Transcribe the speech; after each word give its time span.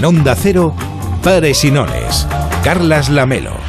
En 0.00 0.06
Onda 0.06 0.34
Cero, 0.34 0.74
Pares 1.22 1.62
y. 1.62 1.70
Carlas 2.64 3.10
Lamelo. 3.10 3.59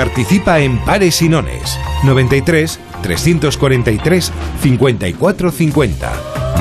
Participa 0.00 0.58
en 0.60 0.78
Pares 0.78 1.20
y 1.20 1.28
Nones. 1.28 1.78
93 2.04 2.80
343 3.02 4.32
5450 4.62 6.12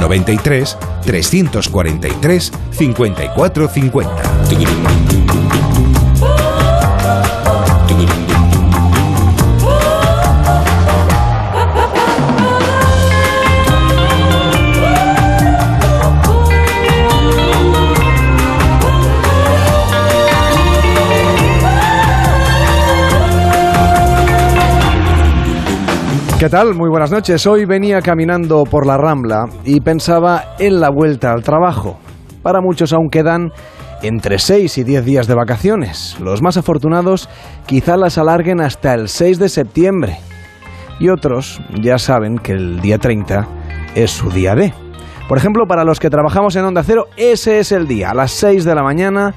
93 0.02 0.77
343 1.05 2.52
5450 2.71 5.48
¿Qué 26.40 26.48
tal? 26.48 26.73
Muy 26.73 26.90
buenas 26.90 27.12
noches. 27.12 27.45
Hoy 27.48 27.65
venía 27.65 27.99
caminando 27.99 28.63
por 28.63 28.87
la 28.87 28.95
Rambla 28.95 29.49
y 29.65 29.82
pensaba 29.82 30.55
en 30.57 30.79
la 30.79 30.90
vuelta 30.90 31.34
al 31.34 31.43
trabajo. 31.43 31.99
Para 32.41 32.62
muchos 32.62 32.93
aún 32.93 33.09
quedan 33.09 33.51
entre 34.04 34.40
6 34.40 34.77
y 34.77 34.85
10 34.85 35.04
días 35.04 35.27
de 35.27 35.35
vacaciones. 35.35 36.17
Los 36.21 36.41
más 36.41 36.55
afortunados 36.55 37.27
quizá 37.65 37.98
las 37.98 38.17
alarguen 38.17 38.62
hasta 38.62 38.93
el 38.93 39.10
6 39.10 39.37
de 39.37 39.49
septiembre. 39.49 40.17
Y 41.01 41.10
otros 41.10 41.60
ya 41.82 41.98
saben 41.98 42.37
que 42.37 42.54
el 42.54 42.79
día 42.79 42.99
30 42.99 43.45
es 43.95 44.10
su 44.10 44.29
día 44.29 44.55
D. 44.55 44.73
Por 45.27 45.37
ejemplo, 45.37 45.65
para 45.67 45.84
los 45.84 45.99
que 45.99 46.10
trabajamos 46.10 46.55
en 46.55 46.63
Onda 46.63 46.84
Cero, 46.84 47.07
ese 47.17 47.60
es 47.60 47.73
el 47.73 47.85
día. 47.85 48.12
A 48.12 48.13
las 48.13 48.32
6 48.32 48.63
de 48.63 48.76
la 48.76 48.84
mañana 48.84 49.34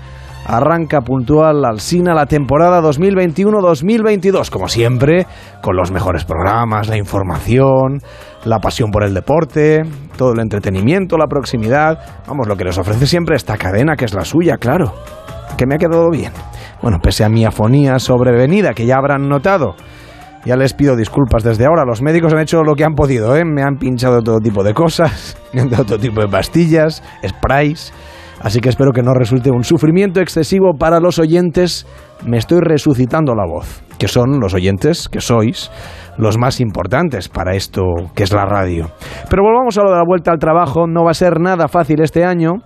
arranca 0.47 1.01
puntual 1.01 1.65
al 1.65 1.81
Sina 1.81 2.15
la 2.15 2.27
temporada 2.27 2.81
2021-2022, 2.83 4.51
como 4.51 4.69
siempre, 4.69 5.27
con 5.61 5.77
los 5.77 5.91
mejores 5.91 6.25
programas, 6.25 6.89
la 6.89 6.97
información, 6.97 8.01
la 8.45 8.59
pasión 8.59 8.91
por 8.91 9.05
el 9.05 9.15
deporte, 9.15 9.83
todo 10.17 10.33
el 10.33 10.41
entretenimiento, 10.41 11.17
la 11.17 11.27
proximidad, 11.27 11.99
vamos, 12.27 12.49
lo 12.49 12.57
que 12.57 12.65
les 12.65 12.79
ofrece 12.79 13.07
siempre 13.07 13.37
esta 13.37 13.57
cadena 13.57 13.97
que 13.97 14.05
es 14.05 14.15
la 14.15 14.25
suya, 14.25 14.57
claro, 14.57 14.95
que 15.57 15.67
me 15.67 15.77
ha 15.77 15.79
quedado 15.79 16.11
bien. 16.11 16.33
Bueno, 16.83 16.99
pese 17.01 17.25
a 17.25 17.29
mi 17.29 17.45
afonía 17.45 17.99
sobrevenida, 17.99 18.73
que 18.75 18.87
ya 18.87 18.97
habrán 18.97 19.29
notado, 19.29 19.77
ya 20.45 20.57
les 20.57 20.75
pido 20.75 20.97
disculpas 20.97 21.45
desde 21.45 21.67
ahora. 21.67 21.85
Los 21.85 22.03
médicos 22.03 22.33
han 22.33 22.41
hecho 22.41 22.65
lo 22.65 22.75
que 22.75 22.85
han 22.85 22.95
podido, 22.95 23.37
¿eh? 23.37 23.45
Me 23.45 23.63
han 23.63 23.77
pinchado 23.77 24.23
todo 24.23 24.41
tipo 24.41 24.65
de 24.65 24.75
cosas, 24.75 25.37
me 25.53 25.65
todo 25.67 25.99
tipo 25.99 26.21
de 26.21 26.29
pastillas, 26.29 27.03
sprays 27.25 27.93
Así 28.43 28.61
que 28.61 28.69
espero 28.69 28.91
que 28.91 29.03
no 29.03 29.15
resulte 29.15 29.53
un 29.53 29.63
sufrimiento 29.63 30.21
excesivo 30.21 30.75
para 30.77 30.99
los 30.99 31.21
oyentes. 31.21 31.87
Me 32.27 32.39
estoy 32.39 32.59
resucitando 32.61 33.35
la 33.35 33.47
voz, 33.47 33.85
que 33.99 34.09
son 34.09 34.41
los 34.41 34.53
oyentes, 34.53 35.09
que 35.09 35.21
sois 35.21 35.71
los 36.19 36.39
más 36.39 36.61
importantes 36.61 37.29
para 37.29 37.55
esto 37.55 37.83
que 38.17 38.25
es 38.25 38.33
la 38.33 38.45
radio. 38.45 38.91
Pero 39.31 39.45
volvamos 39.45 39.79
a 39.79 39.85
lo 39.85 39.91
de 39.91 39.97
la 39.97 40.05
vuelta 40.05 40.33
al 40.33 40.41
trabajo. 40.41 40.89
No 40.89 41.05
va 41.05 41.13
a 41.13 41.15
ser 41.15 41.39
nada 41.41 41.69
fácil 41.69 42.01
este 42.03 42.25
año, 42.25 42.63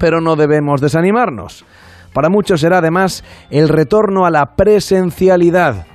pero 0.00 0.20
no 0.20 0.34
debemos 0.34 0.80
desanimarnos. 0.80 1.64
Para 2.12 2.28
muchos 2.28 2.60
será 2.60 2.78
además 2.78 3.22
el 3.50 3.68
retorno 3.68 4.26
a 4.26 4.30
la 4.30 4.56
presencialidad. 4.56 5.86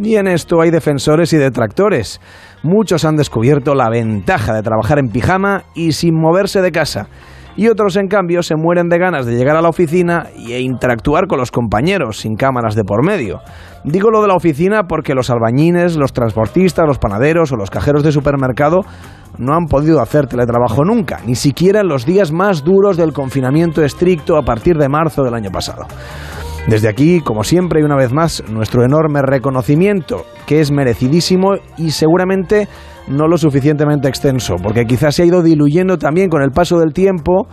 Y 0.00 0.14
en 0.14 0.28
esto 0.28 0.60
hay 0.60 0.70
defensores 0.70 1.32
y 1.32 1.36
detractores. 1.36 2.20
Muchos 2.62 3.04
han 3.04 3.16
descubierto 3.16 3.74
la 3.74 3.90
ventaja 3.90 4.54
de 4.54 4.62
trabajar 4.62 5.00
en 5.00 5.08
pijama 5.08 5.64
y 5.74 5.92
sin 5.92 6.14
moverse 6.14 6.62
de 6.62 6.70
casa 6.70 7.08
y 7.56 7.68
otros 7.68 7.96
en 7.96 8.08
cambio 8.08 8.42
se 8.42 8.56
mueren 8.56 8.88
de 8.88 8.98
ganas 8.98 9.26
de 9.26 9.36
llegar 9.36 9.56
a 9.56 9.62
la 9.62 9.68
oficina 9.68 10.26
e 10.36 10.60
interactuar 10.60 11.26
con 11.26 11.38
los 11.38 11.50
compañeros 11.50 12.18
sin 12.18 12.34
cámaras 12.36 12.74
de 12.74 12.84
por 12.84 13.04
medio. 13.04 13.40
Digo 13.84 14.10
lo 14.10 14.22
de 14.22 14.28
la 14.28 14.34
oficina 14.34 14.84
porque 14.84 15.14
los 15.14 15.30
albañines, 15.30 15.96
los 15.96 16.12
transportistas, 16.12 16.86
los 16.86 16.98
panaderos 16.98 17.52
o 17.52 17.56
los 17.56 17.70
cajeros 17.70 18.02
de 18.02 18.12
supermercado 18.12 18.80
no 19.38 19.54
han 19.54 19.66
podido 19.66 20.00
hacer 20.00 20.26
teletrabajo 20.26 20.84
nunca, 20.84 21.20
ni 21.26 21.34
siquiera 21.34 21.80
en 21.80 21.88
los 21.88 22.04
días 22.06 22.32
más 22.32 22.64
duros 22.64 22.96
del 22.96 23.12
confinamiento 23.12 23.82
estricto 23.82 24.36
a 24.36 24.42
partir 24.42 24.76
de 24.76 24.88
marzo 24.88 25.22
del 25.22 25.34
año 25.34 25.50
pasado. 25.50 25.86
Desde 26.68 26.88
aquí, 26.88 27.20
como 27.20 27.42
siempre 27.42 27.80
y 27.80 27.82
una 27.82 27.96
vez 27.96 28.12
más, 28.12 28.44
nuestro 28.48 28.84
enorme 28.84 29.20
reconocimiento, 29.20 30.24
que 30.46 30.60
es 30.60 30.70
merecidísimo 30.70 31.54
y 31.76 31.90
seguramente 31.90 32.68
no 33.08 33.26
lo 33.26 33.36
suficientemente 33.36 34.08
extenso, 34.08 34.54
porque 34.62 34.84
quizás 34.84 35.16
se 35.16 35.22
ha 35.22 35.26
ido 35.26 35.42
diluyendo 35.42 35.98
también 35.98 36.30
con 36.30 36.40
el 36.40 36.52
paso 36.52 36.78
del 36.78 36.92
tiempo 36.92 37.48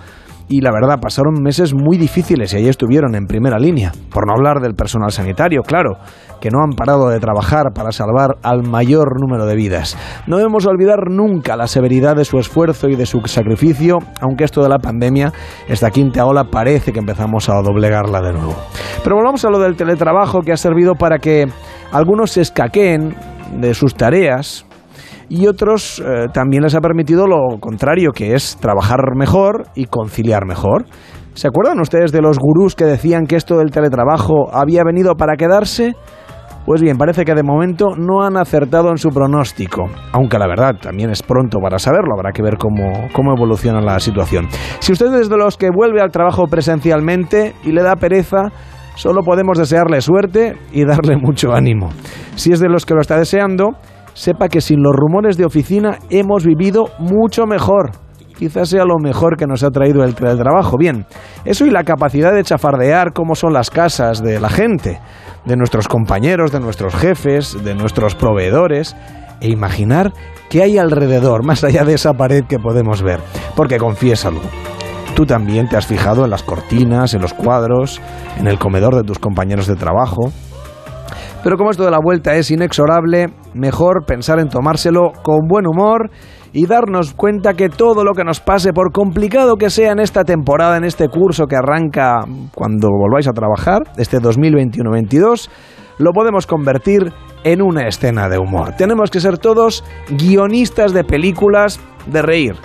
y 0.48 0.62
la 0.62 0.72
verdad 0.72 1.00
pasaron 1.02 1.42
meses 1.42 1.74
muy 1.74 1.98
difíciles 1.98 2.54
y 2.54 2.58
ahí 2.58 2.68
estuvieron 2.68 3.16
en 3.16 3.26
primera 3.26 3.58
línea, 3.58 3.92
por 4.12 4.28
no 4.28 4.34
hablar 4.34 4.62
del 4.62 4.76
personal 4.76 5.12
sanitario, 5.12 5.64
claro, 5.64 5.98
que 6.40 6.50
no 6.50 6.64
han 6.64 6.72
parado 6.72 7.10
de 7.10 7.20
trabajar 7.20 7.74
para 7.74 7.92
salvar 7.92 8.38
al 8.44 8.64
mayor 8.64 9.20
número 9.20 9.46
de 9.46 9.56
vidas. 9.56 9.98
No 10.28 10.38
debemos 10.38 10.66
olvidar 10.66 11.10
nunca 11.10 11.56
la 11.56 11.68
severidad 11.68 12.16
de 12.16 12.26
su 12.26 12.40
esfuerzo 12.40 12.90
y 12.90 12.96
de 12.96 13.06
su 13.06 13.22
sacrificio, 13.26 14.00
aunque 14.22 14.44
esto 14.44 14.62
de 14.62 14.70
la 14.70 14.80
pandemia, 14.80 15.32
esta 15.68 15.92
quinta 15.92 16.26
ola 16.26 16.46
parece 16.46 16.92
que 16.92 17.00
empezamos 17.00 17.50
a 17.50 17.62
doblegarla 17.62 18.22
de 18.22 18.34
nuevo. 18.34 18.56
Pero 19.04 19.16
volvamos 19.16 19.44
a 19.46 19.50
lo 19.50 19.60
del 19.60 19.76
teletrabajo 19.76 20.42
que 20.42 20.52
ha 20.52 20.58
servido 20.58 20.96
para 20.96 21.20
que 21.20 21.48
algunos 21.92 22.32
se 22.32 22.42
escaqueen 22.42 23.16
de 23.60 23.74
sus 23.74 23.96
tareas, 23.96 24.66
y 25.30 25.46
otros 25.46 26.00
eh, 26.00 26.28
también 26.34 26.64
les 26.64 26.76
ha 26.76 26.82
permitido 26.82 27.28
lo 27.28 27.60
contrario, 27.60 28.12
que 28.12 28.34
es 28.34 28.58
trabajar 28.58 29.16
mejor 29.16 29.68
y 29.76 29.86
conciliar 29.86 30.46
mejor. 30.46 30.86
¿Se 31.36 31.48
acuerdan 31.48 31.80
ustedes 31.80 32.12
de 32.12 32.22
los 32.22 32.40
gurús 32.40 32.76
que 32.76 32.86
decían 32.86 33.26
que 33.26 33.36
esto 33.36 33.58
del 33.58 33.72
teletrabajo 33.72 34.50
había 34.52 34.84
venido 34.84 35.16
para 35.16 35.38
quedarse? 35.38 35.94
Pues 36.70 36.84
bien, 36.84 36.98
parece 36.98 37.26
que 37.26 37.34
de 37.34 37.42
momento 37.42 37.96
no 37.98 38.22
han 38.22 38.38
acertado 38.38 38.92
en 38.92 38.98
su 39.00 39.10
pronóstico, 39.10 39.90
aunque 40.12 40.38
la 40.38 40.46
verdad 40.46 40.76
también 40.80 41.10
es 41.10 41.24
pronto 41.24 41.58
para 41.60 41.80
saberlo, 41.80 42.14
habrá 42.16 42.32
que 42.32 42.44
ver 42.44 42.58
cómo, 42.60 43.08
cómo 43.12 43.34
evoluciona 43.36 43.82
la 43.82 44.00
situación. 44.00 44.48
Si 44.78 44.92
usted 44.92 45.12
es 45.16 45.30
de 45.30 45.38
los 45.38 45.58
que 45.58 45.72
vuelve 45.76 46.00
al 46.00 46.12
trabajo 46.12 46.46
presencialmente 46.46 47.56
y 47.64 47.72
le 47.72 47.82
da 47.82 47.96
pereza, 47.96 48.52
solo 48.94 49.24
podemos 49.24 49.58
desearle 49.58 50.00
suerte 50.00 50.58
y 50.72 50.86
darle 50.86 51.18
mucho 51.20 51.54
ánimo. 51.54 51.90
Si 52.36 52.52
es 52.52 52.60
de 52.60 52.70
los 52.70 52.86
que 52.86 52.94
lo 52.94 53.02
está 53.02 53.18
deseando, 53.18 53.70
sepa 54.14 54.48
que 54.48 54.62
sin 54.62 54.84
los 54.84 54.94
rumores 54.96 55.38
de 55.38 55.46
oficina 55.46 55.98
hemos 56.12 56.46
vivido 56.46 56.90
mucho 57.00 57.48
mejor. 57.48 57.94
Quizás 58.38 58.70
sea 58.70 58.86
lo 58.86 59.00
mejor 59.00 59.38
que 59.38 59.48
nos 59.48 59.64
ha 59.64 59.72
traído 59.72 60.04
el 60.04 60.14
trabajo. 60.14 60.78
Bien, 60.78 61.08
eso 61.46 61.66
y 61.66 61.72
la 61.72 61.84
capacidad 61.84 62.32
de 62.32 62.44
chafardear 62.44 63.12
cómo 63.12 63.34
son 63.34 63.54
las 63.54 63.72
casas 63.72 64.22
de 64.24 64.40
la 64.40 64.50
gente, 64.50 65.00
de 65.46 65.56
nuestros 65.56 65.88
compañeros, 65.88 66.52
de 66.52 66.60
nuestros 66.60 66.96
jefes, 66.96 67.58
de 67.64 67.76
nuestros 67.76 68.16
proveedores, 68.16 68.96
e 69.42 69.50
imaginar 69.50 70.14
qué 70.50 70.64
hay 70.64 70.78
alrededor, 70.78 71.46
más 71.46 71.64
allá 71.64 71.84
de 71.86 71.94
esa 71.94 72.14
pared 72.14 72.44
que 72.46 72.60
podemos 72.60 73.02
ver. 73.02 73.20
Porque 73.56 73.78
confiésalo, 73.78 74.42
tú 75.16 75.26
también 75.26 75.68
te 75.68 75.78
has 75.78 75.86
fijado 75.86 76.26
en 76.26 76.32
las 76.32 76.44
cortinas, 76.44 77.14
en 77.14 77.22
los 77.22 77.34
cuadros, 77.34 78.02
en 78.38 78.48
el 78.48 78.60
comedor 78.60 78.96
de 78.96 79.04
tus 79.04 79.20
compañeros 79.20 79.68
de 79.68 79.76
trabajo, 79.76 80.32
pero 81.44 81.58
como 81.58 81.72
esto 81.72 81.84
de 81.84 81.92
la 81.92 82.00
vuelta 82.02 82.36
es 82.36 82.52
inexorable, 82.52 83.28
mejor 83.54 84.06
pensar 84.06 84.40
en 84.40 84.50
tomárselo 84.50 85.12
con 85.24 85.48
buen 85.48 85.66
humor 85.68 86.10
y 86.52 86.66
darnos 86.66 87.14
cuenta 87.14 87.54
que 87.54 87.70
todo 87.70 88.04
lo 88.04 88.14
que 88.14 88.24
nos 88.24 88.40
pase, 88.40 88.74
por 88.74 88.92
complicado 88.92 89.56
que 89.56 89.70
sea 89.70 89.92
en 89.92 90.00
esta 90.00 90.24
temporada, 90.24 90.78
en 90.78 90.84
este 90.84 91.08
curso 91.08 91.46
que 91.46 91.56
arranca 91.56 92.20
cuando 92.56 92.90
volváis 92.90 93.28
a 93.28 93.34
trabajar, 93.34 93.84
este 93.98 94.20
2021-22, 94.20 95.50
lo 96.00 96.12
podemos 96.12 96.48
convertir 96.48 97.12
en 97.44 97.62
una 97.62 97.88
escena 97.88 98.30
de 98.30 98.38
humor. 98.38 98.74
Tenemos 98.78 99.12
que 99.12 99.20
ser 99.20 99.38
todos 99.38 99.84
guionistas 100.10 100.94
de 100.94 101.04
películas 101.04 101.80
de 102.08 102.22
reír. 102.22 102.56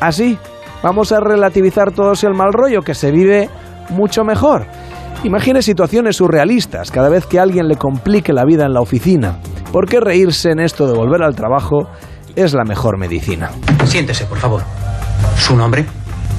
Así, 0.00 0.38
vamos 0.82 1.12
a 1.12 1.20
relativizar 1.20 1.92
todos 1.92 2.24
el 2.24 2.34
mal 2.34 2.52
rollo 2.52 2.82
que 2.82 2.94
se 2.94 3.10
vive 3.10 3.48
mucho 3.90 4.24
mejor. 4.24 4.66
Imagine 5.22 5.62
situaciones 5.62 6.16
surrealistas 6.16 6.90
cada 6.90 7.08
vez 7.08 7.26
que 7.26 7.38
alguien 7.38 7.68
le 7.68 7.76
complique 7.76 8.32
la 8.32 8.44
vida 8.44 8.66
en 8.66 8.74
la 8.74 8.80
oficina. 8.80 9.38
¿Por 9.72 9.88
qué 9.88 10.00
reírse 10.00 10.50
en 10.50 10.60
esto 10.60 10.86
de 10.86 10.92
volver 10.92 11.22
al 11.22 11.34
trabajo 11.34 11.88
es 12.36 12.52
la 12.52 12.64
mejor 12.64 12.98
medicina. 12.98 13.50
Siéntese, 13.86 14.24
por 14.24 14.38
favor. 14.38 14.62
¿Su 15.38 15.56
nombre? 15.56 15.84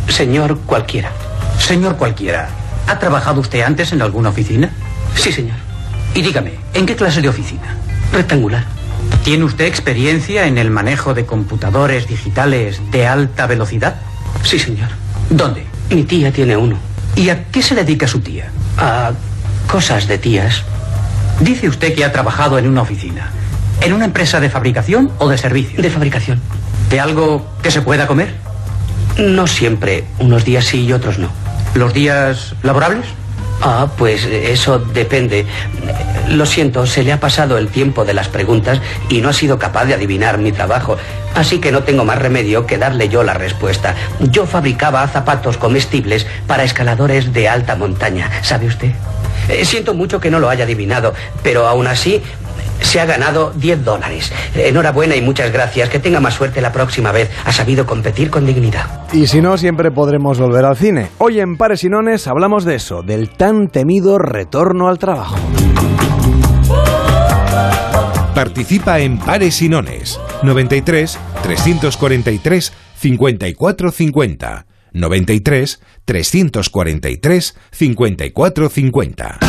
Señor 0.07 0.59
cualquiera. 0.65 1.11
Señor 1.57 1.95
cualquiera. 1.95 2.49
¿Ha 2.87 2.99
trabajado 2.99 3.41
usted 3.41 3.61
antes 3.61 3.93
en 3.93 4.01
alguna 4.01 4.29
oficina? 4.29 4.69
Sí, 5.15 5.31
señor. 5.31 5.55
Y 6.13 6.21
dígame, 6.21 6.53
¿en 6.73 6.85
qué 6.85 6.95
clase 6.95 7.21
de 7.21 7.29
oficina? 7.29 7.77
Rectangular. 8.11 8.65
¿Tiene 9.23 9.43
usted 9.43 9.65
experiencia 9.65 10.47
en 10.47 10.57
el 10.57 10.69
manejo 10.69 11.13
de 11.13 11.25
computadores 11.25 12.07
digitales 12.07 12.81
de 12.91 13.07
alta 13.07 13.47
velocidad? 13.47 13.95
Sí, 14.43 14.59
señor. 14.59 14.89
¿Dónde? 15.29 15.65
Mi 15.89 16.03
tía 16.03 16.31
tiene 16.31 16.57
uno. 16.57 16.77
¿Y 17.15 17.29
a 17.29 17.45
qué 17.45 17.61
se 17.61 17.75
dedica 17.75 18.07
su 18.07 18.19
tía? 18.19 18.51
A 18.77 19.11
cosas 19.67 20.07
de 20.07 20.17
tías. 20.17 20.63
Dice 21.39 21.67
usted 21.67 21.93
que 21.93 22.05
ha 22.05 22.11
trabajado 22.11 22.57
en 22.57 22.67
una 22.67 22.81
oficina. 22.81 23.29
¿En 23.81 23.93
una 23.93 24.05
empresa 24.05 24.39
de 24.39 24.49
fabricación 24.49 25.11
o 25.17 25.29
de 25.29 25.37
servicio? 25.37 25.81
De 25.81 25.89
fabricación. 25.89 26.41
¿De 26.89 26.99
algo 26.99 27.45
que 27.61 27.71
se 27.71 27.81
pueda 27.81 28.07
comer? 28.07 28.33
No 29.17 29.47
siempre. 29.47 30.05
Unos 30.19 30.45
días 30.45 30.65
sí 30.65 30.85
y 30.85 30.93
otros 30.93 31.19
no. 31.19 31.29
¿Los 31.73 31.93
días 31.93 32.55
laborables? 32.63 33.05
Ah, 33.61 33.89
pues 33.97 34.25
eso 34.25 34.79
depende. 34.79 35.45
Lo 36.29 36.45
siento, 36.45 36.85
se 36.85 37.03
le 37.03 37.13
ha 37.13 37.19
pasado 37.19 37.57
el 37.57 37.69
tiempo 37.69 38.05
de 38.05 38.13
las 38.13 38.27
preguntas 38.27 38.81
y 39.09 39.21
no 39.21 39.29
ha 39.29 39.33
sido 39.33 39.57
capaz 39.57 39.85
de 39.85 39.93
adivinar 39.93 40.37
mi 40.37 40.51
trabajo. 40.51 40.97
Así 41.33 41.59
que 41.59 41.71
no 41.71 41.83
tengo 41.83 42.05
más 42.05 42.19
remedio 42.19 42.65
que 42.65 42.77
darle 42.77 43.09
yo 43.09 43.23
la 43.23 43.33
respuesta. 43.33 43.95
Yo 44.19 44.45
fabricaba 44.45 45.07
zapatos 45.07 45.57
comestibles 45.57 46.25
para 46.47 46.63
escaladores 46.63 47.33
de 47.33 47.49
alta 47.49 47.75
montaña, 47.75 48.29
¿sabe 48.41 48.67
usted? 48.67 48.91
Eh, 49.49 49.65
siento 49.65 49.93
mucho 49.93 50.19
que 50.19 50.31
no 50.31 50.39
lo 50.39 50.49
haya 50.49 50.63
adivinado, 50.63 51.13
pero 51.43 51.67
aún 51.67 51.87
así 51.87 52.21
se 52.81 52.99
ha 52.99 53.05
ganado 53.05 53.51
10 53.55 53.83
dólares. 53.83 54.31
Enhorabuena 54.55 55.15
y 55.15 55.21
muchas 55.21 55.51
gracias. 55.51 55.89
Que 55.89 55.99
tenga 55.99 56.19
más 56.19 56.33
suerte 56.33 56.61
la 56.61 56.71
próxima 56.71 57.11
vez. 57.11 57.29
Ha 57.45 57.51
sabido 57.51 57.85
competir 57.85 58.29
con 58.29 58.45
dignidad. 58.45 59.11
Y 59.13 59.27
si 59.27 59.41
no, 59.41 59.57
siempre 59.57 59.91
podremos 59.91 60.39
volver 60.39 60.65
al 60.65 60.77
cine. 60.77 61.09
Hoy 61.17 61.39
en 61.39 61.57
Pares 61.57 61.83
y 61.83 61.89
Nones 61.89 62.27
hablamos 62.27 62.65
de 62.65 62.75
eso, 62.75 63.01
del 63.01 63.29
tan 63.29 63.69
temido 63.69 64.17
retorno 64.17 64.87
al 64.87 64.99
trabajo. 64.99 65.35
Participa 68.33 68.99
en 68.99 69.17
Pares 69.17 69.61
y 69.61 69.69
Nones 69.69 70.19
93 70.43 71.17
343 71.41 72.73
5450. 72.95 74.65
93 74.91 75.81
343 76.05 77.55
5450. 77.71 79.39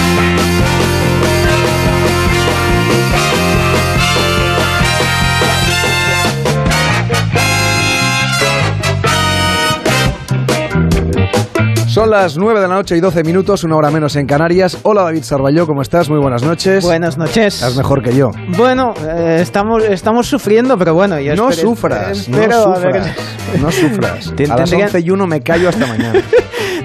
Son 11.97 12.11
las 12.11 12.37
9 12.37 12.61
de 12.61 12.69
la 12.69 12.75
noche 12.75 12.95
y 12.95 13.01
12 13.01 13.25
minutos, 13.25 13.65
una 13.65 13.75
hora 13.75 13.91
menos 13.91 14.17
en 14.17 14.27
Canarias. 14.27 14.77
Hola 14.83 15.01
David 15.05 15.23
Sarballó, 15.23 15.67
¿cómo 15.67 15.81
estás? 15.81 16.11
Muy 16.11 16.19
buenas 16.19 16.43
noches. 16.43 16.85
Buenas 16.85 17.17
noches. 17.17 17.55
Estás 17.55 17.75
mejor 17.75 18.03
que 18.03 18.15
yo. 18.15 18.33
Bueno, 18.55 18.93
eh, 19.03 19.39
estamos, 19.41 19.83
estamos 19.83 20.27
sufriendo, 20.27 20.77
pero 20.77 20.93
bueno, 20.93 21.19
yo 21.21 21.35
No 21.35 21.49
espero- 21.49 21.71
sufras, 21.71 22.29
no 22.29 22.39
espero 22.39 22.71
ver- 22.75 23.03
sufras, 23.03 23.61
no 23.63 23.71
sufras. 23.73 24.33
Ten- 24.37 24.51
A 24.53 24.57
las 24.59 24.69
tendría- 24.69 24.85
11 24.89 25.01
y 25.01 25.11
1 25.11 25.27
me 25.27 25.41
callo 25.41 25.71
hasta 25.71 25.87
mañana. 25.87 26.21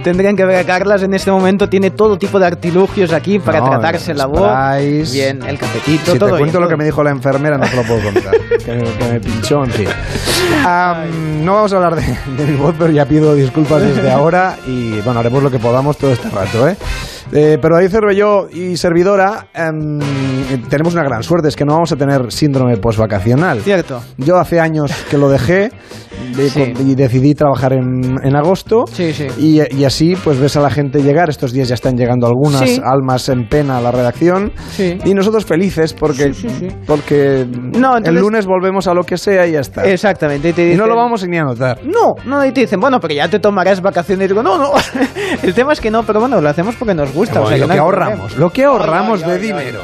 Tendrían 0.04 0.36
que 0.36 0.46
ver 0.46 0.58
a 0.58 0.64
Carlas 0.64 1.04
en 1.04 1.14
este 1.14 1.32
momento, 1.32 1.70
tiene 1.70 1.92
todo 1.92 2.18
tipo 2.18 2.40
de 2.40 2.48
artilugios 2.48 3.14
aquí 3.14 3.40
para 3.40 3.60
No, 3.60 3.70
tratarse 3.70 4.14
la 4.14 4.26
voz. 4.26 4.42
sprays. 4.42 5.12
Bien, 5.14 5.42
el 5.44 5.58
cafetito, 5.58 6.14
Si 6.14 6.20
todo 6.20 6.32
te 6.32 6.38
cuento 6.40 6.58
bien, 6.58 6.62
lo 6.64 6.68
que 6.70 6.78
me 6.78 6.86
dijo 6.86 7.04
la 7.04 7.12
enfermera, 7.12 7.58
no 7.58 7.66
te 7.68 7.76
lo 7.76 7.84
puedo 7.84 8.02
contar. 8.04 8.34
que, 8.66 8.72
me, 8.74 8.84
que 8.84 9.04
me 9.12 9.20
pinchó, 9.20 9.64
en 9.64 9.72
fin. 9.72 9.88
Am, 10.66 11.44
no 11.46 11.54
vamos 11.56 11.74
a 11.74 11.76
hablar 11.78 11.96
de, 11.96 12.02
de 12.38 12.46
mi 12.52 12.58
voz, 12.58 12.76
pero 12.78 12.92
ya 12.92 13.06
pido 13.06 13.36
disculpas 13.36 13.82
desde 13.82 14.12
ahora 14.12 14.58
y 14.68 15.00
bueno, 15.02 15.20
haremos 15.20 15.44
lo 15.44 15.52
que 15.52 15.60
podamos 15.60 15.98
todo 15.98 16.12
este 16.12 16.30
rato, 16.30 16.68
¿eh? 16.68 16.76
Eh, 17.32 17.58
pero 17.62 17.76
David 17.76 17.90
Cervelló 17.90 18.50
y 18.50 18.78
servidora 18.78 19.48
em, 19.54 20.00
tenemos 20.70 20.94
una 20.94 21.04
gran 21.04 21.24
suerte, 21.24 21.48
es 21.48 21.56
que 21.56 21.66
no 21.66 21.74
vamos 21.74 21.92
a 21.92 21.96
tener 21.96 22.32
síndrome 22.32 22.78
postvacacional. 22.78 23.62
Cierto. 23.62 24.02
Yo 24.18 24.38
hace 24.38 24.60
años 24.60 24.92
que 25.10 25.18
lo 25.18 25.30
dejé 25.30 25.72
de- 26.36 26.50
Sí. 26.50 26.74
y 26.80 26.96
decidí 26.96 27.34
trabajar 27.36 27.74
en, 27.74 28.16
en 28.24 28.36
agosto. 28.36 28.86
Sí, 28.92 29.14
sí. 29.14 29.28
Y, 29.38 29.76
y 29.76 29.86
así 29.86 30.16
pues 30.24 30.40
ves 30.40 30.56
a 30.58 30.62
la 30.62 30.70
gente 30.70 31.02
llegar. 31.02 31.30
Estos 31.30 31.52
días 31.54 31.68
ya 31.68 31.76
están 31.76 31.96
llegando 31.98 32.28
algunas 32.28 32.80
almas 32.84 33.30
en 33.30 33.48
pena 33.48 33.78
a 33.78 33.82
la 33.82 33.92
redacción. 33.92 34.52
Sí. 34.72 34.98
Y 35.06 35.14
nosotros 35.14 35.46
felices 35.46 35.94
porque, 35.94 36.32
porque 36.86 37.46
No, 37.50 37.92
el 37.94 37.98
entonces- 38.00 38.22
lunes 38.22 38.46
volvemos 38.46 38.88
a 38.88 38.94
lo 38.94 39.04
que 39.04 39.18
sea 39.18 39.48
y 39.48 39.54
ya 39.54 39.60
está. 39.62 39.84
Exactamente. 39.86 40.50
Y, 40.50 40.54
te 40.54 40.62
y 40.62 40.66
no 40.76 40.84
dicen- 40.84 40.90
lo 40.90 40.96
vamos 40.96 41.28
ni 41.28 41.38
a 41.38 41.44
notar. 41.44 41.80
No, 41.86 42.14
no, 42.26 42.46
y 42.46 42.52
te 42.52 42.62
dicen, 42.62 42.80
bueno, 42.80 43.00
pero 43.00 43.14
ya 43.14 43.30
te 43.30 43.40
tomarás 43.40 43.82
vacaciones. 43.82 44.26
Y 44.26 44.28
digo, 44.30 44.44
no, 44.44 44.58
no. 44.58 44.72
El 45.44 45.54
tema 45.54 45.74
es 45.74 45.80
que 45.82 45.92
no, 45.92 46.04
pero 46.04 46.20
bueno, 46.20 46.42
lo 46.42 46.50
hacemos 46.50 46.76
porque 46.76 46.94
nos 46.94 47.11
gusta. 47.12 47.42
o 47.42 47.48
sea, 47.48 47.58
lo 47.58 47.68
no 47.68 47.74
que 47.74 47.80
ahorramos, 47.80 48.18
problema. 48.20 48.40
lo 48.40 48.50
que 48.54 48.64
ahorramos 48.66 49.22
de 49.26 49.34
ay, 49.34 49.40
dinero. 49.40 49.82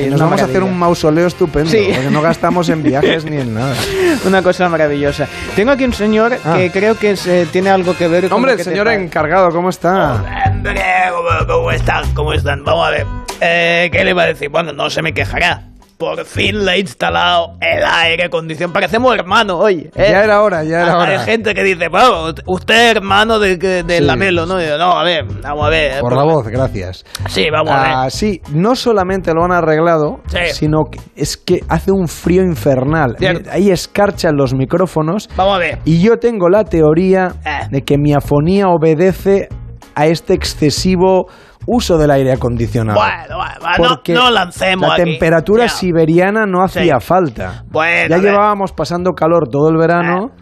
Y 0.00 0.06
nos 0.06 0.20
vamos 0.20 0.40
a 0.40 0.44
hacer 0.44 0.62
un 0.62 0.78
mausoleo 0.78 1.26
estupendo, 1.26 1.70
Sí. 1.70 1.90
porque 1.94 2.10
no 2.10 2.22
gastamos 2.22 2.68
en 2.68 2.82
viajes 2.82 3.24
ni 3.24 3.36
en 3.38 3.54
nada. 3.54 3.74
Una 4.26 4.42
cosa 4.42 4.68
maravillosa. 4.68 5.26
Tengo 5.56 5.72
aquí 5.72 5.84
un 5.84 5.92
señor 5.92 6.36
Ah. 6.44 6.54
que 6.56 6.70
creo 6.70 6.96
que 6.98 7.16
se- 7.16 7.46
tiene 7.46 7.70
algo 7.70 7.96
que 7.96 8.08
ver 8.08 8.24
con. 8.28 8.32
Hombre, 8.36 8.52
el 8.52 8.62
señor 8.62 8.88
encargado, 8.88 9.50
¿cómo 9.50 9.70
está? 9.70 10.22
Hombre, 10.50 10.82
¿cómo, 11.10 11.46
cómo 11.46 11.70
están? 11.72 12.14
¿Cómo 12.14 12.32
están? 12.32 12.64
Vamos 12.64 12.86
a 12.86 12.90
ver. 12.90 13.06
Eh, 13.40 13.88
¿Qué 13.92 14.04
le 14.04 14.10
iba 14.10 14.22
a 14.22 14.26
decir? 14.26 14.48
Bueno, 14.48 14.72
no 14.72 14.90
se 14.90 15.02
me 15.02 15.12
quejará. 15.14 15.62
Por 15.98 16.24
fin 16.24 16.64
le 16.64 16.74
he 16.74 16.78
instalado 16.78 17.54
el 17.60 17.82
aire 17.84 18.26
acondicionado. 18.26 18.72
Parecemos 18.72 19.12
hermanos 19.16 19.56
hoy. 19.60 19.90
¿eh? 19.96 20.08
Ya 20.12 20.22
era 20.22 20.42
hora, 20.42 20.62
ya 20.62 20.82
era 20.82 20.94
Hay 21.02 21.14
hora. 21.14 21.24
gente 21.24 21.52
que 21.54 21.64
dice, 21.64 21.88
bueno, 21.88 22.32
usted 22.46 22.74
es 22.90 22.96
hermano 22.96 23.40
de, 23.40 23.56
de, 23.56 23.98
Sí. 23.98 24.04
Lamelo, 24.04 24.46
¿no? 24.46 24.62
Y 24.62 24.66
yo, 24.68 24.78
no, 24.78 24.92
a 24.96 25.02
ver, 25.02 25.24
vamos 25.42 25.66
a 25.66 25.68
ver. 25.70 26.00
Por 26.00 26.14
la 26.14 26.22
voz, 26.22 26.46
gracias. 26.46 27.04
Sí, 27.28 27.48
vamos 27.50 27.72
a 27.72 27.82
ver. 27.82 27.90
Ah, 27.92 28.10
sí, 28.10 28.40
no 28.52 28.76
solamente 28.76 29.34
lo 29.34 29.44
han 29.44 29.50
arreglado, 29.50 30.20
Sí. 30.28 30.38
sino 30.52 30.84
que 30.84 31.00
es 31.16 31.36
que 31.36 31.64
hace 31.68 31.90
un 31.90 32.06
frío 32.06 32.42
infernal. 32.44 33.16
Cierto. 33.18 33.50
Hay 33.52 33.70
escarcha 33.72 34.28
en 34.28 34.36
los 34.36 34.54
micrófonos 34.54 35.28
Vamos 35.36 35.56
a 35.56 35.58
ver. 35.58 35.78
y 35.84 36.00
yo 36.00 36.18
tengo 36.18 36.48
la 36.48 36.62
teoría 36.62 37.34
Eh. 37.44 37.66
de 37.72 37.82
que 37.82 37.98
mi 37.98 38.14
afonía 38.14 38.68
obedece 38.68 39.48
a 39.96 40.06
este 40.06 40.34
excesivo 40.34 41.26
uso 41.70 41.98
del 41.98 42.10
aire 42.10 42.32
acondicionado. 42.32 42.98
Bueno, 42.98 43.36
bueno, 43.60 43.74
Porque 43.76 44.14
no, 44.14 44.24
no 44.24 44.30
lancemos 44.30 44.88
la 44.88 44.94
aquí. 44.94 45.04
temperatura 45.04 45.64
Ya. 45.64 45.68
siberiana 45.68 46.46
no 46.46 46.62
hacía 46.64 46.98
Sí. 46.98 47.06
falta. 47.06 47.64
Bueno, 47.70 48.08
ya 48.16 48.22
llevábamos 48.22 48.72
pasando 48.72 49.12
calor 49.12 49.48
todo 49.50 49.68
el 49.68 49.76
verano. 49.76 50.30
Eh, 50.34 50.37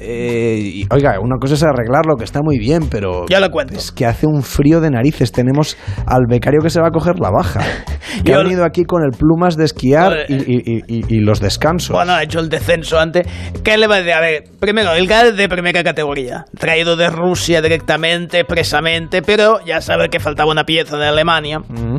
eh, 0.00 0.58
y, 0.60 0.86
oiga, 0.90 1.18
una 1.20 1.36
cosa 1.40 1.54
es 1.54 1.62
arreglarlo, 1.62 2.16
que 2.16 2.24
está 2.24 2.40
muy 2.42 2.58
bien, 2.58 2.88
pero 2.90 3.26
Ya 3.28 3.40
lo 3.40 3.50
cuento. 3.50 3.74
es 3.74 3.92
que 3.92 4.06
hace 4.06 4.26
un 4.26 4.42
frío 4.42 4.80
de 4.80 4.90
narices. 4.90 5.32
Tenemos 5.32 5.76
al 6.06 6.22
becario 6.28 6.60
que 6.62 6.70
se 6.70 6.80
va 6.80 6.88
a 6.88 6.90
coger 6.90 7.18
la 7.20 7.30
baja. 7.30 7.60
Que 8.24 8.32
ha 8.34 8.38
venido 8.38 8.64
aquí 8.64 8.84
con 8.84 9.02
el 9.02 9.10
plumas 9.16 9.56
de 9.56 9.66
esquiar 9.66 10.24
y, 10.28 10.34
y- 10.34 10.82
y- 10.88 11.04
y 11.08 11.20
los 11.20 11.40
descansos. 11.40 11.90
Bueno, 11.94 12.12
ha 12.14 12.22
hecho 12.22 12.40
el 12.40 12.48
descenso 12.48 12.98
antes. 12.98 13.26
¿Qué 13.62 13.76
le 13.76 13.86
va 13.86 13.96
a 13.96 13.98
decir? 13.98 14.12
A 14.14 14.20
ver, 14.20 14.44
primero, 14.58 14.92
el 14.94 15.06
gas 15.06 15.36
de 15.36 15.46
primera 15.48 15.84
categoría. 15.84 16.46
Traído 16.58 16.96
de 16.96 17.10
Rusia 17.10 17.60
directamente, 17.60 18.40
expresamente, 18.40 19.20
pero 19.22 19.60
ya 19.64 19.82
sabe 19.82 20.08
que 20.08 20.20
faltaba 20.20 20.50
una 20.50 20.64
pieza 20.64 20.96
de 20.96 21.06
Alemania. 21.06 21.58
Mm. 21.60 21.98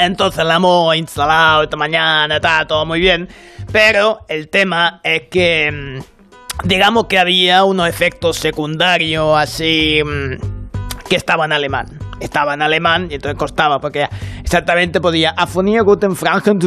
Entonces 0.00 0.44
la 0.44 0.56
hemos 0.56 0.94
instalado 0.96 1.64
esta 1.64 1.76
mañana, 1.76 2.36
está 2.36 2.64
todo 2.66 2.86
muy 2.86 3.00
bien. 3.00 3.28
Pero 3.72 4.20
el 4.28 4.48
tema 4.48 5.00
es 5.02 5.22
que, 5.28 5.70
mm, 5.72 6.17
digamos 6.64 7.06
que 7.06 7.18
había 7.18 7.64
unos 7.64 7.88
efectos 7.88 8.36
secundarios 8.36 9.36
así 9.36 10.00
mm, 10.04 11.08
que 11.08 11.16
estaban 11.16 11.50
en 11.50 11.56
alemán. 11.56 11.86
Estaba 12.20 12.54
en 12.54 12.62
alemán 12.62 13.08
y 13.10 13.14
entonces 13.14 13.38
costaba 13.38 13.78
porque 13.78 14.06
exactamente 14.42 15.00
podía 15.00 15.30
Afonía 15.30 15.82
guten 15.82 16.16
Franken 16.16 16.58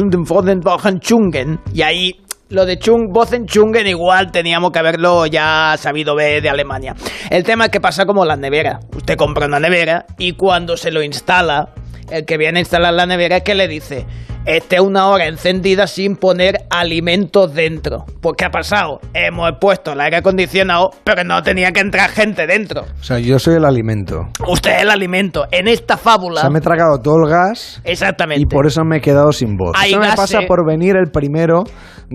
Chungen. 1.00 1.60
Y 1.74 1.82
ahí 1.82 2.22
lo 2.48 2.64
de 2.64 2.78
Chung, 2.78 3.12
Bozen 3.12 3.46
Chungen 3.46 3.86
igual 3.86 4.30
teníamos 4.30 4.72
que 4.72 4.78
haberlo 4.78 5.26
ya 5.26 5.74
sabido 5.78 6.14
ver 6.14 6.42
de 6.42 6.50
Alemania. 6.50 6.94
El 7.30 7.44
tema 7.44 7.64
es 7.66 7.70
que 7.70 7.80
pasa 7.80 8.06
como 8.06 8.24
la 8.24 8.36
nevera. 8.36 8.80
Usted 8.96 9.16
compra 9.16 9.46
una 9.46 9.60
nevera 9.60 10.06
y 10.18 10.32
cuando 10.32 10.76
se 10.76 10.90
lo 10.90 11.02
instala, 11.02 11.70
el 12.10 12.24
que 12.24 12.38
viene 12.38 12.58
a 12.58 12.60
instalar 12.60 12.94
la 12.94 13.06
nevera 13.06 13.38
es 13.38 13.42
que 13.42 13.54
le 13.54 13.68
dice, 13.68 14.06
esté 14.44 14.80
una 14.80 15.06
hora 15.08 15.26
encendida 15.26 15.86
sin 15.86 16.16
poner 16.16 16.64
alimentos 16.70 17.54
dentro. 17.54 18.04
Pues 18.20 18.34
¿qué 18.36 18.44
ha 18.44 18.50
pasado? 18.50 19.00
Hemos 19.14 19.50
puesto 19.60 19.92
el 19.92 20.00
aire 20.00 20.16
acondicionado, 20.18 20.90
pero 21.04 21.24
no 21.24 21.42
tenía 21.42 21.72
que 21.72 21.80
entrar 21.80 22.10
gente 22.10 22.46
dentro. 22.46 22.82
O 23.00 23.02
sea, 23.04 23.18
yo 23.18 23.38
soy 23.38 23.56
el 23.56 23.64
alimento. 23.64 24.20
Usted 24.46 24.76
es 24.76 24.82
el 24.82 24.90
alimento. 24.90 25.46
En 25.50 25.68
esta 25.68 25.94
O 25.94 25.98
fábula... 25.98 26.40
sea, 26.40 26.50
me 26.50 26.58
he 26.58 26.62
tragado 26.62 26.98
todo 26.98 27.16
el 27.24 27.30
gas 27.30 27.80
Exactamente. 27.84 28.42
y 28.42 28.46
por 28.46 28.66
eso 28.66 28.82
me 28.84 28.98
he 28.98 29.00
quedado 29.00 29.32
sin 29.32 29.56
voz. 29.56 29.72
Hay 29.76 29.90
eso 29.92 30.00
me 30.00 30.06
gases- 30.06 30.16
pasa 30.16 30.40
por 30.46 30.66
venir 30.66 30.96
el 30.96 31.10
primero 31.10 31.64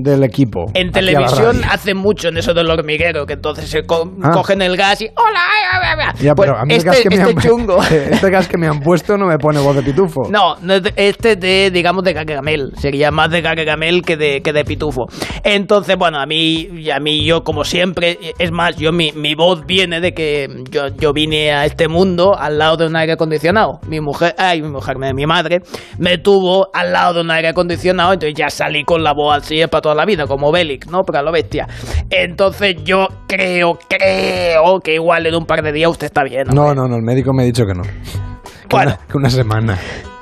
del 0.04 0.24
equipo. 0.24 0.66
En 0.74 0.92
televisión 0.92 1.62
hacen 1.70 1.98
mucho 1.98 2.30
en 2.30 2.38
eso 2.38 2.54
del 2.54 2.70
hormiguero, 2.70 3.26
que 3.26 3.34
entonces 3.34 3.70
se 3.70 3.84
co- 3.84 4.12
Ah. 4.24 4.32
cogen 4.32 4.62
el 4.62 4.76
gas 4.78 5.02
y 5.02 5.06
¡Hola! 5.16 6.14
Ya, 6.20 6.34
Pues 6.36 6.48
pero 6.50 6.58
a 6.60 6.66
mí 6.66 6.74
el 6.74 6.78
este, 6.78 6.90
gas 6.90 7.00
que 7.02 7.10
me 7.10 7.16
este 7.16 7.30
han, 7.32 7.38
chungo. 7.38 7.84
este 8.12 8.30
gas 8.30 8.48
que 8.48 8.58
me 8.58 8.68
han 8.68 8.80
puesto 8.80 9.18
no 9.18 9.26
me 9.28 9.38
pone 9.38 9.60
voz 9.60 9.76
de 9.76 9.84
pitufo. 9.84 10.30
No, 10.30 10.56
este 10.96 11.36
de, 11.36 11.72
digamos, 11.72 12.04
de 12.04 12.14
cacagamel. 12.14 12.72
Sería 12.78 13.12
más 13.12 13.30
de 13.32 13.42
cacagamel 13.42 14.02
que 14.02 14.18
de, 14.18 14.42
que 14.42 14.54
de 14.54 14.64
pitufo. 14.64 15.06
Entonces, 15.44 15.96
bueno, 15.98 16.20
a 16.20 16.26
mí, 16.26 16.68
y 16.74 16.90
a 16.92 17.00
mí 17.00 17.24
yo, 17.26 17.44
como 17.44 17.64
siempre, 17.64 18.18
es 18.40 18.52
más, 18.52 18.76
yo 18.78 18.92
mi, 18.92 19.12
mi 19.14 19.36
voz 19.36 19.66
viene 19.66 20.00
de 20.02 20.14
que 20.14 20.48
yo, 20.72 20.88
yo 21.00 21.14
vine 21.14 21.52
a 21.52 21.66
este 21.66 21.88
mundo 21.88 22.38
al 22.38 22.58
lado 22.58 22.78
de 22.78 22.88
un 22.88 22.96
aire 22.96 23.14
acondicionado. 23.14 23.80
Mi 23.88 24.00
mujer, 24.02 24.34
ay, 24.38 24.62
mi 24.62 24.70
mujer, 24.70 24.98
mi 24.98 25.26
madre, 25.26 25.60
me 25.98 26.18
tuvo 26.18 26.68
al 26.74 26.92
lado 26.94 27.16
de 27.16 27.22
un 27.22 27.32
aire 27.32 27.50
acondicionado, 27.50 28.14
entonces 28.14 28.36
ya 28.38 28.50
salí 28.50 28.84
con 28.84 29.04
la 29.04 29.14
voz 29.14 29.38
así 29.38 29.62
para 29.68 29.82
toda 29.88 29.96
la 29.96 30.06
vida, 30.06 30.28
como 30.28 30.52
Bélix, 30.52 30.88
¿no? 30.88 31.04
Para 31.04 31.22
lo 31.22 31.32
bestia. 31.32 31.66
Entonces 32.10 32.76
yo 32.84 33.08
creo, 33.26 33.80
creo 33.88 34.80
que 34.84 34.96
igual 34.96 35.26
en 35.28 35.36
un 35.36 35.46
par 35.46 35.64
de 35.64 35.72
días 35.72 35.90
usted 35.90 36.08
está 36.08 36.24
bien. 36.24 36.48
No, 36.54 36.64
hombre. 36.64 36.76
no, 36.76 36.88
no, 36.90 36.96
el 36.98 37.04
médico 37.04 37.32
me 37.34 37.44
ha 37.44 37.46
dicho 37.46 37.64
que 37.66 37.74
no. 37.74 37.84
Que, 37.84 38.76
Bueno. 38.76 38.92
una, 38.92 39.08
que 39.08 39.18
una 39.18 39.30
semana. 39.30 39.78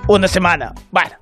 Una 0.07 0.27
semana. 0.27 0.71
Bueno. 0.91 1.15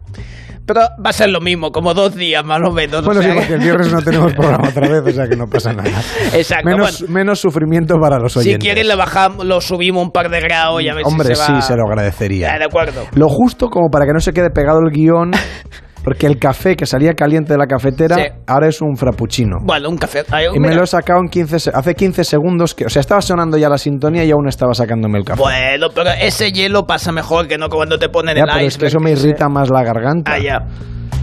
Pero 0.66 0.80
va 1.06 1.10
a 1.10 1.14
ser 1.14 1.30
lo 1.30 1.42
mismo, 1.42 1.72
como 1.72 1.94
dos 1.94 2.16
días 2.16 2.44
más 2.46 2.60
o 2.66 2.72
menos. 2.72 3.02
o 3.02 3.06
Bueno, 3.06 3.22
sí, 3.22 3.28
sea 3.28 3.36
porque 3.36 3.54
el 3.54 3.60
viernes 3.60 3.92
no 3.92 4.02
tenemos 4.02 4.34
programa 4.38 4.70
otra 4.70 4.88
vez, 4.90 5.02
o 5.06 5.12
sea 5.12 5.28
que 5.28 5.36
no 5.38 5.46
pasa 5.48 5.72
nada. 5.74 5.90
Exacto. 6.34 6.70
Menos, 6.70 7.00
bueno, 7.02 7.14
menos 7.14 7.40
sufrimiento 7.40 7.98
para 8.00 8.18
los 8.20 8.34
si 8.34 8.40
oyentes. 8.40 8.60
quieres 8.64 8.86
le 8.88 8.96
bajamos, 8.96 9.46
lo 9.46 9.60
subimos 9.62 10.04
un 10.04 10.12
par 10.12 10.30
de 10.30 10.40
grados 10.42 10.82
y 10.82 10.90
a 10.90 10.94
ver 10.96 11.04
Hombre, 11.06 11.30
si 11.30 11.36
se 11.36 11.52
va... 11.52 11.62
sí, 11.62 11.68
se 11.68 11.76
lo 11.78 11.84
agradecería. 11.86 12.54
Ah, 12.54 12.60
de 12.60 12.66
acuerdo. 12.66 13.04
Lo 13.16 13.28
justo 13.30 13.70
como 13.70 13.90
para 13.90 14.06
que 14.06 14.14
no 14.14 14.20
se 14.22 14.32
quede 14.34 14.50
pegado 14.52 14.80
el 14.80 14.92
guion, 14.94 15.32
porque 16.04 16.28
el 16.28 16.38
café 16.38 16.76
que 16.76 16.86
salía 16.86 17.14
caliente 17.14 17.54
de 17.54 17.58
la 17.58 17.66
cafetera 17.68 18.16
Sí. 18.16 18.24
ahora 18.48 18.68
es 18.68 18.82
un 18.82 18.96
frappuccino. 18.98 19.58
Bueno, 19.64 19.90
un 19.90 19.98
café. 19.98 20.24
Ay, 20.32 20.48
Y 20.54 20.60
me 20.60 20.74
lo 20.76 20.84
he 20.84 20.88
sacado 20.88 21.20
en 21.22 21.30
15, 21.30 21.60
se- 21.60 21.72
hace 21.74 21.96
15 21.96 22.24
segundos, 22.24 22.74
que, 22.76 22.86
o 22.86 22.90
sea, 22.90 23.00
estaba 23.00 23.22
sonando 23.22 23.58
ya 23.58 23.70
la 23.70 23.78
sintonía 23.78 24.24
y 24.24 24.32
aún 24.32 24.48
estaba 24.48 24.74
sacándome 24.74 25.18
el 25.20 25.26
café. 25.26 25.42
Bueno, 25.42 25.88
pero 25.94 26.10
ese 26.12 26.52
hielo 26.52 26.86
pasa 26.86 27.12
mejor 27.12 27.48
que 27.48 27.58
no 27.58 27.70
cuando 27.70 27.98
te 27.98 28.10
ponen 28.10 28.36
ya, 28.36 28.44
el 28.44 28.50
pero 28.52 28.66
es 28.68 28.78
que 28.78 28.86
eso 28.88 29.00
me 29.00 29.12
irrita 29.12 29.48
más 29.50 29.70
la 29.70 29.84
garganta. 29.84 30.34
Ah, 30.34 30.40
ya. 30.40 30.60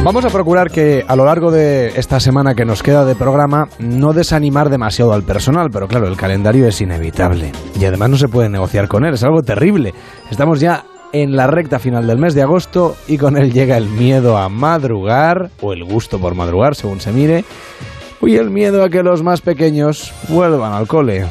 Vamos 0.10 0.26
a 0.26 0.30
procurar 0.30 0.72
que 0.72 1.06
a 1.08 1.16
lo 1.16 1.24
largo 1.24 1.52
de 1.52 1.90
esta 1.90 2.20
semana 2.20 2.56
que 2.56 2.66
nos 2.66 2.82
queda 2.82 3.06
de 3.06 3.14
programa 3.14 3.70
no 3.78 4.12
desanimar 4.12 4.72
demasiado 4.72 5.14
al 5.14 5.22
personal, 5.22 5.70
pero 5.72 5.88
claro, 5.88 6.08
el 6.08 6.18
calendario 6.18 6.68
es 6.68 6.82
inevitable 6.82 7.52
y 7.80 7.86
además 7.86 8.10
no 8.10 8.18
se 8.18 8.28
puede 8.28 8.50
negociar 8.50 8.88
con 8.88 9.06
él, 9.06 9.14
es 9.14 9.24
algo 9.24 9.44
terrible. 9.44 9.94
Estamos 10.32 10.62
ya 10.62 10.84
en 11.14 11.36
la 11.36 11.46
recta 11.46 11.78
final 11.78 12.08
del 12.08 12.18
mes 12.18 12.34
de 12.34 12.42
agosto 12.42 12.96
y 13.08 13.20
con 13.20 13.38
él 13.38 13.54
llega 13.54 13.78
el 13.78 13.88
miedo 13.88 14.36
a 14.40 14.50
madrugar 14.50 15.52
o 15.62 15.74
el 15.74 15.84
gusto 15.84 16.18
por 16.18 16.34
madrugar, 16.34 16.74
según 16.74 17.00
se 17.02 17.12
mire, 17.12 17.46
y 18.24 18.36
el 18.36 18.50
miedo 18.50 18.84
a 18.84 18.90
que 18.90 19.04
los 19.04 19.22
más 19.22 19.42
pequeños 19.42 20.12
vuelvan 20.28 20.74
al 20.74 20.88
cole. 20.88 21.28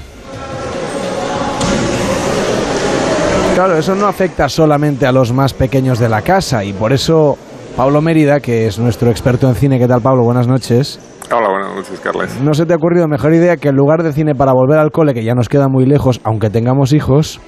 Claro, 3.57 3.77
eso 3.77 3.97
no 3.97 4.07
afecta 4.07 4.49
solamente 4.49 5.05
a 5.05 5.11
los 5.11 5.33
más 5.33 5.53
pequeños 5.53 5.99
de 5.99 6.09
la 6.09 6.23
casa 6.23 6.63
y 6.63 6.73
por 6.73 6.93
eso 6.93 7.39
Pablo 7.79 8.03
Mérida, 8.03 8.41
que 8.41 8.67
es 8.67 8.77
nuestro 8.81 9.09
experto 9.09 9.49
en 9.49 9.55
cine, 9.55 9.79
¿qué 9.79 9.87
tal 9.87 10.01
Pablo? 10.01 10.25
Buenas 10.25 10.49
noches. 10.49 10.99
Hola, 11.31 11.49
buenas 11.49 11.77
noches, 11.77 12.01
Carles. 12.01 12.41
¿No 12.41 12.53
se 12.53 12.67
te 12.67 12.73
ha 12.73 12.77
ocurrido 12.77 13.07
mejor 13.07 13.33
idea 13.33 13.57
que 13.57 13.69
en 13.69 13.77
lugar 13.77 14.03
de 14.03 14.13
cine 14.13 14.35
para 14.35 14.53
volver 14.53 14.81
al 14.81 14.91
cole, 14.91 15.15
que 15.15 15.23
ya 15.23 15.35
nos 15.35 15.49
queda 15.49 15.69
muy 15.69 15.87
lejos, 15.87 16.21
aunque 16.25 16.51
tengamos 16.51 16.93
hijos, 16.93 17.41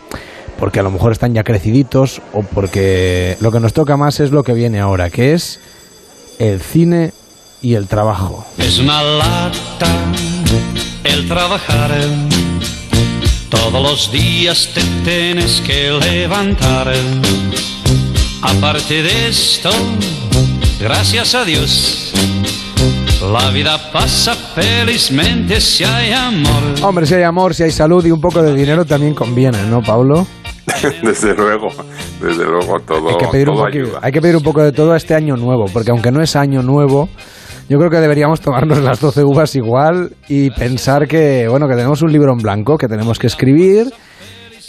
porque 0.60 0.78
a 0.78 0.84
lo 0.84 0.92
mejor 0.92 1.10
están 1.10 1.34
ya 1.34 1.42
creciditos 1.42 2.22
o 2.32 2.44
porque 2.44 3.38
lo 3.40 3.50
que 3.50 3.58
nos 3.58 3.72
toca 3.72 3.96
más 3.96 4.20
es 4.20 4.30
lo 4.30 4.44
que 4.44 4.54
viene 4.54 4.78
ahora, 4.78 5.10
que 5.10 5.32
es 5.32 5.58
el 6.38 6.60
cine 6.60 7.12
y 7.60 7.74
el 7.74 7.88
trabajo? 7.88 8.46
Es 8.56 8.78
una 8.78 9.02
lata 9.02 9.88
el 11.02 11.26
trabajar. 11.26 11.90
Todos 13.48 13.82
los 13.82 14.12
días 14.12 14.70
te 14.72 14.82
tienes 15.04 15.60
que 15.62 15.90
levantar. 15.90 16.92
Aparte 18.42 19.02
de 19.02 19.28
esto, 19.28 19.70
gracias 20.80 21.34
a 21.34 21.44
Dios, 21.44 22.12
la 23.30 23.50
vida 23.50 23.78
pasa 23.92 24.34
felizmente 24.34 25.60
si 25.60 25.84
hay 25.84 26.12
amor. 26.12 26.62
Hombre, 26.82 27.06
si 27.06 27.14
hay 27.14 27.22
amor, 27.22 27.54
si 27.54 27.64
hay 27.64 27.70
salud 27.70 28.04
y 28.04 28.10
un 28.10 28.20
poco 28.20 28.42
de 28.42 28.54
dinero 28.54 28.84
también 28.84 29.14
conviene, 29.14 29.58
¿no, 29.68 29.82
Pablo? 29.82 30.26
desde 31.02 31.34
luego, 31.34 31.68
desde 32.22 32.44
luego 32.44 32.80
todo, 32.80 33.10
hay 33.10 33.16
que 33.18 33.26
pedir 33.28 33.48
un 33.50 33.56
todo 33.56 33.64
poquito- 33.66 33.84
ayuda. 33.86 33.98
hay 34.02 34.12
que 34.12 34.20
pedir 34.22 34.36
un 34.36 34.42
poco 34.42 34.62
de 34.62 34.72
todo 34.72 34.92
a 34.92 34.96
este 34.96 35.14
año 35.14 35.36
nuevo, 35.36 35.66
porque 35.72 35.90
aunque 35.90 36.10
no 36.10 36.22
es 36.22 36.34
año 36.34 36.62
nuevo, 36.62 37.08
yo 37.68 37.78
creo 37.78 37.90
que 37.90 37.98
deberíamos 37.98 38.40
tomarnos 38.40 38.78
las 38.78 39.00
12 39.00 39.22
uvas 39.22 39.54
igual 39.54 40.14
y 40.28 40.50
pensar 40.50 41.06
que, 41.06 41.46
bueno, 41.48 41.68
que 41.68 41.74
tenemos 41.74 42.00
un 42.02 42.10
libro 42.10 42.32
en 42.32 42.38
blanco 42.38 42.78
que 42.78 42.88
tenemos 42.88 43.18
que 43.18 43.26
escribir 43.26 43.92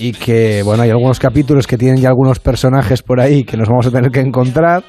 y 0.02 0.14
que, 0.14 0.64
bueno, 0.64 0.82
hay 0.82 0.90
algunos 0.90 1.20
capítulos 1.20 1.68
que 1.68 1.78
tienen 1.78 2.02
ya 2.02 2.10
algunos 2.10 2.40
personajes 2.40 3.04
por 3.04 3.20
ahí 3.20 3.44
que 3.44 3.56
nos 3.56 3.70
vamos 3.70 3.86
a 3.86 3.92
tener 3.92 4.10
que 4.10 4.20
encontrar, 4.20 4.84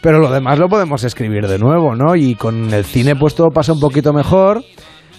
pero 0.00 0.18
lo 0.18 0.30
demás 0.30 0.58
lo 0.58 0.68
podemos 0.68 1.04
escribir 1.04 1.46
de 1.46 1.58
nuevo, 1.58 1.94
¿no? 1.94 2.16
Y 2.16 2.36
con 2.36 2.72
el 2.72 2.84
cine 2.84 3.16
pues 3.16 3.34
todo 3.34 3.48
pasa 3.50 3.74
un 3.74 3.80
poquito 3.80 4.14
mejor. 4.14 4.64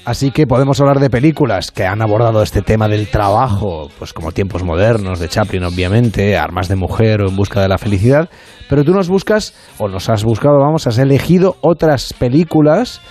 Así 0.06 0.32
que 0.32 0.48
podemos 0.48 0.80
hablar 0.80 1.00
de 1.00 1.10
películas 1.10 1.70
que 1.70 1.86
han 1.86 2.02
abordado 2.02 2.42
este 2.42 2.62
tema 2.62 2.88
del 2.88 3.10
trabajo, 3.10 3.90
pues 4.00 4.14
como 4.14 4.32
Tiempos 4.32 4.64
Modernos, 4.64 5.20
de 5.20 5.28
Chaplin, 5.28 5.66
obviamente, 5.66 6.38
Armas 6.38 6.70
de 6.70 6.78
Mujer 6.78 7.22
o 7.22 7.30
En 7.30 7.36
Busca 7.36 7.62
de 7.62 7.68
la 7.68 7.78
Felicidad. 7.78 8.30
Pero 8.70 8.86
tú 8.86 8.94
nos 8.94 9.10
buscas, 9.10 9.54
o 9.78 9.90
nos 9.90 10.10
has 10.10 10.24
buscado, 10.24 10.60
vamos, 10.60 10.88
has 10.88 10.98
elegido 10.98 11.58
otras 11.60 12.14
películas 12.14 13.02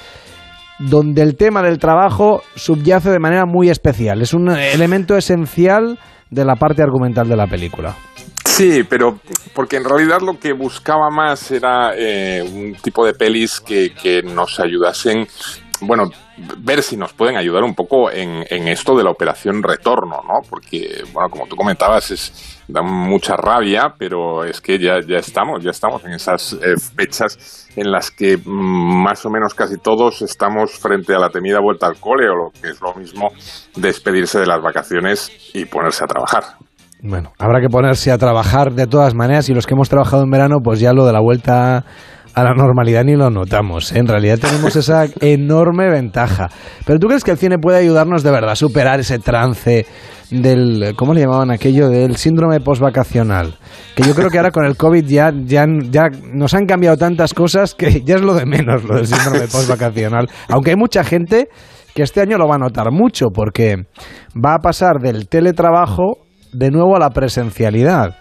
donde 0.79 1.21
el 1.21 1.37
tema 1.37 1.63
del 1.63 1.79
trabajo 1.79 2.43
subyace 2.55 3.11
de 3.11 3.19
manera 3.19 3.45
muy 3.47 3.69
especial. 3.69 4.23
Es 4.23 4.33
un 4.33 4.49
elemento 4.51 5.17
esencial 5.19 5.99
de 6.31 6.45
la 6.45 6.57
parte 6.57 6.83
argumental 6.83 7.29
de 7.29 7.37
la 7.37 7.47
película. 7.47 7.95
Sí, 8.45 8.85
pero 8.89 9.19
porque 9.55 9.77
en 9.77 9.85
realidad 9.85 10.21
lo 10.23 10.39
que 10.39 10.53
buscaba 10.53 11.11
más 11.11 11.51
era 11.51 11.93
eh, 11.95 12.43
un 12.43 12.75
tipo 12.75 13.05
de 13.05 13.13
pelis 13.13 13.61
que, 13.61 13.93
que 13.93 14.23
nos 14.23 14.59
ayudasen, 14.61 15.27
bueno, 15.81 16.05
ver 16.59 16.83
si 16.83 16.97
nos 16.97 17.13
pueden 17.13 17.37
ayudar 17.37 17.65
un 17.65 17.75
poco 17.75 18.11
en, 18.11 18.45
en 18.49 18.69
esto 18.69 18.97
de 18.97 19.05
la 19.05 19.11
operación 19.11 19.63
retorno, 19.63 20.17
¿no? 20.23 20.49
Porque, 20.49 21.03
bueno, 21.13 21.29
como 21.31 21.47
tú 21.47 21.57
comentabas, 21.57 22.11
es, 22.11 22.63
da 22.69 22.83
mucha 22.83 23.37
rabia, 23.37 23.95
pero 23.99 24.45
es 24.45 24.61
que 24.61 24.79
ya, 24.79 25.01
ya 25.07 25.19
estamos, 25.19 25.63
ya 25.63 25.71
estamos 25.71 26.05
en 26.05 26.13
esas 26.13 26.55
eh, 26.55 26.75
fechas 26.97 27.69
en 27.77 27.91
las 27.91 28.11
que 28.11 28.37
mm, 28.37 29.03
más 29.03 29.25
o 29.25 29.31
menos 29.31 29.55
casi 29.55 29.79
todos 29.79 30.23
estamos 30.23 30.79
frente 30.79 31.15
a 31.15 31.19
la 31.19 31.31
temida 31.31 31.61
vuelta 31.61 31.87
al 31.87 31.99
cole 31.99 32.29
o 32.29 32.35
lo 32.35 32.51
que 32.51 32.71
es 32.71 32.81
lo 32.81 32.95
mismo 32.95 33.29
despedirse 33.77 34.41
de 34.41 34.47
las 34.47 34.63
vacaciones 34.63 35.31
y 35.55 35.65
ponerse 35.65 36.05
a 36.05 36.07
trabajar. 36.07 36.43
Bueno, 37.03 37.33
habrá 37.39 37.61
que 37.61 37.69
ponerse 37.69 38.11
a 38.11 38.19
trabajar 38.19 38.73
de 38.73 38.87
todas 38.87 39.15
maneras 39.15 39.49
y 39.49 39.55
los 39.55 39.67
que 39.67 39.75
hemos 39.75 39.89
trabajado 39.89 40.23
en 40.23 40.31
verano, 40.31 40.57
pues 40.63 40.81
ya 40.81 40.93
lo 40.93 41.05
de 41.05 41.13
la 41.13 41.21
vuelta 41.21 41.85
a 42.37 42.45
la 42.45 42.53
normalidad 42.53 43.03
ni 43.03 43.17
lo 43.17 43.31
notamos. 43.31 43.93
¿eh? 43.93 43.99
En 43.99 44.07
realidad 44.07 44.39
tenemos 44.39 44.77
esa 44.77 45.07
enorme 45.21 45.89
ventaja. 45.89 46.51
Pero 46.85 46.99
¿tú 46.99 47.09
crees 47.09 47.25
que 47.25 47.31
el 47.31 47.39
cine 47.39 47.59
puede 47.59 47.79
ayudarnos 47.79 48.23
de 48.23 48.31
verdad 48.31 48.51
a 48.51 48.57
superar 48.57 49.01
ese 49.01 49.19
trance 49.19 49.87
del, 50.31 50.93
¿cómo 50.97 51.15
le 51.15 51.23
llamaban 51.23 51.51
aquello? 51.51 51.89
Del 51.89 52.17
síndrome 52.17 52.61
postvacacional. 52.61 53.57
Que 53.95 54.03
yo 54.03 54.15
creo 54.15 54.29
que 54.29 54.37
ahora 54.37 54.51
con 54.51 54.67
el 54.67 54.77
COVID 54.77 55.07
ya, 55.07 55.33
ya, 55.35 55.65
ya 55.91 56.11
nos 56.31 56.53
han 56.53 56.67
cambiado 56.67 56.99
tantas 56.99 57.33
cosas 57.33 57.75
que 57.75 58.03
ya 58.03 58.17
es 58.17 58.23
lo 58.23 58.35
de 58.35 58.45
menos 58.45 58.85
lo 58.85 58.97
del 58.97 59.07
síndrome 59.07 59.41
postvacacional. 59.51 60.29
Aunque 60.51 60.71
hay 60.71 60.77
mucha 60.77 61.05
gente 61.05 61.49
que 61.95 62.03
este 62.03 62.21
año 62.21 62.37
lo 62.37 62.47
va 62.47 62.57
a 62.57 62.59
notar 62.59 62.91
mucho 62.93 63.29
porque 63.35 63.77
va 64.37 64.57
a 64.57 64.59
pasar 64.59 64.99
del 65.01 65.27
teletrabajo 65.27 66.19
de 66.53 66.71
nuevo 66.71 66.97
a 66.97 66.99
la 66.99 67.09
presencialidad. 67.09 68.15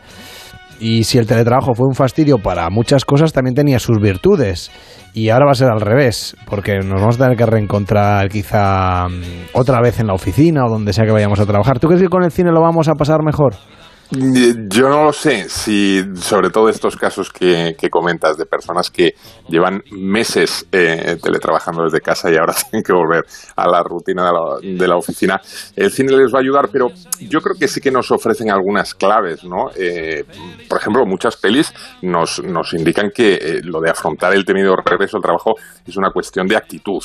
Y 0.79 1.05
si 1.05 1.17
el 1.17 1.25
teletrabajo 1.25 1.74
fue 1.74 1.88
un 1.88 1.96
fastidio 1.96 2.38
para 2.38 2.70
muchas 2.70 3.05
cosas, 3.05 3.32
también 3.32 3.55
tenía 3.55 3.79
sus 3.79 4.00
virtudes. 4.00 4.72
Y 5.13 5.29
ahora 5.29 5.46
va 5.46 5.51
a 5.51 5.55
ser 5.55 5.70
al 5.70 5.79
revés, 5.79 6.36
porque 6.50 6.79
nos 6.79 7.00
vamos 7.00 7.15
a 7.15 7.24
tener 7.24 7.38
que 7.38 7.46
reencontrar 7.46 8.27
quizá 8.27 9.08
mm, 9.08 9.22
otra 9.53 9.79
vez 9.82 10.00
en 10.00 10.08
la 10.08 10.13
oficina 10.13 10.65
o 10.65 10.70
donde 10.70 10.91
sea 10.91 11.05
que 11.05 11.12
vayamos 11.12 11.39
a 11.39 11.46
trabajar. 11.46 11.79
¿Tú 11.79 11.88
crees 11.88 12.01
que 12.01 12.10
con 12.10 12.24
el 12.24 12.32
cine 12.32 12.51
lo 12.51 12.62
vamos 12.62 12.89
a 12.89 12.96
pasar 12.96 13.24
mejor? 13.24 13.55
Yo 14.12 14.88
no 14.88 15.06
lo 15.06 15.14
sé, 15.14 15.50
si 15.50 16.04
sobre 16.16 16.52
todo 16.52 16.70
estos 16.70 16.96
casos 16.96 17.32
que, 17.32 17.76
comentas 17.90 18.38
de 18.38 18.46
personas 18.46 18.92
que 18.92 19.16
llevan 19.50 19.82
meses 19.92 20.68
eh, 20.72 21.18
teletrabajando 21.22 21.84
desde 21.84 22.02
casa 22.02 22.32
y 22.32 22.36
ahora 22.36 22.54
tienen 22.70 22.84
que 22.84 22.94
volver 22.94 23.26
a 23.56 23.68
la 23.68 23.82
rutina 23.82 24.32
de 24.62 24.88
la, 24.88 24.96
oficina, 24.96 25.42
el 25.76 25.92
cine 25.92 26.16
les 26.16 26.32
va 26.32 26.38
a 26.38 26.42
ayudar, 26.42 26.70
pero 26.72 26.90
yo 27.20 27.42
creo 27.42 27.56
que 27.58 27.68
sí 27.68 27.82
que 27.82 27.90
nos 27.90 28.12
ofrecen 28.12 28.52
algunas 28.52 28.94
claves, 28.94 29.44
¿no? 29.44 29.72
Eh, 29.76 30.24
por 30.70 30.80
ejemplo, 30.80 31.06
muchas 31.06 31.38
pelis 31.38 31.74
nos, 32.04 32.44
nos 32.44 32.74
indican 32.74 33.10
que 33.10 33.34
eh, 33.34 33.62
lo 33.64 33.82
de 33.82 33.90
afrontar 33.90 34.34
el 34.34 34.46
temido 34.46 34.76
regreso 34.76 35.18
al 35.18 35.24
trabajo 35.24 35.56
es 35.86 35.98
una 35.98 36.12
cuestión 36.12 36.48
de 36.48 36.56
actitud, 36.56 37.04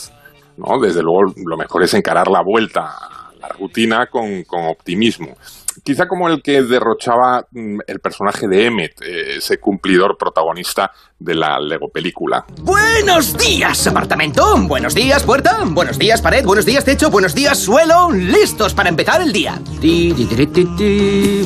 ¿no? 0.59 0.78
Desde 0.78 1.02
luego, 1.02 1.33
lo 1.47 1.57
mejor 1.57 1.83
es 1.83 1.95
encarar 1.95 2.28
la 2.28 2.42
vuelta 2.42 2.83
a 2.83 3.33
la 3.40 3.49
rutina 3.49 4.07
con 4.07 4.45
optimismo 4.50 5.35
quizá 5.82 6.08
como 6.08 6.28
el 6.28 6.42
que 6.42 6.62
derrochaba 6.62 7.46
mm, 7.50 7.80
el 7.87 8.00
personaje 8.00 8.49
de 8.49 8.66
Emmet, 8.66 9.00
eh, 9.02 9.37
ese 9.37 9.58
cumplidor 9.58 10.16
protagonista 10.16 10.92
de 11.18 11.34
la 11.34 11.58
Lego 11.60 11.88
película. 11.90 12.44
Buenos 12.62 13.37
días, 13.37 13.87
apartamento. 13.87 14.56
Buenos 14.66 14.94
días, 14.94 15.22
puerta. 15.22 15.58
Buenos 15.64 15.99
días, 15.99 16.22
pared. 16.22 16.44
Buenos 16.44 16.64
días, 16.64 16.84
techo. 16.84 17.10
Buenos 17.10 17.34
días, 17.34 17.58
suelo. 17.58 18.10
Listos 18.10 18.75
para 18.75 18.88
empezar 18.88 19.20
el 19.20 19.32
día. 19.32 19.60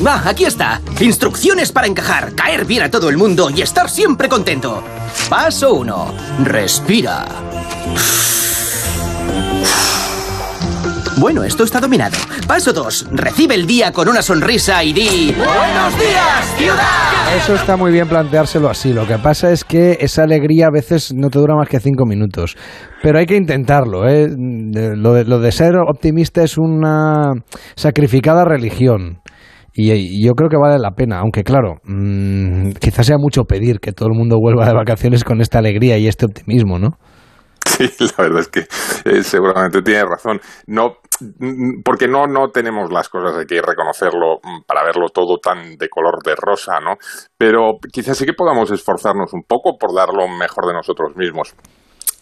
Ah, 0.07 0.23
aquí 0.25 0.45
está. 0.45 0.81
Instrucciones 0.99 1.71
para 1.71 1.87
encajar, 1.87 2.33
caer 2.35 2.65
bien 2.65 2.83
a 2.83 2.91
todo 2.91 3.09
el 3.09 3.17
mundo 3.17 3.49
y 3.49 3.61
estar 3.61 3.89
siempre 3.89 4.29
contento. 4.29 4.83
Paso 5.29 5.73
1. 5.73 6.13
Respira. 6.43 7.25
Bueno, 11.17 11.45
esto 11.45 11.63
está 11.63 11.79
dominado. 11.79 12.17
Paso 12.45 12.73
2. 12.73 13.07
Recibe 13.13 13.55
el 13.55 13.65
día 13.65 13.93
con 13.93 14.09
una 14.09 14.21
sonrisa 14.21 14.83
y 14.83 14.91
di... 14.91 15.33
¡Buenos 15.37 15.97
días, 15.97 16.55
ciudad! 16.57 17.37
Eso 17.37 17.55
está 17.55 17.77
muy 17.77 17.93
bien 17.93 18.09
planteárselo 18.09 18.69
así. 18.69 18.91
Lo 18.91 19.07
que 19.07 19.17
pasa 19.17 19.49
es 19.51 19.63
que 19.63 19.97
esa 20.01 20.23
alegría 20.23 20.67
a 20.67 20.71
veces 20.71 21.13
no 21.13 21.29
te 21.29 21.39
dura 21.39 21.55
más 21.55 21.69
que 21.69 21.79
cinco 21.79 22.05
minutos. 22.05 22.57
Pero 23.01 23.17
hay 23.17 23.25
que 23.25 23.37
intentarlo. 23.37 24.05
¿eh? 24.09 24.27
Lo, 24.35 25.13
de, 25.13 25.51
ser 25.53 25.77
optimista 25.77 26.43
es 26.43 26.57
una 26.57 27.31
sacrificada 27.75 28.43
religión. 28.43 29.21
Y, 29.73 30.21
yo 30.21 30.33
creo 30.33 30.49
que 30.49 30.57
vale 30.57 30.79
la 30.79 30.91
pena, 30.91 31.19
aunque 31.19 31.43
claro, 31.43 31.75
mm, 31.85 32.71
quizás 32.81 33.05
sea 33.05 33.17
mucho 33.17 33.43
pedir 33.43 33.79
que 33.79 33.93
todo 33.93 34.09
el 34.09 34.17
mundo 34.17 34.37
vuelva 34.37 34.65
de 34.65 34.73
vacaciones 34.73 35.23
con 35.23 35.39
esta 35.39 35.59
alegría 35.59 35.97
y 35.97 36.07
este 36.07 36.25
optimismo, 36.25 36.77
¿no? 36.77 36.97
Sí, 37.65 37.89
la 38.17 38.23
verdad 38.23 38.41
es 38.41 38.47
que 38.47 38.59
eh, 39.05 39.23
seguramente 39.23 39.81
tiene 39.81 40.03
razón. 40.05 40.39
No, 40.67 40.97
porque 41.83 42.07
no, 42.07 42.27
no 42.27 42.49
tenemos 42.49 42.91
las 42.91 43.09
cosas, 43.09 43.37
hay 43.37 43.45
que 43.45 43.61
reconocerlo 43.61 44.39
mm, 44.43 44.63
para 44.65 44.83
verlo 44.83 45.09
todo 45.09 45.37
tan 45.37 45.77
de 45.77 45.89
color 45.89 46.21
de 46.23 46.35
rosa, 46.35 46.79
¿no? 46.79 46.97
Pero 47.37 47.77
quizás 47.91 48.17
sí 48.17 48.25
que 48.25 48.33
podamos 48.33 48.71
esforzarnos 48.71 49.33
un 49.33 49.43
poco 49.43 49.77
por 49.77 49.93
dar 49.93 50.09
lo 50.09 50.27
mejor 50.27 50.67
de 50.67 50.73
nosotros 50.73 51.15
mismos. 51.15 51.55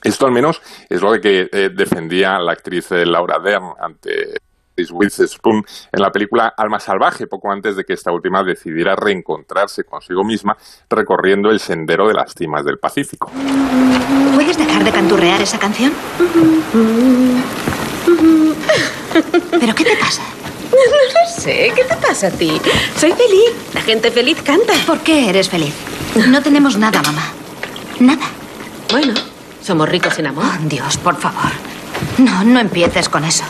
Esto 0.04 0.26
al 0.26 0.34
menos 0.34 0.62
es 0.90 1.02
lo 1.02 1.12
que 1.20 1.50
eh, 1.52 1.70
defendía 1.74 2.38
la 2.38 2.52
actriz 2.52 2.92
eh, 2.92 3.06
Laura 3.06 3.40
Dern 3.40 3.74
ante 3.80 4.36
Witherspoon 4.78 5.64
en 5.92 6.02
la 6.02 6.10
película 6.10 6.54
Alma 6.58 6.80
Salvaje, 6.80 7.28
poco 7.28 7.52
antes 7.52 7.76
de 7.76 7.84
que 7.84 7.94
esta 7.94 8.12
última 8.12 8.44
decidiera 8.44 8.96
reencontrarse 8.96 9.84
consigo 9.84 10.24
misma 10.24 10.58
recorriendo 10.90 11.50
el 11.50 11.60
sendero 11.60 12.08
de 12.08 12.16
las 12.16 12.34
cimas 12.34 12.66
del 12.66 12.80
Pacífico. 12.80 13.32
¿Puedes 14.34 14.58
dejar 14.58 14.84
de 14.84 14.92
canturrear 14.92 15.42
esa 15.42 15.60
canción? 15.60 15.94
¿Pero 19.64 19.76
qué 19.76 19.86
te 19.86 19.96
pasa? 19.96 20.24
No 20.72 20.78
lo 20.78 21.42
sé. 21.42 21.72
¿Qué 21.74 21.86
te 21.86 21.96
pasa 21.96 22.28
a 22.28 22.32
ti? 22.32 22.60
Soy 23.00 23.14
feliz. 23.14 23.54
La 23.74 23.80
gente 23.80 24.12
feliz 24.12 24.42
canta. 24.42 24.74
¿Por 24.86 25.00
qué 25.00 25.30
eres 25.30 25.48
feliz? 25.48 25.74
No 26.16 26.42
tenemos 26.44 26.78
nada, 26.78 27.02
mamá. 27.02 27.32
Nada. 27.98 28.26
Bueno, 28.92 29.14
somos 29.62 29.88
ricos 29.88 30.20
en 30.20 30.28
amor. 30.28 30.44
Oh, 30.46 30.68
Dios, 30.68 30.98
por 30.98 31.16
favor. 31.16 31.50
No, 32.18 32.44
no 32.44 32.60
empieces 32.60 33.08
con 33.08 33.24
eso. 33.24 33.46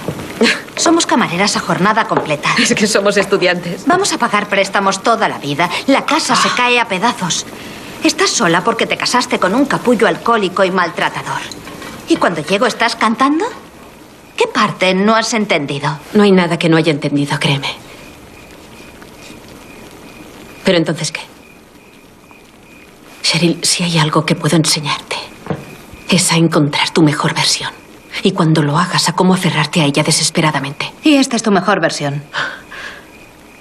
Somos 0.76 1.08
camareras 1.08 1.58
a 1.58 1.62
jornada 1.62 2.08
completa. 2.08 2.50
Es 2.60 2.76
que 2.76 2.86
somos 2.86 3.18
estudiantes. 3.18 3.88
Vamos 3.88 4.14
a 4.14 4.20
pagar 4.20 4.48
préstamos 4.48 5.02
toda 5.02 5.28
la 5.28 5.40
vida. 5.40 5.68
La 5.88 6.06
casa 6.06 6.36
se 6.36 6.50
cae 6.50 6.80
a 6.80 6.88
pedazos. 6.88 7.44
Estás 8.04 8.30
sola 8.30 8.64
porque 8.64 8.86
te 8.86 8.98
casaste 8.98 9.40
con 9.40 9.56
un 9.56 9.66
capullo 9.66 10.06
alcohólico 10.06 10.64
y 10.64 10.70
maltratador. 10.70 11.42
¿Y 12.08 12.18
cuando 12.18 12.46
llego 12.46 12.68
estás 12.68 12.96
cantando? 12.96 13.46
¿Qué 14.36 14.48
parte 14.48 14.94
no 14.94 15.16
has 15.16 15.34
entendido? 15.34 16.00
No 16.14 16.24
hay 16.24 16.32
nada 16.32 16.58
que 16.58 16.70
no 16.70 16.78
haya 16.78 16.92
entendido, 16.92 17.40
créeme. 17.40 17.70
Pero 20.64 20.78
entonces, 20.78 21.12
¿qué? 21.12 21.22
Cheryl, 23.22 23.60
si 23.64 23.84
hay 23.84 23.98
algo 23.98 24.26
que 24.26 24.36
puedo 24.36 24.56
enseñarte, 24.56 25.18
es 26.10 26.32
a 26.32 26.38
encontrar 26.38 26.90
tu 26.92 27.02
mejor 27.02 27.34
versión. 27.34 27.72
Y 28.22 28.32
cuando 28.32 28.62
lo 28.62 28.78
hagas, 28.78 29.10
a 29.10 29.14
cómo 29.14 29.34
aferrarte 29.34 29.82
a 29.82 29.86
ella 29.86 30.04
desesperadamente. 30.04 30.92
Y 31.04 31.16
esta 31.16 31.36
es 31.36 31.44
tu 31.44 31.52
mejor 31.52 31.82
versión. 31.82 32.24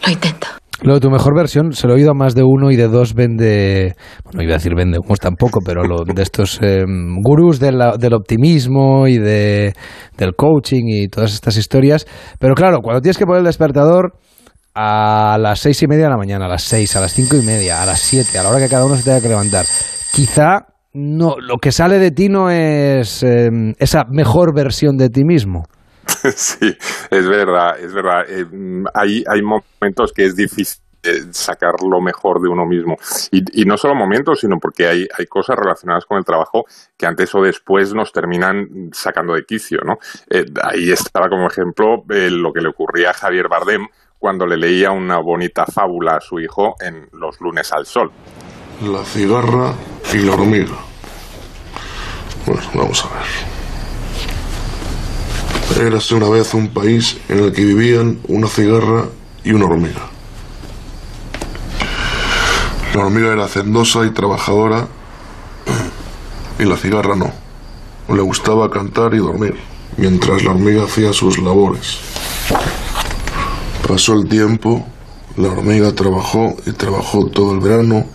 Lo 0.05 0.13
intento. 0.13 0.62
Lo 0.83 0.95
de 0.95 1.01
tu 1.01 1.11
mejor 1.11 1.37
versión 1.37 1.73
se 1.73 1.87
lo 1.87 1.93
he 1.93 1.97
oído 1.97 2.11
a 2.11 2.15
más 2.15 2.35
de 2.35 2.43
uno 2.43 2.73
y 2.73 2.77
de 2.77 2.89
dos 2.89 3.15
vende. 3.15 3.95
Bueno, 4.25 4.43
iba 4.43 4.55
a 4.55 4.57
decir 4.59 4.75
vende 4.75 4.99
humos 4.99 5.21
tampoco, 5.21 5.61
pero 5.65 5.85
lo, 5.85 6.05
de 6.05 6.23
estos 6.23 6.59
eh, 6.61 6.85
gurús 7.23 7.61
del, 7.61 7.81
optimismo 8.13 9.07
y 9.07 9.19
de, 9.19 9.75
del 10.19 10.35
coaching 10.35 10.85
y 10.87 11.09
todas 11.09 11.35
estas 11.35 11.57
historias. 11.57 12.05
Pero 12.41 12.55
claro, 12.55 12.81
cuando 12.83 13.01
tienes 13.01 13.17
que 13.17 13.27
poner 13.27 13.41
el 13.41 13.47
despertador 13.47 14.19
a 14.75 15.37
las 15.39 15.61
seis 15.61 15.81
y 15.83 15.87
media 15.87 16.05
de 16.05 16.11
la 16.11 16.17
mañana, 16.17 16.47
a 16.47 16.49
las 16.49 16.63
seis, 16.63 16.97
a 16.97 17.01
las 17.01 17.13
cinco 17.13 17.37
y 17.37 17.43
media, 17.43 17.83
a 17.83 17.87
las 17.87 18.01
siete, 18.01 18.39
a 18.39 18.43
la 18.43 18.51
hora 18.51 18.59
que 18.59 18.69
cada 18.69 18.85
uno 18.85 18.97
se 18.97 19.05
tenga 19.05 19.21
que 19.21 19.29
levantar, 19.29 19.65
quizá 20.13 20.67
no, 20.95 21.37
lo 21.39 21.59
que 21.59 21.73
sale 21.73 21.99
de 21.99 22.11
ti 22.11 22.29
no 22.29 22.51
es 22.51 23.23
em, 23.23 23.75
esa 23.79 24.05
mejor 24.11 24.55
versión 24.55 24.97
de 24.97 25.09
ti 25.09 25.25
mismo. 25.25 25.65
Sí, 26.37 26.77
es 27.11 27.29
verdad, 27.29 27.79
es 27.81 27.93
verdad. 27.93 28.25
Eh, 28.29 28.47
hay, 28.95 29.25
hay 29.27 29.43
momentos 29.43 30.13
que 30.13 30.27
es 30.27 30.37
difícil 30.37 30.81
eh, 31.03 31.25
sacar 31.33 31.75
lo 31.83 32.01
mejor 32.01 32.41
de 32.41 32.49
uno 32.49 32.65
mismo. 32.65 32.97
Y, 33.31 33.65
no 33.65 33.77
solo 33.77 33.95
momentos, 33.95 34.41
sino 34.41 34.59
porque 34.59 34.87
hay, 34.87 35.09
hay 35.19 35.27
cosas 35.27 35.57
relacionadas 35.57 36.05
con 36.05 36.19
el 36.19 36.25
trabajo 36.25 36.65
que 36.97 37.07
antes 37.07 37.35
o 37.35 37.43
después 37.43 37.93
nos 37.93 38.13
terminan 38.13 38.91
sacando 38.93 39.35
de 39.35 39.45
quicio, 39.45 39.81
¿no? 39.85 39.99
Eh, 40.31 40.45
ahí 40.63 40.93
estaba 40.93 41.29
como 41.29 41.49
ejemplo 41.49 42.05
lo 42.07 42.53
que 42.53 42.61
le 42.61 42.69
ocurría 42.69 43.11
a 43.11 43.15
Javier 43.15 43.49
Bardem 43.49 43.89
cuando 44.19 44.47
le 44.47 44.57
leía 44.57 44.93
una 44.93 45.19
bonita 45.19 45.67
fábula 45.67 46.17
a 46.17 46.21
su 46.21 46.39
hijo 46.39 46.77
en 46.81 47.09
Los 47.13 47.41
lunes 47.41 47.73
al 47.73 47.87
sol 47.87 48.13
la 48.91 49.05
cigarra 49.05 49.75
y 50.13 50.19
la 50.19 50.33
hormiga. 50.33 50.77
Bueno, 52.47 52.63
vamos 52.75 53.05
a 53.05 53.15
ver. 53.15 53.52
Érase 55.83 56.15
una 56.15 56.29
vez 56.29 56.55
un 56.55 56.69
país 56.69 57.19
en 57.29 57.41
el 57.41 57.53
que 57.53 57.65
vivían 57.65 58.21
una 58.29 58.47
cigarra 58.47 59.07
y 59.43 59.51
una 59.51 59.67
hormiga. 59.67 60.09
La 62.95 63.05
hormiga 63.05 63.33
era 63.33 63.47
hacendosa 63.47 64.07
y 64.07 64.11
trabajadora 64.11 64.87
y 66.61 66.65
la 66.67 66.77
cigarra 66.77 67.17
no. 67.17 67.33
Le 68.15 68.23
gustaba 68.23 68.71
cantar 68.71 69.13
y 69.15 69.19
dormir, 69.19 69.57
mientras 69.97 70.45
la 70.45 70.53
hormiga 70.53 70.85
hacía 70.85 71.13
sus 71.13 71.39
labores. 71.39 71.99
Pasó 73.89 74.15
el 74.15 74.29
tiempo, 74.29 74.87
la 75.37 75.49
hormiga 75.49 75.93
trabajó 75.97 76.55
y 76.65 76.71
trabajó 76.71 77.27
todo 77.27 77.55
el 77.55 77.59
verano 77.59 78.07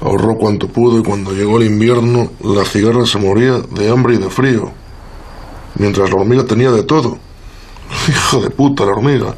Ahorró 0.00 0.36
cuanto 0.36 0.68
pudo 0.68 1.00
y 1.00 1.02
cuando 1.02 1.32
llegó 1.32 1.58
el 1.58 1.66
invierno 1.66 2.30
la 2.44 2.64
cigarra 2.64 3.06
se 3.06 3.18
moría 3.18 3.54
de 3.58 3.90
hambre 3.90 4.14
y 4.14 4.18
de 4.18 4.28
frío, 4.28 4.70
mientras 5.78 6.10
la 6.10 6.16
hormiga 6.16 6.44
tenía 6.44 6.70
de 6.70 6.82
todo. 6.82 7.18
Hijo 8.08 8.40
de 8.40 8.50
puta 8.50 8.84
la 8.84 8.92
hormiga. 8.92 9.34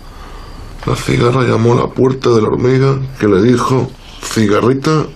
La 0.87 0.97
cigarra 0.97 1.43
llamó 1.43 1.73
a 1.75 1.77
la 1.83 1.87
puerta 1.89 2.31
de 2.31 2.41
la 2.41 2.49
hormiga 2.49 2.99
que 3.19 3.27
le 3.27 3.43
dijo, 3.43 3.91
cigarrita, 4.23 5.07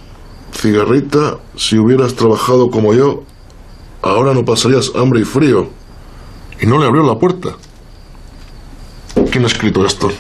cigarrita, 0.53 1.39
si 1.57 1.79
hubieras 1.79 2.15
trabajado 2.15 2.71
como 2.71 2.93
yo, 2.95 3.25
ahora 4.03 4.35
no 4.35 4.45
pasarías 4.45 4.93
hambre 4.95 5.21
y 5.21 5.25
frío. 5.25 5.71
Y 6.61 6.67
no 6.67 6.79
le 6.79 6.87
abrió 6.87 7.03
la 7.03 7.19
puerta. 7.19 7.57
¿Quién 9.31 9.45
ha 9.45 9.47
escrito 9.47 9.85
esto? 9.85 10.13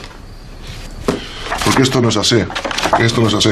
Porque 1.64 1.82
esto 1.82 2.00
no 2.00 2.08
es 2.08 2.16
así. 2.16 2.42
Esto 2.98 3.20
no 3.20 3.28
es 3.28 3.34
así. 3.34 3.50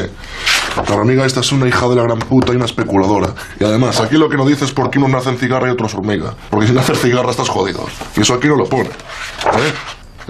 La 0.88 0.94
hormiga 0.94 1.24
esta 1.24 1.40
es 1.40 1.52
una 1.52 1.68
hija 1.68 1.88
de 1.88 1.96
la 1.96 2.02
gran 2.02 2.18
puta 2.18 2.52
y 2.52 2.56
una 2.56 2.64
especuladora. 2.64 3.35
Y 3.59 3.64
además, 3.64 4.00
aquí 4.00 4.16
lo 4.16 4.28
que 4.28 4.37
no 4.37 4.46
dice 4.46 4.64
es 4.64 4.72
por 4.72 4.90
qué 4.90 4.98
unos 4.98 5.11
nacen 5.11 5.37
cigarra 5.37 5.68
y 5.68 5.72
otros 5.72 5.94
hormiga. 5.94 6.35
Porque 6.50 6.66
si 6.66 6.72
naces 6.72 7.00
cigarra 7.00 7.30
estás 7.30 7.48
jodido. 7.48 7.85
Y 8.16 8.20
eso 8.20 8.35
aquí 8.35 8.48
no 8.48 8.56
lo 8.56 8.64
pone. 8.64 8.88
¿Eh? 8.88 9.72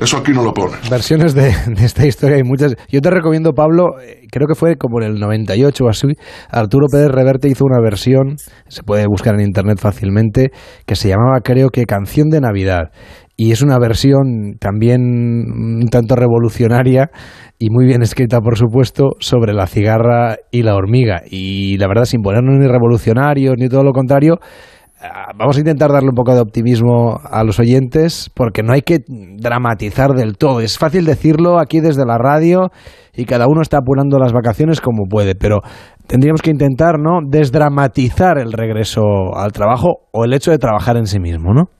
Eso 0.00 0.16
aquí 0.16 0.33
no 0.33 0.42
lo 0.42 0.53
pone. 0.53 0.79
Versiones 0.90 1.35
de, 1.35 1.55
de 1.66 1.85
esta 1.85 2.07
historia 2.07 2.37
hay 2.37 2.42
muchas. 2.42 2.74
Yo 2.88 3.00
te 3.00 3.11
recomiendo, 3.11 3.53
Pablo, 3.53 4.00
eh, 4.03 4.26
creo 4.31 4.46
que 4.46 4.55
fue 4.55 4.76
como 4.76 5.00
en 5.00 5.09
el 5.09 5.20
98 5.20 5.85
o 5.85 5.88
así, 5.88 6.07
Arturo 6.50 6.87
Pérez 6.90 7.09
Reverte 7.11 7.48
hizo 7.48 7.64
una 7.64 7.81
versión, 7.83 8.37
se 8.68 8.83
puede 8.83 9.05
buscar 9.07 9.35
en 9.35 9.42
internet 9.42 9.79
fácilmente, 9.79 10.50
que 10.87 10.96
se 10.96 11.09
llamaba, 11.09 11.40
creo 11.42 11.68
que, 11.68 11.85
Canción 11.85 12.29
de 12.31 12.40
Navidad. 12.40 12.90
Y 13.42 13.53
es 13.53 13.62
una 13.62 13.79
versión 13.79 14.59
también 14.61 15.00
un 15.00 15.88
tanto 15.90 16.14
revolucionaria 16.14 17.11
y 17.59 17.70
muy 17.70 17.87
bien 17.87 18.03
escrita, 18.03 18.42
por 18.42 18.59
supuesto, 18.59 19.12
sobre 19.18 19.55
la 19.55 19.66
cigarra 19.66 20.37
y 20.50 20.62
la 20.62 20.74
hormiga. 20.74 21.22
Y 21.24 21.79
la 21.79 21.88
verdad, 21.88 22.05
sin 22.05 22.20
ponernos 22.20 22.59
ni 22.59 22.66
revolucionarios 22.66 23.55
ni 23.57 23.70
todo 23.70 23.83
lo 23.83 23.92
contrario, 23.92 24.40
Ah, 25.03 25.33
vamos 25.35 25.57
a 25.57 25.61
intentar 25.61 25.90
darle 25.90 26.11
un 26.11 26.14
poco 26.14 26.35
de 26.35 26.42
optimismo 26.42 27.18
a 27.24 27.42
los 27.42 27.59
oyentes 27.59 28.31
porque 28.35 28.62
no 28.62 28.74
hay 28.74 28.83
que 28.83 28.98
dramatizar 29.09 30.11
del 30.11 30.37
todo. 30.37 30.61
Es 30.61 30.76
fácil 30.76 31.07
decirlo 31.07 31.59
aquí 31.59 31.81
desde 31.81 32.05
la 32.05 32.18
radio 32.18 32.70
y 33.14 33.24
cada 33.24 33.46
uno 33.46 33.62
está 33.62 33.79
apurando 33.79 34.18
las 34.18 34.35
vacaciones 34.35 34.83
como 34.83 35.05
puede, 35.09 35.35
pero 35.35 35.61
tendríamos 36.07 36.42
que 36.42 36.50
intentar 36.50 36.98
no 36.98 37.20
desdramatizar 37.26 38.37
el 38.37 38.53
regreso 38.53 39.00
al 39.35 39.53
trabajo 39.53 40.09
o 40.12 40.26
el 40.26 40.35
hecho 40.35 40.50
de 40.50 40.59
trabajar 40.59 40.98
en 40.98 41.07
sí 41.07 41.18
mismo, 41.18 41.55
¿no? 41.55 41.70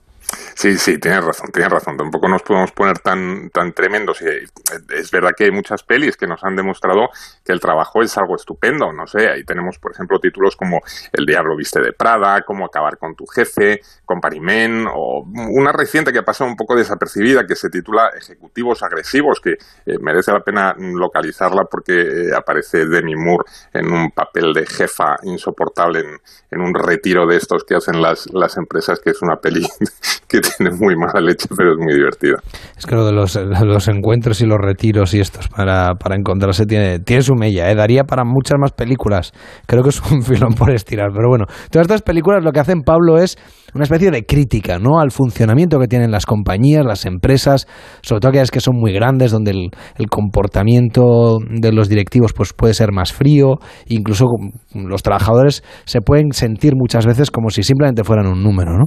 Sí, 0.61 0.77
sí, 0.77 0.99
tienes 0.99 1.25
razón, 1.25 1.49
tienes 1.51 1.71
razón. 1.71 1.97
Tampoco 1.97 2.27
nos 2.27 2.43
podemos 2.43 2.71
poner 2.71 2.99
tan, 2.99 3.49
tan 3.49 3.73
tremendos. 3.73 4.21
Es 4.21 5.09
verdad 5.09 5.31
que 5.35 5.45
hay 5.45 5.51
muchas 5.51 5.81
pelis 5.81 6.15
que 6.15 6.27
nos 6.27 6.43
han 6.43 6.55
demostrado 6.55 7.09
que 7.43 7.51
el 7.51 7.59
trabajo 7.59 8.03
es 8.03 8.15
algo 8.15 8.35
estupendo. 8.35 8.93
No 8.93 9.07
sé, 9.07 9.27
ahí 9.27 9.43
tenemos, 9.43 9.79
por 9.79 9.91
ejemplo, 9.91 10.19
títulos 10.19 10.55
como 10.55 10.81
El 11.13 11.25
diablo 11.25 11.55
viste 11.55 11.81
de 11.81 11.93
Prada, 11.93 12.43
Cómo 12.43 12.63
acabar 12.63 12.99
con 12.99 13.15
tu 13.15 13.25
jefe, 13.25 13.81
Company 14.05 14.39
Men, 14.39 14.85
o 14.87 15.25
una 15.49 15.71
reciente 15.71 16.13
que 16.13 16.19
ha 16.19 16.25
pasado 16.25 16.47
un 16.47 16.55
poco 16.55 16.75
desapercibida 16.75 17.47
que 17.47 17.55
se 17.55 17.71
titula 17.71 18.11
Ejecutivos 18.15 18.83
agresivos, 18.83 19.41
que 19.41 19.53
eh, 19.87 19.97
merece 19.99 20.31
la 20.31 20.41
pena 20.41 20.75
localizarla 20.77 21.63
porque 21.63 22.01
eh, 22.01 22.35
aparece 22.37 22.85
Demi 22.85 23.15
Moore 23.15 23.45
en 23.73 23.91
un 23.91 24.11
papel 24.11 24.53
de 24.53 24.67
jefa 24.67 25.17
insoportable 25.23 26.01
en, 26.01 26.21
en 26.51 26.61
un 26.61 26.75
retiro 26.75 27.25
de 27.25 27.37
estos 27.37 27.63
que 27.63 27.73
hacen 27.73 27.99
las, 27.99 28.31
las 28.31 28.57
empresas, 28.57 28.99
que 28.99 29.09
es 29.09 29.23
una 29.23 29.37
peli 29.37 29.67
que 30.27 30.39
tiene 30.57 30.75
muy 30.77 30.95
mala 30.95 31.21
leche, 31.21 31.47
pero 31.55 31.73
es 31.73 31.77
muy 31.77 31.93
divertida. 31.93 32.35
Es 32.77 32.85
que 32.85 32.95
lo 32.95 33.05
de 33.05 33.11
los, 33.11 33.35
los 33.35 33.87
encuentros 33.87 34.41
y 34.41 34.45
los 34.45 34.57
retiros 34.59 35.13
y 35.13 35.19
estos 35.19 35.47
para, 35.47 35.95
para 35.95 36.15
encontrarse 36.15 36.65
tiene, 36.65 36.99
tiene 36.99 37.21
su 37.21 37.35
mella, 37.35 37.69
¿eh? 37.69 37.75
daría 37.75 38.03
para 38.03 38.23
muchas 38.23 38.57
más 38.59 38.71
películas. 38.71 39.31
Creo 39.65 39.83
que 39.83 39.89
es 39.89 40.01
un 40.11 40.23
filón 40.23 40.53
por 40.53 40.71
estirar, 40.71 41.09
pero 41.15 41.29
bueno, 41.29 41.45
todas 41.69 41.85
estas 41.85 42.01
películas 42.01 42.43
lo 42.43 42.51
que 42.51 42.59
hacen 42.59 42.81
Pablo 42.81 43.17
es 43.17 43.37
una 43.73 43.83
especie 43.83 44.11
de 44.11 44.25
crítica 44.25 44.79
¿no? 44.79 44.99
al 44.99 45.11
funcionamiento 45.11 45.79
que 45.79 45.87
tienen 45.87 46.11
las 46.11 46.25
compañías, 46.25 46.85
las 46.85 47.05
empresas, 47.05 47.67
sobre 48.01 48.19
todo 48.19 48.29
aquellas 48.29 48.51
que 48.51 48.59
son 48.59 48.75
muy 48.77 48.93
grandes, 48.93 49.31
donde 49.31 49.51
el, 49.51 49.69
el 49.97 50.07
comportamiento 50.07 51.37
de 51.49 51.71
los 51.71 51.87
directivos 51.87 52.33
pues, 52.33 52.53
puede 52.53 52.73
ser 52.73 52.91
más 52.91 53.13
frío, 53.13 53.55
incluso 53.87 54.25
los 54.73 55.03
trabajadores 55.03 55.63
se 55.85 56.01
pueden 56.01 56.31
sentir 56.33 56.73
muchas 56.75 57.05
veces 57.05 57.31
como 57.31 57.49
si 57.49 57.63
simplemente 57.63 58.03
fueran 58.03 58.27
un 58.27 58.43
número, 58.43 58.77
¿no? 58.77 58.85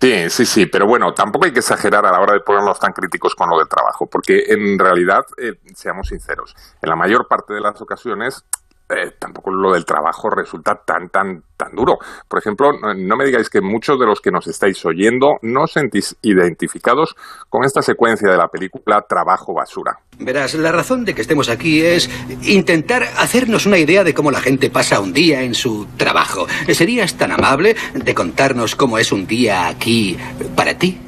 Sí, 0.00 0.30
sí, 0.30 0.46
sí, 0.46 0.66
pero 0.66 0.86
bueno, 0.86 1.12
tampoco 1.12 1.46
hay 1.46 1.52
que 1.52 1.58
exagerar 1.58 2.06
a 2.06 2.12
la 2.12 2.20
hora 2.20 2.32
de 2.32 2.40
ponernos 2.40 2.78
tan 2.78 2.92
críticos 2.92 3.34
con 3.34 3.50
lo 3.50 3.58
del 3.58 3.68
trabajo, 3.68 4.06
porque 4.06 4.44
en 4.46 4.78
realidad, 4.78 5.24
eh, 5.36 5.54
seamos 5.74 6.06
sinceros, 6.08 6.54
en 6.80 6.88
la 6.88 6.94
mayor 6.94 7.26
parte 7.26 7.52
de 7.52 7.60
las 7.60 7.80
ocasiones 7.80 8.44
eh, 8.88 9.12
tampoco 9.18 9.50
lo 9.50 9.72
del 9.72 9.84
trabajo 9.84 10.30
resulta 10.30 10.74
tan, 10.74 11.08
tan, 11.10 11.42
tan 11.56 11.74
duro. 11.74 11.98
Por 12.26 12.38
ejemplo, 12.38 12.72
no, 12.72 13.16
me 13.16 13.24
digáis 13.24 13.50
que 13.50 13.60
muchos 13.60 13.98
de 13.98 14.06
los 14.06 14.20
que 14.20 14.30
nos 14.30 14.46
estáis 14.46 14.84
oyendo 14.84 15.36
no 15.42 15.64
os 15.64 15.72
sentís 15.72 16.16
identificados 16.22 17.14
con 17.48 17.64
esta 17.64 17.82
secuencia 17.82 18.30
de 18.30 18.36
la 18.36 18.48
película 18.48 19.04
Trabajo 19.08 19.52
Basura. 19.52 19.98
Verás, 20.18 20.54
la 20.54 20.72
razón 20.72 21.04
de 21.04 21.14
que 21.14 21.20
estemos 21.20 21.48
aquí 21.48 21.82
es 21.82 22.10
intentar 22.42 23.02
hacernos 23.18 23.66
una 23.66 23.78
idea 23.78 24.04
de 24.04 24.14
cómo 24.14 24.30
la 24.30 24.40
gente 24.40 24.70
pasa 24.70 25.00
un 25.00 25.12
día 25.12 25.42
en 25.42 25.54
su 25.54 25.86
trabajo. 25.96 26.46
¿Serías 26.72 27.16
tan 27.16 27.32
amable 27.32 27.76
de 27.94 28.14
contarnos 28.14 28.74
cómo 28.74 28.98
es 28.98 29.12
un 29.12 29.26
día 29.26 29.68
aquí 29.68 30.16
para 30.56 30.78
ti? 30.78 30.98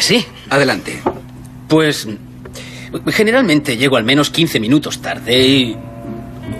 Sí. 0.00 0.26
Adelante. 0.50 1.00
Pues 1.68 2.06
Generalmente 3.08 3.76
llego 3.76 3.96
al 3.96 4.04
menos 4.04 4.30
15 4.30 4.60
minutos 4.60 5.00
tarde 5.00 5.46
y 5.46 5.76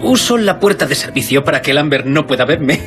uso 0.02 0.36
la 0.38 0.58
puerta 0.58 0.86
de 0.86 0.94
servicio 0.94 1.44
para 1.44 1.60
que 1.60 1.74
Lambert 1.74 2.06
no 2.06 2.26
pueda 2.26 2.44
verme. 2.44 2.80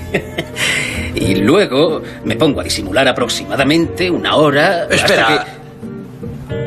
y 1.16 1.36
luego 1.36 2.02
me 2.24 2.36
pongo 2.36 2.62
a 2.62 2.64
disimular 2.64 3.08
aproximadamente 3.08 4.10
una 4.10 4.36
hora. 4.36 4.86
Espera. 4.90 5.46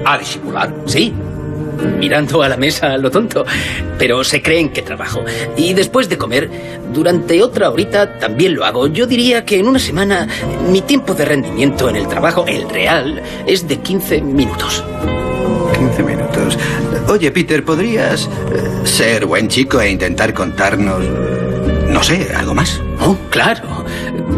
¿A 0.05 0.19
disimular? 0.19 0.75
Sí. 0.87 1.13
Mirando 1.99 2.43
a 2.43 2.49
la 2.49 2.57
mesa 2.57 2.93
a 2.93 2.99
lo 2.99 3.11
tonto. 3.11 3.45
Pero 3.99 4.25
se 4.25 4.43
creen 4.43 4.71
que 4.71 4.83
trabajo. 4.83 5.23
Y 5.57 5.75
después 5.75 6.09
de 6.09 6.17
comer, 6.17 6.49
durante 6.93 7.43
otra 7.43 7.71
horita 7.71 8.19
también 8.19 8.55
lo 8.55 8.65
hago. 8.65 8.87
Yo 8.87 9.07
diría 9.07 9.45
que 9.45 9.59
en 9.59 9.69
una 9.69 9.79
semana 9.79 10.27
mi 10.71 10.81
tiempo 10.83 11.15
de 11.15 11.25
rendimiento 11.25 11.89
en 11.89 11.97
el 11.97 12.09
trabajo, 12.09 12.45
el 12.47 12.69
real, 12.69 13.23
es 13.47 13.69
de 13.69 13.79
15 13.79 14.23
minutos. 14.23 14.85
15 16.57 16.81
minutos. 16.81 17.11
Oye, 17.11 17.31
Peter, 17.31 17.65
¿podrías 17.65 18.27
eh, 18.27 18.29
ser 18.85 19.27
buen 19.27 19.49
chico 19.49 19.81
e 19.81 19.91
intentar 19.91 20.35
contarnos, 20.35 21.03
no 21.89 22.03
sé, 22.03 22.33
algo 22.35 22.55
más? 22.55 22.81
Oh, 23.01 23.17
claro. 23.31 23.85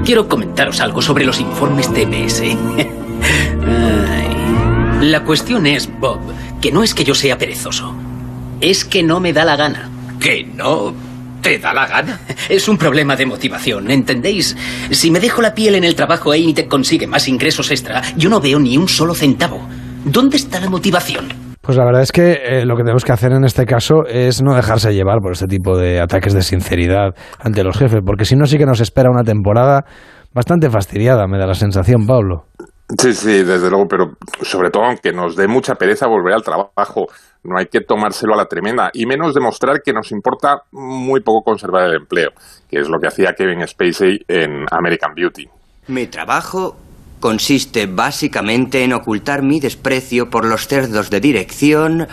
Quiero 0.05 0.29
comentaros 0.29 0.81
algo 0.81 1.03
sobre 1.03 1.25
los 1.25 1.41
informes 1.41 1.93
TMS. 1.93 2.43
La 5.03 5.25
cuestión 5.25 5.67
es, 5.67 5.89
Bob, 5.99 6.21
que 6.61 6.73
no 6.73 6.83
es 6.83 6.95
que 6.95 7.05
yo 7.05 7.15
sea 7.15 7.39
perezoso. 7.39 7.95
Es 8.61 8.85
que 8.85 9.03
no 9.03 9.19
me 9.19 9.33
da 9.33 9.45
la 9.45 9.57
gana. 9.57 9.89
¿Que 10.21 10.45
no 10.45 10.95
te 11.41 11.59
da 11.59 11.73
la 11.73 11.87
gana? 11.87 12.21
Es 12.49 12.69
un 12.69 12.77
problema 12.77 13.17
de 13.17 13.27
motivación, 13.27 13.91
¿entendéis? 13.91 14.57
Si 14.91 15.11
me 15.11 15.21
dejo 15.21 15.41
la 15.41 15.55
piel 15.55 15.75
en 15.75 15.85
el 15.85 15.95
trabajo 15.95 16.35
e 16.35 16.53
te 16.53 16.69
consigue 16.69 17.07
más 17.07 17.29
ingresos 17.29 17.71
extra, 17.71 18.03
yo 18.17 18.29
no 18.29 18.41
veo 18.41 18.59
ni 18.59 18.77
un 18.77 18.89
solo 18.89 19.15
centavo. 19.15 19.67
¿Dónde 20.05 20.37
está 20.37 20.61
la 20.61 20.69
motivación? 20.69 21.50
Pues 21.63 21.77
la 21.77 21.85
verdad 21.85 22.03
es 22.03 22.11
que 22.11 22.33
eh, 22.33 22.65
lo 22.65 22.75
que 22.75 22.83
tenemos 22.83 23.05
que 23.05 23.13
hacer 23.13 23.33
en 23.33 23.45
este 23.45 23.67
caso 23.67 24.07
es 24.07 24.43
no 24.43 24.55
dejarse 24.55 24.95
llevar 24.95 25.19
por 25.21 25.33
este 25.33 25.47
tipo 25.47 25.77
de 25.77 26.01
ataques 26.01 26.33
de 26.33 26.43
sinceridad 26.43 27.15
ante 27.39 27.63
los 27.63 27.77
jefes, 27.77 28.01
porque 28.05 28.25
si 28.25 28.35
no 28.35 28.47
sí 28.47 28.57
que 28.57 28.65
nos 28.65 28.81
espera 28.81 29.11
una 29.11 29.25
temporada 29.25 29.85
bastante 30.33 30.71
fastidiada, 30.71 31.27
me 31.27 31.39
da 31.39 31.47
la 31.47 31.55
sensación, 31.55 32.07
Pablo. 32.07 32.45
Sí, 32.99 33.13
sí, 33.13 33.45
desde 33.45 33.71
luego, 33.71 33.87
pero 33.89 34.13
sobre 34.43 34.71
todo 34.71 34.85
aunque 34.85 35.13
nos 35.13 35.37
dé 35.37 35.47
mucha 35.47 35.75
pereza 35.75 36.09
volver 36.09 36.35
al 36.35 36.43
trabajo, 36.43 37.07
no 37.45 37.57
hay 37.57 37.67
que 37.67 37.81
tomárselo 37.81 38.35
a 38.35 38.37
la 38.37 38.47
tremenda 38.47 38.91
y 38.93 39.07
menos 39.07 39.35
demostrar 39.35 39.81
que 39.85 39.93
nos 39.93 40.11
importa 40.11 40.63
muy 40.73 41.21
poco 41.21 41.43
conservar 41.45 41.89
el 41.89 41.97
empleo, 41.97 42.31
que 42.69 42.81
es 42.81 42.89
lo 42.89 42.99
que 42.99 43.07
hacía 43.07 43.35
Kevin 43.35 43.67
Spacey 43.67 44.21
en 44.27 44.65
American 44.73 45.13
Beauty. 45.15 45.47
Mi 45.89 46.07
trabajo 46.09 46.77
consiste 47.21 47.87
básicamente 47.87 48.83
en 48.83 48.95
ocultar 48.95 49.43
mi 49.43 49.61
desprecio 49.61 50.31
por 50.31 50.45
los 50.45 50.67
cerdos 50.67 51.11
de 51.11 51.21
dirección 51.21 52.09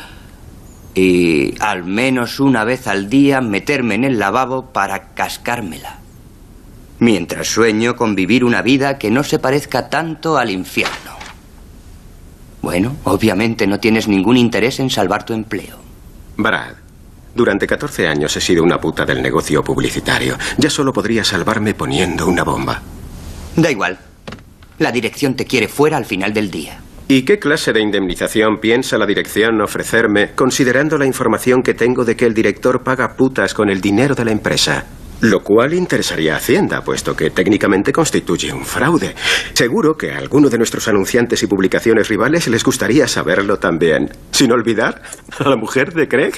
y 0.93 1.55
al 1.59 1.85
menos 1.85 2.39
una 2.39 2.63
vez 2.63 2.87
al 2.87 3.09
día 3.09 3.39
meterme 3.39 3.95
en 3.95 4.03
el 4.03 4.19
lavabo 4.19 4.73
para 4.73 5.13
cascármela. 5.13 5.99
Mientras 6.99 7.47
sueño 7.47 7.95
con 7.95 8.15
vivir 8.15 8.43
una 8.43 8.61
vida 8.61 8.97
que 8.97 9.11
no 9.11 9.23
se 9.23 9.39
parezca 9.39 9.89
tanto 9.89 10.37
al 10.37 10.49
infierno. 10.49 11.15
Bueno, 12.61 12.97
obviamente 13.03 13.67
no 13.67 13.79
tienes 13.79 14.07
ningún 14.07 14.35
interés 14.35 14.79
en 14.79 14.89
salvar 14.89 15.23
tu 15.23 15.33
empleo. 15.33 15.77
Brad, 16.35 16.73
durante 17.35 17.67
14 17.67 18.07
años 18.07 18.35
he 18.35 18.41
sido 18.41 18.63
una 18.63 18.81
puta 18.81 19.05
del 19.05 19.21
negocio 19.21 19.63
publicitario. 19.63 20.37
Ya 20.57 20.71
solo 20.71 20.91
podría 20.91 21.23
salvarme 21.23 21.75
poniendo 21.75 22.27
una 22.27 22.43
bomba. 22.43 22.81
Da 23.55 23.69
igual. 23.69 24.06
La 24.79 24.91
dirección 24.91 25.35
te 25.35 25.45
quiere 25.45 25.67
fuera 25.67 25.97
al 25.97 26.05
final 26.05 26.33
del 26.33 26.51
día. 26.51 26.81
¿Y 27.07 27.23
qué 27.23 27.39
clase 27.39 27.71
de 27.71 27.81
indemnización 27.81 28.59
piensa 28.59 28.97
la 28.97 29.05
dirección 29.05 29.61
ofrecerme, 29.61 30.31
considerando 30.35 30.97
la 30.97 31.05
información 31.05 31.63
que 31.63 31.73
tengo 31.73 32.03
de 32.03 32.17
que 32.17 32.25
el 32.25 32.33
director 32.33 32.83
paga 32.83 33.15
putas 33.15 33.53
con 33.53 33.69
el 33.69 33.79
dinero 33.79 34.13
de 34.13 34.25
la 34.25 34.31
empresa? 34.31 34.85
Lo 35.21 35.41
cual 35.41 35.73
interesaría 35.73 36.35
a 36.35 36.37
Hacienda, 36.37 36.83
puesto 36.83 37.15
que 37.15 37.31
técnicamente 37.31 37.91
constituye 37.91 38.53
un 38.53 38.65
fraude. 38.65 39.15
Seguro 39.53 39.97
que 39.97 40.11
a 40.11 40.17
alguno 40.17 40.49
de 40.49 40.57
nuestros 40.57 40.87
anunciantes 40.87 41.41
y 41.41 41.47
publicaciones 41.47 42.07
rivales 42.07 42.47
les 42.47 42.63
gustaría 42.63 43.07
saberlo 43.07 43.57
también. 43.57 44.11
Sin 44.31 44.51
olvidar 44.51 45.01
a 45.39 45.49
la 45.49 45.55
mujer 45.55 45.93
de 45.93 46.07
Craig. 46.07 46.33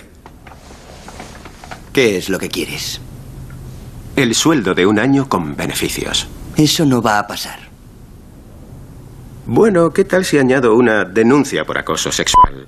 ¿Qué 1.91 2.17
es 2.17 2.29
lo 2.29 2.37
que 2.39 2.47
quieres? 2.47 3.01
El 4.15 4.33
sueldo 4.33 4.73
de 4.73 4.85
un 4.85 4.99
año 4.99 5.27
con 5.27 5.55
beneficios. 5.55 6.27
Eso 6.55 6.85
no 6.85 7.01
va 7.01 7.19
a 7.19 7.27
pasar. 7.27 7.68
Bueno, 9.51 9.89
¿qué 9.89 10.05
tal 10.05 10.25
si 10.25 10.37
añado 10.37 10.75
una 10.75 11.05
denuncia 11.05 11.65
por 11.65 11.79
acoso 11.79 12.11
sexual? 12.11 12.67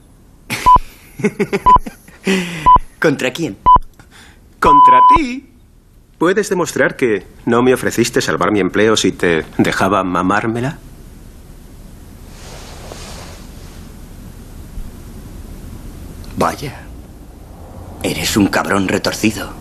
¿Contra 3.00 3.32
quién? 3.32 3.60
¿Contra 4.60 5.00
ti? 5.16 5.48
¿Puedes 6.18 6.50
demostrar 6.50 6.96
que 6.96 7.28
no 7.46 7.62
me 7.62 7.76
ofreciste 7.76 8.20
salvar 8.20 8.52
mi 8.52 8.62
empleo 8.62 8.98
si 8.98 9.12
te 9.12 9.46
dejaba 9.60 10.04
mamármela? 10.04 10.80
Vaya. 16.36 16.82
Eres 18.02 18.36
un 18.38 18.48
cabrón 18.48 18.88
retorcido. 18.88 19.61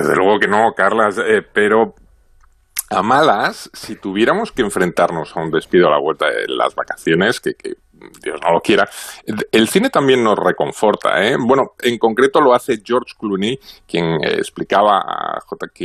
Desde 0.00 0.16
luego 0.16 0.38
que 0.38 0.48
no, 0.48 0.72
Carlas, 0.74 1.18
eh, 1.18 1.42
pero 1.52 1.94
a 2.90 3.02
malas, 3.02 3.70
si 3.72 3.96
tuviéramos 3.96 4.50
que 4.52 4.62
enfrentarnos 4.62 5.36
a 5.36 5.40
un 5.40 5.50
despido 5.50 5.88
a 5.88 5.90
la 5.92 5.98
vuelta 5.98 6.26
de 6.26 6.48
las 6.48 6.74
vacaciones, 6.74 7.40
que, 7.40 7.54
que 7.54 7.74
Dios 8.22 8.40
no 8.42 8.52
lo 8.52 8.60
quiera, 8.60 8.88
el 9.52 9.68
cine 9.68 9.90
también 9.90 10.24
nos 10.24 10.38
reconforta. 10.38 11.22
¿eh? 11.24 11.36
Bueno, 11.38 11.74
en 11.80 11.98
concreto 11.98 12.40
lo 12.40 12.54
hace 12.54 12.80
George 12.84 13.14
Clooney, 13.18 13.58
quien 13.86 14.24
eh, 14.24 14.34
explicaba 14.38 14.98
a 14.98 15.40
J.K. 15.40 15.84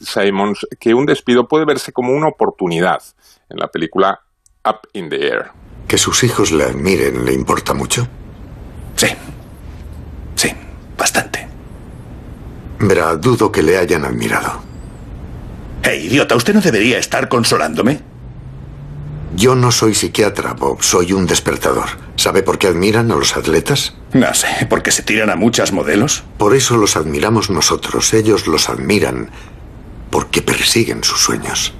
Simons 0.00 0.66
que 0.78 0.94
un 0.94 1.06
despido 1.06 1.46
puede 1.46 1.64
verse 1.64 1.92
como 1.92 2.12
una 2.12 2.28
oportunidad 2.28 3.02
en 3.48 3.58
la 3.58 3.68
película 3.68 4.20
Up 4.64 4.88
in 4.92 5.08
the 5.08 5.26
Air. 5.26 5.46
¿Que 5.86 5.98
sus 5.98 6.24
hijos 6.24 6.52
le 6.52 6.64
admiren 6.64 7.24
le 7.24 7.32
importa 7.32 7.74
mucho? 7.74 8.06
Sí. 8.96 9.08
Sí, 10.34 10.52
bastante. 10.96 11.45
Verá, 12.78 13.16
dudo 13.16 13.50
que 13.50 13.62
le 13.62 13.78
hayan 13.78 14.04
admirado. 14.04 14.60
¡Eh, 15.82 15.96
idiota! 15.96 16.34
¿Usted 16.36 16.54
no 16.54 16.60
debería 16.60 16.98
estar 16.98 17.28
consolándome? 17.28 18.00
Yo 19.34 19.54
no 19.54 19.70
soy 19.70 19.94
psiquiatra, 19.94 20.54
Bob. 20.54 20.82
Soy 20.82 21.12
un 21.12 21.26
despertador. 21.26 21.86
¿Sabe 22.16 22.42
por 22.42 22.58
qué 22.58 22.68
admiran 22.68 23.10
a 23.10 23.16
los 23.16 23.36
atletas? 23.36 23.94
No 24.12 24.32
sé, 24.34 24.66
¿porque 24.68 24.90
se 24.90 25.02
tiran 25.02 25.30
a 25.30 25.36
muchas 25.36 25.72
modelos? 25.72 26.24
Por 26.38 26.54
eso 26.54 26.76
los 26.76 26.96
admiramos 26.96 27.50
nosotros. 27.50 28.14
Ellos 28.14 28.46
los 28.46 28.68
admiran 28.68 29.30
porque 30.10 30.42
persiguen 30.42 31.04
sus 31.04 31.20
sueños. 31.20 31.74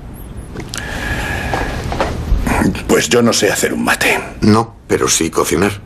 Pues 2.87 3.09
yo 3.09 3.23
no 3.23 3.33
sé 3.33 3.51
hacer 3.51 3.73
un 3.73 3.85
mate. 3.85 4.19
No, 4.41 4.77
pero 4.87 5.09
sí 5.09 5.31
cocinar. 5.31 5.81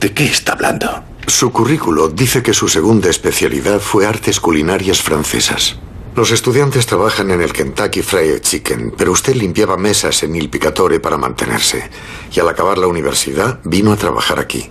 ¿De 0.00 0.12
qué 0.12 0.24
está 0.24 0.52
hablando? 0.52 1.04
Su 1.30 1.52
currículo 1.52 2.08
dice 2.08 2.42
que 2.42 2.52
su 2.52 2.68
segunda 2.68 3.08
especialidad 3.08 3.78
fue 3.78 4.04
artes 4.04 4.40
culinarias 4.40 5.00
francesas. 5.00 5.76
Los 6.16 6.32
estudiantes 6.32 6.86
trabajan 6.86 7.30
en 7.30 7.40
el 7.40 7.52
Kentucky 7.52 8.02
Fried 8.02 8.40
Chicken, 8.40 8.92
pero 8.98 9.12
usted 9.12 9.36
limpiaba 9.36 9.76
mesas 9.76 10.24
en 10.24 10.34
Il 10.34 10.50
Picatore 10.50 10.98
para 10.98 11.16
mantenerse. 11.16 11.88
Y 12.34 12.40
al 12.40 12.48
acabar 12.48 12.78
la 12.78 12.88
universidad, 12.88 13.60
vino 13.64 13.92
a 13.92 13.96
trabajar 13.96 14.40
aquí. 14.40 14.70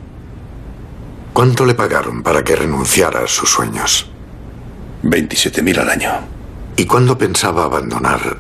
¿Cuánto 1.34 1.66
le 1.66 1.76
pagaron 1.76 2.22
para 2.24 2.44
que 2.44 2.58
renunciara 2.58 3.22
a 3.22 3.28
sus 3.28 3.50
sueños? 3.50 4.12
27.000 5.04 5.80
al 5.80 5.90
año. 5.90 6.12
¿Y 6.76 6.86
cuándo 6.86 7.18
pensaba 7.18 7.64
abandonar 7.64 8.38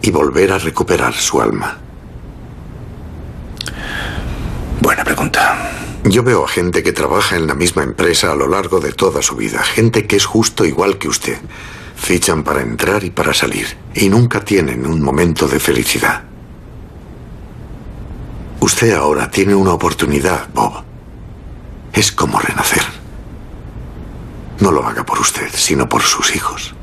y 0.00 0.10
volver 0.10 0.52
a 0.52 0.58
recuperar 0.58 1.14
su 1.14 1.40
alma? 1.40 1.78
Buena 4.80 5.04
pregunta. 5.04 5.89
Yo 6.04 6.22
veo 6.22 6.44
a 6.44 6.48
gente 6.48 6.82
que 6.82 6.92
trabaja 6.92 7.36
en 7.36 7.46
la 7.46 7.54
misma 7.54 7.82
empresa 7.82 8.32
a 8.32 8.34
lo 8.34 8.48
largo 8.48 8.80
de 8.80 8.92
toda 8.92 9.20
su 9.20 9.36
vida, 9.36 9.62
gente 9.62 10.06
que 10.06 10.16
es 10.16 10.24
justo 10.24 10.64
igual 10.64 10.96
que 10.96 11.08
usted. 11.08 11.38
Fichan 11.94 12.42
para 12.42 12.62
entrar 12.62 13.04
y 13.04 13.10
para 13.10 13.34
salir, 13.34 13.66
y 13.94 14.08
nunca 14.08 14.42
tienen 14.42 14.86
un 14.86 15.02
momento 15.02 15.46
de 15.46 15.60
felicidad. 15.60 16.24
Usted 18.60 18.94
ahora 18.94 19.30
tiene 19.30 19.54
una 19.54 19.74
oportunidad, 19.74 20.48
Bob. 20.54 20.82
Es 21.92 22.10
como 22.12 22.40
renacer. 22.40 22.82
No 24.60 24.70
lo 24.72 24.86
haga 24.86 25.04
por 25.04 25.18
usted, 25.18 25.48
sino 25.52 25.88
por 25.88 26.02
sus 26.02 26.34
hijos. 26.34 26.74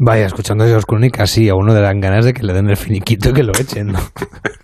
Vaya, 0.00 0.26
escuchando 0.26 0.64
a 0.64 0.68
George 0.68 0.86
Clooney 0.86 1.10
casi 1.10 1.48
a 1.48 1.54
uno 1.54 1.74
le 1.74 1.80
dan 1.80 2.00
ganas 2.00 2.24
de 2.24 2.32
que 2.32 2.44
le 2.44 2.52
den 2.52 2.70
el 2.70 2.76
finiquito 2.76 3.30
y 3.30 3.32
que 3.32 3.42
lo 3.42 3.52
echen, 3.58 3.88
¿no? 3.88 3.98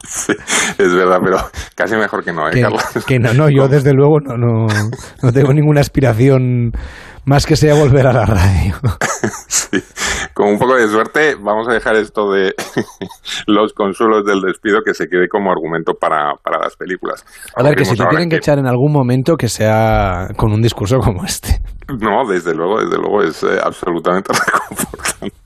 Sí, 0.07 0.35
es 0.77 0.95
verdad, 0.95 1.19
pero 1.25 1.39
casi 1.75 1.97
mejor 1.97 2.23
que 2.23 2.31
no, 2.31 2.47
¿eh, 2.47 2.53
Que, 2.53 2.61
Carlos? 2.61 2.83
que 3.07 3.19
no, 3.19 3.33
no, 3.33 3.49
yo 3.49 3.69
desde 3.69 3.95
luego 3.95 4.21
no, 4.21 4.37
no, 4.37 4.67
no 5.23 5.33
tengo 5.33 5.55
ninguna 5.55 5.81
aspiración 5.81 6.73
más 7.27 7.47
que 7.47 7.57
sea 7.57 7.75
volver 7.75 8.07
a 8.07 8.13
la 8.13 8.27
radio. 8.27 8.75
Sí, 9.47 9.83
con 10.35 10.49
un 10.49 10.59
poco 10.59 10.77
de 10.77 10.87
suerte 10.87 11.37
vamos 11.37 11.67
a 11.69 11.73
dejar 11.73 11.97
esto 11.97 12.31
de 12.31 12.55
los 13.47 13.73
consuelos 13.73 14.25
del 14.25 14.41
despido 14.43 14.83
que 14.85 14.93
se 14.93 15.09
quede 15.09 15.27
como 15.29 15.51
argumento 15.51 15.95
para, 15.95 16.35
para 16.43 16.59
las 16.59 16.77
películas. 16.77 17.25
A 17.57 17.63
ver, 17.63 17.75
que 17.75 17.85
si 17.85 17.97
te 17.97 18.05
tienen 18.07 18.29
que 18.29 18.37
echar 18.37 18.59
en 18.59 18.67
algún 18.67 18.93
momento 18.93 19.37
que 19.37 19.49
sea 19.49 20.29
con 20.37 20.53
un 20.53 20.61
discurso 20.61 20.99
como 20.99 21.25
este. 21.25 21.61
No, 21.89 22.29
desde 22.29 22.55
luego, 22.55 22.79
desde 22.81 22.99
luego 22.99 23.23
es 23.23 23.43
eh, 23.43 23.59
absolutamente 23.63 24.33
reconfortante. 24.47 25.44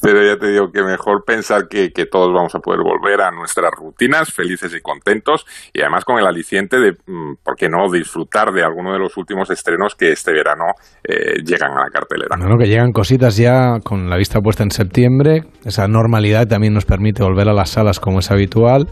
Pero 0.00 0.24
ya 0.24 0.38
te 0.38 0.48
digo 0.48 0.70
que 0.70 0.82
mejor 0.82 1.24
pensar 1.24 1.68
que, 1.68 1.92
que 1.92 2.06
todos 2.06 2.32
vamos 2.32 2.54
a 2.54 2.58
poder 2.58 2.80
volver 2.80 3.20
a 3.20 3.30
nuestras 3.30 3.70
rutinas 3.72 4.32
felices 4.32 4.74
y 4.74 4.80
contentos 4.80 5.46
y 5.72 5.80
además 5.80 6.04
con 6.04 6.18
el 6.18 6.26
aliciente 6.26 6.78
de, 6.78 6.92
mm, 6.92 7.34
¿por 7.42 7.56
qué 7.56 7.68
no?, 7.68 7.90
disfrutar 7.90 8.52
de 8.52 8.62
alguno 8.62 8.92
de 8.92 8.98
los 8.98 9.16
últimos 9.16 9.50
estrenos 9.50 9.94
que 9.94 10.12
este 10.12 10.32
verano 10.32 10.64
eh, 11.04 11.42
llegan 11.44 11.72
a 11.72 11.84
la 11.84 11.90
cartelera. 11.90 12.36
Bueno, 12.38 12.58
que 12.58 12.66
llegan 12.66 12.92
cositas 12.92 13.36
ya 13.36 13.80
con 13.84 14.08
la 14.08 14.16
vista 14.16 14.40
puesta 14.40 14.62
en 14.62 14.70
septiembre. 14.70 15.44
Esa 15.64 15.88
normalidad 15.88 16.46
también 16.46 16.74
nos 16.74 16.84
permite 16.84 17.22
volver 17.22 17.48
a 17.48 17.52
las 17.52 17.70
salas 17.70 18.00
como 18.00 18.20
es 18.20 18.30
habitual, 18.30 18.88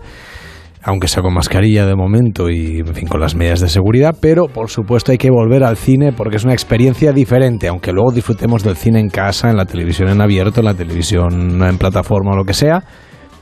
aunque 0.82 1.08
sea 1.08 1.22
con 1.22 1.34
mascarilla 1.34 1.86
de 1.86 1.94
momento 1.94 2.48
y 2.48 2.78
en 2.80 2.94
fin 2.94 3.08
con 3.08 3.20
las 3.20 3.34
medidas 3.34 3.60
de 3.60 3.68
seguridad. 3.68 4.16
Pero 4.20 4.46
por 4.46 4.70
supuesto 4.70 5.12
hay 5.12 5.18
que 5.18 5.30
volver 5.30 5.64
al 5.64 5.76
cine 5.76 6.12
porque 6.12 6.36
es 6.36 6.44
una 6.44 6.52
experiencia 6.52 7.12
diferente, 7.12 7.68
aunque 7.68 7.92
luego 7.92 8.12
disfrutemos 8.12 8.62
del 8.62 8.76
cine 8.76 9.00
en 9.00 9.08
casa, 9.08 9.50
en 9.50 9.56
la 9.56 9.66
televisión 9.66 10.08
en 10.08 10.20
abierto, 10.20 10.60
en 10.60 10.66
la 10.66 10.74
televisión 10.74 11.62
en 11.62 11.78
plataforma 11.78 12.32
o 12.32 12.36
lo 12.36 12.44
que 12.44 12.54
sea. 12.54 12.82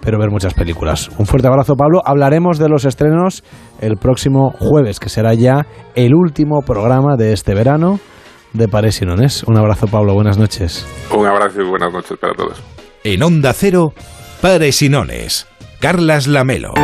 Pero 0.01 0.19
ver 0.19 0.31
muchas 0.31 0.55
películas. 0.55 1.11
Un 1.19 1.27
fuerte 1.27 1.49
abrazo, 1.49 1.75
Pablo. 1.75 2.01
Hablaremos 2.05 2.59
de 2.59 2.69
los 2.69 2.85
estrenos 2.85 3.43
el 3.81 3.97
próximo 3.97 4.53
jueves, 4.57 5.01
que 5.01 5.09
será 5.09 5.35
ya 5.35 5.67
el 5.97 6.15
último 6.15 6.63
programa 6.63 7.17
de 7.17 7.33
este 7.33 7.53
verano 7.53 7.99
de 8.53 8.69
Pares 8.69 9.03
y 9.03 9.07
Nones. 9.07 9.43
Un 9.43 9.59
abrazo, 9.59 9.89
Pablo. 9.89 10.15
Buenas 10.15 10.39
noches. 10.39 10.87
Un 11.13 11.27
abrazo 11.27 11.63
y 11.63 11.69
buenas 11.69 11.93
noches 11.93 12.17
para 12.17 12.33
todos. 12.33 12.63
En 13.03 13.23
Onda 13.25 13.53
Cero, 13.53 13.93
Pares 14.41 14.83
y 14.83 14.89
Nones. 14.89 15.48
Carlas 15.81 16.27
Lamelo. 16.27 16.75
A 16.77 16.81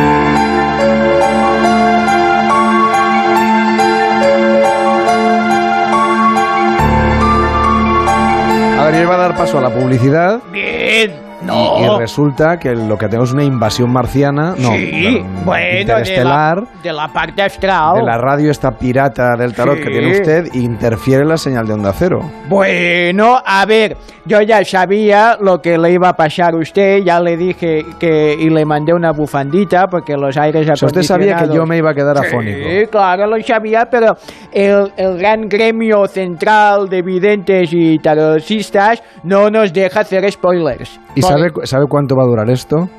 ver, 8.85 8.95
yo 8.95 9.01
iba 9.01 9.15
a 9.15 9.17
dar 9.17 9.35
paso 9.35 9.57
a 9.57 9.61
la 9.61 9.69
publicidad. 9.69 10.41
Bien. 10.49 11.24
Y, 11.45 11.47
No. 11.85 11.95
y 11.95 11.99
resulta 11.99 12.57
que 12.57 12.73
lo 12.75 12.97
que 12.97 13.07
tenemos 13.07 13.29
es 13.29 13.33
una 13.33 13.43
invasión 13.43 13.91
marciana, 13.91 14.55
no, 14.57 14.71
sí, 14.73 15.21
bueno, 15.43 15.63
de 15.65 15.81
interestelar, 15.81 16.57
la, 16.63 16.81
de 16.83 16.93
la 16.93 17.07
parte 17.09 17.41
astral. 17.43 17.95
de 17.97 18.03
la 18.03 18.17
radio 18.17 18.51
esta 18.51 18.71
pirata 18.71 19.35
del 19.37 19.53
tarot 19.53 19.75
que 19.77 19.83
Sí. 19.85 19.89
tiene 19.91 20.11
usted, 20.11 20.53
interfiere 20.53 21.23
la 21.25 21.37
señal 21.37 21.67
de 21.67 21.73
onda 21.73 21.93
cero. 21.93 22.19
Bueno, 22.49 23.41
a 23.45 23.65
ver, 23.65 23.97
yo 24.25 24.41
ya 24.41 24.63
sabía 24.65 25.37
lo 25.39 25.61
que 25.61 25.77
le 25.77 25.91
iba 25.91 26.09
a 26.09 26.13
pasar 26.15 26.53
a 26.53 26.57
usted, 26.57 27.03
ya 27.03 27.19
le 27.19 27.37
dije 27.37 27.85
que 27.99 28.33
y 28.39 28.49
le 28.49 28.65
mandé 28.65 28.93
una 28.93 29.11
bufandita 29.11 29.87
porque 29.87 30.15
los 30.17 30.35
aires 30.37 30.65
sea, 30.65 30.73
usted 30.87 31.03
sabía 31.03 31.27
que 31.27 31.43
acondicionados- 31.43 31.55
yo 31.55 31.65
me 31.65 31.77
iba 31.77 31.91
a 31.91 31.93
quedar 31.93 32.17
Sí, 32.17 32.25
afónico. 32.27 32.67
claro, 32.91 33.27
lo 33.27 33.41
sabía, 33.43 33.87
pero 33.89 34.15
el, 34.51 34.91
el 34.97 35.17
gran 35.17 35.47
gremio 35.47 36.07
central 36.07 36.89
de 36.89 37.01
videntes 37.01 37.69
y 37.71 37.99
tarotistas 37.99 39.03
no 39.23 39.49
nos 39.49 39.71
deja 39.73 39.99
hacer 40.01 40.29
spoilers. 40.31 40.99
¿Y 41.15 41.21
Por- 41.21 41.31
sabe, 41.37 41.51
cu- 41.51 41.65
sabe 41.65 41.85
cuánto 41.87 42.15
va 42.15 42.23
a 42.23 42.27
durar 42.27 42.49
esto? 42.49 42.89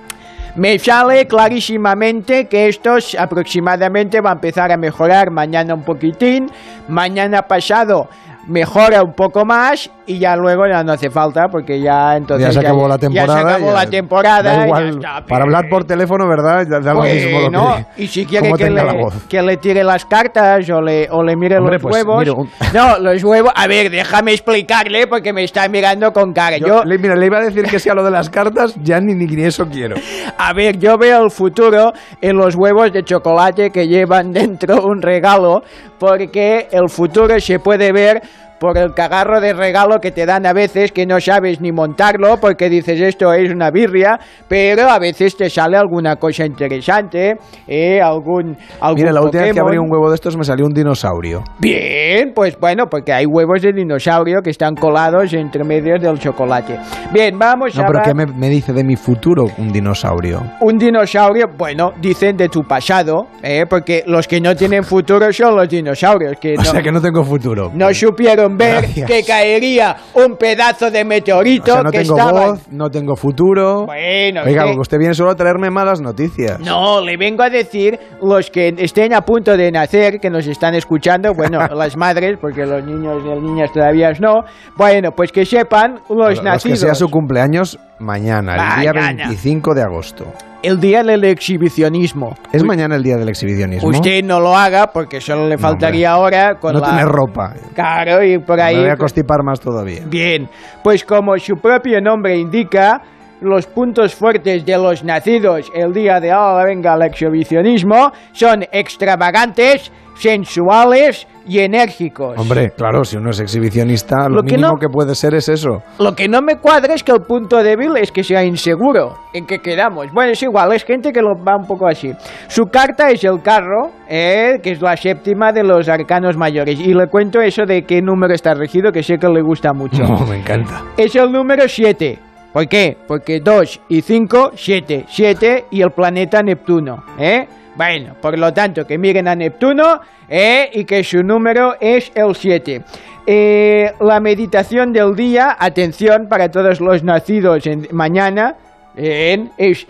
Me 0.57 0.79
sale 0.79 1.27
clarísimamente 1.27 2.47
que 2.49 2.69
estos 2.69 3.15
aproximadamente 3.19 4.21
va 4.23 4.31
a 4.31 4.33
empezar 4.35 4.73
a 4.73 4.77
mejorar 4.79 5.31
mañana 5.31 5.75
un 5.75 5.83
poquitín, 5.85 6.51
mañana 6.89 7.43
pasado 7.43 8.09
mejora 8.49 9.03
un 9.03 9.13
poco 9.13 9.45
más 9.45 9.91
y 10.07 10.19
ya 10.19 10.37
luego 10.37 10.67
ya 10.69 10.85
no 10.85 10.93
hace 10.93 11.11
falta 11.11 11.49
porque 11.51 11.81
ya 11.81 12.17
entonces 12.17 12.47
ya 12.47 12.53
se 12.53 12.67
acabó 12.67 12.87
la 12.87 12.95
ya 12.95 12.99
temporada. 13.01 13.35
se 13.35 13.55
acabó 13.55 13.67
ya- 13.67 13.73
la 13.85 13.87
temporada. 13.91 14.57
da 14.57 14.67
igual, 14.67 14.85
ya 14.85 14.99
está, 15.19 15.27
para 15.27 15.45
hablar 15.45 15.65
por 15.69 15.85
teléfono, 15.85 16.29
¿verdad? 16.29 16.65
Ya 16.71 16.79
da 16.81 16.95
lo 16.95 17.03
mismo 17.03 17.41
lo 17.41 17.51
bueno, 17.51 17.77
que, 17.97 18.03
y 18.05 18.07
si 18.07 18.25
quiere 18.25 18.53
que 18.53 18.71
le, 18.71 18.83
que 19.29 19.43
le 19.43 19.57
tire 19.57 19.83
las 19.83 20.05
cartas 20.05 20.69
o 20.71 20.81
le, 20.81 21.09
o 21.11 21.23
le 21.25 21.35
mire 21.37 21.59
Hombre, 21.59 21.75
los 21.75 21.83
pues, 21.83 22.05
huevos. 22.05 22.25
No, 22.73 22.99
los 22.99 23.25
huevos. 23.25 23.53
A 23.55 23.67
ver, 23.67 23.91
déjame 23.91 24.33
explicarle 24.33 25.07
porque 25.09 25.33
me 25.33 25.43
está 25.43 25.69
mirando 25.69 26.13
con 26.13 26.33
cara. 26.33 26.59
Yo, 26.59 26.67
Yo, 26.69 26.85
le, 26.85 26.99
mira, 26.99 27.17
le 27.17 27.27
iba 27.27 27.39
a 27.39 27.43
decir 27.45 27.65
que 27.65 27.79
sea 27.81 27.95
lo 27.95 28.05
de 28.05 28.11
las 28.13 28.31
cartas, 28.31 28.75
ya 28.83 29.01
ni, 29.01 29.15
ni, 29.15 29.27
ni 29.27 29.43
eso 29.43 29.67
quiero. 29.67 29.97
a 30.39 30.53
ver, 30.53 30.79
yo 30.79 30.97
veo 30.99 31.25
el 31.25 31.31
futuro 31.31 31.93
en 32.21 32.37
los 32.37 32.55
huevos 32.55 32.93
de 32.93 33.03
chocolate 33.03 33.71
que 33.71 33.89
llevan 33.89 34.31
dentro 34.33 34.83
un 34.85 35.03
regalo, 35.03 35.63
porque 35.99 36.69
el 36.71 36.89
futuro 36.89 37.39
se 37.41 37.59
puede 37.59 37.91
ver 37.93 38.21
por 38.59 38.79
el 38.79 38.93
cagarro 38.95 39.41
de 39.41 39.53
regalo 39.53 39.99
que 40.01 40.11
te 40.11 40.27
dan 40.27 40.47
a 40.47 40.53
veces 40.53 40.93
que 40.93 41.07
no 41.07 41.21
sabes 41.21 41.61
ni 41.61 41.73
montarlo 41.73 42.39
porque 42.41 42.69
dices 42.69 43.01
esto 43.01 43.33
es 43.33 43.51
una 43.53 43.71
birria, 43.71 44.19
pero 44.49 44.89
a 44.89 44.99
veces 44.99 45.37
te 45.37 45.51
sale 45.51 45.77
alguna 45.77 46.17
cosa 46.17 46.45
interesante, 46.47 47.37
eh, 47.67 48.01
algún, 48.01 48.57
algún 48.81 49.01
Mira, 49.03 49.13
la 49.13 49.23
última 49.23 49.43
vez 49.45 49.55
que 49.55 49.61
abrí 49.61 49.79
un 49.79 49.91
huevo 49.91 50.09
de 50.09 50.15
estos 50.15 50.37
me 50.37 50.45
salió 50.45 50.67
un 50.67 50.73
dinosaurio. 50.73 51.43
Bien, 51.59 52.33
pues 52.35 52.59
bueno, 52.59 52.87
porque 52.91 53.13
hay 53.13 53.27
huevos 53.27 53.63
de 53.63 53.73
dinosaurio 53.73 54.41
que 54.43 54.51
están 54.51 54.75
colados 54.75 55.33
entre 55.35 55.65
medios 55.65 56.01
del 56.01 56.19
chocolate. 56.19 56.79
Bien, 57.13 57.39
vamos 57.39 57.75
No, 57.77 57.83
a 57.83 57.87
pero 57.87 57.99
hablar- 58.01 58.05
¿qué 58.05 58.15
me, 58.15 58.27
me 58.27 58.49
dice 58.49 58.73
de 58.73 58.85
mi 58.85 58.97
futuro 58.97 59.45
un 59.59 59.73
dinosaurio? 59.73 60.43
un 60.61 60.79
dinosaurio, 60.79 61.47
bueno, 61.57 61.93
dicen 62.01 62.37
de 62.37 62.49
tu 62.49 62.63
pasado, 62.63 63.27
¿eh? 63.43 63.65
porque 63.69 64.03
los 64.07 64.27
que 64.29 64.41
no 64.41 64.55
tienen 64.55 64.83
futuro 64.85 65.33
son 65.33 65.57
los 65.57 65.69
dinosaurios, 65.69 66.37
que 66.41 66.55
O 66.59 66.63
no, 66.63 66.65
sea 66.65 66.83
que 66.83 66.93
no 66.93 67.01
tengo 67.01 67.23
futuro. 67.25 67.71
no 67.75 67.93
supieron 67.93 68.46
ver 68.49 68.83
Gracias. 68.83 69.07
que 69.11 69.25
caería 69.25 69.97
un 70.15 70.37
pedazo 70.37 70.91
de 70.91 71.03
O 71.03 71.05
meteorito 71.07 71.73
sea, 71.73 71.83
no 71.83 71.91
que 71.91 72.01
tengo 72.01 72.19
estaba... 72.19 72.47
voz, 72.49 72.69
no 72.71 72.91
tengo 72.91 73.17
futuro. 73.17 73.87
Bueno, 73.87 74.43
Oiga, 74.45 74.63
usted- 74.63 74.65
porque 74.67 74.81
usted 74.81 74.99
viene 74.99 75.15
solo 75.15 75.31
a 75.31 75.35
traerme 75.35 75.71
malas 75.71 76.01
noticias. 76.01 76.61
No, 76.61 77.01
le 77.01 77.17
vengo 77.17 77.43
a 77.43 77.51
decir 77.51 77.99
los 78.23 78.51
que 78.51 78.75
estén 78.79 79.15
a 79.15 79.23
punto 79.23 79.57
de 79.57 79.73
nacer, 79.73 80.21
que 80.21 80.29
nos 80.31 80.47
están 80.47 80.75
escuchando, 80.75 81.33
bueno, 81.35 81.59
las 81.75 81.97
madres, 81.97 82.37
porque 82.41 82.67
los 82.67 82.85
niños 82.85 83.23
y 83.25 83.29
las 83.29 83.41
niñas 83.41 83.73
todavía 83.73 84.13
no. 84.21 84.43
Bueno, 84.77 85.11
pues 85.13 85.33
que 85.33 85.45
sepan 85.47 86.01
los 86.09 86.17
Los 86.31 86.39
que 86.41 86.45
nacidos. 86.45 86.81
sea 86.81 86.95
su 86.95 87.09
cumpleaños 87.09 87.79
mañana, 87.99 88.75
el 88.77 88.81
día 88.83 88.93
Mañana. 88.93 89.25
25 89.29 89.75
de 89.75 89.83
agosto. 89.83 90.25
El 90.67 90.81
día 90.81 91.05
del 91.05 91.23
exhibicionismo. 91.23 92.35
¿Es 92.53 92.65
mañana 92.65 92.97
el 92.97 93.03
día 93.05 93.17
del 93.17 93.29
exhibicionismo? 93.29 93.89
Usted 93.89 94.25
no 94.25 94.41
lo 94.41 94.57
haga 94.57 94.89
porque 94.89 95.21
solo 95.21 95.47
le 95.49 95.59
faltaría 95.59 96.11
ahora 96.11 96.57
con 96.59 96.73
no 96.75 96.81
la... 96.81 96.89
tener 96.89 97.07
ropa. 97.07 97.55
Claro, 97.73 98.21
y 98.25 98.41
por 98.41 98.61
ahí... 98.61 98.75
Me 98.75 98.81
voy 98.81 98.91
a 98.91 98.97
constipar 98.97 99.45
más 99.45 99.61
todavía. 99.61 100.01
Bien, 100.09 100.49
pues 100.83 101.05
como 101.05 101.39
su 101.39 101.55
propio 101.55 102.01
nombre 102.01 102.37
indica, 102.37 103.01
los 103.41 103.69
puntos 103.69 104.17
fuertes 104.17 104.67
de 104.67 104.77
los 104.77 105.05
nacidos 105.05 105.71
el 105.73 105.93
día 105.93 106.19
de 106.19 106.33
ahora 106.33 106.65
venga 106.65 106.95
el 106.95 107.03
exhibicionismo 107.03 108.11
son 108.33 108.65
extravagantes, 108.73 109.93
sensuales 110.17 111.27
y 111.49 111.61
enérgicos. 111.61 112.37
Hombre, 112.39 112.71
claro, 112.77 113.05
si 113.05 113.17
uno 113.17 113.31
es 113.31 113.39
exhibicionista, 113.41 114.29
lo, 114.29 114.37
Lo 114.37 114.43
que 114.43 114.59
no- 114.59 114.75
que 114.81 114.89
puede 114.89 115.15
ser 115.15 115.35
es 115.35 115.49
eso. 115.49 115.83
Lo 115.99 116.15
que 116.15 116.29
no 116.29 116.43
me 116.43 116.57
cuadra 116.57 116.95
es 116.95 117.05
que 117.05 117.13
el 117.13 117.21
punto 117.23 117.63
débil 117.63 117.97
es 117.97 118.11
que 118.11 118.25
sea 118.25 118.45
inseguro. 118.45 119.15
¿En 119.33 119.47
qué 119.47 119.59
quedamos? 119.61 120.07
Bueno, 120.13 120.33
es 120.33 120.43
igual, 120.43 120.73
es 120.73 120.85
gente 120.85 121.13
que 121.13 121.23
lo 121.23 121.35
va 121.37 121.57
un 121.57 121.67
poco 121.67 121.87
así. 121.87 122.13
Su 122.49 122.65
carta 122.65 123.11
es 123.11 123.23
el 123.25 123.41
carro, 123.43 123.91
eh, 124.09 124.59
que 124.63 124.73
es 124.73 124.81
la 124.83 124.97
séptima 124.97 125.53
de 125.53 125.63
los 125.63 125.89
arcanos 125.89 126.37
mayores. 126.37 126.81
Y 126.81 126.93
le 126.95 127.07
cuento 127.07 127.41
eso 127.41 127.65
de 127.65 127.83
qué 127.85 128.03
número 128.03 128.35
está 128.35 128.55
regido, 128.55 128.91
que 128.91 129.03
sé 129.05 129.17
que 129.19 129.29
le 129.29 129.43
gusta 129.43 129.73
mucho. 129.73 130.03
No, 130.03 130.27
me 130.27 130.39
encanta. 130.39 130.83
Es 130.97 131.15
el 131.15 131.31
número 131.31 131.69
7. 131.69 132.19
¿Por 132.53 132.67
qué? 132.69 132.97
Porque 133.07 133.39
2 133.41 133.81
y 133.91 134.01
5, 134.01 134.53
7. 134.55 135.05
7 135.09 135.67
y 135.71 135.83
el 135.83 135.91
planeta 135.91 136.43
Neptuno. 136.43 137.05
¿eh? 137.19 137.47
Bueno, 137.77 138.15
por 138.21 138.39
lo 138.39 138.53
tanto, 138.53 138.87
que 138.87 138.99
miren 138.99 139.29
a 139.29 139.35
Neptuno 139.35 140.01
¿eh? 140.29 140.71
y 140.73 140.85
que 140.85 141.05
su 141.05 141.23
número 141.23 141.77
es 141.81 142.11
el 142.15 142.35
7. 142.35 142.83
Eh, 143.27 143.93
la 144.01 144.21
meditación 144.21 144.93
del 144.93 145.15
día, 145.15 145.57
atención 145.59 146.29
para 146.29 146.51
todos 146.51 146.81
los 146.81 147.03
nacidos 147.03 147.67
en 147.67 147.87
mañana, 147.93 148.57
es 148.97 149.87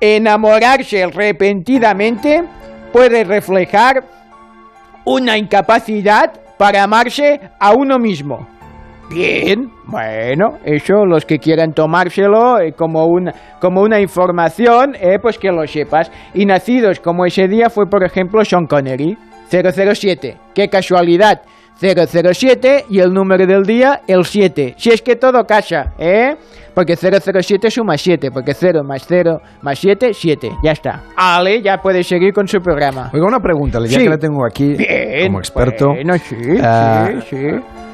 enamorarse 0.00 1.06
repentinamente 1.06 2.44
puede 2.92 3.24
reflejar 3.24 4.04
una 5.04 5.38
incapacidad 5.38 6.32
para 6.58 6.82
amarse 6.82 7.40
a 7.58 7.72
uno 7.72 7.98
mismo. 7.98 8.46
Bien, 9.12 9.70
bueno, 9.86 10.58
eso 10.64 11.04
los 11.04 11.24
que 11.26 11.38
quieran 11.38 11.72
tomárselo 11.74 12.58
eh, 12.60 12.72
como, 12.72 13.04
una, 13.06 13.32
como 13.60 13.82
una 13.82 14.00
información, 14.00 14.94
eh, 15.00 15.18
pues 15.20 15.38
que 15.38 15.50
lo 15.52 15.66
sepas. 15.66 16.10
Y 16.34 16.46
nacidos 16.46 16.98
como 17.00 17.26
ese 17.26 17.46
día 17.48 17.68
fue, 17.68 17.86
por 17.86 18.04
ejemplo, 18.04 18.44
Sean 18.44 18.66
Connery, 18.66 19.16
007. 19.50 20.36
Qué 20.54 20.68
casualidad, 20.68 21.42
007 21.78 22.86
y 22.88 23.00
el 23.00 23.12
número 23.12 23.46
del 23.46 23.64
día, 23.64 24.00
el 24.06 24.24
7. 24.24 24.74
Si 24.78 24.90
es 24.90 25.02
que 25.02 25.16
todo 25.16 25.44
casa, 25.44 25.92
¿eh? 25.98 26.34
Porque 26.74 26.96
007 26.96 27.70
suma 27.70 27.98
7, 27.98 28.30
porque 28.30 28.54
0 28.54 28.80
más 28.82 29.04
0 29.06 29.40
más 29.60 29.78
7, 29.78 30.14
7. 30.14 30.50
Ya 30.64 30.72
está. 30.72 31.02
Ale, 31.16 31.60
ya 31.60 31.76
puede 31.78 32.02
seguir 32.02 32.32
con 32.32 32.48
su 32.48 32.60
programa. 32.60 33.10
Oiga, 33.12 33.26
una 33.26 33.40
pregunta, 33.40 33.78
ya 33.80 33.98
Sí. 33.98 34.04
que 34.04 34.08
le 34.10 34.16
tengo 34.16 34.46
aquí 34.46 34.74
Bien, 34.74 35.26
como 35.26 35.38
experto. 35.40 35.88
bueno, 35.88 36.14
sí, 36.16 36.36
Ah, 36.62 37.08
sí, 37.28 37.36
sí. 37.36 37.46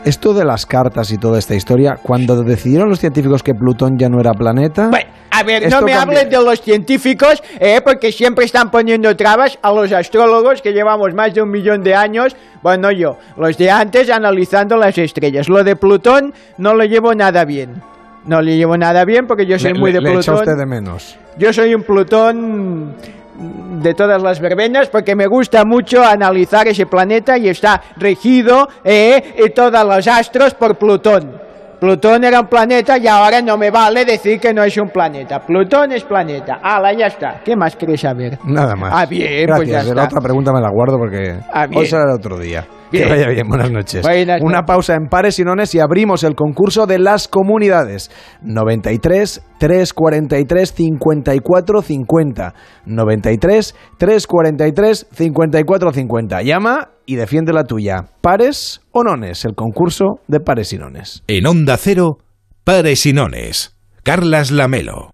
Esto 0.04 0.32
de 0.32 0.44
las 0.44 0.64
cartas 0.64 1.10
y 1.10 1.18
toda 1.18 1.38
esta 1.38 1.54
historia, 1.54 1.98
cuando 2.02 2.42
decidieron 2.42 2.88
los 2.88 3.00
científicos 3.00 3.42
que 3.42 3.54
Plutón 3.54 3.98
ya 3.98 4.08
no 4.08 4.20
era 4.20 4.32
planeta. 4.32 4.90
A 5.30 5.42
ver, 5.42 5.70
no 5.70 5.82
me 5.82 5.92
hables 5.92 6.30
de 6.30 6.42
los 6.42 6.60
científicos, 6.62 7.42
eh, 7.60 7.80
porque 7.84 8.10
siempre 8.12 8.44
están 8.44 8.70
poniendo 8.70 9.14
trabas 9.16 9.58
a 9.60 9.70
los 9.72 9.92
astrólogos 9.92 10.62
que 10.62 10.72
llevamos 10.72 11.12
más 11.14 11.34
de 11.34 11.42
un 11.42 11.50
millón 11.50 11.82
de 11.82 11.94
años, 11.94 12.34
bueno 12.62 12.90
yo, 12.90 13.18
los 13.36 13.58
de 13.58 13.70
antes 13.70 14.08
analizando 14.08 14.76
las 14.76 14.96
estrellas. 14.96 15.48
Lo 15.48 15.62
de 15.62 15.76
Plutón 15.76 16.32
no 16.56 16.74
lo 16.74 16.84
llevo 16.84 17.14
nada 17.14 17.44
bien. 17.44 17.82
No 18.24 18.40
le 18.42 18.56
llevo 18.56 18.76
nada 18.76 19.04
bien 19.04 19.26
porque 19.26 19.46
yo 19.46 19.58
soy 19.58 19.72
le, 19.72 19.78
muy 19.78 19.92
de 19.92 20.00
le 20.00 20.10
echa 20.10 20.32
Plutón. 20.32 20.34
usted 20.36 20.56
de 20.56 20.66
menos. 20.66 21.16
Yo 21.38 21.52
soy 21.52 21.74
un 21.74 21.82
Plutón 21.82 22.94
de 23.38 23.94
todas 23.94 24.20
las 24.22 24.40
verbenas 24.40 24.88
porque 24.88 25.14
me 25.14 25.26
gusta 25.26 25.64
mucho 25.64 26.02
analizar 26.04 26.66
ese 26.66 26.86
planeta 26.86 27.38
y 27.38 27.48
está 27.48 27.80
regido 27.96 28.68
eh, 28.84 29.34
y 29.46 29.50
todos 29.50 29.84
los 29.86 30.06
astros 30.08 30.54
por 30.54 30.76
Plutón. 30.76 31.40
Plutón 31.78 32.24
era 32.24 32.40
un 32.40 32.48
planeta 32.48 32.98
y 32.98 33.06
ahora 33.06 33.40
no 33.40 33.56
me 33.56 33.70
vale 33.70 34.04
decir 34.04 34.40
que 34.40 34.52
no 34.52 34.64
es 34.64 34.76
un 34.78 34.88
planeta. 34.90 35.38
Plutón 35.38 35.92
es 35.92 36.02
planeta. 36.02 36.58
¡Hala, 36.60 36.92
ya 36.92 37.06
está! 37.06 37.40
¿Qué 37.44 37.54
más 37.54 37.76
quieres 37.76 38.00
saber? 38.00 38.36
Nada 38.44 38.74
más. 38.74 38.92
Ah, 38.92 39.06
bien, 39.06 39.46
Gracias. 39.46 39.56
pues 39.56 39.86
ya 39.86 39.94
La 39.94 40.04
otra 40.06 40.20
pregunta 40.20 40.52
me 40.52 40.60
la 40.60 40.70
guardo 40.70 40.96
porque 40.98 41.38
Ah, 41.52 41.68
hoy 41.72 41.86
será 41.86 42.02
el 42.02 42.16
otro 42.18 42.36
día. 42.36 42.66
Bien. 42.90 43.04
Que 43.04 43.10
vaya 43.10 43.28
bien, 43.28 43.48
buenas 43.48 43.70
noches. 43.70 44.02
Buenas 44.02 44.40
Una 44.42 44.62
pausa 44.64 44.94
en 44.94 45.08
pares 45.08 45.38
y 45.38 45.44
nones 45.44 45.74
y 45.74 45.80
abrimos 45.80 46.24
el 46.24 46.34
concurso 46.34 46.86
de 46.86 46.98
las 46.98 47.28
comunidades. 47.28 48.10
93 48.42 49.42
343 49.58 50.72
54 50.72 51.82
50. 51.82 52.54
93 52.86 53.74
343 53.98 55.06
54 55.12 55.92
50. 55.92 56.42
Llama 56.42 56.90
y 57.06 57.16
defiende 57.16 57.52
la 57.52 57.64
tuya. 57.64 58.04
Pares 58.20 58.80
o 58.92 59.02
nones, 59.02 59.44
el 59.44 59.54
concurso 59.54 60.20
de 60.26 60.40
pares 60.40 60.72
y 60.72 60.78
nones. 60.78 61.22
En 61.26 61.46
Onda 61.46 61.76
Cero, 61.76 62.18
Pares 62.64 63.06
y 63.06 63.14
Nones. 63.14 63.74
Carlas 64.02 64.50
Lamelo. 64.50 65.10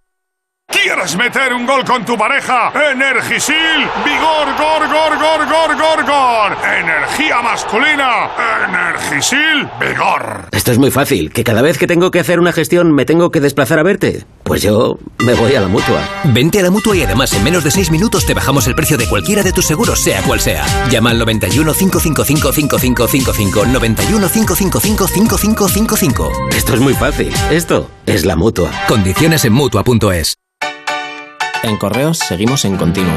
¿Quieres 0.84 1.16
meter 1.16 1.52
un 1.52 1.66
gol 1.66 1.84
con 1.84 2.04
tu 2.04 2.16
pareja? 2.16 2.70
Energisil, 2.92 3.54
vigor, 4.04 4.48
gor, 4.58 4.86
gor, 4.86 5.18
gor, 5.18 5.48
gor, 5.48 5.76
gor, 5.76 6.04
gor. 6.04 6.56
Energía 6.62 7.40
masculina, 7.42 8.28
Energisil, 8.68 9.68
vigor. 9.80 10.48
Esto 10.52 10.72
es 10.72 10.78
muy 10.78 10.90
fácil, 10.90 11.32
que 11.32 11.42
cada 11.42 11.62
vez 11.62 11.78
que 11.78 11.86
tengo 11.86 12.10
que 12.10 12.20
hacer 12.20 12.38
una 12.38 12.52
gestión 12.52 12.92
me 12.92 13.06
tengo 13.06 13.30
que 13.30 13.40
desplazar 13.40 13.78
a 13.78 13.82
verte. 13.82 14.24
Pues 14.42 14.62
yo 14.62 14.98
me 15.18 15.34
voy 15.34 15.54
a 15.54 15.60
la 15.62 15.68
mutua. 15.68 16.06
Vente 16.24 16.60
a 16.60 16.62
la 16.62 16.70
mutua 16.70 16.94
y 16.96 17.02
además 17.02 17.32
en 17.32 17.44
menos 17.44 17.64
de 17.64 17.70
6 17.70 17.90
minutos 17.90 18.26
te 18.26 18.34
bajamos 18.34 18.66
el 18.66 18.74
precio 18.74 18.98
de 18.98 19.08
cualquiera 19.08 19.42
de 19.42 19.52
tus 19.52 19.66
seguros, 19.66 20.00
sea 20.00 20.22
cual 20.22 20.40
sea. 20.40 20.66
Llama 20.90 21.10
al 21.10 21.18
91 21.18 21.72
555 21.72 22.52
5555 22.52 23.66
91 23.66 24.28
555 24.28 25.08
5555. 25.08 26.32
Esto 26.54 26.74
es 26.74 26.80
muy 26.80 26.94
fácil. 26.94 27.32
Esto 27.50 27.90
es 28.06 28.24
la 28.24 28.36
mutua. 28.36 28.70
Condiciones 28.86 29.44
en 29.44 29.54
mutua.es. 29.54 30.36
En 31.64 31.78
Correos 31.78 32.18
seguimos 32.18 32.66
en 32.66 32.76
Continuo 32.76 33.10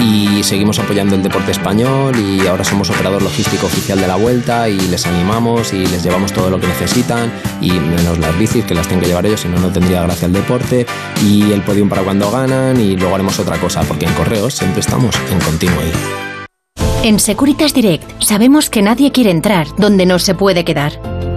I. 0.00 0.38
y 0.38 0.42
seguimos 0.42 0.80
apoyando 0.80 1.14
el 1.14 1.22
deporte 1.22 1.52
español 1.52 2.16
y 2.18 2.44
ahora 2.44 2.64
somos 2.64 2.90
operador 2.90 3.22
logístico 3.22 3.66
oficial 3.66 4.00
de 4.00 4.08
la 4.08 4.16
vuelta 4.16 4.68
y 4.68 4.76
les 4.76 5.06
animamos 5.06 5.72
y 5.72 5.86
les 5.86 6.02
llevamos 6.02 6.32
todo 6.32 6.50
lo 6.50 6.60
que 6.60 6.66
necesitan 6.66 7.32
y 7.60 7.70
menos 7.70 8.18
las 8.18 8.36
bicis 8.36 8.64
que 8.64 8.74
las 8.74 8.88
tienen 8.88 9.02
que 9.02 9.06
llevar 9.06 9.24
ellos, 9.26 9.42
si 9.42 9.48
no, 9.48 9.60
no 9.60 9.70
tendría 9.70 10.02
gracia 10.02 10.26
el 10.26 10.32
deporte 10.32 10.84
y 11.24 11.52
el 11.52 11.62
podium 11.62 11.88
para 11.88 12.02
cuando 12.02 12.28
ganan 12.28 12.80
y 12.80 12.96
luego 12.96 13.14
haremos 13.14 13.38
otra 13.38 13.56
cosa 13.58 13.82
porque 13.82 14.06
en 14.06 14.14
Correos 14.14 14.54
siempre 14.54 14.80
estamos 14.80 15.14
en 15.30 15.38
Continuo 15.38 15.80
I. 15.80 17.06
En 17.06 17.20
Securitas 17.20 17.72
Direct 17.72 18.20
sabemos 18.20 18.68
que 18.68 18.82
nadie 18.82 19.12
quiere 19.12 19.30
entrar 19.30 19.68
donde 19.78 20.06
no 20.06 20.18
se 20.18 20.34
puede 20.34 20.64
quedar. 20.64 21.15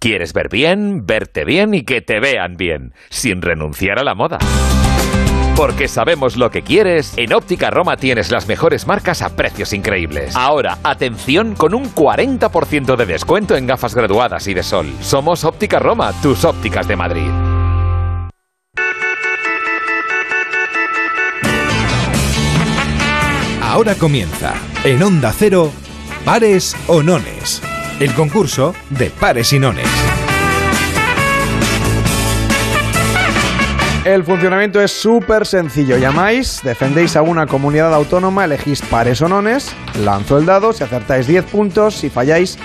¿Quieres 0.00 0.32
ver 0.32 0.48
bien, 0.48 1.04
verte 1.04 1.44
bien 1.44 1.74
y 1.74 1.82
que 1.82 2.00
te 2.00 2.20
vean 2.20 2.56
bien, 2.56 2.94
sin 3.10 3.42
renunciar 3.42 3.98
a 3.98 4.02
la 4.02 4.14
moda? 4.14 4.38
Porque 5.54 5.88
sabemos 5.88 6.38
lo 6.38 6.50
que 6.50 6.62
quieres, 6.62 7.12
en 7.18 7.34
Óptica 7.34 7.68
Roma 7.68 7.98
tienes 7.98 8.30
las 8.30 8.48
mejores 8.48 8.86
marcas 8.86 9.20
a 9.20 9.36
precios 9.36 9.74
increíbles. 9.74 10.34
Ahora, 10.34 10.78
atención 10.84 11.54
con 11.54 11.74
un 11.74 11.94
40% 11.94 12.96
de 12.96 13.04
descuento 13.04 13.58
en 13.58 13.66
gafas 13.66 13.94
graduadas 13.94 14.48
y 14.48 14.54
de 14.54 14.62
sol. 14.62 14.90
Somos 15.02 15.44
Óptica 15.44 15.78
Roma, 15.78 16.14
tus 16.22 16.46
ópticas 16.46 16.88
de 16.88 16.96
Madrid. 16.96 17.30
Ahora 23.60 23.94
comienza, 23.96 24.54
en 24.82 25.02
Onda 25.02 25.30
Cero, 25.36 25.70
Pares 26.24 26.74
o 26.86 27.02
Nones. 27.02 27.60
El 28.00 28.14
concurso 28.14 28.74
de 28.88 29.10
Pares 29.10 29.52
y 29.52 29.58
Nones. 29.58 29.86
El 34.06 34.24
funcionamiento 34.24 34.80
es 34.80 34.90
súper 34.90 35.46
sencillo. 35.46 35.98
Llamáis, 35.98 36.62
defendéis 36.64 37.14
a 37.16 37.20
una 37.20 37.46
comunidad 37.46 37.92
autónoma, 37.92 38.46
elegís 38.46 38.80
pares 38.80 39.20
o 39.20 39.28
nones, 39.28 39.70
lanzo 40.02 40.38
el 40.38 40.46
dado, 40.46 40.72
si 40.72 40.82
acertáis 40.82 41.26
10 41.26 41.44
puntos, 41.44 41.94
si 41.94 42.08
falláis 42.08 42.56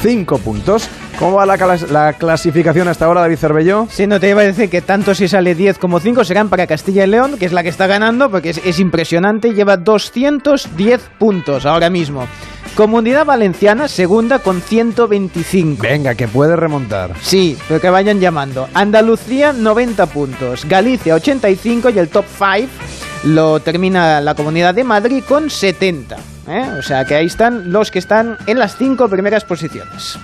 5 0.00 0.38
puntos. 0.38 0.88
¿Cómo 1.18 1.36
va 1.36 1.46
la, 1.46 1.58
clas- 1.58 1.88
la 1.88 2.12
clasificación 2.12 2.86
hasta 2.86 3.04
ahora, 3.06 3.22
David 3.22 3.38
Cervelló? 3.38 3.88
Sí, 3.90 4.06
no 4.06 4.20
te 4.20 4.28
iba 4.30 4.42
a 4.42 4.44
decir 4.44 4.70
que 4.70 4.82
tanto 4.82 5.16
si 5.16 5.26
sale 5.26 5.56
10 5.56 5.78
como 5.78 5.98
5 5.98 6.24
serán 6.24 6.48
para 6.48 6.68
Castilla 6.68 7.04
y 7.04 7.08
León, 7.08 7.36
que 7.38 7.46
es 7.46 7.52
la 7.52 7.64
que 7.64 7.68
está 7.70 7.88
ganando, 7.88 8.30
porque 8.30 8.50
es, 8.50 8.60
es 8.64 8.78
impresionante, 8.78 9.52
lleva 9.52 9.76
210 9.76 11.00
puntos 11.18 11.66
ahora 11.66 11.90
mismo. 11.90 12.24
Comunidad 12.76 13.24
Valenciana, 13.26 13.88
segunda 13.88 14.38
con 14.38 14.60
125. 14.62 15.82
Venga, 15.82 16.14
que 16.14 16.28
puede 16.28 16.54
remontar. 16.54 17.10
Sí, 17.20 17.58
pero 17.66 17.80
que 17.80 17.90
vayan 17.90 18.20
llamando. 18.20 18.68
Andalucía, 18.72 19.52
90 19.52 20.06
puntos. 20.06 20.64
Galicia, 20.66 21.16
85 21.16 21.90
y 21.90 21.98
el 21.98 22.08
top 22.10 22.26
5 22.38 22.68
lo 23.24 23.58
termina 23.58 24.20
la 24.20 24.36
Comunidad 24.36 24.72
de 24.72 24.84
Madrid 24.84 25.24
con 25.28 25.50
70. 25.50 26.16
¿eh? 26.46 26.68
O 26.78 26.82
sea 26.82 27.04
que 27.04 27.16
ahí 27.16 27.26
están 27.26 27.72
los 27.72 27.90
que 27.90 27.98
están 27.98 28.38
en 28.46 28.60
las 28.60 28.76
5 28.76 29.08
primeras 29.08 29.44
posiciones. 29.44 30.16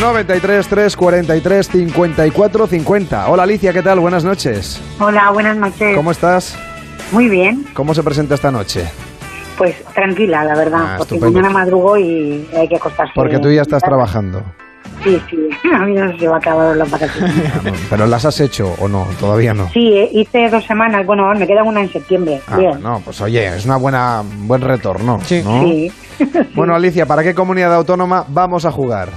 93 0.00 0.66
3 0.66 0.96
43 0.96 1.68
54 1.68 2.66
50. 2.66 3.28
Hola 3.28 3.42
Alicia, 3.42 3.72
¿qué 3.72 3.82
tal? 3.82 4.00
Buenas 4.00 4.24
noches. 4.24 4.80
Hola, 4.98 5.30
buenas 5.30 5.56
noches. 5.58 5.94
¿Cómo 5.94 6.10
estás? 6.10 6.56
Muy 7.12 7.28
bien, 7.28 7.66
¿Cómo 7.74 7.92
se 7.94 8.02
presenta 8.02 8.34
esta 8.34 8.50
noche? 8.50 8.84
pues 9.58 9.76
tranquila, 9.94 10.42
la 10.42 10.54
verdad, 10.56 10.80
Ah, 10.82 10.94
porque 10.96 11.16
estupendo. 11.16 11.38
mañana 11.42 11.52
madrugo 11.52 11.98
y 11.98 12.48
hay 12.56 12.66
que 12.66 12.76
acostarse. 12.76 13.12
Porque 13.14 13.38
tú 13.38 13.50
ya 13.52 13.60
estás 13.60 13.82
trabajando. 13.82 14.42
Sí, 15.04 15.20
sí, 15.28 15.36
a 15.74 15.80
mí 15.84 15.92
no 15.92 16.18
se 16.18 16.28
va 16.28 16.36
a 16.36 16.38
acabar 16.38 16.74
las 16.74 16.90
vacaciones. 16.90 17.52
¿Pero 17.90 18.06
las 18.06 18.24
has 18.24 18.40
hecho 18.40 18.74
o 18.78 18.88
no? 18.88 19.06
Todavía 19.20 19.52
no. 19.52 19.68
Sí, 19.68 19.92
eh, 19.98 20.08
hice 20.14 20.48
dos 20.48 20.64
semanas, 20.64 21.04
bueno, 21.04 21.30
me 21.34 21.46
queda 21.46 21.62
una 21.62 21.82
en 21.82 21.92
septiembre. 21.92 22.40
Ah, 22.48 22.56
bien. 22.56 22.82
no, 22.82 23.02
pues 23.04 23.20
oye, 23.20 23.48
es 23.54 23.66
una 23.66 23.76
buena 23.76 24.22
buen 24.44 24.62
retorno. 24.62 25.18
¿no? 25.18 25.24
Sí. 25.26 25.92
Bueno, 26.54 26.74
Alicia, 26.74 27.04
¿para 27.04 27.22
qué 27.22 27.34
comunidad 27.34 27.74
autónoma 27.74 28.24
vamos 28.28 28.64
a 28.64 28.72
jugar? 28.72 29.10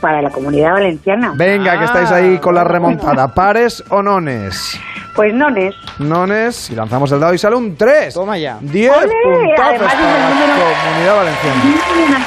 Para 0.00 0.22
la 0.22 0.30
comunidad 0.30 0.72
valenciana. 0.72 1.32
Venga, 1.36 1.78
que 1.78 1.84
estáis 1.86 2.10
ahí 2.12 2.38
con 2.38 2.54
la 2.54 2.62
remontada. 2.64 3.28
¿Pares 3.34 3.82
o 3.90 4.02
nones? 4.02 4.78
Pues 5.14 5.34
nones. 5.34 5.74
Nones, 5.98 6.70
y 6.70 6.76
lanzamos 6.76 7.10
el 7.10 7.18
dado 7.18 7.34
y 7.34 7.38
sale 7.38 7.56
un 7.56 7.76
3. 7.76 8.14
Toma 8.14 8.38
ya. 8.38 8.58
10 8.60 8.92
¡Ole! 8.96 9.12
puntazos 9.24 9.66
Además, 9.68 9.94
para 9.94 10.18
la 10.18 10.30
número- 10.30 10.54
comunidad 10.84 11.16
valenciana. 11.16 12.26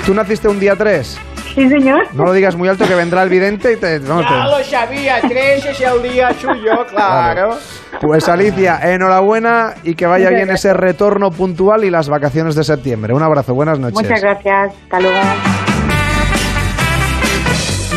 ¿Tú 0.06 0.14
naciste 0.14 0.48
un 0.48 0.58
día 0.58 0.74
3? 0.76 1.20
Sí, 1.54 1.68
señor. 1.68 2.06
No 2.14 2.24
lo 2.24 2.32
digas 2.32 2.56
muy 2.56 2.68
alto 2.68 2.86
que 2.86 2.94
vendrá 2.94 3.22
el 3.22 3.28
vidente 3.28 3.72
y 3.72 3.76
te... 3.76 3.98
no, 4.00 4.22
Ya 4.22 4.28
te- 4.28 4.34
lo 4.58 4.64
sabía, 4.64 5.20
3 5.20 5.66
es 5.66 5.80
el 5.80 6.02
día 6.02 6.32
suyo, 6.40 6.86
claro. 6.88 7.58
Pues 8.00 8.28
Alicia, 8.28 8.78
enhorabuena 8.82 9.74
y 9.82 9.94
que 9.94 10.06
vaya 10.06 10.30
bien 10.30 10.50
ese 10.50 10.72
retorno 10.72 11.30
puntual 11.30 11.84
y 11.84 11.90
las 11.90 12.08
vacaciones 12.08 12.54
de 12.54 12.64
septiembre. 12.64 13.12
Un 13.12 13.22
abrazo, 13.22 13.54
buenas 13.54 13.78
noches. 13.78 14.00
Muchas 14.00 14.22
gracias. 14.22 14.72
Hasta 14.84 15.00
luego. 15.00 15.18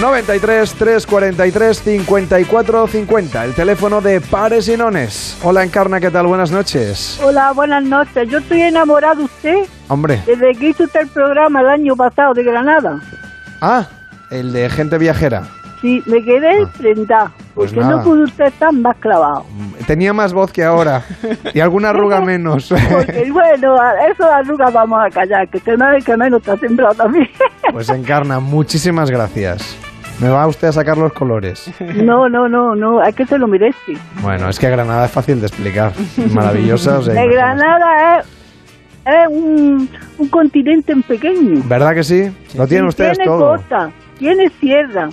93 0.02 0.74
343 0.74 1.78
54 1.78 2.88
50, 2.88 3.46
el 3.46 3.54
teléfono 3.54 4.02
de 4.02 4.20
Pares 4.20 4.68
y 4.68 4.76
Nones. 4.76 5.38
Hola 5.44 5.64
Encarna, 5.64 6.00
¿qué 6.00 6.10
tal? 6.10 6.26
Buenas 6.26 6.50
noches. 6.52 7.22
Hola, 7.24 7.52
buenas 7.52 7.84
noches. 7.84 8.28
Yo 8.28 8.40
estoy 8.40 8.62
enamorado 8.62 9.18
de 9.18 9.24
usted 9.26 9.58
Hombre, 9.90 10.24
desde 10.26 10.54
que 10.56 10.70
hizo 10.70 10.86
usted 10.86 11.02
el 11.02 11.08
programa 11.10 11.62
el 11.62 11.68
año 11.68 11.96
pasado 11.96 12.34
de 12.34 12.44
Granada. 12.44 13.00
ah, 13.62 13.86
el 14.32 14.52
de 14.52 14.72
gente 14.72 14.98
viajera. 14.98 15.44
Sí, 15.82 16.02
me 16.08 16.24
quedé 16.24 16.62
enfrentada. 16.62 17.32
Pues 17.54 17.72
porque 17.72 17.86
nada. 17.86 17.98
no 17.98 18.04
pudo 18.04 18.24
usted 18.24 18.46
estar 18.46 18.74
más 18.74 18.96
clavado. 18.98 19.46
Tenía 19.86 20.14
más 20.14 20.34
voz 20.34 20.52
que 20.52 20.64
ahora 20.64 21.04
y 21.54 21.60
alguna 21.60 21.90
arruga 21.92 22.22
menos. 22.22 22.74
Porque, 22.92 23.30
bueno, 23.32 23.76
eso 24.10 24.24
de 24.24 24.32
arrugas 24.32 24.74
vamos 24.74 25.00
a 25.04 25.10
callar, 25.10 25.48
que 25.50 25.58
usted 25.58 25.78
no 25.78 25.86
que 26.04 26.18
menos 26.18 26.40
está 26.42 26.58
sembrado 26.58 26.96
también. 26.96 27.30
Pues 27.72 27.90
Encarna, 27.90 28.40
muchísimas 28.40 29.10
gracias. 29.12 29.78
Me 30.22 30.30
va 30.30 30.46
usted 30.48 30.68
a 30.68 30.72
sacar 30.72 30.98
los 30.98 31.14
colores. 31.14 31.72
No, 31.96 32.30
no, 32.30 32.48
no, 32.48 32.76
no, 32.76 33.00
hay 33.02 33.14
que 33.14 33.26
se 33.26 33.38
lo 33.38 33.48
merece. 33.48 33.94
Bueno, 34.22 34.50
es 34.50 34.60
que 34.60 34.70
Granada 34.70 35.06
es 35.06 35.12
fácil 35.12 35.40
de 35.42 35.48
explicar. 35.48 35.92
Maravillosa. 36.34 37.00
o 37.00 37.02
sea, 37.02 37.14
De 37.14 37.28
Granada 37.28 38.20
es, 38.20 38.26
es 39.06 39.28
un, 39.30 39.90
un 40.18 40.28
continente 40.30 40.92
en 40.92 41.02
pequeño. 41.04 41.62
¿Verdad 41.66 41.94
que 41.96 42.04
sí? 42.04 42.32
Lo 42.56 42.68
tienen 42.68 42.86
Y 42.86 42.90
ustedes 42.90 43.18
tiene 43.18 43.26
todo. 43.32 43.56
costa, 43.56 43.92
tiene 44.20 44.50
sierra, 44.60 45.10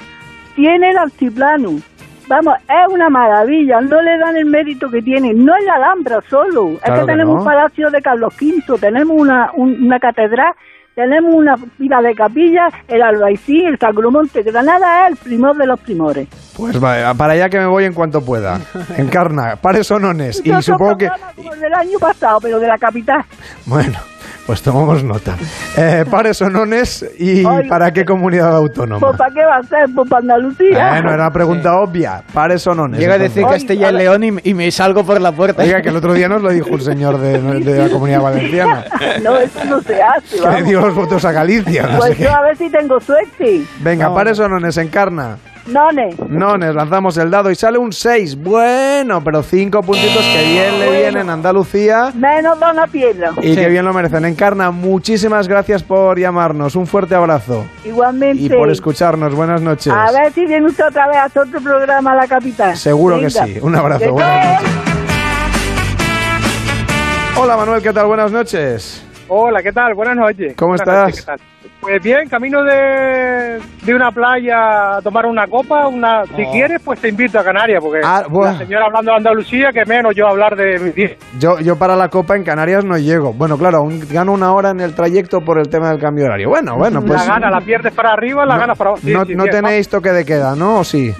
tiene 0.55 0.91
el 0.91 0.99
altiplano. 0.99 1.81
Vamos, 2.29 2.55
es 2.69 2.93
una 2.93 3.09
maravilla, 3.09 3.81
no 3.81 4.03
le 4.03 4.19
dan 4.19 4.37
el 4.37 4.45
mérito 4.45 4.91
que 4.91 5.01
tiene. 5.01 5.33
No 5.33 5.57
es 5.57 5.65
la 5.65 5.77
Alhambra 5.77 6.21
solo, 6.29 6.73
es 6.75 6.83
que 6.83 7.01
que 7.01 7.07
tenemos 7.07 7.35
no. 7.37 7.41
un 7.41 7.45
palacio 7.47 7.91
de 7.91 8.03
Carlos 8.03 8.35
V, 8.39 8.79
tenemos 8.79 9.17
una, 9.19 9.51
un- 9.55 9.83
una 9.83 9.99
catedral, 9.99 10.53
tenemos 10.99 11.32
una 11.32 11.55
pila 11.78 12.03
de 12.03 12.12
capillas, 12.12 12.74
el 12.88 13.01
Albaicín, 13.03 13.68
el 13.68 13.78
Sacromonte. 13.78 14.42
Granada 14.42 15.07
es 15.07 15.12
el 15.12 15.16
primor 15.16 15.57
de 15.57 15.64
los 15.64 15.78
primores. 15.78 16.26
Pues 16.57 16.80
vale, 16.80 17.14
para 17.16 17.34
allá 17.34 17.49
que 17.49 17.61
me 17.61 17.66
voy 17.66 17.84
en 17.84 17.92
cuanto 17.92 18.20
pueda. 18.20 18.61
Encarna, 18.96 19.55
pares 19.55 19.86
sonones. 19.86 20.42
Y 20.44 20.51
supongo 20.61 20.99
que... 20.99 21.09
como 21.36 21.55
el 21.55 21.61
del 21.61 21.72
año 21.72 22.01
pasado, 22.01 22.40
pero 22.40 22.59
de 22.59 22.66
la 22.66 22.78
capital. 22.78 23.24
Bueno, 23.64 23.96
pues 24.49 24.62
tomamos 24.62 25.05
nota. 25.05 25.36
Eh, 25.76 26.05
pares 26.11 26.38
sonones 26.38 27.05
y 27.18 27.44
Ay. 27.46 27.68
¿para 27.68 27.92
qué 27.92 28.05
comunidad 28.07 28.57
autónoma? 28.57 28.99
Pues 28.99 29.16
¿para 29.18 29.32
qué 29.32 29.44
va 29.44 29.57
a 29.59 29.62
ser? 29.62 29.88
Pues 29.94 30.09
para 30.09 30.20
Andalucía. 30.22 30.88
Bueno, 30.88 31.09
era 31.12 31.24
una 31.24 31.30
pregunta 31.32 31.76
obvia. 31.78 32.22
Pares 32.32 32.62
sonones. 32.62 32.99
Llega 32.99 33.14
a 33.14 33.18
decir 33.18 33.42
entonces. 33.42 33.64
Castilla 33.64 33.90
y 33.90 33.94
León 33.94 34.24
y, 34.24 34.32
y 34.51 34.55
me 34.55 34.70
salgo 34.70 35.05
por 35.05 35.20
la 35.20 35.32
puerta. 35.32 35.62
Oiga, 35.62 35.82
que 35.82 35.90
el 35.90 35.96
otro 35.96 36.14
día 36.14 36.28
nos 36.28 36.40
lo 36.42 36.49
dijo 36.49 36.70
un 36.70 36.80
señor 36.80 37.18
de, 37.18 37.40
de 37.61 37.78
la 37.78 37.90
comunidad 37.90 38.22
valenciana. 38.22 38.86
No, 39.22 39.36
eso 39.36 39.62
no 39.66 39.80
se 39.82 40.03
hace, 40.03 40.36
Que 40.36 40.40
le 40.40 40.46
vamos. 40.46 40.64
dio 40.64 40.80
los 40.80 40.94
votos 40.94 41.24
a 41.26 41.32
Galicia. 41.32 41.86
no 41.86 41.99
Pues 41.99 42.16
qué. 42.16 42.24
yo 42.24 42.34
a 42.34 42.40
ver 42.40 42.57
si 42.57 42.70
tengo 42.70 42.99
suerte. 43.01 43.62
Venga, 43.80 44.12
pares 44.14 44.38
sonones, 44.38 44.76
encarna. 44.78 45.36
None. 45.73 46.14
Nones, 46.29 46.75
lanzamos 46.75 47.16
el 47.19 47.31
dado 47.31 47.51
y 47.51 47.55
sale 47.55 47.79
un 47.79 47.93
6. 47.93 48.37
Bueno, 48.43 49.23
pero 49.23 49.43
5 49.43 49.83
puntitos 49.83 50.25
que 50.25 50.45
bien 50.45 50.79
le 50.79 50.91
vienen 51.01 51.29
a 51.31 51.35
Andalucía. 51.35 52.11
Menos 52.14 52.57
una 52.59 52.87
piedra. 52.87 53.33
Y 53.43 53.55
que 53.55 53.69
bien 53.69 53.85
lo 53.85 53.93
merecen. 53.93 54.25
Encarna, 54.25 54.71
muchísimas 54.71 55.47
gracias 55.49 55.83
por 55.83 56.19
llamarnos. 56.19 56.75
Un 56.77 56.87
fuerte 56.87 57.14
abrazo. 57.14 57.66
Igualmente. 57.85 58.43
Y 58.45 58.49
por 58.49 58.71
escucharnos. 58.71 59.35
Buenas 59.35 59.61
noches. 59.61 59.93
A 59.93 60.11
ver 60.12 60.33
si 60.33 60.47
viene 60.47 60.66
usted 60.66 60.87
otra 60.87 61.07
vez 61.09 61.16
a 61.19 61.27
otro 61.41 61.61
programa 61.61 62.12
a 62.12 62.16
la 62.16 62.27
capital. 62.27 62.77
Seguro 62.77 63.19
que 63.21 63.31
sí. 63.31 63.59
Un 63.61 63.75
abrazo. 63.77 64.12
Buenas 64.12 64.47
no- 64.47 64.53
noches. 64.53 64.69
Hola 67.41 67.57
Manuel, 67.57 67.83
¿qué 67.83 67.93
tal? 67.93 68.07
Buenas 68.07 68.33
noches. 68.33 69.05
Hola, 69.29 69.62
¿qué 69.62 69.73
tal? 69.73 69.95
Buenas 69.95 70.16
noches. 70.16 70.55
¿Cómo 70.57 70.71
Buenas 70.71 70.89
estás? 70.89 71.05
noches, 71.05 71.21
¿qué 71.21 71.27
tal? 71.27 71.39
Pues 71.81 72.03
bien, 72.03 72.29
camino 72.29 72.62
de, 72.64 73.61
de 73.85 73.95
una 73.95 74.11
playa 74.11 74.97
a 74.97 75.01
tomar 75.03 75.26
una 75.26 75.47
copa. 75.47 75.87
Una, 75.87 76.24
Si 76.24 76.43
Oh. 76.45 76.51
quieres, 76.51 76.83
pues 76.85 77.01
te 77.01 77.09
invito 77.09 77.39
a 77.39 77.45
Canarias, 77.45 77.81
porque 77.83 78.01
Ah, 78.05 78.24
buah. 78.29 78.53
la 78.53 78.59
señora 78.59 78.87
hablando 78.87 79.12
de 79.12 79.16
Andalucía, 79.18 79.70
que 79.72 79.85
menos 79.87 80.12
yo 80.16 80.26
hablar 80.26 80.57
de 80.57 80.79
mi. 80.81 81.39
Yo, 81.39 81.61
yo 81.61 81.76
para 81.79 81.95
la 81.95 82.09
Copa 82.09 82.35
en 82.35 82.43
Canarias 82.43 82.85
no 82.85 82.99
llego. 82.99 83.33
Bueno, 83.33 83.57
claro, 83.57 83.79
aún 83.79 84.01
gano 84.11 84.33
una 84.33 84.53
hora 84.53 84.70
en 84.70 84.81
el 84.81 84.93
trayecto 84.95 85.41
por 85.41 85.59
el 85.61 85.68
tema 85.68 85.91
del 85.91 86.01
cambio 86.01 86.24
de 86.24 86.31
horario. 86.31 86.49
Bueno, 86.49 86.76
bueno, 86.76 87.01
pues... 87.01 87.20
la 87.20 87.35
gana, 87.35 87.49
la 87.51 87.61
pierdes 87.61 87.95
para 87.95 88.12
arriba, 88.12 88.45
la 88.45 88.59
ganas 88.59 88.76
para 88.76 88.91
abajo. 88.91 89.03
Sí, 89.07 89.12
no 89.12 89.24
sí, 89.24 89.35
no 89.37 89.45
tenéis 89.45 89.89
toque 89.89 90.11
de 90.11 90.24
queda, 90.24 90.57
¿no? 90.57 90.81
¿O 90.81 90.85
sí? 90.85 91.12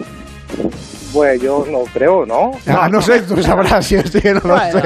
Pues 1.12 1.40
yo 1.40 1.64
no 1.70 1.84
creo, 1.92 2.26
¿no? 2.26 2.50
Ah, 2.66 2.88
no 2.90 3.00
sé, 3.00 3.22
tú 3.22 3.40
sabrás 3.42 3.86
si 3.86 3.94
estoy 3.94 4.20
que 4.20 4.34
no 4.34 4.40
lo 4.44 4.59
sé. 4.59 4.82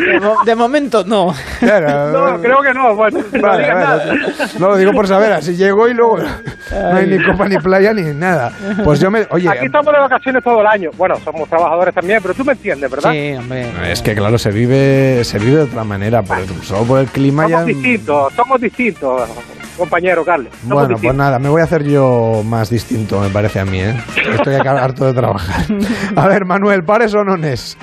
De, 0.00 0.20
mo- 0.20 0.36
de 0.44 0.54
momento 0.54 1.04
no. 1.04 1.34
No, 1.60 2.40
creo 2.40 2.62
que 2.62 2.74
no. 2.74 2.94
Bueno, 2.94 3.20
no 3.32 3.40
Vale, 3.42 3.62
digas 3.64 3.76
vale. 3.98 4.14
nada. 4.14 4.48
No 4.58 4.68
lo 4.68 4.76
digo 4.76 4.92
por 4.92 5.06
saber, 5.06 5.32
así 5.32 5.56
llego 5.56 5.88
y 5.88 5.94
luego 5.94 6.18
no 6.18 6.96
hay 6.96 7.06
ni 7.06 7.22
copa 7.24 7.48
ni 7.48 7.58
playa 7.58 7.92
ni 7.92 8.02
nada. 8.14 8.52
Pues 8.84 9.00
yo 9.00 9.10
me. 9.10 9.26
Oye, 9.30 9.48
Aquí 9.48 9.66
estamos 9.66 9.92
de 9.92 10.00
vacaciones 10.00 10.42
todo 10.42 10.60
el 10.60 10.66
año. 10.66 10.90
Bueno, 10.96 11.16
somos 11.24 11.48
trabajadores 11.48 11.94
también, 11.94 12.20
pero 12.22 12.34
tú 12.34 12.44
me 12.44 12.52
entiendes, 12.52 12.90
¿verdad? 12.90 13.12
Sí, 13.12 13.34
hombre. 13.38 13.66
es 13.92 14.02
que 14.02 14.14
claro, 14.14 14.38
se 14.38 14.50
vive 14.50 15.22
se 15.24 15.38
vive 15.38 15.56
de 15.58 15.62
otra 15.62 15.84
manera, 15.84 16.22
por 16.22 16.38
el- 16.38 16.62
solo 16.62 16.84
por 16.84 17.00
el 17.00 17.06
clima 17.06 17.46
ya. 17.48 17.60
Somos 17.60 17.66
distintos, 17.66 18.32
somos 18.34 18.60
distintos, 18.60 19.30
compañero 19.76 20.24
Carles. 20.24 20.52
Somos 20.62 20.74
Bueno, 20.86 20.96
pues 21.02 21.14
nada, 21.14 21.38
me 21.38 21.48
voy 21.48 21.60
a 21.60 21.64
hacer 21.64 21.84
yo 21.84 22.42
más 22.44 22.70
distinto, 22.70 23.20
me 23.20 23.28
parece 23.30 23.60
a 23.60 23.64
mí, 23.64 23.80
¿eh? 23.80 23.94
Estoy 24.34 24.54
harto 24.54 25.04
de 25.06 25.12
trabajar. 25.12 25.64
A 26.16 26.26
ver, 26.28 26.44
Manuel, 26.44 26.84
¿pares 26.84 27.14
o 27.14 27.24
nones? 27.24 27.76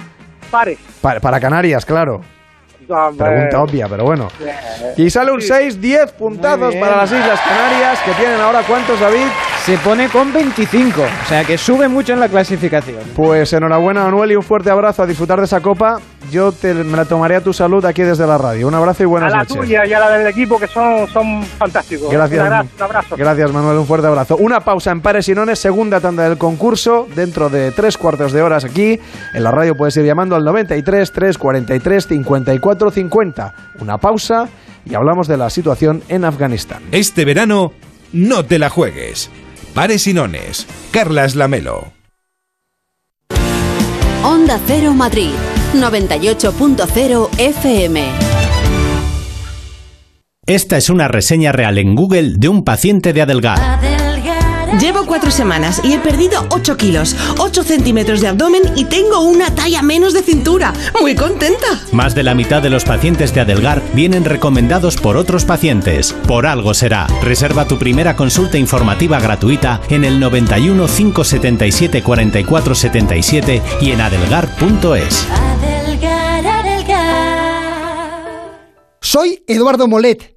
Pare. 0.49 0.77
Pa- 1.01 1.19
para 1.19 1.39
Canarias, 1.39 1.85
claro. 1.85 2.21
Hombre. 2.89 3.27
Pregunta 3.27 3.61
obvia, 3.61 3.87
pero 3.89 4.05
bueno. 4.05 4.29
Y 4.95 5.09
sale 5.09 5.31
un 5.31 5.41
6, 5.41 5.81
10 5.81 6.11
puntazos 6.13 6.73
para 6.75 6.95
las 6.97 7.11
Islas 7.11 7.39
Canarias, 7.41 7.99
que 8.05 8.11
tienen 8.13 8.39
ahora 8.39 8.61
cuántos, 8.63 8.97
David? 8.99 9.27
Se 9.67 9.77
pone 9.79 10.07
con 10.07 10.31
25, 10.31 11.01
o 11.01 11.27
sea 11.27 11.43
que 11.43 11.57
sube 11.57 11.89
mucho 11.89 12.13
en 12.13 12.21
la 12.21 12.29
clasificación. 12.29 12.99
Pues 13.13 13.51
enhorabuena, 13.51 14.05
Manuel, 14.05 14.31
y 14.31 14.35
un 14.37 14.41
fuerte 14.41 14.69
abrazo 14.69 15.03
a 15.03 15.05
disfrutar 15.05 15.39
de 15.39 15.43
esa 15.45 15.59
copa. 15.59 15.99
Yo 16.31 16.53
te, 16.53 16.73
me 16.73 16.95
la 16.95 17.03
tomaré 17.03 17.35
a 17.35 17.41
tu 17.41 17.51
salud 17.51 17.83
aquí 17.83 18.01
desde 18.01 18.25
la 18.25 18.37
radio. 18.37 18.69
Un 18.69 18.75
abrazo 18.75 19.03
y 19.03 19.05
A 19.05 19.07
buenas 19.09 19.31
la 19.33 19.39
noches. 19.39 19.57
tuya 19.57 19.85
y 19.85 19.91
a 19.91 19.99
la 19.99 20.09
del 20.11 20.27
equipo, 20.27 20.57
que 20.57 20.67
son, 20.67 21.05
son 21.09 21.43
fantásticos. 21.43 22.09
Gracias. 22.09 22.39
Un 22.39 22.45
abrazo. 22.47 22.69
Un 22.77 22.81
abrazo. 22.83 23.15
Gracias, 23.17 23.51
Manuel. 23.51 23.77
Un 23.79 23.85
fuerte 23.85 24.07
abrazo. 24.07 24.37
Una 24.37 24.61
pausa 24.61 24.91
en 24.91 25.01
Pares 25.01 25.27
y 25.27 25.35
Nones, 25.35 25.59
segunda 25.59 25.99
tanda 25.99 26.23
del 26.29 26.37
concurso. 26.37 27.05
Dentro 27.13 27.49
de 27.49 27.73
tres 27.73 27.97
cuartos 27.97 28.31
de 28.31 28.41
horas 28.41 28.63
aquí. 28.63 28.97
En 29.33 29.43
la 29.43 29.51
radio 29.51 29.75
puedes 29.75 29.97
ir 29.97 30.05
llamando 30.05 30.37
al 30.37 30.45
93 30.45 31.11
343 31.11 32.07
54 32.07 32.89
50. 32.89 33.53
Una 33.81 33.97
pausa 33.97 34.47
y 34.85 34.95
hablamos 34.95 35.27
de 35.27 35.35
la 35.35 35.49
situación 35.49 36.03
en 36.07 36.23
Afganistán. 36.23 36.83
Este 36.93 37.25
verano, 37.25 37.73
no 38.13 38.45
te 38.45 38.59
la 38.59 38.69
juegues. 38.69 39.29
Pares 39.77 40.07
y 40.07 40.13
nones. 40.15 40.65
Carlas 40.89 41.35
Lamelo. 41.35 41.93
Onda 44.23 44.59
Cero 44.65 44.95
Madrid, 44.95 45.29
98.0 45.75 47.29
FM. 47.37 48.03
Esta 50.47 50.77
es 50.77 50.89
una 50.89 51.07
reseña 51.07 51.51
real 51.51 51.77
en 51.77 51.93
Google 51.93 52.37
de 52.37 52.49
un 52.49 52.63
paciente 52.63 53.13
de 53.13 53.21
Adelgar. 53.21 53.59
Llevo 54.79 55.05
cuatro 55.05 55.31
semanas 55.31 55.81
y 55.83 55.93
he 55.93 55.99
perdido 55.99 56.45
8 56.49 56.77
kilos, 56.77 57.15
8 57.39 57.63
centímetros 57.63 58.21
de 58.21 58.27
abdomen 58.27 58.61
y 58.75 58.85
tengo 58.85 59.21
una 59.21 59.53
talla 59.55 59.81
menos 59.81 60.13
de 60.13 60.21
cintura. 60.21 60.73
Muy 61.01 61.15
contenta. 61.15 61.81
Más 61.91 62.13
de 62.13 62.23
la 62.23 62.35
mitad 62.35 62.61
de 62.61 62.69
los 62.69 62.83
pacientes 62.83 63.33
de 63.33 63.41
Adelgar 63.41 63.81
vienen 63.93 64.25
recomendados 64.25 64.97
por 64.97 65.17
otros 65.17 65.45
pacientes. 65.45 66.13
Por 66.27 66.45
algo 66.45 66.73
será. 66.73 67.07
Reserva 67.23 67.67
tu 67.67 67.79
primera 67.79 68.15
consulta 68.15 68.57
informativa 68.57 69.19
gratuita 69.19 69.81
en 69.89 70.03
el 70.03 70.19
91 70.19 70.85
577 70.85 72.03
44 72.03 72.75
77 72.75 73.61
y 73.81 73.91
en 73.91 74.01
adelgar.es. 74.01 75.27
Soy 79.01 79.43
Eduardo 79.47 79.87
Molet. 79.87 80.36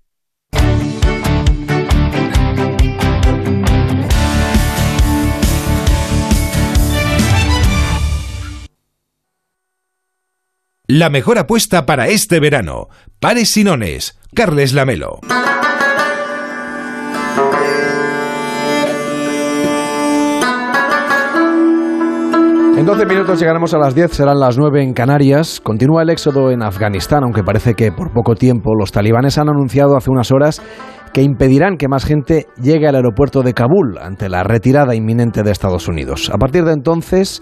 La 10.93 11.09
mejor 11.09 11.39
apuesta 11.39 11.85
para 11.85 12.09
este 12.09 12.41
verano. 12.41 12.89
Pares 13.21 13.55
y 13.55 13.63
nones. 13.63 14.19
Carles 14.35 14.73
Lamelo. 14.73 15.21
En 22.81 22.87
12 22.87 23.05
minutos 23.05 23.39
llegaremos 23.39 23.75
a 23.75 23.77
las 23.77 23.93
10, 23.93 24.11
serán 24.11 24.39
las 24.39 24.57
9 24.57 24.81
en 24.81 24.93
Canarias. 24.93 25.61
Continúa 25.61 26.01
el 26.01 26.09
éxodo 26.09 26.49
en 26.49 26.63
Afganistán, 26.63 27.23
aunque 27.23 27.43
parece 27.43 27.75
que 27.75 27.91
por 27.91 28.11
poco 28.11 28.33
tiempo 28.33 28.73
los 28.73 28.91
talibanes 28.91 29.37
han 29.37 29.49
anunciado 29.49 29.95
hace 29.95 30.09
unas 30.09 30.31
horas 30.31 30.63
que 31.13 31.21
impedirán 31.21 31.77
que 31.77 31.87
más 31.87 32.05
gente 32.05 32.47
llegue 32.59 32.87
al 32.87 32.95
aeropuerto 32.95 33.43
de 33.43 33.53
Kabul 33.53 33.99
ante 34.01 34.29
la 34.29 34.41
retirada 34.41 34.95
inminente 34.95 35.43
de 35.43 35.51
Estados 35.51 35.87
Unidos. 35.87 36.31
A 36.33 36.39
partir 36.39 36.63
de 36.63 36.73
entonces, 36.73 37.39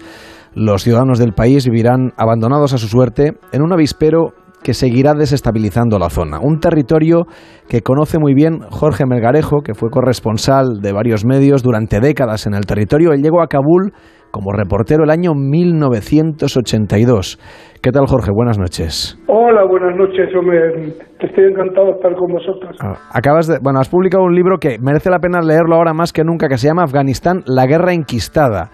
los 0.52 0.82
ciudadanos 0.82 1.18
del 1.18 1.32
país 1.32 1.64
vivirán 1.64 2.12
abandonados 2.18 2.74
a 2.74 2.78
su 2.78 2.88
suerte 2.88 3.32
en 3.50 3.62
un 3.62 3.72
avispero 3.72 4.34
que 4.62 4.74
seguirá 4.74 5.14
desestabilizando 5.14 5.98
la 5.98 6.10
zona. 6.10 6.38
Un 6.38 6.60
territorio 6.60 7.24
que 7.66 7.80
conoce 7.80 8.18
muy 8.18 8.34
bien 8.34 8.60
Jorge 8.70 9.06
Melgarejo, 9.06 9.62
que 9.62 9.72
fue 9.72 9.88
corresponsal 9.88 10.82
de 10.82 10.92
varios 10.92 11.24
medios 11.24 11.62
durante 11.62 11.98
décadas 11.98 12.46
en 12.46 12.52
el 12.52 12.66
territorio. 12.66 13.12
Él 13.12 13.22
llegó 13.22 13.40
a 13.40 13.46
Kabul 13.46 13.94
como 14.30 14.52
reportero 14.52 15.04
el 15.04 15.10
año 15.10 15.34
1982. 15.34 17.38
¿Qué 17.82 17.90
tal, 17.90 18.06
Jorge? 18.06 18.30
Buenas 18.32 18.58
noches. 18.58 19.18
Hola, 19.26 19.64
buenas 19.64 19.96
noches. 19.96 20.28
Hombre, 20.38 20.94
estoy 21.18 21.44
encantado 21.44 21.86
de 21.86 21.92
estar 21.92 22.14
con 22.14 22.32
vosotros. 22.32 22.76
Acabas 23.12 23.46
de, 23.46 23.58
bueno, 23.62 23.80
has 23.80 23.88
publicado 23.88 24.24
un 24.24 24.34
libro 24.34 24.58
que 24.58 24.78
merece 24.80 25.10
la 25.10 25.18
pena 25.18 25.40
leerlo 25.40 25.76
ahora 25.76 25.92
más 25.92 26.12
que 26.12 26.24
nunca, 26.24 26.48
que 26.48 26.58
se 26.58 26.68
llama 26.68 26.84
Afganistán, 26.84 27.42
la 27.46 27.66
guerra 27.66 27.92
enquistada. 27.92 28.70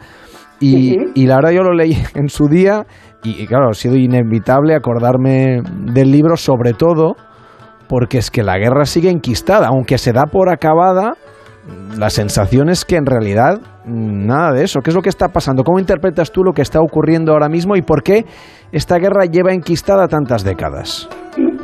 Y, 0.58 0.96
y 1.14 1.26
la 1.26 1.36
verdad 1.36 1.50
yo 1.50 1.62
lo 1.62 1.72
leí 1.72 1.96
en 2.14 2.28
su 2.28 2.48
día 2.48 2.86
y, 3.22 3.42
y 3.42 3.46
claro, 3.46 3.68
ha 3.70 3.74
sido 3.74 3.96
inevitable 3.96 4.74
acordarme 4.74 5.60
del 5.92 6.10
libro, 6.10 6.36
sobre 6.36 6.72
todo 6.72 7.14
porque 7.88 8.18
es 8.18 8.30
que 8.30 8.42
la 8.42 8.58
guerra 8.58 8.84
sigue 8.84 9.10
enquistada, 9.10 9.68
aunque 9.68 9.98
se 9.98 10.12
da 10.12 10.26
por 10.26 10.50
acabada, 10.50 11.14
la 11.96 12.10
sensación 12.10 12.68
es 12.68 12.84
que 12.84 12.96
en 12.96 13.06
realidad 13.06 13.60
nada 13.86 14.52
de 14.52 14.64
eso. 14.64 14.80
¿Qué 14.80 14.90
es 14.90 14.96
lo 14.96 15.02
que 15.02 15.08
está 15.08 15.28
pasando? 15.28 15.62
¿Cómo 15.64 15.78
interpretas 15.78 16.30
tú 16.30 16.42
lo 16.42 16.52
que 16.52 16.62
está 16.62 16.80
ocurriendo 16.80 17.32
ahora 17.32 17.48
mismo 17.48 17.76
y 17.76 17.82
por 17.82 18.02
qué 18.02 18.26
esta 18.72 18.98
guerra 18.98 19.24
lleva 19.24 19.52
enquistada 19.52 20.08
tantas 20.08 20.44
décadas? 20.44 21.08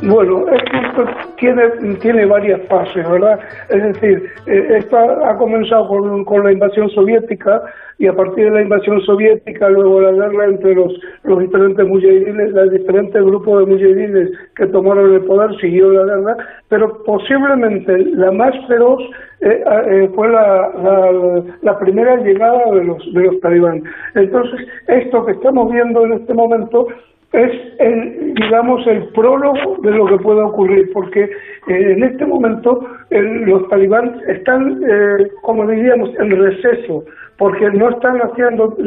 Bueno, 0.05 0.45
esto 0.49 1.05
tiene, 1.37 1.63
tiene 2.01 2.25
varias 2.25 2.61
fases, 2.67 3.09
¿verdad? 3.09 3.39
Es 3.69 3.83
decir, 3.83 4.29
eh, 4.47 4.77
esto 4.79 4.97
ha 4.97 5.37
comenzado 5.37 5.87
con, 5.87 6.25
con, 6.25 6.43
la 6.43 6.51
invasión 6.51 6.89
soviética 6.89 7.61
y 7.99 8.07
a 8.07 8.13
partir 8.13 8.45
de 8.45 8.51
la 8.51 8.61
invasión 8.63 8.99
soviética, 9.01 9.69
luego 9.69 10.01
la 10.01 10.11
guerra 10.11 10.45
entre 10.47 10.75
los, 10.75 10.91
los 11.23 11.39
diferentes 11.39 11.87
mujahidines, 11.87 12.51
los 12.51 12.71
diferentes 12.71 13.23
grupos 13.23 13.59
de 13.59 13.73
mujahidines 13.73 14.29
que 14.57 14.65
tomaron 14.67 15.13
el 15.13 15.21
poder, 15.21 15.55
siguió 15.61 15.93
la 15.93 16.15
guerra, 16.15 16.37
pero 16.67 17.01
posiblemente 17.05 17.97
la 17.97 18.31
más 18.33 18.53
feroz 18.67 19.01
eh, 19.39 19.63
eh, 19.89 20.09
fue 20.13 20.29
la, 20.29 20.69
la, 20.83 21.43
la, 21.61 21.79
primera 21.79 22.17
llegada 22.17 22.71
de 22.73 22.83
los, 22.83 23.13
de 23.13 23.21
los 23.23 23.39
talibán. 23.39 23.83
Entonces, 24.15 24.67
esto 24.87 25.25
que 25.25 25.31
estamos 25.31 25.71
viendo 25.71 26.03
en 26.03 26.13
este 26.13 26.33
momento 26.33 26.87
es 27.33 27.51
el, 27.79 28.33
digamos, 28.35 28.85
el 28.87 29.05
prólogo 29.09 29.77
de 29.81 29.91
lo 29.91 30.05
que 30.05 30.17
puede 30.17 30.41
ocurrir, 30.41 30.91
porque 30.93 31.23
eh, 31.23 31.31
en 31.67 32.03
este 32.03 32.25
momento 32.25 32.87
los 33.09 33.67
talibán 33.69 34.21
están, 34.27 34.81
eh, 34.87 35.27
como 35.41 35.67
diríamos, 35.67 36.11
en 36.19 36.29
receso, 36.29 37.03
porque 37.37 37.71
no 37.71 37.89
están 37.89 38.19
haciendo 38.19 38.77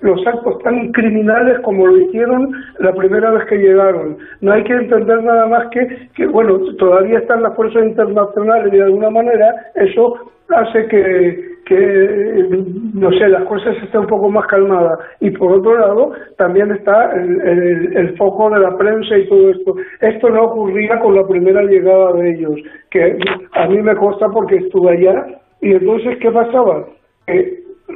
los 0.00 0.26
actos 0.26 0.58
tan 0.64 0.90
criminales 0.92 1.60
como 1.60 1.86
lo 1.86 1.98
hicieron 1.98 2.52
la 2.80 2.92
primera 2.92 3.30
vez 3.30 3.44
que 3.46 3.56
llegaron. 3.56 4.18
No 4.40 4.52
hay 4.52 4.64
que 4.64 4.74
entender 4.74 5.22
nada 5.22 5.46
más 5.46 5.68
que, 5.68 6.08
que 6.16 6.26
bueno, 6.26 6.58
todavía 6.78 7.20
están 7.20 7.42
las 7.42 7.54
fuerzas 7.54 7.84
internacionales 7.84 8.72
y 8.72 8.76
de 8.78 8.82
alguna 8.82 9.10
manera 9.10 9.54
eso 9.76 10.18
hace 10.48 10.86
que, 10.88 11.51
que, 11.64 12.48
no 12.94 13.10
sé, 13.12 13.28
las 13.28 13.44
cosas 13.44 13.76
estén 13.82 14.00
un 14.00 14.06
poco 14.06 14.28
más 14.30 14.46
calmadas. 14.46 14.98
Y 15.20 15.30
por 15.30 15.52
otro 15.52 15.78
lado, 15.78 16.12
también 16.36 16.70
está 16.72 17.12
el, 17.12 17.96
el, 17.96 18.16
foco 18.16 18.50
de 18.50 18.60
la 18.60 18.76
prensa 18.76 19.16
y 19.16 19.28
todo 19.28 19.50
esto. 19.50 19.74
Esto 20.00 20.30
no 20.30 20.42
ocurría 20.44 20.98
con 21.00 21.14
la 21.14 21.26
primera 21.26 21.62
llegada 21.62 22.12
de 22.14 22.30
ellos, 22.30 22.54
que 22.90 23.18
a 23.52 23.66
mí 23.68 23.80
me 23.80 23.94
consta 23.96 24.28
porque 24.28 24.56
estuve 24.56 24.92
allá. 24.92 25.26
Y 25.60 25.72
entonces, 25.72 26.18
¿qué 26.18 26.30
pasaba? 26.30 26.86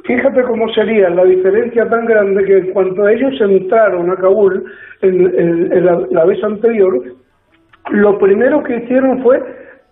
fíjate 0.05 0.43
cómo 0.43 0.69
sería 0.73 1.11
la 1.11 1.25
diferencia 1.25 1.89
tan 1.89 2.07
grande 2.07 2.45
que 2.45 2.59
en 2.59 2.73
cuanto 2.73 3.09
ellos 3.09 3.35
entraron 3.41 4.11
a 4.11 4.17
Kabul 4.17 4.64
en, 5.03 5.85
la 5.85 6.25
vez 6.25 6.43
anterior, 6.45 7.03
lo 7.91 8.19
primero 8.19 8.62
que 8.62 8.77
hicieron 8.77 9.23
fue 9.23 9.41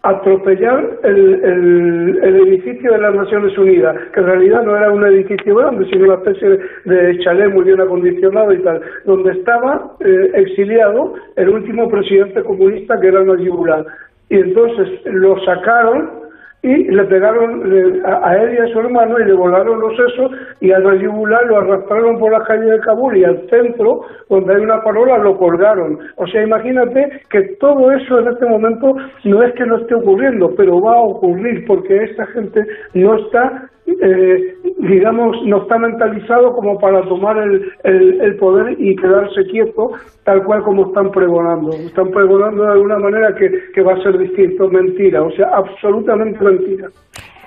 atropellar 0.05 0.99
el, 1.03 2.21
el, 2.23 2.37
edificio 2.47 2.93
de 2.93 2.99
las 2.99 3.15
Naciones 3.15 3.57
Unidas, 3.57 3.97
que 4.13 4.21
en 4.21 4.27
realidad 4.27 4.63
no 4.63 4.77
era 4.77 4.93
un 4.93 5.05
edificio 5.07 5.55
grande, 5.57 5.87
sino 5.91 6.05
una 6.05 6.15
especie 6.17 6.59
de 6.85 7.19
chalet 7.21 7.51
muy 7.51 7.65
bien 7.65 7.81
acondicionado 7.81 8.53
y 8.53 8.63
tal, 8.63 8.83
donde 9.07 9.33
estaba 9.33 9.97
eh, 10.01 10.31
exiliado 10.35 11.15
el 11.37 11.49
último 11.49 11.89
presidente 11.89 12.43
comunista 12.43 13.01
que 13.01 13.09
era 13.09 13.25
Najibullah. 13.25 13.85
Y 14.29 14.37
entonces 14.37 14.89
lo 15.07 15.43
sacaron 15.45 16.24
y 16.65 16.85
le 16.85 17.05
pegaron 17.05 17.63
a, 18.07 18.37
él 18.37 18.55
y 18.55 18.59
a 18.59 18.73
su 18.73 18.81
hermano 18.81 19.21
y 19.21 19.27
le 19.27 19.35
volaron 19.35 19.81
los 19.81 19.95
sesos 19.97 20.33
y 20.61 20.73
al 20.73 20.99
yugular 20.99 21.45
lo 21.47 21.59
arrastraron 21.59 22.19
por 22.19 22.33
la 22.33 22.43
calle 22.45 22.65
de 22.65 22.81
Kabul 22.81 23.19
y 23.19 23.25
al 23.25 23.47
centro, 23.51 24.01
donde 24.31 24.55
hay 24.55 24.63
una 24.63 24.83
parola, 24.83 25.19
lo 25.19 25.37
colgaron. 25.37 25.99
O 26.17 26.27
sea, 26.27 26.43
imagínate 26.43 27.21
que 27.29 27.43
todo 27.61 27.93
eso 27.93 28.19
en 28.19 28.29
este 28.29 28.47
momento 28.47 28.97
no 29.25 29.43
es 29.43 29.53
que 29.53 29.67
no 29.67 29.77
esté 29.77 29.95
ocurriendo, 29.95 30.55
pero 30.57 30.81
va 30.81 30.95
a 30.95 31.03
ocurrir 31.03 31.67
porque 31.67 32.05
esta 32.05 32.25
gente 32.29 32.65
no 32.95 33.15
está 33.17 33.69
eh, 33.87 34.55
digamos, 34.89 35.37
no 35.47 35.63
está 35.63 35.79
mentalizado 35.79 36.53
como 36.53 36.79
para 36.79 37.03
tomar 37.03 37.37
el, 37.39 37.63
el, 37.85 38.37
poder 38.37 38.77
y 38.79 38.97
quedarse 38.97 39.45
quieto 39.51 39.91
tal 40.25 40.43
cual 40.45 40.63
como 40.63 40.87
están 40.87 41.11
pregonando. 41.11 41.71
Están 41.71 42.11
pregonando 42.11 42.65
de 42.65 42.73
alguna 42.73 42.99
manera 42.99 43.35
que, 43.39 43.49
que 43.75 43.83
va 43.83 43.93
a 43.93 44.03
ser 44.03 44.19
distinto. 44.19 44.69
Mentira, 44.69 45.23
o 45.23 45.31
sea, 45.33 45.49
absolutamente 45.55 46.43
mentira. 46.43 46.89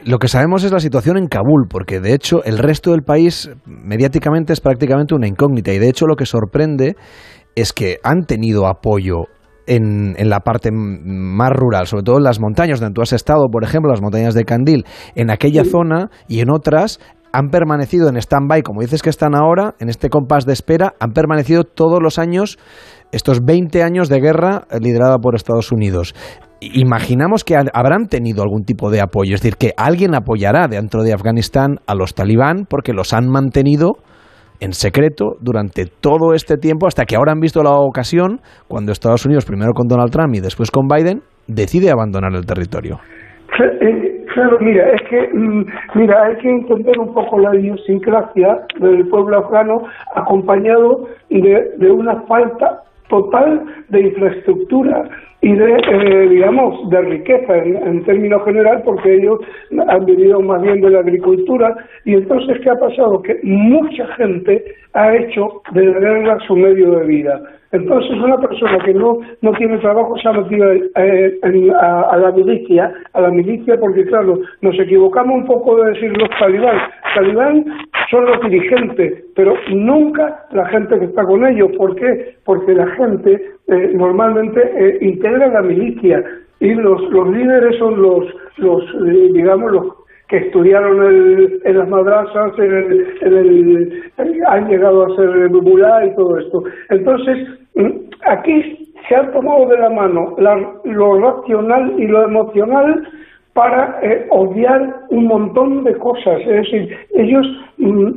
Lo 0.06 0.20
que 0.20 0.28
sabemos 0.28 0.64
es 0.64 0.72
la 0.72 0.80
situación 0.80 1.18
en 1.18 1.28
Kabul, 1.28 1.68
porque 1.70 2.00
de 2.00 2.14
hecho 2.14 2.44
el 2.46 2.60
resto 2.60 2.92
del 2.92 3.02
país 3.02 3.52
mediáticamente 3.66 4.54
es 4.54 4.62
prácticamente 4.62 5.16
una 5.16 5.28
incógnita 5.28 5.74
y 5.74 5.80
de 5.80 5.90
hecho 5.90 6.06
lo 6.06 6.16
que 6.16 6.26
sorprende 6.26 6.96
es 7.56 7.74
que 7.74 7.98
han 8.04 8.26
tenido 8.26 8.68
apoyo 8.68 9.26
en, 9.68 10.16
en, 10.18 10.30
la 10.30 10.40
parte 10.40 10.72
más 10.72 11.52
rural, 11.52 11.88
sobre 11.88 12.04
todo 12.04 12.18
en 12.18 12.24
las 12.24 12.40
montañas 12.40 12.80
donde 12.80 12.94
tú 12.94 13.02
has 13.02 13.14
estado, 13.14 13.48
por 13.52 13.64
ejemplo, 13.64 13.92
las 13.92 14.02
montañas 14.02 14.34
de 14.34 14.46
Candil, 14.46 14.86
en 15.16 15.30
aquella 15.30 15.64
zona 15.64 16.10
y 16.28 16.40
en 16.40 16.50
otras 16.50 17.00
han 17.38 17.50
permanecido 17.50 18.10
en 18.10 18.18
stand-by, 18.18 18.64
como 18.64 18.82
dices 18.82 19.02
que 19.02 19.10
están 19.10 19.36
ahora, 19.36 19.76
en 19.80 19.90
este 19.90 20.10
compás 20.10 20.46
de 20.46 20.54
espera, 20.54 20.96
han 21.00 21.12
permanecido 21.12 21.64
todos 21.64 22.00
los 22.02 22.20
años, 22.20 22.58
estos 23.12 23.44
20 23.44 23.84
años 23.84 24.10
de 24.10 24.20
guerra 24.20 24.66
liderada 24.80 25.18
por 25.18 25.36
Estados 25.36 25.72
Unidos. 25.72 26.16
Imaginamos 26.60 27.44
que 27.44 27.56
habrán 27.56 28.08
tenido 28.08 28.42
algún 28.42 28.64
tipo 28.64 28.90
de 28.90 29.02
apoyo, 29.02 29.36
es 29.36 29.42
decir, 29.42 29.58
que 29.58 29.74
alguien 29.78 30.16
apoyará 30.16 30.68
dentro 30.68 31.04
de 31.04 31.14
Afganistán 31.14 31.80
a 31.86 31.94
los 31.94 32.16
talibán 32.16 32.66
porque 32.68 32.94
los 32.94 33.14
han 33.14 33.30
mantenido 33.30 33.98
en 34.60 34.74
secreto 34.74 35.36
durante 35.42 35.86
todo 35.86 36.34
este 36.34 36.58
tiempo 36.58 36.88
hasta 36.88 37.06
que 37.06 37.16
ahora 37.16 37.32
han 37.32 37.40
visto 37.40 37.62
la 37.64 37.72
ocasión 37.72 38.40
cuando 38.68 38.92
Estados 38.92 39.26
Unidos, 39.26 39.46
primero 39.46 39.74
con 39.74 39.88
Donald 39.88 40.12
Trump 40.12 40.36
y 40.36 40.42
después 40.42 40.72
con 40.72 40.88
Biden, 40.88 41.22
decide 41.48 41.92
abandonar 41.92 42.34
el 42.34 42.46
territorio. 42.46 43.00
Eh, 43.60 44.26
claro, 44.34 44.58
mira, 44.60 44.92
es 44.92 45.02
que 45.10 45.30
mm, 45.34 45.66
mira, 45.96 46.24
hay 46.26 46.36
que 46.38 46.50
entender 46.50 47.00
un 47.00 47.14
poco 47.14 47.40
la 47.40 47.56
idiosincrasia 47.56 48.48
del 48.80 49.08
pueblo 49.08 49.38
afgano 49.40 49.78
acompañado 50.16 51.08
de, 51.30 51.72
de 51.78 51.92
una 51.92 52.22
falta 52.28 52.82
total 53.10 53.64
de 53.90 54.02
infraestructura 54.02 55.04
y 55.42 55.54
de, 55.54 55.74
eh, 55.76 56.30
digamos, 56.30 56.90
de 56.90 57.02
riqueza 57.02 57.58
en, 57.58 58.04
términos 58.06 58.44
general, 58.44 58.82
porque 58.84 59.16
ellos 59.16 59.40
han 59.88 60.06
vivido 60.06 60.42
más 60.42 60.62
bien 60.62 60.82
de 60.82 60.90
la 60.90 61.00
agricultura. 61.00 61.76
Y 62.06 62.16
entonces, 62.16 62.60
¿qué 62.64 62.70
ha 62.72 62.80
pasado? 62.80 63.22
Que 63.22 63.40
mucha 63.44 64.08
gente 64.16 64.64
ha 64.94 65.16
hecho 65.16 65.62
de 65.72 65.86
la 65.86 66.00
guerra 66.00 66.40
su 66.48 66.56
medio 66.56 66.92
de 66.92 67.06
vida. 67.06 67.42
Entonces, 67.72 68.12
una 68.12 68.38
persona 68.38 68.80
que 68.86 68.94
no, 68.94 69.20
no 69.42 69.52
tiene 69.54 69.78
trabajo 69.80 70.18
se 70.18 70.28
ha 70.30 70.34
metido 70.34 70.72
eh, 70.72 71.40
a, 71.80 72.18
la 72.18 72.32
milicia, 72.32 72.94
a 73.14 73.22
la 73.22 73.30
milicia, 73.30 73.78
porque 73.80 74.06
claro, 74.06 74.40
nos 74.62 74.80
equivocamos 74.80 75.42
un 75.42 75.46
poco 75.46 75.76
de 75.76 75.92
decir 75.92 76.18
los 76.18 76.30
talibán. 76.40 76.78
Talibán 77.14 77.66
son 78.10 78.26
los 78.26 78.42
dirigentes, 78.42 79.26
pero 79.36 79.56
nunca 79.70 80.46
la 80.52 80.66
gente 80.70 80.98
que 80.98 81.06
está 81.06 81.24
con 81.24 81.46
ellos. 81.46 81.72
¿Por 81.78 81.96
qué? 81.96 82.36
Porque 82.46 82.74
la 82.74 82.88
gente 82.96 83.34
eh, 83.68 83.92
normalmente 83.94 84.62
eh, 84.62 84.98
integra 85.02 85.48
la 85.48 85.62
milicia 85.62 86.24
y 86.60 86.74
los, 86.74 87.02
los 87.12 87.30
líderes 87.30 87.78
son 87.78 88.02
los, 88.02 88.26
los 88.58 88.84
digamos, 89.34 89.72
los 89.72 89.97
que 90.28 90.38
estudiaron 90.38 91.04
el, 91.06 91.62
en 91.64 91.78
las 91.78 91.88
madrasas, 91.88 92.54
han 94.48 94.68
llegado 94.68 95.06
a 95.06 95.16
ser 95.16 95.50
mulá 95.50 96.06
y 96.06 96.16
todo 96.16 96.38
esto. 96.38 96.64
Entonces, 96.90 97.48
mm, 97.76 97.92
aquí 98.26 98.94
se 99.08 99.16
ha 99.16 99.32
tomado 99.32 99.68
de 99.68 99.78
la 99.78 99.90
mano 99.90 100.36
lo 100.84 101.20
racional 101.20 101.94
y 101.98 102.08
lo 102.08 102.24
emocional 102.24 103.08
para 103.54 104.00
eh, 104.04 104.28
odiar 104.30 104.96
un 105.10 105.28
montón 105.28 105.84
de 105.86 105.96
cosas. 105.96 106.42
Es 106.42 106.70
decir, 106.70 106.98
ellos 107.16 107.48
mm, 107.78 108.12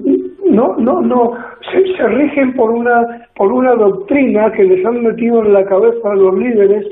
no, 0.51 0.77
no, 0.79 1.01
no, 1.01 1.33
se, 1.71 1.97
se, 1.97 2.09
rigen 2.09 2.55
por 2.55 2.71
una, 2.71 3.29
por 3.37 3.53
una 3.53 3.75
doctrina 3.75 4.51
que 4.53 4.65
les 4.65 4.85
han 4.85 5.03
metido 5.03 5.45
en 5.45 5.53
la 5.53 5.65
cabeza 5.65 6.15
los 6.15 6.37
líderes, 6.37 6.87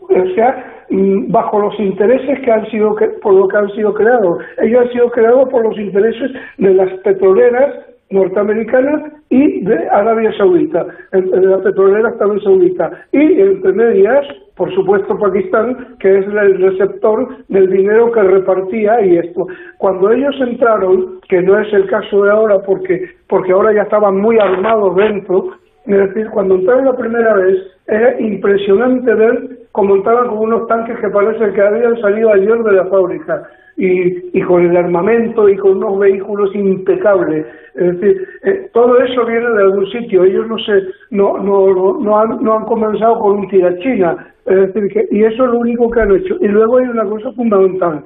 o 0.00 0.34
sea, 0.34 0.81
Mm, 0.81 0.81
bajo 1.28 1.58
los 1.58 1.78
intereses 1.80 2.40
que 2.40 2.50
han 2.50 2.66
sido 2.70 2.94
por 3.22 3.34
lo 3.34 3.48
que 3.48 3.56
han 3.56 3.70
sido 3.70 3.94
creados. 3.94 4.38
Ellos 4.58 4.82
han 4.82 4.92
sido 4.92 5.10
creados 5.10 5.48
por 5.48 5.64
los 5.64 5.78
intereses 5.78 6.30
de 6.58 6.74
las 6.74 6.92
petroleras 7.00 7.74
norteamericanas 8.10 9.12
y 9.30 9.62
de 9.62 9.88
Arabia 9.88 10.30
Saudita, 10.36 10.86
de 11.12 11.46
las 11.46 11.62
petroleras 11.62 12.16
también 12.18 12.42
sauditas. 12.42 12.92
Y 13.12 13.40
entre 13.40 13.72
medias, 13.72 14.26
por 14.54 14.72
supuesto, 14.74 15.18
Pakistán, 15.18 15.96
que 15.98 16.18
es 16.18 16.26
el 16.26 16.58
receptor 16.58 17.28
del 17.48 17.70
dinero 17.70 18.12
que 18.12 18.22
repartía 18.22 19.00
y 19.04 19.16
esto. 19.16 19.46
Cuando 19.78 20.12
ellos 20.12 20.34
entraron, 20.40 21.20
que 21.28 21.40
no 21.40 21.58
es 21.58 21.72
el 21.72 21.86
caso 21.88 22.22
de 22.22 22.30
ahora, 22.30 22.58
porque, 22.66 23.08
porque 23.28 23.52
ahora 23.52 23.72
ya 23.72 23.82
estaban 23.82 24.20
muy 24.20 24.38
armados 24.38 24.94
dentro, 24.96 25.52
es 25.86 25.98
decir, 25.98 26.28
cuando 26.30 26.54
entraron 26.54 26.84
la 26.84 26.96
primera 26.96 27.34
vez, 27.34 27.58
era 27.88 28.20
impresionante 28.20 29.14
ver 29.14 29.48
cómo 29.72 29.96
entraban 29.96 30.28
con 30.28 30.38
unos 30.38 30.68
tanques 30.68 30.98
que 31.00 31.08
parece 31.08 31.52
que 31.52 31.60
habían 31.60 32.00
salido 32.00 32.32
ayer 32.32 32.62
de 32.62 32.72
la 32.72 32.86
fábrica 32.86 33.42
y, 33.76 34.38
y 34.38 34.42
con 34.42 34.64
el 34.64 34.76
armamento 34.76 35.48
y 35.48 35.56
con 35.56 35.78
unos 35.78 35.98
vehículos 35.98 36.54
impecables. 36.54 37.46
Es 37.74 37.98
decir, 37.98 38.28
eh, 38.44 38.70
todo 38.72 38.98
eso 39.00 39.26
viene 39.26 39.50
de 39.50 39.62
algún 39.62 39.86
sitio. 39.90 40.24
Ellos 40.24 40.46
no 40.46 40.58
se, 40.58 40.82
no, 41.10 41.38
no, 41.38 41.98
no, 41.98 42.18
han, 42.18 42.42
no 42.42 42.58
han 42.58 42.64
comenzado 42.66 43.18
con 43.18 43.38
un 43.38 43.48
tirachina. 43.48 44.34
Es 44.46 44.72
decir, 44.72 44.88
que, 44.92 45.08
y 45.10 45.24
eso 45.24 45.44
es 45.44 45.50
lo 45.50 45.58
único 45.58 45.90
que 45.90 46.00
han 46.00 46.12
hecho. 46.12 46.36
Y 46.40 46.48
luego 46.48 46.78
hay 46.78 46.86
una 46.86 47.04
cosa 47.04 47.32
fundamental. 47.32 48.04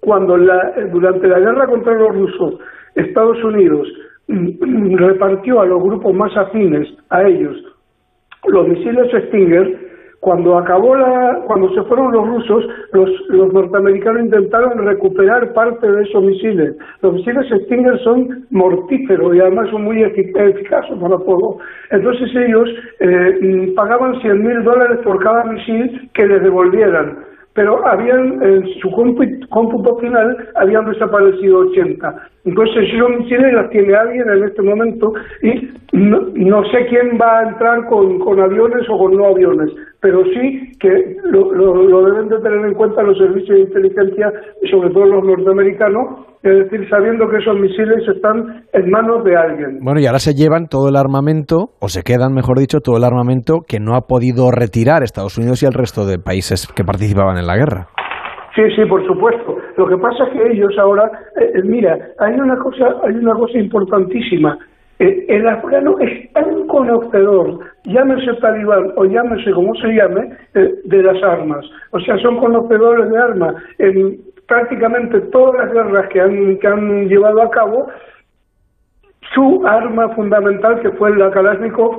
Cuando 0.00 0.36
la, 0.36 0.72
durante 0.90 1.28
la 1.28 1.38
guerra 1.38 1.66
contra 1.66 1.94
los 1.94 2.14
rusos, 2.14 2.58
Estados 2.96 3.42
Unidos 3.44 3.86
repartió 4.28 5.60
a 5.60 5.66
los 5.66 5.82
grupos 5.82 6.14
más 6.14 6.36
afines 6.36 6.88
a 7.10 7.22
ellos 7.24 7.56
los 8.48 8.66
misiles 8.68 9.08
Stinger, 9.28 9.90
Cuando 10.20 10.56
acabó 10.56 10.94
la, 10.94 11.40
cuando 11.46 11.68
se 11.74 11.82
fueron 11.82 12.12
los 12.12 12.26
rusos, 12.26 12.64
los, 12.92 13.10
los 13.28 13.52
norteamericanos 13.52 14.22
intentaron 14.24 14.78
recuperar 14.86 15.52
parte 15.52 15.90
de 15.90 16.02
esos 16.02 16.22
misiles. 16.22 16.76
Los 17.02 17.14
misiles 17.14 17.46
Stinger 17.64 17.98
son 18.04 18.46
mortíferos 18.50 19.34
y 19.34 19.40
además 19.40 19.68
son 19.70 19.82
muy 19.82 19.96
efic- 19.98 20.36
eficaces 20.36 20.96
para 20.98 21.18
fuego. 21.18 21.58
Entonces 21.90 22.30
ellos 22.36 22.68
eh, 23.00 23.38
mm, 23.42 23.74
pagaban 23.74 24.20
100 24.20 24.44
mil 24.46 24.62
dólares 24.62 24.98
por 25.04 25.22
cada 25.22 25.44
misil 25.44 26.08
que 26.14 26.26
les 26.26 26.42
devolvieran 26.42 27.18
pero 27.54 27.86
habían 27.86 28.42
en 28.42 28.66
su 28.80 28.90
cómputo, 28.90 29.98
final 29.98 30.48
habían 30.54 30.88
desaparecido 30.90 31.58
80. 31.70 32.28
Entonces 32.44 32.88
esos 32.92 33.10
misiles 33.10 33.52
las 33.52 33.70
tiene 33.70 33.94
alguien 33.94 34.28
en 34.30 34.44
este 34.44 34.62
momento 34.62 35.12
y 35.42 35.70
no, 35.92 36.20
no 36.34 36.64
sé 36.70 36.86
quién 36.86 37.18
va 37.20 37.40
a 37.40 37.48
entrar 37.50 37.86
con, 37.86 38.18
con 38.20 38.40
aviones 38.40 38.88
o 38.88 38.98
con 38.98 39.16
no 39.16 39.26
aviones, 39.26 39.70
pero 40.02 40.22
sí 40.24 40.72
que 40.80 41.16
lo, 41.24 41.52
lo- 41.54 41.84
lo 41.84 42.04
deben 42.04 42.28
de 42.28 42.38
tener 42.40 42.66
en 42.66 42.74
cuenta 42.74 43.02
los 43.02 43.16
servicios 43.16 43.56
de 43.56 43.60
inteligencia 43.60 44.30
sobre 44.70 44.90
todo 44.90 45.06
los 45.06 45.24
norteamericanos, 45.24 46.26
es 46.42 46.58
decir, 46.64 46.88
sabiendo 46.90 47.28
que 47.30 47.36
esos 47.38 47.56
misiles 47.58 48.06
están 48.14 48.64
en 48.72 48.90
manos 48.90 49.22
de 49.24 49.36
alguien. 49.36 49.78
Bueno, 49.80 50.00
y 50.00 50.06
ahora 50.06 50.18
se 50.18 50.34
llevan 50.34 50.66
todo 50.68 50.88
el 50.88 50.96
armamento, 50.96 51.70
o 51.80 51.88
se 51.88 52.02
quedan, 52.02 52.34
mejor 52.34 52.58
dicho, 52.58 52.80
todo 52.80 52.96
el 52.96 53.04
armamento 53.04 53.60
que 53.66 53.78
no 53.80 53.94
ha 53.94 54.02
podido 54.08 54.50
retirar 54.50 55.02
Estados 55.04 55.38
Unidos 55.38 55.62
y 55.62 55.66
el 55.66 55.72
resto 55.72 56.04
de 56.04 56.18
países 56.18 56.66
que 56.74 56.82
participaban 56.84 57.38
en 57.38 57.46
la 57.46 57.56
guerra. 57.56 57.86
Sí, 58.56 58.62
sí, 58.76 58.84
por 58.84 59.06
supuesto. 59.06 59.56
Lo 59.78 59.86
que 59.86 59.96
pasa 59.96 60.24
es 60.26 60.32
que 60.34 60.52
ellos 60.52 60.72
ahora, 60.78 61.04
eh, 61.40 61.52
eh, 61.54 61.62
mira, 61.64 61.96
hay 62.18 62.34
una 62.34 62.56
cosa, 62.58 62.84
hay 63.06 63.14
una 63.14 63.32
cosa 63.34 63.56
importantísima. 63.58 64.58
Eh, 64.98 65.26
el 65.28 65.48
afgano 65.48 65.98
es 66.00 66.32
tan 66.32 66.66
conocedor, 66.66 67.60
llámese 67.84 68.34
talibán 68.34 68.92
o 68.96 69.04
llámese 69.04 69.50
como 69.52 69.74
se 69.76 69.88
llame, 69.88 70.30
eh, 70.54 70.74
de 70.84 71.02
las 71.02 71.22
armas. 71.22 71.64
O 71.90 72.00
sea, 72.00 72.16
son 72.18 72.38
conocedores 72.38 73.10
de 73.10 73.18
armas. 73.18 73.54
En 73.78 74.18
prácticamente 74.46 75.20
todas 75.32 75.64
las 75.64 75.72
guerras 75.72 76.08
que 76.08 76.20
han, 76.20 76.58
que 76.58 76.66
han 76.66 77.08
llevado 77.08 77.42
a 77.42 77.50
cabo, 77.50 77.88
su 79.34 79.66
arma 79.66 80.10
fundamental, 80.10 80.80
que 80.80 80.90
fue 80.90 81.16
la 81.16 81.30
Kalashnikov, 81.30 81.98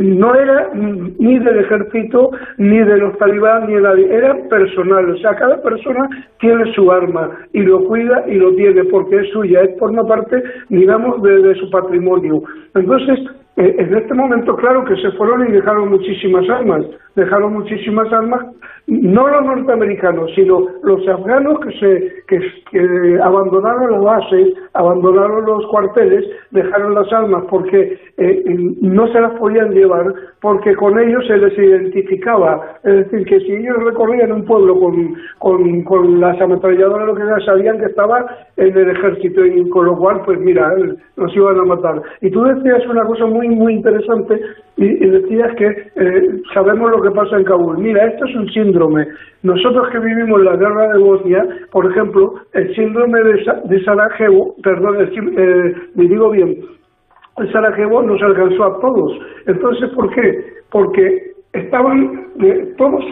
no 0.00 0.34
era 0.34 0.70
ni 0.74 1.38
del 1.38 1.58
ejército, 1.58 2.30
ni 2.58 2.78
de 2.78 2.98
los 2.98 3.16
talibán, 3.18 3.66
ni 3.66 3.74
de 3.74 3.82
nadie, 3.82 4.14
era 4.14 4.36
personal. 4.48 5.10
O 5.10 5.16
sea, 5.18 5.34
cada 5.36 5.62
persona 5.62 6.08
tiene 6.40 6.72
su 6.74 6.90
arma 6.90 7.30
y 7.52 7.60
lo 7.60 7.84
cuida 7.84 8.24
y 8.28 8.34
lo 8.34 8.54
tiene 8.54 8.84
porque 8.84 9.16
es 9.16 9.30
suya, 9.30 9.62
es 9.62 9.78
forma 9.78 10.06
parte, 10.06 10.42
digamos, 10.68 11.22
de, 11.22 11.42
de 11.42 11.54
su 11.56 11.70
patrimonio. 11.70 12.42
Entonces, 12.74 13.18
eh, 13.56 13.74
en 13.78 13.94
este 13.94 14.14
momento, 14.14 14.56
claro 14.56 14.84
que 14.84 14.96
se 14.96 15.10
fueron 15.12 15.46
y 15.46 15.52
dejaron 15.52 15.90
muchísimas 15.90 16.48
armas, 16.48 16.86
dejaron 17.14 17.54
muchísimas 17.54 18.12
armas, 18.12 18.46
no 18.86 19.28
los 19.28 19.44
norteamericanos, 19.44 20.30
sino 20.34 20.66
los 20.82 21.06
afganos 21.06 21.60
que 21.60 21.70
se 21.78 22.12
que, 22.26 23.20
abandonaron 23.22 23.92
las 23.92 24.02
bases, 24.02 24.54
abandonaron 24.74 25.44
los 25.44 25.66
cuarteles, 25.66 26.24
dejaron 26.50 26.94
las 26.94 27.12
armas 27.12 27.44
porque 27.48 27.98
eh, 28.16 28.44
no 28.80 29.06
se 29.08 29.20
las 29.20 29.32
podían 29.32 29.72
llevar, 29.72 30.12
porque 30.40 30.74
con 30.74 30.98
ellos 30.98 31.24
se 31.26 31.36
les 31.36 31.56
identificaba, 31.56 32.78
es 32.82 33.10
decir, 33.10 33.26
que 33.26 33.40
si 33.40 33.52
ellos 33.52 33.76
recorrían 33.84 34.32
un 34.32 34.44
pueblo 34.44 34.78
con, 34.80 35.14
con, 35.38 35.82
con 35.84 36.20
las 36.20 36.40
ametralladoras, 36.40 37.06
lo 37.06 37.14
que 37.14 37.24
sea, 37.24 37.40
sabían 37.40 37.78
que 37.78 37.86
estaba 37.86 38.26
en 38.56 38.76
el 38.76 38.90
ejército 38.90 39.44
y 39.44 39.68
con 39.68 39.86
lo 39.86 39.96
cual, 39.96 40.22
pues 40.24 40.40
mira, 40.40 40.74
los 41.16 41.36
iban 41.36 41.58
a 41.58 41.64
matar. 41.64 42.02
Y 42.20 42.30
tú 42.30 42.42
decías 42.42 42.86
una 42.88 43.04
cosa 43.04 43.26
muy, 43.26 43.48
muy 43.48 43.74
interesante 43.74 44.40
y, 44.76 44.84
y 44.86 45.10
decías 45.10 45.54
que 45.56 45.66
eh, 45.96 46.42
sabemos 46.54 46.90
lo 46.90 47.01
que 47.02 47.10
pasa 47.10 47.36
en 47.36 47.44
Kabul. 47.44 47.78
Mira, 47.78 48.06
esto 48.06 48.24
es 48.26 48.34
un 48.36 48.48
síndrome. 48.50 49.06
Nosotros 49.42 49.88
que 49.90 49.98
vivimos 49.98 50.40
la 50.42 50.56
guerra 50.56 50.88
de 50.92 50.98
Bosnia, 50.98 51.44
por 51.70 51.90
ejemplo, 51.90 52.34
el 52.52 52.74
síndrome 52.74 53.20
de, 53.22 53.44
Sa- 53.44 53.60
de 53.64 53.84
Sarajevo, 53.84 54.54
perdón, 54.62 54.96
eh, 55.00 55.74
me 55.94 56.04
digo 56.06 56.30
bien, 56.30 56.56
el 57.38 57.52
Sarajevo 57.52 58.02
nos 58.02 58.22
alcanzó 58.22 58.64
a 58.64 58.80
todos. 58.80 59.18
Entonces, 59.46 59.90
¿por 59.90 60.10
qué? 60.14 60.44
Porque 60.70 61.32
estaban, 61.52 62.26
eh, 62.40 62.74
todos 62.78 63.04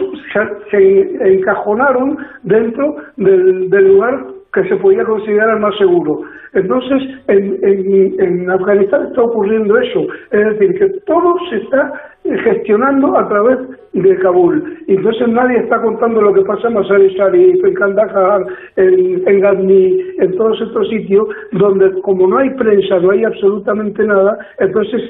se, 0.71 1.33
encajonaron 1.35 2.17
dentro 2.43 2.95
del 3.17 3.69
lugar 3.69 4.25
que 4.53 4.63
se 4.67 4.75
podía 4.77 5.03
considerar 5.05 5.59
más 5.59 5.77
seguro. 5.77 6.21
Entonces, 6.53 7.01
en, 7.27 7.57
en, 7.63 8.19
en 8.19 8.49
Afganistán 8.49 9.07
está 9.07 9.21
ocurriendo 9.21 9.77
eso, 9.77 10.05
es 10.31 10.45
decir, 10.45 10.77
que 10.77 10.89
todo 11.05 11.35
se 11.49 11.57
está 11.57 11.93
eh, 12.25 12.37
gestionando 12.39 13.17
a 13.17 13.27
través 13.29 13.57
de 13.93 14.17
Kabul. 14.17 14.77
Entonces 14.87 15.27
nadie 15.29 15.59
está 15.59 15.81
contando 15.81 16.21
lo 16.21 16.33
que 16.33 16.41
pasa 16.41 16.67
en 16.67 16.73
Masar-e 16.73 17.09
Sharif, 17.09 17.63
en 17.63 17.73
Kandahar, 17.73 18.45
en, 18.75 19.27
en 19.27 19.39
Ghazni, 19.39 20.01
en 20.19 20.35
todos 20.35 20.61
estos 20.61 20.89
sitios, 20.89 21.27
donde 21.53 22.01
como 22.01 22.27
no 22.27 22.37
hay 22.37 22.49
prensa, 22.51 22.99
no 22.99 23.11
hay 23.11 23.23
absolutamente 23.23 24.03
nada, 24.03 24.37
entonces 24.59 25.01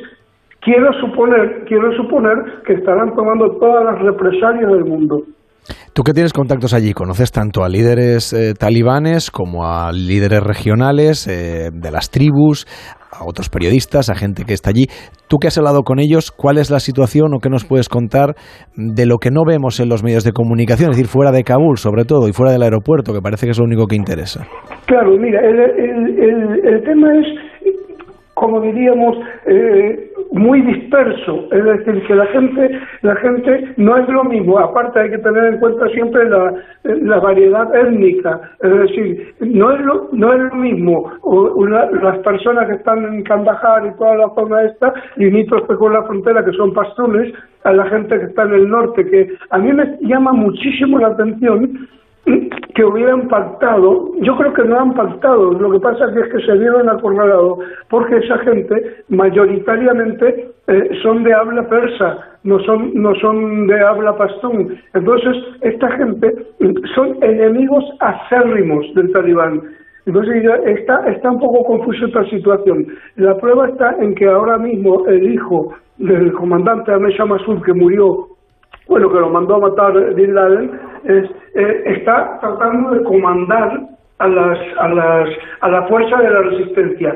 quiero 0.61 0.93
suponer, 0.93 1.65
quiero 1.65 1.91
suponer 1.93 2.37
que 2.65 2.73
estarán 2.73 3.15
tomando 3.15 3.51
todas 3.57 3.83
las 3.83 3.99
represalias 4.01 4.71
del 4.71 4.85
mundo. 4.85 5.23
Tú 5.93 6.03
que 6.03 6.13
tienes 6.13 6.33
contactos 6.33 6.73
allí, 6.73 6.93
conoces 6.93 7.31
tanto 7.31 7.63
a 7.63 7.69
líderes 7.69 8.33
eh, 8.33 8.53
talibanes 8.57 9.29
como 9.29 9.65
a 9.65 9.91
líderes 9.91 10.41
regionales 10.41 11.27
eh, 11.27 11.69
de 11.71 11.91
las 11.91 12.09
tribus, 12.09 12.65
a 13.11 13.25
otros 13.25 13.49
periodistas, 13.49 14.09
a 14.09 14.15
gente 14.15 14.43
que 14.45 14.53
está 14.53 14.69
allí. 14.69 14.87
Tú 15.27 15.37
que 15.37 15.47
has 15.47 15.57
hablado 15.57 15.83
con 15.83 15.99
ellos, 15.99 16.31
¿cuál 16.31 16.57
es 16.57 16.71
la 16.71 16.79
situación 16.79 17.33
o 17.33 17.39
qué 17.39 17.49
nos 17.49 17.65
puedes 17.65 17.89
contar 17.89 18.35
de 18.75 19.05
lo 19.05 19.17
que 19.17 19.31
no 19.31 19.43
vemos 19.45 19.79
en 19.79 19.89
los 19.89 20.03
medios 20.03 20.23
de 20.23 20.31
comunicación, 20.31 20.91
es 20.91 20.97
decir, 20.97 21.09
fuera 21.09 21.31
de 21.31 21.43
Kabul 21.43 21.77
sobre 21.77 22.05
todo 22.05 22.27
y 22.27 22.33
fuera 22.33 22.51
del 22.51 22.63
aeropuerto, 22.63 23.13
que 23.13 23.21
parece 23.21 23.45
que 23.45 23.51
es 23.51 23.59
lo 23.59 23.65
único 23.65 23.85
que 23.85 23.95
interesa? 23.95 24.47
Claro, 24.85 25.17
mira, 25.17 25.41
el, 25.41 25.59
el, 25.59 26.83
tema 26.83 27.07
es, 27.19 27.27
como 28.33 28.61
diríamos, 28.61 29.17
eh, 29.47 30.10
muy 30.31 30.61
disperso, 30.61 31.47
es 31.51 31.63
decir, 31.63 32.03
que 32.07 32.15
la 32.15 32.25
gente, 32.27 32.79
la 33.01 33.15
gente 33.17 33.73
no 33.77 33.97
es 33.97 34.07
lo 34.07 34.23
mismo, 34.23 34.57
aparte 34.59 34.99
hay 34.99 35.09
que 35.09 35.17
tener 35.17 35.45
en 35.45 35.59
cuenta 35.59 35.87
siempre 35.89 36.29
la, 36.29 36.53
la 36.83 37.19
variedad 37.19 37.73
étnica, 37.75 38.39
es 38.61 38.71
decir, 38.79 39.35
no 39.41 39.71
es 39.71 39.81
lo, 39.81 40.09
no 40.13 40.33
es 40.33 40.39
lo 40.39 40.55
mismo. 40.55 41.11
Una- 41.23 41.91
las 41.91 42.19
personas 42.19 42.67
que 42.67 42.75
están 42.75 43.03
en 43.13 43.23
Kandahar 43.23 43.85
y 43.87 43.97
toda 43.97 44.15
la 44.15 44.29
zona 44.35 44.63
esta, 44.63 44.93
limítrofe 45.17 45.75
con 45.75 45.93
la 45.93 46.03
frontera, 46.03 46.45
que 46.45 46.53
son 46.53 46.73
pastunes, 46.73 47.33
a 47.63 47.73
la 47.73 47.85
gente 47.87 48.17
que 48.17 48.25
está 48.25 48.43
en 48.43 48.53
el 48.53 48.69
norte, 48.69 49.05
que 49.05 49.27
a 49.49 49.57
mí 49.57 49.71
me 49.73 49.97
llama 50.01 50.31
muchísimo 50.33 50.97
la 50.97 51.07
atención 51.09 51.87
que 52.25 52.85
hubieran 52.85 53.27
pactado, 53.27 54.11
yo 54.21 54.37
creo 54.37 54.53
que 54.53 54.63
no 54.63 54.79
han 54.79 54.93
pactado, 54.93 55.51
lo 55.51 55.71
que 55.71 55.79
pasa 55.79 56.05
es 56.05 56.31
que 56.31 56.45
se 56.45 56.57
vieron 56.57 56.87
acorralados 56.89 57.59
porque 57.89 58.17
esa 58.17 58.37
gente 58.39 59.03
mayoritariamente 59.09 60.51
eh, 60.67 60.89
son 61.01 61.23
de 61.23 61.33
habla 61.33 61.67
persa, 61.67 62.37
no 62.43 62.59
son, 62.59 62.91
no 62.93 63.13
son 63.15 63.67
de 63.67 63.81
habla 63.81 64.15
pastún. 64.15 64.77
Entonces, 64.93 65.35
esta 65.61 65.91
gente 65.91 66.33
mm, 66.59 66.85
son 66.95 67.17
enemigos 67.21 67.83
acérrimos 67.99 68.85
del 68.95 69.11
talibán. 69.11 69.61
Entonces 70.05 70.43
está, 70.65 71.07
está 71.09 71.29
un 71.29 71.39
poco 71.39 71.63
confusa 71.63 72.05
esta 72.05 72.25
situación. 72.25 72.87
La 73.17 73.37
prueba 73.37 73.67
está 73.67 73.95
en 73.99 74.15
que 74.15 74.27
ahora 74.27 74.57
mismo 74.57 75.05
el 75.07 75.31
hijo 75.31 75.73
del 75.97 76.33
comandante 76.33 76.91
Amesha 76.91 77.25
Masud, 77.25 77.61
que 77.61 77.73
murió 77.73 78.30
bueno, 78.87 79.09
que 79.09 79.19
lo 79.19 79.29
mandó 79.29 79.55
a 79.55 79.69
matar 79.69 80.13
Bin 80.15 80.35
Laden, 80.35 80.71
es, 81.05 81.29
eh, 81.55 81.83
está 81.85 82.39
tratando 82.39 82.91
de 82.91 83.03
comandar 83.03 83.79
a, 84.19 84.27
las, 84.27 84.59
a, 84.79 84.87
las, 84.89 85.29
a 85.61 85.69
la 85.69 85.83
fuerza 85.87 86.17
de 86.17 86.29
la 86.29 86.41
resistencia. 86.41 87.15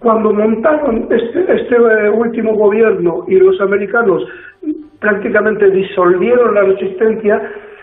Cuando 0.00 0.32
montaron 0.32 1.08
este, 1.10 1.52
este 1.52 1.74
eh, 1.74 2.10
último 2.10 2.54
gobierno 2.54 3.24
y 3.26 3.36
los 3.36 3.60
americanos 3.60 4.22
prácticamente 5.00 5.70
disolvieron 5.70 6.54
la 6.54 6.62
resistencia, 6.62 7.42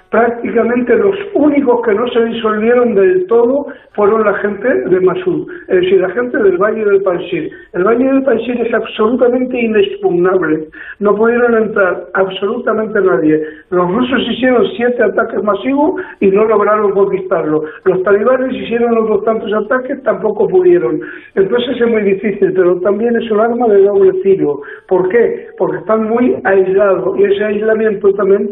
prácticamente 0.10 0.96
los 0.96 1.16
únicos 1.34 1.82
que 1.86 1.94
no 1.94 2.08
se 2.10 2.26
disolvieron 2.26 2.96
del 2.96 3.26
todo 3.28 3.68
fueron 3.94 4.24
la 4.24 4.34
gente 4.36 4.68
de 4.68 5.00
Masud, 5.02 5.48
es 5.68 5.82
decir, 5.82 6.02
la 6.02 6.10
gente 6.10 6.38
del 6.38 6.58
Valle 6.58 6.84
del 6.84 7.02
Panjir. 7.02 7.50
El 7.74 7.84
Valle 7.84 8.06
del 8.06 8.24
Panjir 8.24 8.62
es 8.62 8.74
absolutamente 8.74 9.60
inexpugnable, 9.60 10.68
no 11.00 11.16
pudieron 11.16 11.56
entrar 11.56 12.06
absolutamente 12.14 13.00
nadie. 13.02 13.42
Los 13.70 13.92
rusos 13.92 14.22
hicieron 14.30 14.66
siete 14.76 15.04
ataques 15.04 15.42
masivos 15.44 16.02
y 16.20 16.28
no 16.28 16.46
lograron 16.46 16.92
conquistarlo. 16.92 17.64
Los 17.86 18.04
talibanes 18.04 18.54
hicieron 18.54 18.98
otros 18.98 19.24
tantos 19.24 19.52
ataques, 19.54 20.02
tampoco 20.04 20.48
pudieron. 20.48 21.00
Entonces 21.36 21.80
es 21.80 21.88
muy 21.88 22.04
difícil, 22.04 22.54
pero 22.54 22.80
también 22.82 23.16
es 23.16 23.30
un 23.32 23.40
arma 23.40 23.68
de 23.68 23.84
doble 23.84 24.14
filo. 24.22 24.62
¿Por 24.88 25.10
qué? 25.10 25.48
Porque 25.58 25.78
están 25.78 26.04
muy 26.04 26.36
aislados 26.44 27.18
y 27.18 27.24
ese 27.24 27.44
aislamiento 27.44 28.14
también 28.14 28.50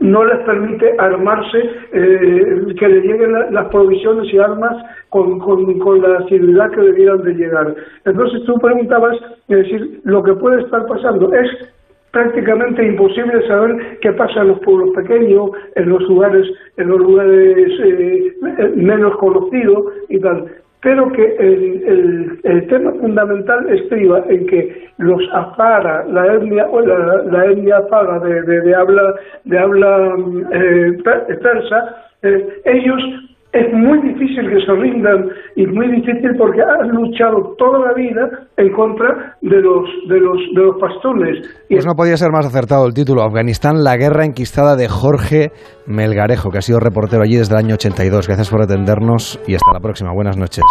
no 0.00 0.24
les 0.24 0.38
permite 0.40 0.94
armarse, 0.98 1.58
eh, 1.92 2.74
que 2.78 2.88
les 2.88 3.04
lleguen 3.04 3.32
la- 3.32 3.50
las 3.50 3.66
provisiones 3.68 4.32
y 4.32 4.38
armas 4.38 4.76
con, 5.10 5.38
con, 5.38 5.78
con 5.78 6.02
la 6.02 6.18
asiduidad 6.18 6.70
que 6.72 6.80
debieran 6.80 7.22
de 7.22 7.34
llegar. 7.34 7.74
Entonces 8.04 8.42
tú 8.44 8.54
preguntabas, 8.58 9.16
es 9.48 9.58
decir, 9.58 10.00
lo 10.04 10.22
que 10.22 10.32
puede 10.34 10.62
estar 10.62 10.86
pasando 10.86 11.32
es 11.32 11.48
prácticamente 12.10 12.84
imposible 12.86 13.46
saber 13.46 13.98
qué 14.00 14.12
pasa 14.12 14.40
en 14.40 14.48
los 14.48 14.58
pueblos 14.60 14.90
pequeños, 14.96 15.50
en 15.76 15.88
los 15.90 16.02
lugares, 16.08 16.46
en 16.78 16.88
los 16.88 16.98
lugares 16.98 17.70
eh, 17.84 18.72
menos 18.76 19.16
conocidos 19.18 19.92
y 20.08 20.18
tal. 20.20 20.46
Pero 20.80 21.10
que 21.10 21.24
el, 21.36 22.40
el, 22.44 22.66
tema 22.68 22.92
fundamental 22.92 23.68
estriba 23.68 24.22
en 24.28 24.46
que 24.46 24.88
los 24.98 25.20
afara, 25.32 26.04
la 26.06 26.34
etnia 26.34 26.66
o 26.70 26.80
la, 26.80 27.22
la 27.24 27.46
etnia 27.46 27.78
afara 27.78 28.20
de, 28.20 28.42
de, 28.42 28.74
habla 28.74 29.14
de 29.44 29.58
habla 29.58 30.14
eh, 30.52 30.98
persa, 31.42 31.96
eh, 32.22 32.60
ellos 32.64 33.02
es 33.52 33.72
muy 33.72 33.98
difícil 34.02 34.48
que 34.50 34.60
se 34.64 34.72
rindan 34.72 35.30
y 35.56 35.66
muy 35.66 35.88
difícil 35.88 36.36
porque 36.36 36.60
han 36.60 36.88
luchado 36.88 37.54
toda 37.56 37.78
la 37.88 37.94
vida 37.94 38.28
en 38.56 38.72
contra 38.72 39.36
de 39.40 39.60
los 39.60 39.88
de 40.08 40.20
los 40.20 40.38
de 40.54 40.62
los 40.62 40.76
pastones. 40.78 41.48
Pues 41.68 41.86
no 41.86 41.94
podía 41.94 42.16
ser 42.16 42.30
más 42.30 42.46
acertado 42.46 42.86
el 42.86 42.92
título 42.92 43.22
Afganistán, 43.22 43.82
la 43.82 43.96
guerra 43.96 44.24
enquistada 44.26 44.76
de 44.76 44.88
Jorge 44.88 45.50
Melgarejo, 45.86 46.50
que 46.50 46.58
ha 46.58 46.62
sido 46.62 46.78
reportero 46.78 47.22
allí 47.22 47.36
desde 47.36 47.54
el 47.54 47.64
año 47.64 47.74
82. 47.74 48.26
Gracias 48.26 48.50
por 48.50 48.62
atendernos 48.62 49.40
y 49.46 49.54
hasta 49.54 49.72
la 49.72 49.80
próxima. 49.80 50.12
Buenas 50.12 50.36
noches. 50.36 50.64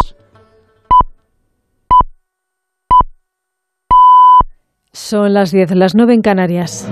Son 4.92 5.34
las 5.34 5.52
10, 5.52 5.76
las 5.76 5.96
9 5.96 6.14
en 6.16 6.22
Canarias. 6.22 6.92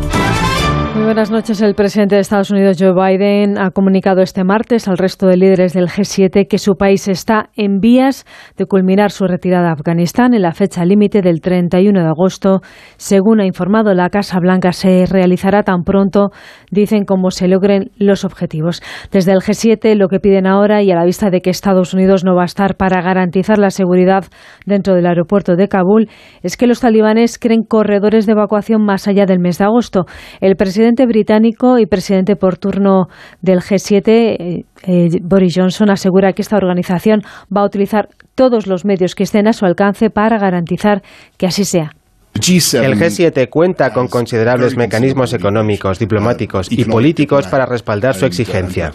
Buenas 1.11 1.29
noches. 1.29 1.61
El 1.61 1.75
presidente 1.75 2.15
de 2.15 2.21
Estados 2.21 2.51
Unidos, 2.51 2.77
Joe 2.79 2.93
Biden, 2.93 3.59
ha 3.59 3.71
comunicado 3.71 4.21
este 4.21 4.45
martes 4.45 4.87
al 4.87 4.97
resto 4.97 5.27
de 5.27 5.35
líderes 5.35 5.73
del 5.73 5.89
G7 5.89 6.47
que 6.47 6.57
su 6.57 6.77
país 6.77 7.09
está 7.09 7.49
en 7.57 7.81
vías 7.81 8.25
de 8.55 8.65
culminar 8.65 9.11
su 9.11 9.27
retirada 9.27 9.67
a 9.67 9.73
Afganistán 9.73 10.33
en 10.33 10.41
la 10.41 10.53
fecha 10.53 10.85
límite 10.85 11.21
del 11.21 11.41
31 11.41 11.99
de 11.99 12.07
agosto. 12.07 12.61
Según 12.95 13.41
ha 13.41 13.45
informado 13.45 13.93
la 13.93 14.09
Casa 14.09 14.39
Blanca, 14.39 14.71
se 14.71 15.05
realizará 15.05 15.63
tan 15.63 15.83
pronto, 15.83 16.29
dicen, 16.71 17.03
como 17.03 17.29
se 17.29 17.49
logren 17.49 17.91
los 17.97 18.23
objetivos. 18.23 18.81
Desde 19.11 19.33
el 19.33 19.39
G7, 19.39 19.95
lo 19.95 20.07
que 20.07 20.21
piden 20.21 20.47
ahora, 20.47 20.81
y 20.81 20.91
a 20.91 20.95
la 20.95 21.03
vista 21.03 21.29
de 21.29 21.41
que 21.41 21.49
Estados 21.49 21.93
Unidos 21.93 22.23
no 22.23 22.35
va 22.35 22.43
a 22.43 22.45
estar 22.45 22.77
para 22.77 23.01
garantizar 23.01 23.57
la 23.57 23.71
seguridad 23.71 24.23
dentro 24.65 24.95
del 24.95 25.07
aeropuerto 25.07 25.57
de 25.57 25.67
Kabul, 25.67 26.07
es 26.41 26.55
que 26.55 26.67
los 26.67 26.79
talibanes 26.79 27.37
creen 27.37 27.63
corredores 27.67 28.25
de 28.25 28.31
evacuación 28.31 28.85
más 28.85 29.09
allá 29.09 29.25
del 29.25 29.39
mes 29.39 29.57
de 29.57 29.65
agosto. 29.65 30.05
El 30.39 30.55
presidente 30.55 31.00
presidente 31.01 31.05
británico 31.05 31.79
y 31.79 31.85
presidente 31.85 32.35
por 32.35 32.57
turno 32.57 33.07
del 33.41 33.59
G7, 33.59 34.07
eh, 34.07 34.65
eh, 34.83 35.09
Boris 35.21 35.53
Johnson, 35.55 35.89
asegura 35.89 36.33
que 36.33 36.41
esta 36.41 36.57
organización 36.57 37.21
va 37.55 37.61
a 37.61 37.65
utilizar 37.65 38.09
todos 38.35 38.67
los 38.67 38.85
medios 38.85 39.15
que 39.15 39.23
estén 39.23 39.47
a 39.47 39.53
su 39.53 39.65
alcance 39.65 40.09
para 40.09 40.37
garantizar 40.37 41.01
que 41.37 41.47
así 41.47 41.65
sea. 41.65 41.91
El 42.33 42.97
G7 42.97 43.49
cuenta 43.49 43.91
con 43.91 44.07
considerables 44.07 44.77
mecanismos 44.77 45.33
económicos, 45.33 45.99
diplomáticos 45.99 46.71
y 46.71 46.85
políticos 46.85 47.47
para 47.47 47.65
respaldar 47.65 48.15
su 48.15 48.25
exigencia. 48.25 48.91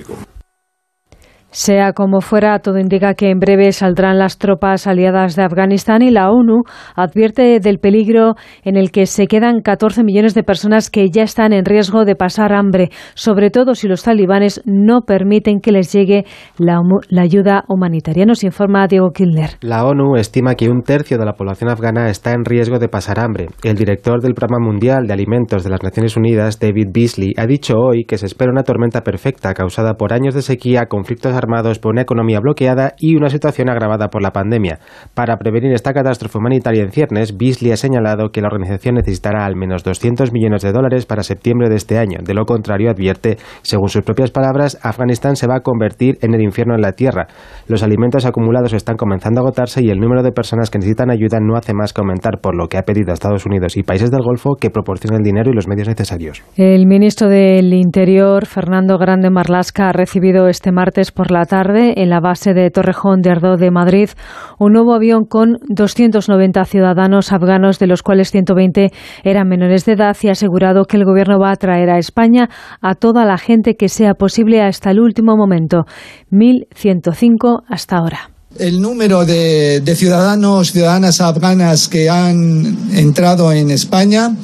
Sea 1.59 1.95
como 1.95 2.21
fuera, 2.21 2.59
todo 2.59 2.79
indica 2.79 3.15
que 3.15 3.31
en 3.31 3.39
breve 3.39 3.73
saldrán 3.73 4.19
las 4.19 4.37
tropas 4.37 4.87
aliadas 4.87 5.37
de 5.37 5.43
Afganistán 5.43 6.03
y 6.03 6.11
la 6.11 6.31
ONU 6.31 6.65
advierte 6.95 7.61
del 7.61 7.79
peligro 7.79 8.35
en 8.63 8.77
el 8.77 8.91
que 8.91 9.07
se 9.07 9.27
quedan 9.27 9.63
14 9.63 10.05
millones 10.05 10.35
de 10.35 10.43
personas 10.43 10.91
que 10.91 11.09
ya 11.09 11.23
están 11.23 11.55
en 11.55 11.65
riesgo 11.65 12.05
de 12.05 12.15
pasar 12.15 12.53
hambre, 12.53 12.91
sobre 13.15 13.49
todo 13.49 13.75
si 13.75 13.89
los 13.89 14.03
talibanes 14.03 14.61
no 14.67 15.01
permiten 15.07 15.61
que 15.61 15.73
les 15.73 15.91
llegue 15.91 16.27
la, 16.59 16.83
ayuda 17.19 17.65
humanitaria. 17.69 18.27
Nos 18.27 18.45
informa 18.45 18.87
Diego 18.87 19.13
Kilner. 19.13 19.53
La 19.63 19.87
ONU 19.87 20.17
estima 20.17 20.57
que 20.57 20.69
un 20.69 20.83
tercio 20.83 21.17
de 21.17 21.25
la 21.25 21.33
población 21.33 21.71
afgana 21.71 22.11
está 22.11 22.33
en 22.33 22.45
riesgo 22.45 22.79
de 22.79 22.91
pasar 22.91 23.19
hambre. 23.19 23.47
El 23.65 23.77
director 23.77 24.21
del 24.21 24.35
Programa 24.35 24.63
Mundial 24.63 25.07
de 25.07 25.15
Alimentos 25.15 25.65
de 25.65 25.71
las 25.71 25.83
Naciones 25.83 26.19
Unidas, 26.19 26.61
David 26.61 26.89
Beasley, 26.93 27.33
ha 27.39 27.47
dicho 27.47 27.79
hoy 27.79 28.05
que 28.05 28.19
se 28.19 28.27
espera 28.27 28.53
una 28.53 28.63
tormenta 28.63 29.01
perfecta 29.01 29.55
causada 29.55 29.95
por 29.95 30.13
años 30.13 30.35
de 30.35 30.43
sequía, 30.43 30.85
conflictos 30.91 31.33
armados 31.33 31.46
armados 31.47 31.79
por 31.79 31.93
una 31.93 32.03
economía 32.03 32.41
bloqueada 32.41 32.95
y 32.99 33.17
una 33.17 33.29
situación 33.29 33.71
agravada 33.71 34.09
por 34.09 34.23
la 34.23 34.33
pandemia. 34.33 34.79
Para 35.15 35.37
prevenir 35.37 35.73
esta 35.73 35.93
catástrofe 35.93 36.39
humanitaria 36.39 36.83
en 36.83 36.91
ciernes, 36.91 37.37
Beasley 37.37 37.73
ha 37.73 37.77
señalado 37.77 38.31
que 38.31 38.41
la 38.41 38.49
organización 38.49 38.97
necesitará 38.97 39.45
al 39.45 39.57
menos 39.57 39.85
200 39.85 40.33
millones 40.33 40.63
de 40.63 40.73
dólares 40.73 41.07
para 41.07 41.23
septiembre 41.23 41.69
de 41.69 41.77
este 41.77 41.99
año. 41.99 42.19
De 42.23 42.35
lo 42.35 42.45
contrario, 42.45 42.91
advierte, 42.91 43.37
según 43.63 43.89
sus 43.89 44.03
propias 44.03 44.31
palabras, 44.31 44.79
Afganistán 44.83 45.37
se 45.37 45.47
va 45.47 45.57
a 45.57 45.61
convertir 45.61 46.19
en 46.23 46.35
el 46.35 46.43
infierno 46.43 46.75
en 46.75 46.81
la 46.81 46.93
tierra. 46.93 47.29
Los 47.69 47.83
alimentos 47.83 48.27
acumulados 48.27 48.73
están 48.73 48.97
comenzando 48.97 49.41
a 49.41 49.45
agotarse 49.45 49.83
y 49.83 49.91
el 49.91 49.99
número 49.99 50.23
de 50.23 50.33
personas 50.33 50.71
que 50.71 50.79
necesitan 50.79 51.11
ayuda 51.11 51.39
no 51.41 51.57
hace 51.57 51.75
más 51.75 51.93
que 51.93 52.01
aumentar, 52.01 52.41
por 52.41 52.57
lo 52.57 52.69
que 52.69 52.79
ha 52.79 52.83
pedido 52.83 53.11
a 53.11 53.15
Estados 53.15 53.47
Unidos 53.47 53.77
y 53.77 53.83
países 53.83 54.11
del 54.11 54.23
Golfo 54.23 54.55
que 54.61 54.71
proporcionen 54.71 55.21
el 55.21 55.25
dinero 55.25 55.51
y 55.51 55.55
los 55.55 55.69
medios 55.69 55.89
necesarios. 55.89 56.43
El 56.57 56.87
ministro 56.87 57.29
del 57.29 57.73
Interior, 57.73 58.47
Fernando 58.47 58.99
Grande 58.99 59.31
Marlasca, 59.31 59.89
ha 59.89 59.93
recibido 59.93 60.49
este 60.49 60.73
martes 60.73 61.13
por 61.13 61.26
la 61.31 61.45
tarde 61.45 61.95
en 62.03 62.11
la 62.11 62.21
base 62.21 62.55
de 62.55 62.71
Torrejón 62.71 63.21
de 63.21 63.31
Ardo 63.31 63.57
de 63.57 63.71
Madrid 63.71 64.11
un 64.59 64.73
nuevo 64.73 64.95
avión 64.95 65.25
con 65.25 65.59
290 65.69 66.65
ciudadanos 66.65 67.33
afganos, 67.33 67.79
de 67.79 67.87
los 67.87 68.03
cuales 68.03 68.31
120 68.31 68.91
eran 69.25 69.49
menores 69.49 69.85
de 69.85 69.93
edad, 69.93 70.17
y 70.23 70.29
ha 70.29 70.33
asegurado 70.33 70.85
que 70.85 70.97
el 70.97 71.05
Gobierno 71.05 71.39
va 71.39 71.53
a 71.53 71.57
traer 71.57 71.91
a 71.91 71.99
España 71.99 72.49
a 72.81 72.95
toda 72.95 73.25
la 73.25 73.39
gente 73.39 73.77
que 73.77 73.89
sea 73.89 74.15
posible 74.15 74.63
hasta 74.63 74.91
el 74.91 75.01
último 75.01 75.37
momento. 75.37 75.85
1.105 76.31 77.63
hasta 77.69 77.97
ahora. 77.97 78.31
El 78.59 78.81
número 78.81 79.27
de, 79.27 79.81
de 79.81 79.97
ciudadanos, 79.97 80.73
ciudadanas 80.73 81.21
afganas 81.21 81.89
que 81.89 82.09
han 82.09 82.77
entrado 82.95 83.53
en 83.53 83.71
España 83.71 84.35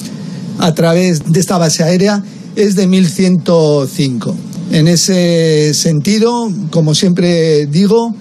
a 0.59 0.75
través 0.75 1.33
de 1.33 1.41
esta 1.41 1.57
base 1.57 1.83
aérea 1.83 2.23
es 2.57 2.77
de 2.77 2.89
1.105. 2.89 4.35
En 4.71 4.89
ese 4.89 5.75
sentido, 5.75 6.51
como 6.71 6.95
siempre 6.95 7.67
digo, 7.67 8.15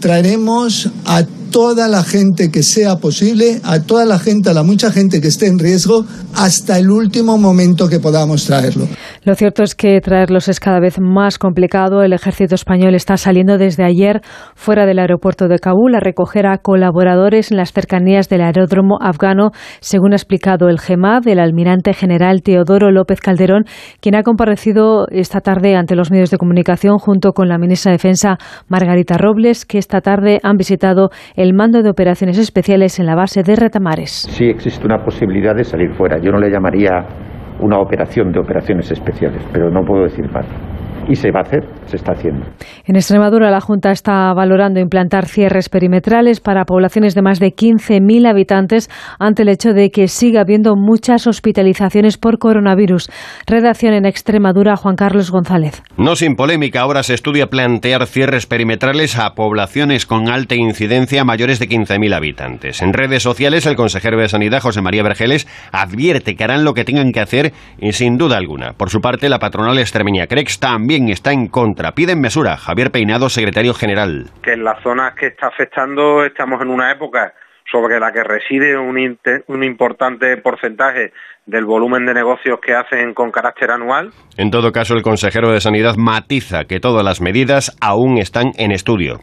traeremos 0.00 0.90
a 1.04 1.24
toda 1.50 1.88
la 1.88 2.02
gente 2.02 2.50
que 2.50 2.62
sea 2.62 2.98
posible, 2.98 3.60
a 3.62 3.80
toda 3.80 4.04
la 4.04 4.18
gente, 4.18 4.50
a 4.50 4.54
la 4.54 4.64
mucha 4.64 4.90
gente 4.90 5.20
que 5.20 5.28
esté 5.28 5.46
en 5.46 5.58
riesgo, 5.58 6.04
hasta 6.34 6.78
el 6.78 6.90
último 6.90 7.38
momento 7.38 7.88
que 7.88 8.00
podamos 8.00 8.44
traerlo. 8.44 8.88
Lo 9.24 9.34
cierto 9.34 9.62
es 9.62 9.74
que 9.74 10.02
traerlos 10.02 10.48
es 10.48 10.60
cada 10.60 10.80
vez 10.80 11.00
más 11.00 11.38
complicado. 11.38 12.02
El 12.02 12.12
ejército 12.12 12.54
español 12.54 12.94
está 12.94 13.16
saliendo 13.16 13.56
desde 13.56 13.82
ayer 13.82 14.20
fuera 14.54 14.84
del 14.84 14.98
aeropuerto 14.98 15.48
de 15.48 15.58
Kabul 15.58 15.94
a 15.94 16.00
recoger 16.00 16.46
a 16.46 16.58
colaboradores 16.58 17.50
en 17.50 17.56
las 17.56 17.72
cercanías 17.72 18.28
del 18.28 18.42
aeródromo 18.42 18.98
afgano, 19.00 19.52
según 19.80 20.12
ha 20.12 20.16
explicado 20.16 20.68
el 20.68 20.78
GEMAD, 20.78 21.26
el 21.28 21.40
almirante 21.40 21.94
general 21.94 22.42
Teodoro 22.42 22.90
López 22.90 23.22
Calderón, 23.22 23.64
quien 24.02 24.14
ha 24.14 24.22
comparecido 24.22 25.06
esta 25.10 25.40
tarde 25.40 25.74
ante 25.74 25.96
los 25.96 26.10
medios 26.10 26.30
de 26.30 26.36
comunicación 26.36 26.98
junto 26.98 27.32
con 27.32 27.48
la 27.48 27.56
ministra 27.56 27.92
de 27.92 27.96
Defensa 27.96 28.36
Margarita 28.68 29.16
Robles, 29.16 29.64
que 29.64 29.78
esta 29.78 30.02
tarde 30.02 30.38
han 30.42 30.58
visitado 30.58 31.08
el 31.34 31.54
mando 31.54 31.82
de 31.82 31.88
operaciones 31.88 32.36
especiales 32.36 32.98
en 32.98 33.06
la 33.06 33.14
base 33.14 33.42
de 33.42 33.56
Retamares. 33.56 34.28
Sí 34.32 34.44
existe 34.44 34.84
una 34.84 35.02
posibilidad 35.02 35.54
de 35.54 35.64
salir 35.64 35.94
fuera. 35.94 36.18
Yo 36.18 36.30
no 36.30 36.38
le 36.38 36.50
llamaría 36.50 37.06
una 37.60 37.78
operación 37.78 38.32
de 38.32 38.40
operaciones 38.40 38.90
especiales, 38.90 39.46
pero 39.52 39.70
no 39.70 39.82
puedo 39.82 40.04
decir 40.04 40.30
más. 40.30 40.46
Y 41.08 41.14
se 41.14 41.30
va 41.30 41.40
a 41.40 41.42
hacer, 41.42 41.64
se 41.86 41.96
está 41.96 42.12
haciendo. 42.12 42.46
En 42.84 42.96
Extremadura, 42.96 43.50
la 43.50 43.60
Junta 43.60 43.90
está 43.90 44.32
valorando 44.34 44.80
implantar 44.80 45.26
cierres 45.26 45.68
perimetrales 45.68 46.40
para 46.40 46.64
poblaciones 46.64 47.14
de 47.14 47.22
más 47.22 47.40
de 47.40 47.48
15.000 47.48 48.28
habitantes 48.28 48.90
ante 49.18 49.42
el 49.42 49.48
hecho 49.48 49.72
de 49.72 49.90
que 49.90 50.08
siga 50.08 50.42
habiendo 50.42 50.76
muchas 50.76 51.26
hospitalizaciones 51.26 52.18
por 52.18 52.38
coronavirus. 52.38 53.10
Redacción 53.46 53.94
en 53.94 54.06
Extremadura, 54.06 54.76
Juan 54.76 54.96
Carlos 54.96 55.30
González. 55.30 55.82
No 55.96 56.16
sin 56.16 56.36
polémica, 56.36 56.80
ahora 56.80 57.02
se 57.02 57.14
estudia 57.14 57.46
plantear 57.46 58.06
cierres 58.06 58.46
perimetrales 58.46 59.18
a 59.18 59.34
poblaciones 59.34 60.06
con 60.06 60.28
alta 60.28 60.54
incidencia 60.54 61.24
mayores 61.24 61.58
de 61.58 61.68
15.000 61.68 62.14
habitantes. 62.14 62.82
En 62.82 62.92
redes 62.92 63.22
sociales, 63.22 63.66
el 63.66 63.76
consejero 63.76 64.18
de 64.18 64.28
Sanidad, 64.28 64.60
José 64.60 64.82
María 64.82 65.02
Vergeles, 65.02 65.46
advierte 65.72 66.34
que 66.34 66.44
harán 66.44 66.64
lo 66.64 66.74
que 66.74 66.84
tengan 66.84 67.12
que 67.12 67.20
hacer 67.20 67.52
y 67.78 67.92
sin 67.92 68.16
duda 68.16 68.36
alguna. 68.36 68.72
Por 68.72 68.90
su 68.90 69.00
parte, 69.00 69.28
la 69.28 69.38
patronal 69.38 69.78
Extremeña 69.78 70.26
Crex 70.26 70.58
también 70.58 71.08
está 71.08 71.32
en 71.32 71.48
contra. 71.48 71.73
Piden 71.94 72.20
mesura. 72.20 72.56
Javier 72.56 72.90
Peinado, 72.90 73.28
secretario 73.28 73.74
general. 73.74 74.26
Que 74.42 74.52
en 74.52 74.64
las 74.64 74.82
zonas 74.82 75.14
que 75.14 75.26
está 75.26 75.48
afectando 75.48 76.24
estamos 76.24 76.60
en 76.62 76.68
una 76.68 76.90
época 76.90 77.34
sobre 77.70 77.98
la 77.98 78.12
que 78.12 78.22
reside 78.22 78.76
un, 78.76 79.18
un 79.46 79.64
importante 79.64 80.36
porcentaje 80.36 81.12
del 81.46 81.64
volumen 81.64 82.06
de 82.06 82.14
negocios 82.14 82.58
que 82.60 82.74
hacen 82.74 83.14
con 83.14 83.30
carácter 83.30 83.70
anual. 83.70 84.12
En 84.36 84.50
todo 84.50 84.72
caso, 84.72 84.94
el 84.94 85.02
consejero 85.02 85.50
de 85.50 85.60
Sanidad 85.60 85.96
matiza 85.96 86.64
que 86.64 86.80
todas 86.80 87.04
las 87.04 87.20
medidas 87.20 87.76
aún 87.80 88.18
están 88.18 88.52
en 88.56 88.72
estudio. 88.72 89.20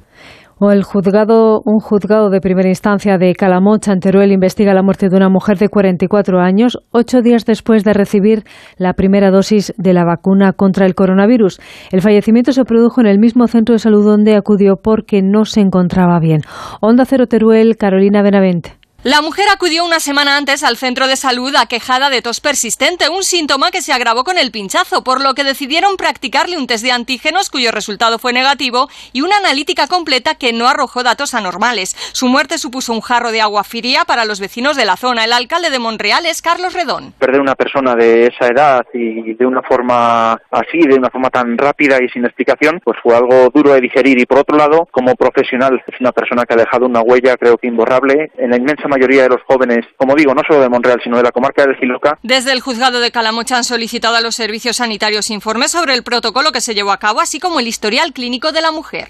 O 0.63 0.69
el 0.69 0.83
juzgado, 0.83 1.63
un 1.65 1.79
juzgado 1.79 2.29
de 2.29 2.39
primera 2.39 2.69
instancia 2.69 3.17
de 3.17 3.33
Calamocha, 3.33 3.93
en 3.93 3.99
Teruel, 3.99 4.31
investiga 4.31 4.75
la 4.75 4.83
muerte 4.83 5.09
de 5.09 5.17
una 5.17 5.27
mujer 5.27 5.57
de 5.57 5.69
44 5.69 6.39
años, 6.39 6.77
ocho 6.91 7.23
días 7.23 7.45
después 7.45 7.83
de 7.83 7.93
recibir 7.93 8.43
la 8.77 8.93
primera 8.93 9.31
dosis 9.31 9.73
de 9.77 9.93
la 9.93 10.05
vacuna 10.05 10.53
contra 10.53 10.85
el 10.85 10.93
coronavirus. 10.93 11.59
El 11.91 12.03
fallecimiento 12.03 12.51
se 12.51 12.63
produjo 12.63 13.01
en 13.01 13.07
el 13.07 13.17
mismo 13.17 13.47
centro 13.47 13.73
de 13.73 13.79
salud 13.79 14.05
donde 14.05 14.35
acudió 14.35 14.75
porque 14.75 15.23
no 15.23 15.45
se 15.45 15.61
encontraba 15.61 16.19
bien. 16.19 16.41
Onda 16.79 17.05
Cero 17.05 17.25
Teruel, 17.25 17.75
Carolina 17.75 18.21
Benavente. 18.21 18.80
La 19.03 19.23
mujer 19.23 19.45
acudió 19.51 19.83
una 19.83 19.99
semana 19.99 20.37
antes 20.37 20.61
al 20.61 20.77
centro 20.77 21.07
de 21.07 21.15
salud 21.15 21.55
aquejada 21.55 22.11
de 22.11 22.21
tos 22.21 22.39
persistente, 22.39 23.09
un 23.09 23.23
síntoma 23.23 23.71
que 23.71 23.81
se 23.81 23.93
agravó 23.93 24.23
con 24.23 24.37
el 24.37 24.51
pinchazo, 24.51 25.03
por 25.03 25.23
lo 25.23 25.33
que 25.33 25.43
decidieron 25.43 25.97
practicarle 25.97 26.55
un 26.55 26.67
test 26.67 26.83
de 26.83 26.91
antígenos 26.91 27.49
cuyo 27.49 27.71
resultado 27.71 28.19
fue 28.19 28.31
negativo 28.31 28.89
y 29.11 29.21
una 29.21 29.37
analítica 29.37 29.87
completa 29.87 30.35
que 30.35 30.53
no 30.53 30.67
arrojó 30.67 31.01
datos 31.01 31.33
anormales. 31.33 31.95
Su 32.13 32.27
muerte 32.27 32.59
supuso 32.59 32.93
un 32.93 33.01
jarro 33.01 33.31
de 33.31 33.41
agua 33.41 33.63
fría 33.63 34.05
para 34.05 34.23
los 34.23 34.39
vecinos 34.39 34.77
de 34.77 34.85
la 34.85 34.97
zona. 34.97 35.25
El 35.25 35.33
alcalde 35.33 35.71
de 35.71 35.79
Monreal 35.79 36.27
es 36.27 36.43
Carlos 36.43 36.75
Redón. 36.75 37.15
Perder 37.17 37.41
una 37.41 37.55
persona 37.55 37.95
de 37.95 38.27
esa 38.27 38.49
edad 38.49 38.85
y 38.93 39.33
de 39.33 39.45
una 39.47 39.63
forma 39.63 40.33
así, 40.51 40.77
de 40.77 40.93
una 40.93 41.09
forma 41.09 41.31
tan 41.31 41.57
rápida 41.57 41.97
y 42.03 42.09
sin 42.09 42.23
explicación, 42.25 42.79
pues 42.83 42.99
fue 43.01 43.15
algo 43.15 43.49
duro 43.51 43.73
de 43.73 43.81
digerir. 43.81 44.19
Y 44.19 44.27
por 44.27 44.37
otro 44.37 44.55
lado, 44.55 44.87
como 44.91 45.15
profesional, 45.15 45.81
es 45.87 45.99
una 45.99 46.11
persona 46.11 46.45
que 46.45 46.53
ha 46.53 46.57
dejado 46.57 46.85
una 46.85 47.01
huella, 47.01 47.35
creo 47.37 47.57
que 47.57 47.65
imborrable, 47.65 48.29
en 48.37 48.51
la 48.51 48.57
inmensa 48.57 48.90
mayoría 48.91 49.23
de 49.23 49.29
los 49.29 49.41
jóvenes, 49.47 49.85
como 49.97 50.15
digo, 50.15 50.35
no 50.35 50.41
solo 50.47 50.61
de 50.61 50.69
Monreal, 50.69 51.01
sino 51.03 51.17
de 51.17 51.23
la 51.23 51.31
comarca 51.31 51.65
del 51.65 51.75
Giloca. 51.77 52.19
Desde 52.21 52.51
el 52.51 52.61
juzgado 52.61 52.99
de 52.99 53.11
Calamocha 53.11 53.57
han 53.57 53.63
solicitado 53.63 54.15
a 54.15 54.21
los 54.21 54.35
servicios 54.35 54.77
sanitarios 54.77 55.31
informes 55.31 55.71
sobre 55.71 55.93
el 55.93 56.03
protocolo 56.03 56.51
que 56.51 56.61
se 56.61 56.75
llevó 56.75 56.91
a 56.91 56.99
cabo, 56.99 57.21
así 57.21 57.39
como 57.39 57.59
el 57.59 57.67
historial 57.67 58.13
clínico 58.13 58.51
de 58.51 58.61
la 58.61 58.71
mujer. 58.71 59.07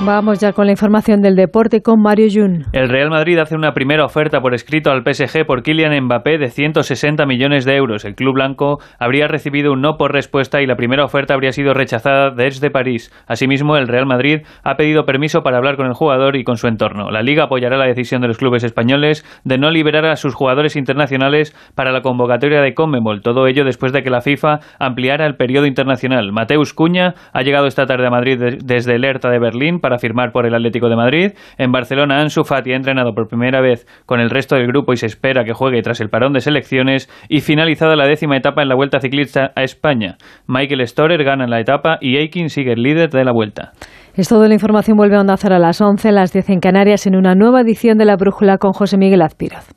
Vamos 0.00 0.38
ya 0.38 0.52
con 0.52 0.66
la 0.66 0.72
información 0.72 1.22
del 1.22 1.34
deporte 1.34 1.82
con 1.82 2.00
Mario 2.00 2.28
Jun. 2.32 2.66
El 2.72 2.88
Real 2.88 3.10
Madrid 3.10 3.36
hace 3.38 3.56
una 3.56 3.72
primera 3.72 4.04
oferta 4.04 4.40
por 4.40 4.54
escrito 4.54 4.92
al 4.92 5.02
PSG 5.02 5.44
por 5.44 5.64
Kylian 5.64 6.04
Mbappé 6.04 6.38
de 6.38 6.50
160 6.50 7.26
millones 7.26 7.64
de 7.64 7.74
euros. 7.74 8.04
El 8.04 8.14
club 8.14 8.34
blanco 8.34 8.78
habría 9.00 9.26
recibido 9.26 9.72
un 9.72 9.80
no 9.80 9.96
por 9.96 10.12
respuesta 10.12 10.62
y 10.62 10.66
la 10.66 10.76
primera 10.76 11.04
oferta 11.04 11.34
habría 11.34 11.50
sido 11.50 11.74
rechazada 11.74 12.30
desde 12.30 12.70
París. 12.70 13.12
Asimismo, 13.26 13.76
el 13.76 13.88
Real 13.88 14.06
Madrid 14.06 14.42
ha 14.62 14.76
pedido 14.76 15.04
permiso 15.04 15.42
para 15.42 15.56
hablar 15.56 15.76
con 15.76 15.86
el 15.86 15.94
jugador 15.94 16.36
y 16.36 16.44
con 16.44 16.58
su 16.58 16.68
entorno. 16.68 17.10
La 17.10 17.22
Liga 17.22 17.44
apoyará 17.44 17.76
la 17.76 17.86
decisión 17.86 18.22
de 18.22 18.28
los 18.28 18.38
clubes 18.38 18.62
españoles 18.62 19.24
de 19.42 19.58
no 19.58 19.72
liberar 19.72 20.06
a 20.06 20.14
sus 20.14 20.32
jugadores 20.32 20.76
internacionales 20.76 21.56
para 21.74 21.90
la 21.90 22.02
convocatoria 22.02 22.60
de 22.60 22.72
Conmebol. 22.72 23.20
Todo 23.20 23.48
ello 23.48 23.64
después 23.64 23.92
de 23.92 24.04
que 24.04 24.10
la 24.10 24.20
FIFA 24.20 24.60
ampliara 24.78 25.26
el 25.26 25.34
periodo 25.34 25.66
internacional. 25.66 26.30
Mateus 26.30 26.72
Cuña 26.72 27.14
ha 27.32 27.42
llegado 27.42 27.66
esta 27.66 27.86
tarde 27.86 28.06
a 28.06 28.10
Madrid 28.10 28.38
desde 28.62 28.94
el 28.94 29.04
ERTA 29.04 29.28
de 29.30 29.40
Berlín 29.40 29.80
para 29.80 29.87
firmar 29.96 30.32
por 30.32 30.44
el 30.44 30.54
Atlético 30.54 30.90
de 30.90 30.96
Madrid. 30.96 31.30
En 31.56 31.72
Barcelona, 31.72 32.20
Ansu 32.20 32.44
Fati 32.44 32.72
ha 32.72 32.76
entrenado 32.76 33.14
por 33.14 33.28
primera 33.28 33.62
vez 33.62 33.86
con 34.04 34.20
el 34.20 34.28
resto 34.28 34.56
del 34.56 34.66
grupo 34.66 34.92
y 34.92 34.98
se 34.98 35.06
espera 35.06 35.44
que 35.44 35.54
juegue 35.54 35.80
tras 35.80 36.02
el 36.02 36.10
parón 36.10 36.34
de 36.34 36.40
selecciones. 36.40 37.08
Y 37.30 37.40
finalizada 37.40 37.96
la 37.96 38.06
décima 38.06 38.36
etapa 38.36 38.60
en 38.60 38.68
la 38.68 38.74
Vuelta 38.74 39.00
Ciclista 39.00 39.52
a 39.56 39.62
España. 39.62 40.16
Michael 40.46 40.86
Storer 40.86 41.24
gana 41.24 41.46
la 41.46 41.60
etapa 41.60 41.96
y 42.02 42.18
Aikin 42.18 42.50
sigue 42.50 42.72
el 42.72 42.82
líder 42.82 43.08
de 43.08 43.24
la 43.24 43.32
Vuelta. 43.32 43.72
Es 44.14 44.28
todo 44.28 44.48
la 44.48 44.54
información. 44.54 44.96
Vuelve 44.96 45.16
a 45.16 45.20
Onda 45.20 45.36
Cero 45.36 45.54
a 45.54 45.58
las 45.60 45.80
11, 45.80 46.10
las 46.10 46.32
10 46.32 46.50
en 46.50 46.60
Canarias, 46.60 47.06
en 47.06 47.14
una 47.14 47.36
nueva 47.36 47.60
edición 47.60 47.98
de 47.98 48.04
La 48.04 48.16
Brújula 48.16 48.58
con 48.58 48.72
José 48.72 48.98
Miguel 48.98 49.22
Azpiroz. 49.22 49.68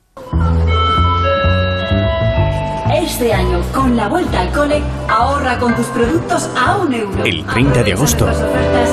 Este 3.02 3.34
año, 3.34 3.60
con 3.74 3.96
la 3.96 4.06
vuelta 4.06 4.42
al 4.42 4.52
cole, 4.52 4.80
ahorra 5.08 5.58
con 5.58 5.74
tus 5.74 5.86
productos 5.86 6.48
a 6.56 6.76
un 6.76 6.94
euro. 6.94 7.24
El 7.24 7.44
30 7.44 7.82
de 7.82 7.92
agosto 7.94 8.28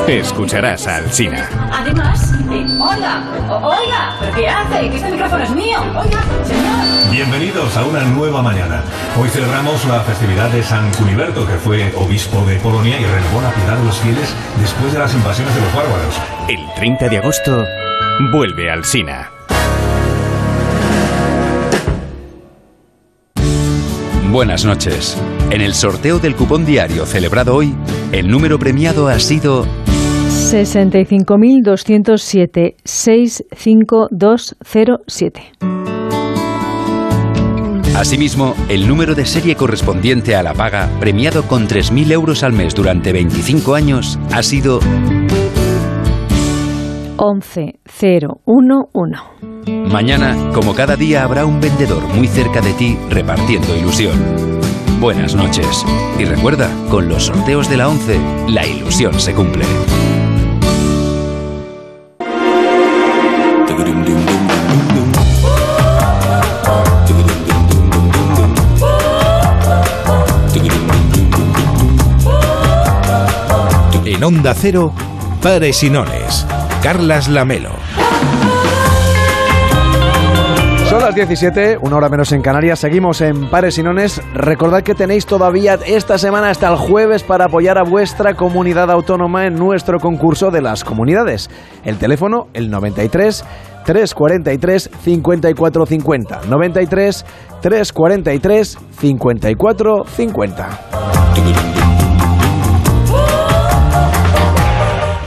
escucharás 0.07 0.87
a 0.87 0.95
Alsina. 0.95 1.47
Además, 1.71 2.33
eh, 2.51 2.65
oiga, 2.81 3.23
oiga, 3.61 4.15
¿pero 4.19 4.35
qué 4.35 4.49
hace? 4.49 4.89
Que 4.89 4.95
este 4.95 5.11
micrófono 5.11 5.43
es 5.43 5.51
mío. 5.51 5.79
Oiga, 5.89 6.23
señor. 6.43 7.11
Bienvenidos 7.11 7.77
a 7.77 7.85
una 7.85 8.01
nueva 8.01 8.41
mañana. 8.41 8.81
Hoy 9.15 9.29
celebramos 9.29 9.85
la 9.85 9.99
festividad 9.99 10.49
de 10.49 10.63
San 10.63 10.91
Cuniberto, 10.93 11.45
que 11.45 11.53
fue 11.53 11.93
obispo 11.95 12.43
de 12.45 12.55
Polonia 12.55 12.99
y 12.99 13.05
renovó 13.05 13.41
la 13.43 13.51
piedad 13.51 13.77
de 13.77 13.85
los 13.85 13.99
fieles 13.99 14.33
después 14.59 14.91
de 14.91 14.99
las 14.99 15.13
invasiones 15.13 15.53
de 15.53 15.61
los 15.61 15.75
bárbaros. 15.75 16.19
El 16.47 16.65
30 16.75 17.09
de 17.09 17.17
agosto 17.19 17.63
vuelve 18.33 18.71
Alsina. 18.71 19.38
Buenas 24.31 24.63
noches. 24.63 25.17
En 25.49 25.61
el 25.61 25.73
sorteo 25.73 26.19
del 26.19 26.35
cupón 26.35 26.63
diario 26.63 27.07
celebrado 27.07 27.55
hoy, 27.55 27.73
el 28.11 28.29
número 28.29 28.59
premiado 28.59 29.07
ha 29.07 29.19
sido 29.19 29.65
65.207 30.27 32.75
65207. 32.83 35.51
Asimismo, 37.95 38.53
el 38.69 38.87
número 38.87 39.15
de 39.15 39.25
serie 39.25 39.55
correspondiente 39.55 40.35
a 40.35 40.43
la 40.43 40.53
paga, 40.53 40.87
premiado 40.99 41.47
con 41.47 41.67
3.000 41.67 42.11
euros 42.11 42.43
al 42.43 42.53
mes 42.53 42.75
durante 42.75 43.11
25 43.11 43.73
años, 43.73 44.19
ha 44.31 44.43
sido 44.43 44.79
11011. 47.19 49.19
Mañana, 49.91 50.37
como 50.53 50.73
cada 50.73 50.95
día, 50.95 51.23
habrá 51.23 51.45
un 51.45 51.59
vendedor 51.59 52.01
muy 52.13 52.27
cerca 52.27 52.61
de 52.61 52.71
ti 52.71 52.97
repartiendo 53.09 53.75
ilusión. 53.75 54.17
Buenas 55.01 55.35
noches. 55.35 55.85
Y 56.17 56.23
recuerda, 56.23 56.69
con 56.89 57.09
los 57.09 57.25
sorteos 57.25 57.69
de 57.69 57.75
la 57.75 57.89
11, 57.89 58.21
la 58.47 58.65
ilusión 58.65 59.19
se 59.19 59.33
cumple. 59.33 59.65
En 74.05 74.23
Onda 74.23 74.53
Cero, 74.53 74.93
Pares 75.41 75.83
y. 75.83 75.89
Carlas 76.81 77.27
Lamelo. 77.27 77.71
Son 80.89 81.01
las 81.01 81.13
17, 81.13 81.77
una 81.81 81.97
hora 81.97 82.07
menos 82.09 82.31
en 82.31 82.41
Canarias. 82.41 82.79
Seguimos 82.79 83.19
en 83.21 83.49
Pares 83.49 83.77
y 83.77 83.83
Nones. 83.83 84.21
Recordad 84.33 84.81
que 84.81 84.95
tenéis 84.95 85.25
todavía 85.25 85.77
esta 85.85 86.17
semana 86.17 86.49
hasta 86.49 86.69
el 86.69 86.77
jueves 86.77 87.23
para 87.23 87.45
apoyar 87.45 87.77
a 87.77 87.83
vuestra 87.83 88.33
comunidad 88.33 88.89
autónoma 88.89 89.45
en 89.45 89.55
nuestro 89.55 89.99
concurso 89.99 90.51
de 90.51 90.61
las 90.61 90.85
comunidades. 90.85 91.49
El 91.83 91.97
teléfono, 91.97 92.47
el 92.53 92.71
93 92.71 93.43
343 93.85 94.89
5450. 95.03 96.41
93 96.47 97.25
343 97.61 98.77
5450. 98.99 101.88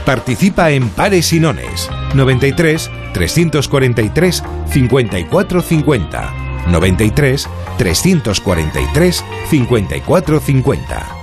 Participa 0.05 0.71
en 0.71 0.89
Pares 0.89 1.31
y 1.33 1.39
Nones. 1.39 1.89
93 2.13 2.91
343 3.13 4.43
5450. 4.67 6.33
93 6.67 7.49
343 7.77 9.25
5450. 9.49 11.22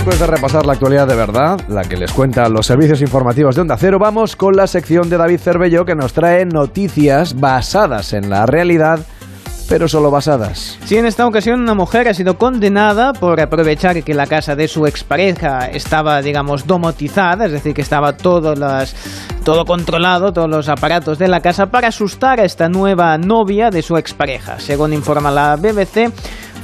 Después 0.00 0.18
de 0.18 0.26
repasar 0.26 0.64
la 0.64 0.72
actualidad 0.72 1.06
de 1.06 1.14
verdad, 1.14 1.60
la 1.68 1.82
que 1.82 1.94
les 1.94 2.10
cuentan 2.10 2.54
los 2.54 2.64
servicios 2.64 3.02
informativos 3.02 3.54
de 3.54 3.60
Onda 3.60 3.76
Cero, 3.76 3.98
vamos 3.98 4.34
con 4.34 4.56
la 4.56 4.66
sección 4.66 5.10
de 5.10 5.18
David 5.18 5.40
Cervello 5.40 5.84
que 5.84 5.94
nos 5.94 6.14
trae 6.14 6.46
noticias 6.46 7.38
basadas 7.38 8.14
en 8.14 8.30
la 8.30 8.46
realidad, 8.46 9.00
pero 9.68 9.88
solo 9.88 10.10
basadas. 10.10 10.78
Sí, 10.86 10.96
en 10.96 11.04
esta 11.04 11.26
ocasión 11.26 11.60
una 11.60 11.74
mujer 11.74 12.08
ha 12.08 12.14
sido 12.14 12.38
condenada 12.38 13.12
por 13.12 13.42
aprovechar 13.42 14.02
que 14.02 14.14
la 14.14 14.26
casa 14.26 14.56
de 14.56 14.68
su 14.68 14.86
expareja 14.86 15.66
estaba, 15.66 16.22
digamos, 16.22 16.66
domotizada, 16.66 17.44
es 17.44 17.52
decir, 17.52 17.74
que 17.74 17.82
estaba 17.82 18.16
todo, 18.16 18.54
las, 18.54 18.96
todo 19.44 19.66
controlado, 19.66 20.32
todos 20.32 20.48
los 20.48 20.70
aparatos 20.70 21.18
de 21.18 21.28
la 21.28 21.40
casa, 21.40 21.66
para 21.66 21.88
asustar 21.88 22.40
a 22.40 22.44
esta 22.44 22.70
nueva 22.70 23.18
novia 23.18 23.68
de 23.68 23.82
su 23.82 23.98
expareja. 23.98 24.60
Según 24.60 24.94
informa 24.94 25.30
la 25.30 25.56
BBC, 25.56 26.10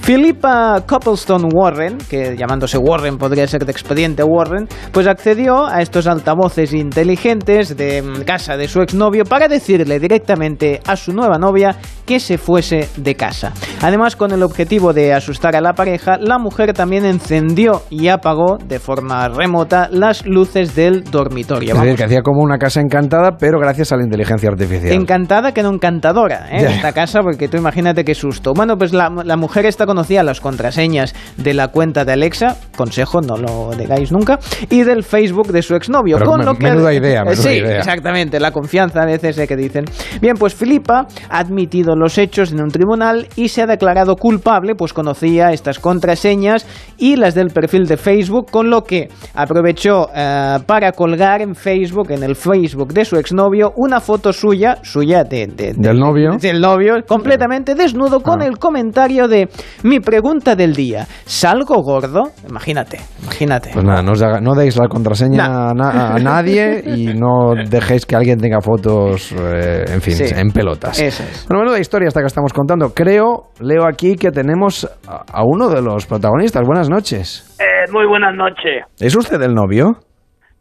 Philippa 0.05 0.83
Copplestone 0.87 1.49
Warren, 1.53 1.99
que 2.09 2.37
llamándose 2.37 2.79
Warren 2.79 3.19
podría 3.19 3.47
ser 3.47 3.65
de 3.65 3.73
expediente 3.73 4.23
Warren, 4.23 4.69
pues 4.93 5.07
accedió 5.07 5.67
a 5.67 5.83
estos 5.83 6.07
altavoces 6.07 6.73
inteligentes 6.73 7.77
de 7.77 8.03
mm, 8.03 8.23
casa 8.23 8.57
de 8.57 8.69
su 8.69 8.83
exnovio 8.83 9.25
para 9.25 9.49
decirle 9.49 9.99
directamente 9.99 10.81
a 10.87 10.97
su 10.97 11.13
nueva 11.13 11.39
novia 11.39 11.77
que 12.05 12.21
se 12.21 12.39
fuese 12.39 12.89
de 12.97 13.15
casa. 13.17 13.53
Además, 13.83 14.15
con 14.15 14.31
el 14.31 14.43
objetivo 14.43 14.93
de 14.93 15.13
asustar 15.13 15.57
a 15.57 15.61
la 15.61 15.73
pareja, 15.73 16.19
la 16.19 16.39
mujer 16.39 16.73
también 16.73 17.05
encendió 17.05 17.83
y 17.91 18.09
apagó 18.09 18.59
de 18.65 18.79
forma 18.79 19.29
remota 19.29 19.89
las 19.91 20.25
luces 20.25 20.77
del 20.77 21.03
dormitorio. 21.05 21.75
Es 21.75 21.81
decir, 21.81 21.97
que 21.97 22.05
hacía 22.05 22.23
como 22.23 22.43
una 22.43 22.59
casa 22.59 22.81
encantada, 22.81 23.37
pero 23.39 23.59
gracias 23.59 23.93
a 23.93 23.97
la 23.97 24.05
inteligencia 24.05 24.49
artificial. 24.49 24.93
Encantada 24.93 25.53
que 25.53 25.63
no 25.63 25.71
encantadora, 25.71 26.49
¿eh? 26.51 26.67
Esta 26.77 26.93
casa, 26.93 27.23
porque 27.23 27.49
tú 27.49 27.57
imagínate 27.57 28.05
qué 28.05 28.15
susto. 28.15 28.53
Bueno, 28.55 28.77
pues 28.77 28.93
la, 28.93 29.11
la 29.25 29.37
mujer 29.37 29.67
conocía 29.87 30.23
las 30.23 30.41
contraseñas 30.41 31.15
de 31.37 31.55
la 31.55 31.69
cuenta 31.69 32.05
de 32.05 32.13
Alexa, 32.13 32.57
consejo, 32.77 33.21
no 33.21 33.37
lo 33.37 33.71
digáis 33.77 34.13
nunca, 34.13 34.39
y 34.71 34.83
del 34.83 35.03
Facebook 35.05 35.49
de 35.53 35.63
su 35.63 35.75
exnovio. 35.75 36.19
Pero 36.19 36.31
con 36.31 36.41
me- 36.41 36.47
lo 36.47 36.55
que, 36.55 36.65
menuda 36.65 36.93
idea, 36.93 37.23
menuda 37.25 37.37
sí, 37.43 37.49
idea. 37.59 37.79
exactamente, 37.79 38.39
la 38.41 38.51
confianza 38.51 39.03
a 39.03 39.07
veces 39.07 39.39
eh, 39.39 39.47
que 39.47 39.57
dicen. 39.57 39.85
Bien, 40.21 40.35
pues 40.39 40.55
Filipa 40.55 41.07
ha 41.31 41.39
admitido 41.39 41.95
los 41.97 42.19
hechos 42.19 42.53
en 42.53 42.61
un 42.61 42.69
tribunal 42.71 43.29
y 43.37 43.49
se 43.49 43.63
ha 43.63 43.67
declarado 43.67 44.17
culpable, 44.17 44.75
pues 44.75 44.93
conocía 44.93 45.53
estas 45.53 45.79
contraseñas 45.79 46.67
y 46.99 47.17
las 47.17 47.35
del 47.35 47.49
perfil 47.51 47.87
de 47.87 47.97
Facebook, 47.97 48.51
con 48.51 48.71
lo 48.71 48.83
que 48.83 49.09
aprovechó 49.35 50.09
eh, 50.15 50.59
para 50.67 50.93
colgar 50.93 51.41
en 51.43 51.55
Facebook, 51.55 52.11
en 52.11 52.23
el 52.23 52.35
Facebook 52.37 52.93
de 52.93 53.05
su 53.05 53.17
exnovio, 53.17 53.73
una 53.77 54.01
foto 54.01 54.33
suya, 54.33 54.79
suya 54.83 55.25
de, 55.25 55.47
de- 55.47 55.73
de- 55.73 55.75
¿Del 55.77 55.99
novio? 55.99 56.31
Ah. 56.35 56.39
del 56.41 56.61
novio, 56.61 56.95
completamente 57.07 57.75
desnudo, 57.75 58.21
con 58.21 58.43
el 58.43 58.59
comentario 58.59 59.29
de 59.29 59.49
mi 59.83 60.01
pregunta 60.01 60.55
del 60.57 60.75
día, 60.75 61.07
¿salgo 61.25 61.83
gordo? 61.83 62.31
Imagínate, 62.49 62.99
imagínate. 63.23 63.71
Pues 63.73 63.85
nada, 63.85 64.03
no, 64.03 64.13
os 64.13 64.23
haga- 64.23 64.41
no 64.41 64.55
deis 64.55 64.77
la 64.77 64.89
contraseña 64.89 65.71
a, 65.71 65.75
na- 65.75 66.15
a 66.15 66.19
nadie 66.19 66.83
y 66.97 67.07
no 67.15 67.55
dejéis 67.69 68.07
que 68.07 68.17
alguien 68.17 68.39
tenga 68.39 68.61
fotos, 68.61 69.33
eh, 69.33 69.85
en 69.89 70.01
fin, 70.01 70.15
Sí. 70.15 70.25
en 70.37 70.51
pelotas. 70.51 70.99
Eso 70.99 71.23
es. 71.23 71.47
Bueno, 71.49 71.63
menuda 71.65 71.79
historia 71.79 72.09
esta 72.09 72.21
que 72.21 72.27
estamos 72.27 72.53
contando. 72.53 72.91
Creo, 72.95 73.51
leo 73.61 73.87
aquí 73.87 74.17
que 74.17 74.31
tenemos 74.31 74.89
a, 75.07 75.25
a 75.33 75.45
uno 75.45 75.69
de 75.69 75.83
los 75.83 76.07
protagonistas. 76.07 76.63
Buenas 76.67 76.89
noches. 76.89 77.57
Eh, 77.61 77.91
muy 77.93 78.07
buenas 78.07 78.35
noches. 78.35 78.85
¿Es 78.99 79.15
usted 79.17 79.41
el 79.43 79.55
novio? 79.55 79.99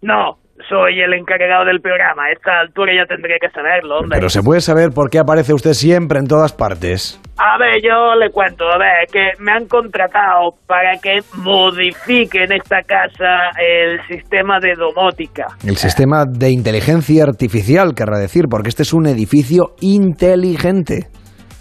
No, 0.01 0.36
soy 0.70 1.01
el 1.01 1.14
encargado 1.14 1.66
del 1.66 1.82
programa. 1.82 2.26
A 2.26 2.32
esta 2.32 2.60
altura 2.60 2.93
ya 2.95 3.06
tendría 3.06 3.38
que 3.39 3.49
saberlo, 3.49 3.97
hombre. 3.99 4.18
Pero 4.18 4.30
se 4.30 4.41
puede 4.41 4.62
saber 4.62 4.89
por 4.91 5.10
qué 5.10 5.20
aparece 5.20 5.53
usted 5.53 5.74
siempre 5.74 6.20
en 6.20 6.28
todas 6.28 6.53
partes. 6.53 7.20
A 7.38 7.58
ver, 7.58 7.82
yo 7.84 8.16
le 8.16 8.30
cuento, 8.32 8.64
a 8.66 8.78
ver, 8.78 9.08
que 9.12 9.32
me 9.39 9.51
han 9.51 9.68
contratado 9.68 10.56
para 10.66 10.97
que 11.01 11.20
modifique 11.38 12.43
en 12.43 12.53
esta 12.53 12.82
casa 12.84 13.51
el 13.60 13.99
sistema 14.08 14.60
de 14.60 14.74
domótica. 14.76 15.47
El 15.66 15.76
sistema 15.76 16.24
de 16.26 16.51
inteligencia 16.51 17.24
artificial, 17.24 17.93
querrá 17.93 18.18
decir, 18.18 18.45
porque 18.49 18.70
este 18.70 18.84
es 18.84 18.93
un 18.93 19.08
edificio 19.08 19.76
inteligente. 19.82 21.08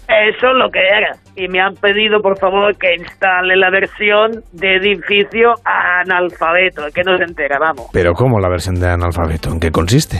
Eso 0.07 0.47
es 0.47 0.55
lo 0.55 0.69
que 0.69 0.79
era. 0.79 1.11
Y 1.35 1.47
me 1.47 1.59
han 1.59 1.73
pedido, 1.75 2.21
por 2.21 2.37
favor, 2.37 2.77
que 2.77 2.93
instale 2.95 3.55
la 3.55 3.69
versión 3.69 4.43
de 4.53 4.75
edificio 4.75 5.53
analfabeto, 5.63 6.83
que 6.93 7.03
no 7.03 7.17
se 7.17 7.23
entera, 7.23 7.57
vamos. 7.59 7.87
Pero 7.91 8.13
¿cómo 8.13 8.39
la 8.39 8.49
versión 8.49 8.75
de 8.75 8.87
analfabeto? 8.87 9.49
¿En 9.49 9.59
qué 9.59 9.71
consiste? 9.71 10.17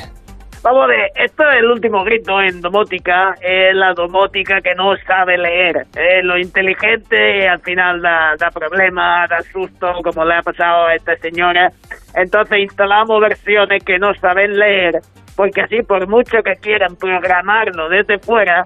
Vamos 0.66 0.86
a 0.86 0.88
ver, 0.88 1.12
esto 1.14 1.44
es 1.48 1.58
el 1.60 1.66
último 1.66 2.04
grito 2.04 2.42
en 2.42 2.60
domótica, 2.60 3.36
es 3.40 3.76
la 3.76 3.94
domótica 3.94 4.62
que 4.62 4.74
no 4.74 4.96
sabe 5.06 5.38
leer. 5.38 5.86
Eh, 5.96 6.24
lo 6.24 6.40
inteligente 6.40 7.48
al 7.48 7.60
final 7.60 8.02
da, 8.02 8.34
da 8.40 8.50
problemas, 8.50 9.30
da 9.30 9.42
susto, 9.44 9.94
como 10.04 10.26
le 10.26 10.34
ha 10.34 10.42
pasado 10.42 10.88
a 10.88 10.96
esta 10.96 11.16
señora. 11.18 11.70
Entonces 12.16 12.58
instalamos 12.64 13.22
versiones 13.22 13.84
que 13.84 14.00
no 14.00 14.16
saben 14.16 14.58
leer, 14.58 15.02
porque 15.36 15.62
así 15.62 15.84
por 15.84 16.08
mucho 16.08 16.42
que 16.44 16.56
quieran 16.60 16.96
programarlo 16.96 17.88
desde 17.88 18.18
fuera, 18.18 18.66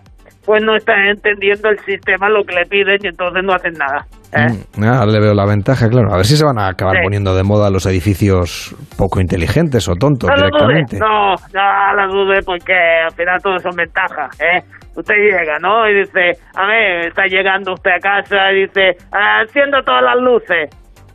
pues 0.49 0.63
no 0.63 0.75
están 0.75 1.05
entendiendo 1.05 1.69
el 1.69 1.77
sistema 1.81 2.27
lo 2.27 2.43
que 2.43 2.55
le 2.55 2.65
piden 2.65 2.97
y 3.03 3.07
entonces 3.09 3.43
no 3.43 3.53
hacen 3.53 3.73
nada. 3.73 4.03
¿eh? 4.35 4.47
Mm, 4.77 4.83
ah, 4.83 5.05
le 5.05 5.19
veo 5.19 5.35
la 5.35 5.45
ventaja, 5.45 5.87
claro. 5.87 6.11
A 6.11 6.15
ver 6.17 6.25
si 6.25 6.35
se 6.37 6.43
van 6.43 6.57
a 6.57 6.69
acabar 6.69 6.95
Sí. 6.95 7.03
poniendo 7.03 7.35
de 7.35 7.43
moda 7.43 7.69
los 7.69 7.85
edificios 7.85 8.75
poco 8.97 9.21
inteligentes 9.21 9.87
o 9.87 9.93
tontos 9.93 10.27
No 10.27 10.35
lo 10.35 10.45
directamente. 10.47 10.97
no, 10.97 11.35
no 11.35 11.95
la 11.95 12.07
dude 12.07 12.41
porque 12.41 12.73
al 13.05 13.11
final 13.13 13.39
todo 13.43 13.59
son 13.59 13.75
ventajas, 13.75 14.41
¿eh? 14.41 14.63
Usted 14.95 15.13
llega, 15.17 15.59
¿no? 15.59 15.87
Y 15.87 15.99
dice, 15.99 16.31
a 16.55 16.65
ver, 16.65 17.07
está 17.09 17.25
llegando 17.27 17.73
usted 17.73 17.91
a 17.91 17.99
casa 17.99 18.51
y 18.51 18.61
dice, 18.61 18.97
"Ah, 19.11 19.43
enciendo 19.43 19.83
todas 19.83 20.01
las 20.01 20.17
luces. 20.17 20.67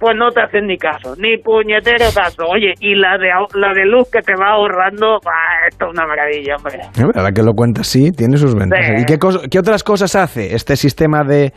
Pues 0.05 0.17
no 0.19 0.31
te 0.33 0.43
hacen 0.43 0.67
ni 0.67 0.77
caso, 0.77 1.15
ni 1.17 1.39
puñetero 1.39 2.05
caso. 2.15 2.45
Oye, 2.47 2.75
y 2.79 2.95
la 2.95 3.17
de 3.17 3.29
la 3.55 3.73
de 3.73 3.87
luz 3.87 4.11
que 4.13 4.21
te 4.21 4.35
va 4.35 4.51
ahorrando, 4.51 5.19
bah, 5.25 5.33
esto 5.67 5.87
es 5.87 5.93
una 5.93 6.07
maravilla, 6.07 6.57
hombre. 6.57 6.79
Ahora 7.15 7.33
que 7.33 7.43
lo 7.43 7.55
cuentas, 7.55 7.87
sí, 7.87 8.11
tiene 8.13 8.37
sus 8.37 8.55
ventajas. 8.55 8.99
Sí. 8.99 9.03
¿Y 9.03 9.07
qué, 9.07 9.19
qué 9.51 9.59
otras 9.59 9.83
cosas 9.83 10.15
hace 10.15 10.55
este 10.55 10.77
sistema 10.77 11.25
de, 11.25 11.55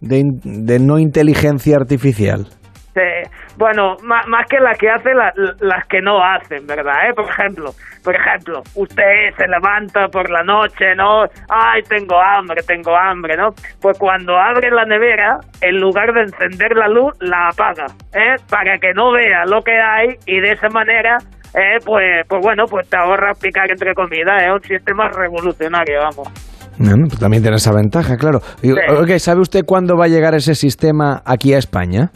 de, 0.00 0.22
de 0.44 0.78
no 0.78 1.00
inteligencia 1.00 1.74
artificial? 1.74 2.46
Sí. 2.94 3.30
Bueno, 3.58 3.96
má- 4.04 4.22
más 4.28 4.46
que 4.48 4.60
las 4.60 4.78
que 4.78 4.88
hace, 4.88 5.12
la- 5.14 5.32
las 5.58 5.84
que 5.88 6.00
no 6.00 6.22
hacen, 6.22 6.64
¿verdad? 6.64 7.10
¿Eh? 7.10 7.12
Por 7.14 7.24
ejemplo, 7.28 7.70
por 8.04 8.14
ejemplo, 8.14 8.62
usted 8.76 9.34
se 9.36 9.48
levanta 9.48 10.06
por 10.08 10.30
la 10.30 10.44
noche, 10.44 10.94
¿no? 10.94 11.24
Ay, 11.48 11.82
tengo 11.88 12.14
hambre, 12.20 12.62
tengo 12.62 12.96
hambre, 12.96 13.36
¿no? 13.36 13.48
Pues 13.82 13.98
cuando 13.98 14.36
abre 14.38 14.70
la 14.70 14.84
nevera, 14.84 15.38
en 15.60 15.80
lugar 15.80 16.12
de 16.12 16.22
encender 16.22 16.76
la 16.76 16.86
luz, 16.88 17.12
la 17.20 17.48
apaga, 17.48 17.86
¿eh? 18.14 18.36
Para 18.48 18.78
que 18.78 18.92
no 18.94 19.10
vea 19.12 19.44
lo 19.44 19.60
que 19.62 19.72
hay 19.76 20.14
y 20.24 20.40
de 20.40 20.52
esa 20.52 20.68
manera, 20.68 21.16
eh, 21.54 21.78
pues, 21.84 22.24
pues 22.28 22.40
bueno, 22.40 22.64
pues 22.70 22.88
te 22.88 22.96
ahorras 22.96 23.36
picar 23.40 23.68
entre 23.70 23.92
comidas, 23.92 24.40
es 24.40 24.52
un 24.52 24.62
sistema 24.62 25.08
revolucionario, 25.08 25.98
vamos. 26.00 26.28
Pues 26.78 27.18
también 27.18 27.42
tiene 27.42 27.56
esa 27.56 27.72
ventaja, 27.74 28.16
claro. 28.16 28.38
Ok, 29.00 29.18
¿Sabe 29.18 29.40
usted 29.40 29.62
cuándo 29.66 29.96
va 29.96 30.04
a 30.04 30.08
llegar 30.08 30.36
ese 30.36 30.54
sistema 30.54 31.22
aquí 31.26 31.52
a 31.52 31.58
España? 31.58 32.10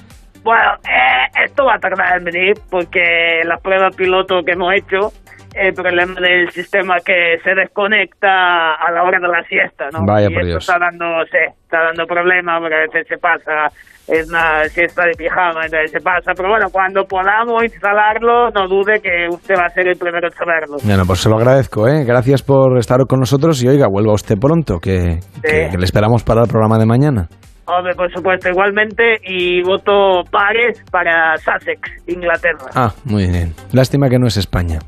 Bueno, 0.44 0.72
eh, 0.84 1.44
esto 1.44 1.64
va 1.64 1.74
a 1.76 1.78
tardar 1.78 2.18
en 2.18 2.24
venir 2.24 2.54
porque 2.70 3.42
las 3.44 3.60
pruebas 3.62 3.94
piloto 3.96 4.42
que 4.44 4.52
hemos 4.52 4.72
hecho, 4.74 5.10
el 5.54 5.72
problema 5.74 6.14
del 6.20 6.50
sistema 6.50 6.96
que 7.04 7.38
se 7.44 7.54
desconecta 7.54 8.74
a 8.74 8.90
la 8.90 9.02
hora 9.02 9.18
de 9.20 9.28
la 9.28 9.42
siesta, 9.44 9.86
¿no? 9.92 10.00
Vaya 10.06 10.26
y 10.30 10.32
por 10.34 10.42
esto 10.42 10.46
Dios. 10.48 10.68
está 10.68 10.78
dando, 10.80 11.04
sí, 11.30 11.38
está 11.62 11.78
dando 11.84 12.06
problemas 12.06 12.58
porque 12.60 12.74
a 12.74 12.80
veces 12.80 13.06
se 13.06 13.18
pasa, 13.18 13.68
es 14.08 14.28
una 14.30 14.64
siesta 14.68 15.04
de 15.04 15.12
pijama, 15.12 15.64
entonces 15.64 15.90
se 15.92 16.00
pasa. 16.00 16.32
Pero 16.34 16.48
bueno, 16.48 16.66
cuando 16.72 17.04
podamos 17.04 17.62
instalarlo, 17.64 18.50
no 18.50 18.66
dude 18.66 19.00
que 19.00 19.28
usted 19.28 19.54
va 19.56 19.66
a 19.66 19.70
ser 19.70 19.88
el 19.88 19.96
primero 19.98 20.26
en 20.26 20.32
saberlo. 20.32 20.76
Bueno, 20.84 21.04
pues 21.06 21.20
se 21.20 21.28
lo 21.28 21.36
agradezco, 21.36 21.86
¿eh? 21.86 22.02
Gracias 22.04 22.42
por 22.42 22.78
estar 22.78 22.98
con 23.06 23.20
nosotros 23.20 23.62
y 23.62 23.68
oiga, 23.68 23.86
vuelva 23.88 24.14
usted 24.14 24.36
pronto, 24.40 24.78
que, 24.80 25.18
que- 25.42 25.68
que 25.70 25.78
le 25.78 25.84
esperamos 25.84 26.24
para 26.24 26.40
el 26.42 26.48
programa 26.48 26.78
de 26.78 26.86
mañana. 26.86 27.28
Hombre, 27.66 27.94
por 27.94 28.12
supuesto, 28.12 28.48
igualmente, 28.48 29.18
y 29.24 29.62
voto 29.62 30.22
pares 30.30 30.82
para 30.90 31.36
Sussex, 31.36 31.80
Inglaterra. 32.08 32.66
Ah, 32.74 32.92
muy 33.04 33.28
bien. 33.28 33.54
Lástima 33.72 34.08
que 34.08 34.18
no 34.18 34.26
es 34.26 34.36
España. 34.36 34.78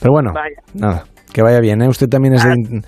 Pero 0.00 0.12
bueno, 0.12 0.32
Vaya. 0.34 0.56
nada, 0.74 1.04
que 1.32 1.42
vaya 1.42 1.60
bien, 1.60 1.82
¿eh? 1.82 1.88
Usted 1.88 2.08
también 2.08 2.34
es 2.34 2.44
de 2.44 2.50
in- 2.54 2.82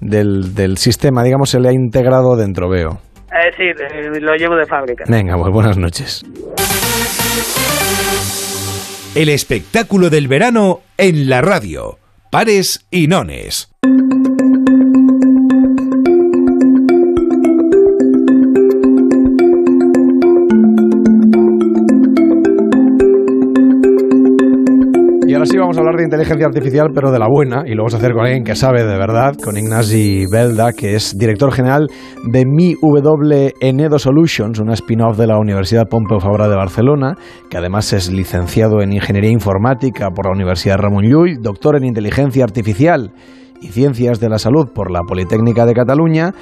del, 0.00 0.54
del 0.54 0.76
sistema, 0.76 1.22
digamos, 1.22 1.48
se 1.50 1.60
le 1.60 1.70
ha 1.70 1.72
integrado 1.72 2.36
dentro, 2.36 2.68
veo. 2.68 2.98
Eh, 3.32 3.50
sí, 3.56 3.62
eh, 3.64 4.20
lo 4.20 4.34
llevo 4.36 4.54
de 4.54 4.66
fábrica. 4.66 5.04
Venga, 5.08 5.34
pues 5.36 5.52
buenas 5.52 5.78
noches. 5.78 6.22
El 9.14 9.28
espectáculo 9.28 10.10
del 10.10 10.28
verano 10.28 10.80
en 10.98 11.28
la 11.28 11.40
radio. 11.40 11.98
Pares 12.30 12.84
y 12.90 13.06
nones. 13.06 13.73
Ahora 25.44 25.52
sí 25.52 25.58
vamos 25.58 25.76
a 25.76 25.80
hablar 25.80 25.96
de 25.96 26.04
inteligencia 26.04 26.46
artificial, 26.46 26.88
pero 26.94 27.10
de 27.10 27.18
la 27.18 27.28
buena, 27.28 27.64
y 27.66 27.74
lo 27.74 27.82
vamos 27.82 27.92
a 27.92 27.98
hacer 27.98 28.12
con 28.12 28.24
alguien 28.24 28.44
que 28.44 28.54
sabe 28.54 28.82
de 28.82 28.96
verdad, 28.96 29.34
con 29.36 29.58
Ignasi 29.58 30.24
Belda, 30.32 30.72
que 30.72 30.94
es 30.94 31.18
director 31.18 31.52
general 31.52 31.88
de 32.24 32.46
MIW 32.46 33.52
Enedo 33.60 33.98
Solutions, 33.98 34.58
una 34.58 34.72
spin-off 34.72 35.18
de 35.18 35.26
la 35.26 35.38
Universidad 35.38 35.86
Pompeu 35.86 36.18
Fabra 36.18 36.48
de 36.48 36.56
Barcelona, 36.56 37.16
que 37.50 37.58
además 37.58 37.92
es 37.92 38.10
licenciado 38.10 38.80
en 38.80 38.94
Ingeniería 38.94 39.30
Informática 39.30 40.08
por 40.10 40.26
la 40.26 40.32
Universidad 40.32 40.78
Ramon 40.78 41.04
Llull, 41.04 41.42
doctor 41.42 41.76
en 41.76 41.84
Inteligencia 41.84 42.44
Artificial 42.44 43.12
y 43.60 43.68
Ciencias 43.68 44.20
de 44.20 44.30
la 44.30 44.38
Salud 44.38 44.70
por 44.74 44.90
la 44.90 45.02
Politécnica 45.02 45.66
de 45.66 45.74
Cataluña, 45.74 46.32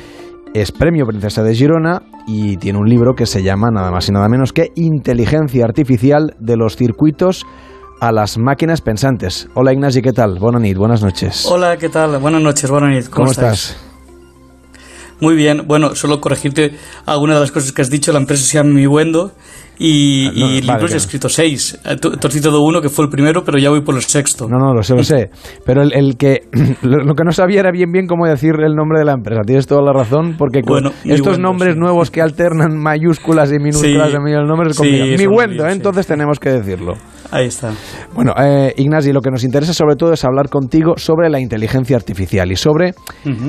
es 0.54 0.70
premio 0.70 1.06
Princesa 1.06 1.42
de 1.42 1.54
Girona 1.54 2.02
y 2.26 2.56
tiene 2.58 2.78
un 2.78 2.88
libro 2.88 3.14
que 3.14 3.26
se 3.26 3.42
llama 3.42 3.70
nada 3.72 3.90
más 3.90 4.08
y 4.08 4.12
nada 4.12 4.28
menos 4.28 4.52
que 4.52 4.68
Inteligencia 4.76 5.64
Artificial 5.64 6.36
de 6.38 6.56
los 6.56 6.76
circuitos 6.76 7.46
a 8.02 8.10
las 8.10 8.36
máquinas 8.36 8.80
pensantes. 8.80 9.48
Hola 9.54 9.72
Ignasi, 9.72 10.02
¿qué 10.02 10.12
tal? 10.12 10.40
Buenas 10.40 10.60
nit, 10.60 10.76
buenas 10.76 11.04
noches. 11.04 11.46
Hola, 11.48 11.76
¿qué 11.76 11.88
tal? 11.88 12.18
Buenas 12.18 12.42
noches, 12.42 12.68
buenas 12.68 12.90
noches. 12.90 13.08
¿Cómo, 13.08 13.30
estás? 13.30 13.76
Muy 15.20 15.36
bien, 15.36 15.62
bueno, 15.68 15.94
solo 15.94 16.20
corregirte 16.20 16.72
alguna 17.06 17.34
de 17.34 17.40
las 17.42 17.52
cosas 17.52 17.70
que 17.70 17.80
has 17.80 17.90
dicho. 17.90 18.10
La 18.12 18.18
empresa 18.18 18.42
se 18.42 18.58
llama 18.58 18.70
Miwendo 18.70 19.30
y, 19.78 20.26
Ah, 20.26 20.32
no, 20.34 20.34
y 20.34 20.60
vale, 20.62 20.62
libros 20.62 20.94
he 20.94 20.96
escrito 20.96 21.28
seis. 21.28 21.78
Tú, 22.00 22.10
tú 22.16 22.26
has 22.26 22.34
citado 22.34 22.60
uno 22.64 22.80
que 22.82 22.88
fue 22.88 23.04
el 23.04 23.08
primero, 23.08 23.44
pero 23.44 23.56
ya 23.56 23.70
voy 23.70 23.82
por 23.82 23.94
el 23.94 24.02
sexto. 24.02 24.48
No, 24.48 24.58
no, 24.58 24.74
lo 24.74 24.82
sé, 24.82 24.96
lo 24.96 25.04
sé. 25.04 25.30
Pero 25.64 25.82
el, 25.82 25.92
el 25.94 26.16
que 26.16 26.48
lo, 26.82 27.04
lo 27.04 27.14
que 27.14 27.22
no 27.22 27.30
sabía 27.30 27.60
era 27.60 27.70
bien 27.70 27.92
bien 27.92 28.08
cómo 28.08 28.26
decir 28.26 28.54
el 28.66 28.74
nombre 28.74 28.98
de 28.98 29.04
la 29.04 29.12
empresa. 29.12 29.42
Tienes 29.46 29.68
toda 29.68 29.80
la 29.80 29.92
razón, 29.92 30.34
porque 30.36 30.62
con 30.62 30.82
Bueno, 30.82 30.90
estos 31.04 31.34
Wendo, 31.36 31.42
nombres 31.50 31.76
nuevos 31.76 32.10
que 32.10 32.20
alternan 32.20 32.76
mayúsculas 32.76 33.52
y 33.52 33.60
minúsculas 33.60 34.10
Sí. 34.10 34.16
en 34.16 34.22
medio 34.24 34.38
del 34.38 34.48
nombre 34.48 34.70
es 34.70 34.76
Sí, 34.76 34.82
complicado. 34.82 35.18
Mi 35.18 35.26
Wendo, 35.28 35.66
¿eh? 35.68 35.72
entonces 35.72 36.04
tenemos 36.04 36.40
que 36.40 36.50
decirlo. 36.50 36.94
Ahí 37.32 37.46
está. 37.46 37.72
Bueno, 38.14 38.34
eh, 38.38 38.74
Ignasi, 38.76 39.10
lo 39.10 39.22
que 39.22 39.30
nos 39.30 39.42
interesa 39.42 39.72
sobre 39.72 39.96
todo 39.96 40.12
es 40.12 40.22
hablar 40.22 40.50
contigo 40.50 40.98
sobre 40.98 41.30
la 41.30 41.40
inteligencia 41.40 41.96
artificial 41.96 42.52
y 42.52 42.56
sobre, 42.56 42.92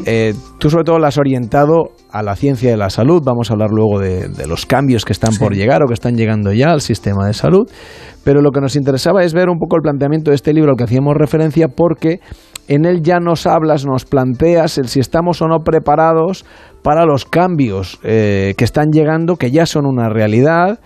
eh, 0.05 0.34
tú 0.57 0.69
sobre 0.69 0.85
todo 0.85 0.99
la 0.99 1.10
has 1.10 1.18
orientado 1.18 1.89
a 2.10 2.23
la 2.23 2.38
ciencia 2.38 2.72
de 2.72 2.77
la 2.77 2.89
salud, 2.89 3.22
vamos 3.26 3.49
a 3.49 3.53
hablar 3.55 3.72
luego 3.72 3.99
de, 3.99 4.30
de 4.30 4.47
los 4.47 4.65
cambios 4.65 5.03
que 5.03 5.11
están 5.11 5.35
por 5.35 5.53
llegar 5.53 5.84
o 5.84 5.88
que 5.88 5.95
están 5.95 6.15
llegando 6.15 6.53
ya 6.53 6.72
al 6.72 6.80
sistema 6.80 7.27
de 7.27 7.34
salud, 7.34 7.69
pero 8.23 8.41
lo 8.41 8.51
que 8.51 8.61
nos 8.61 8.77
interesaba 8.77 9.22
es 9.22 9.34
ver 9.34 9.49
un 9.49 9.60
poco 9.60 9.76
el 9.76 9.81
planteamiento 9.81 10.31
de 10.31 10.35
este 10.35 10.53
libro 10.53 10.72
al 10.72 10.77
que 10.77 10.85
hacíamos 10.85 11.15
referencia 11.18 11.68
porque 11.68 12.22
en 12.69 12.85
él 12.85 13.01
ya 13.01 13.19
nos 13.19 13.45
hablas, 13.45 13.85
nos 13.85 14.05
planteas 14.05 14.77
el 14.77 14.88
si 14.88 15.01
estamos 15.01 15.41
o 15.41 15.47
no 15.49 15.60
preparados 15.60 16.45
para 16.84 17.05
los 17.05 17.26
cambios 17.26 17.99
eh, 18.03 18.53
que 18.57 18.64
están 18.64 18.91
llegando, 18.91 19.35
que 19.35 19.51
ya 19.51 19.65
son 19.65 19.85
una 19.85 20.07
realidad 20.07 20.80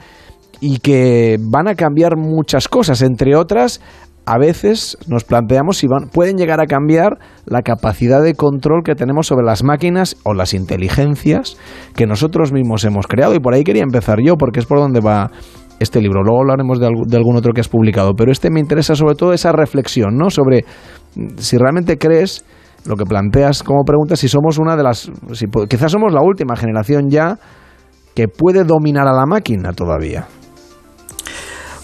y 0.60 0.80
que 0.80 1.38
van 1.40 1.68
a 1.68 1.76
cambiar 1.76 2.18
muchas 2.18 2.68
cosas, 2.68 3.02
entre 3.02 3.36
otras, 3.36 3.82
a 4.28 4.38
veces 4.38 4.98
nos 5.08 5.24
planteamos 5.24 5.78
si 5.78 5.88
van, 5.88 6.10
pueden 6.10 6.36
llegar 6.36 6.60
a 6.60 6.66
cambiar 6.66 7.18
la 7.46 7.62
capacidad 7.62 8.22
de 8.22 8.34
control 8.34 8.84
que 8.84 8.94
tenemos 8.94 9.28
sobre 9.28 9.46
las 9.46 9.64
máquinas 9.64 10.18
o 10.24 10.34
las 10.34 10.54
inteligencias 10.54 11.58
que 11.96 12.06
nosotros 12.06 12.52
mismos 12.52 12.84
hemos 12.84 13.08
creado. 13.08 13.36
Y 13.36 13.40
por 13.40 13.54
ahí 13.54 13.64
quería 13.64 13.84
empezar 13.84 14.20
yo, 14.22 14.36
porque 14.36 14.60
es 14.60 14.66
por 14.66 14.80
donde 14.80 15.00
va 15.00 15.32
este 15.80 16.02
libro. 16.02 16.24
Luego 16.24 16.42
hablaremos 16.42 16.78
de, 16.78 16.90
de 17.08 17.16
algún 17.16 17.38
otro 17.38 17.54
que 17.54 17.62
has 17.62 17.70
publicado, 17.70 18.16
pero 18.16 18.30
este 18.30 18.50
me 18.50 18.60
interesa 18.60 18.96
sobre 18.96 19.16
todo 19.16 19.32
esa 19.32 19.54
reflexión, 19.54 20.18
¿no? 20.18 20.30
Sobre 20.30 20.66
mm, 21.16 21.38
si 21.38 21.58
realmente 21.58 21.98
crees 21.98 22.44
lo 22.86 22.98
que 22.98 23.06
planteas 23.06 23.64
como 23.64 23.86
pregunta, 23.86 24.18
si 24.18 24.28
somos 24.28 24.58
una 24.58 24.76
de 24.76 24.84
las, 24.84 25.10
si 25.32 25.46
quizás 25.70 25.92
somos 25.92 26.12
la 26.14 26.22
última 26.22 26.58
generación 26.58 27.10
ya 27.10 27.38
que 28.14 28.28
puede 28.28 28.66
dominar 28.66 29.08
a 29.08 29.14
la 29.14 29.26
máquina 29.26 29.72
todavía. 29.72 30.28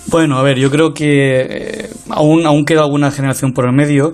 Bueno, 0.07 0.37
a 0.37 0.43
ver, 0.43 0.57
yo 0.57 0.69
creo 0.69 0.93
que 0.93 1.47
eh, 1.49 1.89
aún, 2.09 2.45
aún 2.45 2.65
queda 2.65 2.81
alguna 2.81 3.11
generación 3.11 3.53
por 3.53 3.65
el 3.65 3.71
medio, 3.71 4.13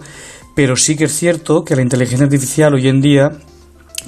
pero 0.55 0.75
sí 0.75 0.95
que 0.95 1.05
es 1.05 1.11
cierto 1.11 1.63
que 1.63 1.75
la 1.75 1.81
inteligencia 1.81 2.25
artificial 2.25 2.73
hoy 2.73 2.87
en 2.87 3.01
día 3.01 3.31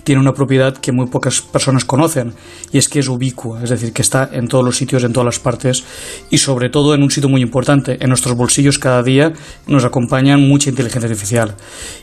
tiene 0.03 0.21
una 0.21 0.33
propiedad 0.33 0.75
que 0.77 0.91
muy 0.91 1.07
pocas 1.07 1.41
personas 1.41 1.85
conocen 1.85 2.33
y 2.71 2.77
es 2.77 2.89
que 2.89 2.99
es 2.99 3.07
ubicua, 3.07 3.63
es 3.63 3.69
decir, 3.69 3.93
que 3.93 4.01
está 4.01 4.29
en 4.31 4.47
todos 4.47 4.63
los 4.63 4.77
sitios, 4.77 5.03
en 5.03 5.13
todas 5.13 5.25
las 5.25 5.39
partes 5.39 5.83
y 6.29 6.37
sobre 6.37 6.69
todo 6.69 6.93
en 6.95 7.03
un 7.03 7.11
sitio 7.11 7.29
muy 7.29 7.41
importante. 7.41 7.97
En 7.99 8.09
nuestros 8.09 8.35
bolsillos 8.35 8.79
cada 8.79 9.03
día 9.03 9.33
nos 9.67 9.85
acompañan 9.85 10.47
mucha 10.47 10.69
inteligencia 10.69 11.09
artificial. 11.09 11.55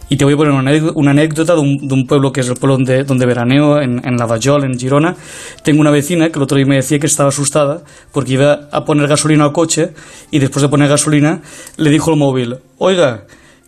Y 0.09 0.17
te 0.17 0.25
voy 0.25 0.35
a 0.35 0.37
poner 0.37 0.53
una 0.95 1.11
anécdota, 1.11 1.55
de, 1.55 1.61
un, 1.61 2.07
pueblo 2.07 2.33
que 2.33 2.41
es 2.41 2.49
el 2.49 2.55
pueblo 2.55 2.77
donde, 2.77 3.05
donde 3.05 3.27
veraneo, 3.27 3.81
en, 3.81 4.01
en 4.05 4.17
Lavallol, 4.17 4.65
en 4.65 4.79
Girona. 4.79 5.17
Tengo 5.63 5.81
una 5.81 5.91
vecina 5.91 6.31
que 6.31 6.39
el 6.39 6.43
otro 6.43 6.57
día 6.57 6.67
me 6.67 6.77
decía 6.77 6.99
que 6.99 7.07
estaba 7.07 7.29
asustada 7.29 7.83
porque 8.13 8.33
iba 8.33 8.69
a 8.73 8.85
poner 8.85 9.07
gasolina 9.09 9.45
al 9.45 9.53
coche 9.53 9.93
y 10.31 10.39
después 10.39 10.63
de 10.63 10.69
poner 10.69 10.89
gasolina 10.89 11.43
le 11.77 11.91
dijo 11.91 12.11
al 12.11 12.17
móvil, 12.17 12.57
oiga, 12.79 13.27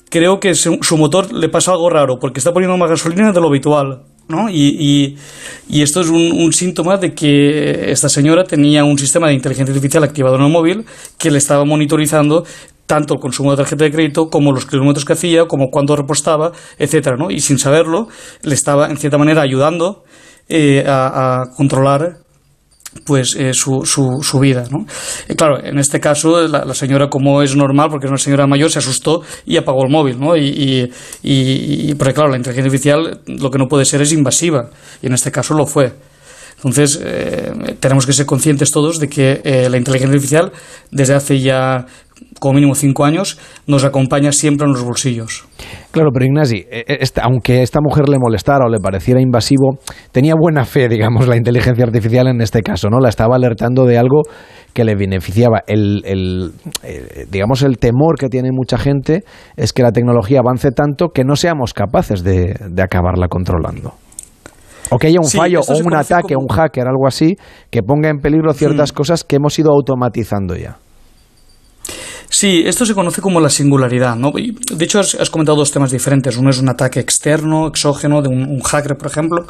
creo 0.09 0.41
que 0.41 0.55
su 0.55 0.97
motor 0.97 1.33
le 1.33 1.49
pasa 1.49 1.73
algo 1.73 1.91
raro 1.91 2.19
porque 2.19 2.41
está 2.41 2.53
poniendo 2.53 2.77
más 2.77 2.91
gasolina 2.91 3.33
de 3.33 3.41
lo 3.41 3.49
habitual. 3.49 4.03
¿No? 4.31 4.49
Y, 4.49 4.77
y- 4.79 5.17
y 5.69 5.83
esto 5.83 6.01
es 6.01 6.09
un, 6.09 6.33
un 6.33 6.53
síntoma 6.53 6.97
de 6.97 7.13
que 7.15 7.91
esta 7.93 8.09
señora 8.09 8.45
tenía 8.45 8.85
un 8.85 8.99
sistema 8.99 9.29
de 9.29 9.35
inteligencia 9.35 9.73
artificial 9.75 10.03
activado 10.05 10.37
en 10.37 10.43
el 10.43 10.51
móvil 10.51 10.85
que 11.19 11.31
le 11.31 11.39
estaba 11.39 11.65
monitorizando 11.65 12.45
tanto 12.87 13.15
el 13.15 13.21
consumo 13.21 13.53
de 13.53 13.59
tarjeta 13.59 13.85
de 13.85 13.93
crédito 13.93 14.31
como 14.31 14.51
los 14.53 14.67
kilómetros 14.67 15.05
que 15.05 15.13
hacía, 15.13 15.47
como 15.47 15.71
cuándo 15.71 15.95
repostaba, 15.95 16.51
etcétera, 16.79 17.17
¿no? 17.17 17.31
Y 17.31 17.41
sin 17.41 17.59
saberlo, 17.59 18.09
le 18.43 18.55
estaba 18.55 18.89
en 18.91 18.97
cierta 18.97 19.17
manera 19.19 19.43
ayudando 19.43 20.03
eh, 20.49 20.85
a, 20.89 21.43
a 21.43 21.51
controlar 21.57 22.17
pues 23.05 23.37
eh, 23.37 23.55
su, 23.55 23.85
su, 23.85 24.23
su 24.23 24.39
vida. 24.41 24.65
¿no? 24.71 24.87
Eh, 25.29 25.35
claro, 25.35 25.63
en 25.63 25.79
este 25.79 26.01
caso 26.01 26.47
la, 26.49 26.75
señora, 26.75 27.09
como 27.09 27.43
es 27.43 27.57
normal, 27.57 27.89
porque 27.91 28.07
es 28.07 28.11
una 28.11 28.19
señora 28.19 28.47
mayor, 28.47 28.71
se 28.71 28.79
asustó 28.79 29.23
y 29.47 29.57
apagó 29.57 29.85
el 29.85 29.91
móvil. 29.91 30.19
¿no? 30.19 30.37
Y, 30.37 30.91
y, 31.23 31.95
porque 31.95 32.15
claro, 32.15 32.31
la 32.31 32.37
inteligencia 32.37 32.69
artificial 32.69 33.21
lo 33.27 33.51
que 33.51 33.59
no 33.59 33.67
puede 33.69 33.85
ser 33.85 34.03
es 34.03 34.13
invasiva, 34.13 34.71
y 35.03 35.07
en 35.07 35.15
este 35.15 35.31
caso 35.31 35.55
lo 35.55 35.67
fue. 35.67 35.93
Entonces, 36.57 37.01
eh, 37.03 37.77
tenemos 37.81 38.05
que 38.05 38.13
ser 38.13 38.27
conscientes 38.27 38.71
todos 38.71 38.99
de 38.99 39.09
que 39.09 39.41
la 39.71 39.79
inteligencia 39.79 40.15
artificial, 40.15 40.53
desde 40.91 41.15
hace 41.15 41.41
ya 41.41 41.87
como 42.39 42.55
mínimo 42.55 42.75
cinco 42.75 43.05
años, 43.05 43.39
nos 43.67 43.85
acompaña 43.85 44.33
siempre 44.33 44.67
en 44.67 44.73
los 44.73 44.83
bolsillos. 44.85 45.45
Claro, 45.91 46.11
pero 46.13 46.25
Ignasi, 46.25 46.65
eh, 46.71 46.85
esta- 47.01 47.23
aunque 47.23 47.63
esta 47.63 47.81
mujer 47.83 48.09
le 48.09 48.19
molestara 48.19 48.65
o 48.67 48.69
le 48.71 48.79
pareciera 48.79 49.21
invasivo, 49.21 49.79
tenía 50.13 50.35
buena 50.41 50.65
fe, 50.65 50.89
digamos, 50.89 51.29
la 51.29 51.37
inteligencia 51.37 51.85
artificial 51.85 52.29
en 52.29 52.41
este 52.41 52.63
caso, 52.63 52.89
¿no? 52.89 52.99
La 52.99 53.09
estaba 53.11 53.37
alertando 53.37 53.85
de 53.85 53.99
algo 53.99 54.23
que 54.73 54.85
le 54.85 54.95
beneficiaba. 54.95 55.61
El, 55.67 56.03
el, 56.05 56.53
eh, 56.83 57.27
digamos, 57.31 57.63
el 57.63 57.79
temor 57.79 58.17
que 58.19 58.29
tiene 58.29 58.51
mucha 58.53 58.79
gente 58.79 59.25
es 59.57 59.73
que 59.73 59.83
la 59.83 59.91
tecnología 59.93 60.39
avance 60.41 60.71
tanto 60.71 61.09
que 61.09 61.25
no 61.25 61.37
seamos 61.37 61.75
capaces 61.75 62.23
de, 62.23 62.55
de 62.71 62.83
acabarla 62.83 63.29
controlando. 63.29 63.93
O 64.93 64.99
que 64.99 65.09
haya 65.09 65.19
un 65.21 65.27
Sí, 65.27 65.37
fallo 65.39 65.61
o 65.61 65.77
un 65.79 65.95
ataque, 65.95 66.35
como- 66.35 66.47
un 66.49 66.57
hacker, 66.57 66.87
algo 66.89 67.07
así, 67.07 67.37
que 67.71 67.83
ponga 67.83 68.09
en 68.09 68.19
peligro 68.19 68.53
ciertas 68.53 68.93
cosas 68.93 69.25
que 69.25 69.37
hemos 69.37 69.59
ido 69.59 69.71
automatizando 69.73 70.57
ya. 70.57 70.79
Sí, 72.33 72.63
esto 72.65 72.87
se 72.87 72.95
conoce 72.95 73.21
como 73.21 73.41
la 73.41 73.51
singularidad, 73.51 74.15
¿no? 74.15 74.31
De 74.33 74.85
hecho, 74.85 75.01
has, 75.01 75.17
has 75.17 75.31
comentado 75.31 75.59
dos 75.59 75.73
temas 75.73 75.91
diferentes. 75.91 76.37
Uno 76.37 76.51
es 76.51 76.61
un 76.61 76.69
ataque 76.69 77.01
externo, 77.01 77.67
exógeno, 77.67 78.23
de 78.23 78.29
un, 78.29 78.61
hacker, 78.61 78.97
por 78.97 79.09
ejemplo, 79.09 79.47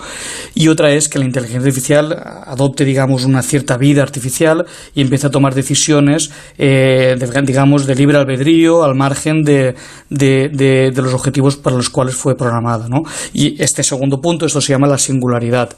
y 0.55 0.69
otra 0.69 0.90
es 0.90 1.11
que 1.11 1.19
la 1.19 1.27
inteligencia 1.27 1.61
artificial 1.61 2.16
adopte, 2.47 2.86
digamos, 2.86 3.27
una 3.27 3.43
cierta 3.43 3.77
vida 3.77 4.02
artificial 4.02 4.65
y 4.94 5.02
empiece 5.02 5.27
a 5.27 5.31
tomar 5.31 5.55
decisiones, 5.55 6.31
eh, 6.57 7.16
de- 7.19 7.43
digamos, 7.43 7.86
de 7.86 7.94
libre 7.97 8.16
albedrío, 8.16 8.82
al 8.82 8.94
margen 8.94 9.43
de, 9.43 9.74
de- 10.09 10.48
de- 10.48 10.90
de 10.90 11.02
los 11.02 11.12
objetivos 11.12 11.59
para 11.59 11.77
los 11.77 11.90
cuales 11.90 12.15
fue 12.15 12.35
programada, 12.35 12.89
¿no? 12.89 13.02
Y 13.35 13.62
este 13.62 13.82
segundo 13.82 14.23
punto, 14.23 14.47
esto 14.47 14.62
se 14.62 14.73
llama 14.73 14.86
la 14.86 14.97
singularidad. 14.97 15.69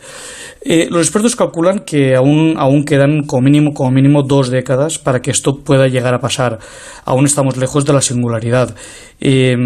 Eh, 0.64 0.86
los 0.88 1.02
expertos 1.02 1.34
calculan 1.34 1.80
que 1.80 2.14
aún, 2.14 2.54
aún 2.56 2.84
quedan 2.84 3.24
como 3.24 3.42
mínimo, 3.42 3.74
como 3.74 3.90
mínimo 3.90 4.22
dos 4.22 4.48
décadas 4.50 5.00
para 5.00 5.20
que 5.20 5.32
esto 5.32 5.58
pueda 5.58 5.88
llegar 5.88 6.14
a 6.14 6.20
pasar. 6.20 6.60
Aún 7.04 7.26
estamos 7.26 7.56
lejos 7.56 7.84
de 7.84 7.92
la 7.92 8.00
singularidad. 8.00 8.74
Eh, 9.20 9.56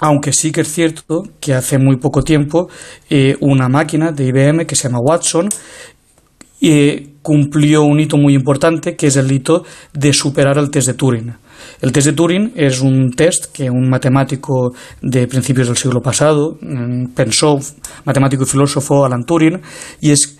aunque 0.00 0.32
sí 0.32 0.52
que 0.52 0.62
es 0.62 0.72
cierto 0.72 1.22
que 1.40 1.54
hace 1.54 1.78
muy 1.78 1.96
poco 1.96 2.22
tiempo 2.22 2.68
eh, 3.08 3.36
una 3.40 3.68
máquina 3.68 4.12
de 4.12 4.26
IBM 4.26 4.66
que 4.66 4.76
se 4.76 4.88
llama 4.88 4.98
Watson 5.00 5.48
eh, 6.60 7.14
cumplió 7.22 7.82
un 7.84 8.00
hito 8.00 8.16
muy 8.16 8.34
importante 8.34 8.96
que 8.96 9.06
es 9.06 9.16
el 9.16 9.30
hito 9.30 9.64
de 9.92 10.12
superar 10.12 10.58
el 10.58 10.70
test 10.70 10.88
de 10.88 10.94
Turing. 10.94 11.34
El 11.80 11.92
test 11.92 12.06
de 12.06 12.12
Turing 12.12 12.52
es 12.54 12.80
un 12.80 13.12
test 13.12 13.46
que 13.52 13.70
un 13.70 13.88
matemático 13.88 14.72
de 15.00 15.26
principios 15.26 15.68
del 15.68 15.76
siglo 15.76 16.00
pasado 16.00 16.56
mm, 16.60 17.14
pensó, 17.14 17.58
matemático 18.04 18.44
y 18.44 18.46
filósofo 18.46 19.04
Alan 19.04 19.24
Turing, 19.24 19.60
y 20.00 20.10
es 20.10 20.38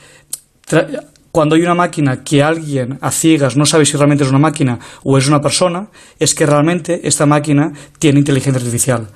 cuando 1.34 1.56
hay 1.56 1.62
una 1.62 1.74
máquina 1.74 2.22
que 2.22 2.44
alguien 2.44 2.96
a 3.00 3.10
ciegas 3.10 3.56
no 3.56 3.66
sabe 3.66 3.84
si 3.84 3.96
realmente 3.96 4.22
es 4.22 4.30
una 4.30 4.38
máquina 4.38 4.78
o 5.02 5.18
es 5.18 5.26
una 5.26 5.40
persona, 5.40 5.88
es 6.20 6.32
que 6.32 6.46
realmente 6.46 7.08
esta 7.08 7.26
máquina 7.26 7.72
tiene 7.98 8.20
inteligencia 8.20 8.60
artificial. 8.60 9.08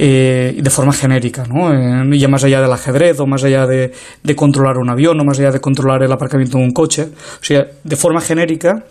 eh, 0.00 0.54
de 0.56 0.70
forma 0.70 0.92
genérica, 0.92 1.44
¿no? 1.46 1.74
Eh, 1.74 2.16
ya 2.16 2.28
más 2.28 2.44
allá 2.44 2.60
del 2.60 2.70
ajedrez 2.70 3.18
o 3.18 3.26
más 3.26 3.42
allá 3.42 3.66
de, 3.66 3.92
de 4.22 4.36
controlar 4.36 4.78
un 4.78 4.88
avión 4.88 5.18
o 5.18 5.24
más 5.24 5.40
allá 5.40 5.50
de 5.50 5.60
controlar 5.60 6.04
el 6.04 6.12
aparcamiento 6.12 6.58
de 6.58 6.62
un 6.62 6.70
coche. 6.70 7.08
O 7.40 7.44
sea, 7.44 7.66
de 7.82 7.96
forma 7.96 8.20
genérica, 8.20 8.84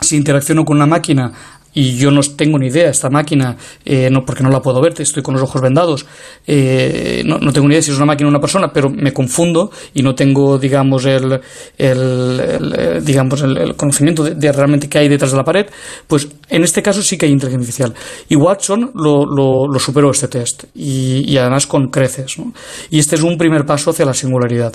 si 0.00 0.16
interacciono 0.16 0.64
con 0.64 0.78
una 0.78 0.86
máquina 0.86 1.30
y 1.74 1.96
yo 1.96 2.10
no 2.10 2.20
tengo 2.22 2.58
ni 2.58 2.68
idea, 2.68 2.88
esta 2.90 3.10
máquina, 3.10 3.56
eh, 3.84 4.08
no, 4.10 4.24
porque 4.24 4.42
no 4.42 4.50
la 4.50 4.60
puedo 4.60 4.80
ver, 4.80 4.94
estoy 4.98 5.22
con 5.22 5.34
los 5.34 5.42
ojos 5.42 5.60
vendados, 5.62 6.06
eh, 6.46 7.22
no, 7.24 7.38
no 7.38 7.52
tengo 7.52 7.68
ni 7.68 7.74
idea 7.74 7.82
si 7.82 7.90
es 7.90 7.96
una 7.96 8.06
máquina 8.06 8.28
o 8.28 8.30
una 8.30 8.40
persona, 8.40 8.68
pero 8.72 8.88
me 8.90 9.12
confundo 9.12 9.70
y 9.94 10.02
no 10.02 10.14
tengo, 10.14 10.58
digamos, 10.58 11.04
el, 11.04 11.40
el- 11.76 12.74
eh, 12.76 13.00
digamos, 13.02 13.42
el, 13.42 13.74
conocimiento 13.76 14.24
de, 14.24 14.52
realmente 14.52 14.88
qué 14.88 14.98
hay 14.98 15.08
detrás 15.08 15.30
de 15.30 15.36
la 15.36 15.44
pared, 15.44 15.66
pues 16.06 16.28
en 16.48 16.64
este 16.64 16.82
caso 16.82 17.02
sí 17.02 17.16
que 17.18 17.26
hay 17.26 17.32
inteligencia 17.32 17.86
artificial. 17.86 17.94
Y 18.28 18.36
Watson 18.36 18.90
lo, 18.94 19.24
lo- 19.26 19.66
lo 19.70 19.78
superó 19.78 20.10
este 20.10 20.28
test, 20.28 20.64
y, 20.74 21.30
y 21.30 21.36
además 21.38 21.66
con 21.66 21.88
creces. 21.88 22.38
¿no? 22.38 22.52
Y 22.90 22.98
este 22.98 23.16
es 23.16 23.22
un 23.22 23.36
primer 23.36 23.64
paso 23.64 23.90
hacia 23.90 24.04
la 24.04 24.14
singularidad. 24.14 24.72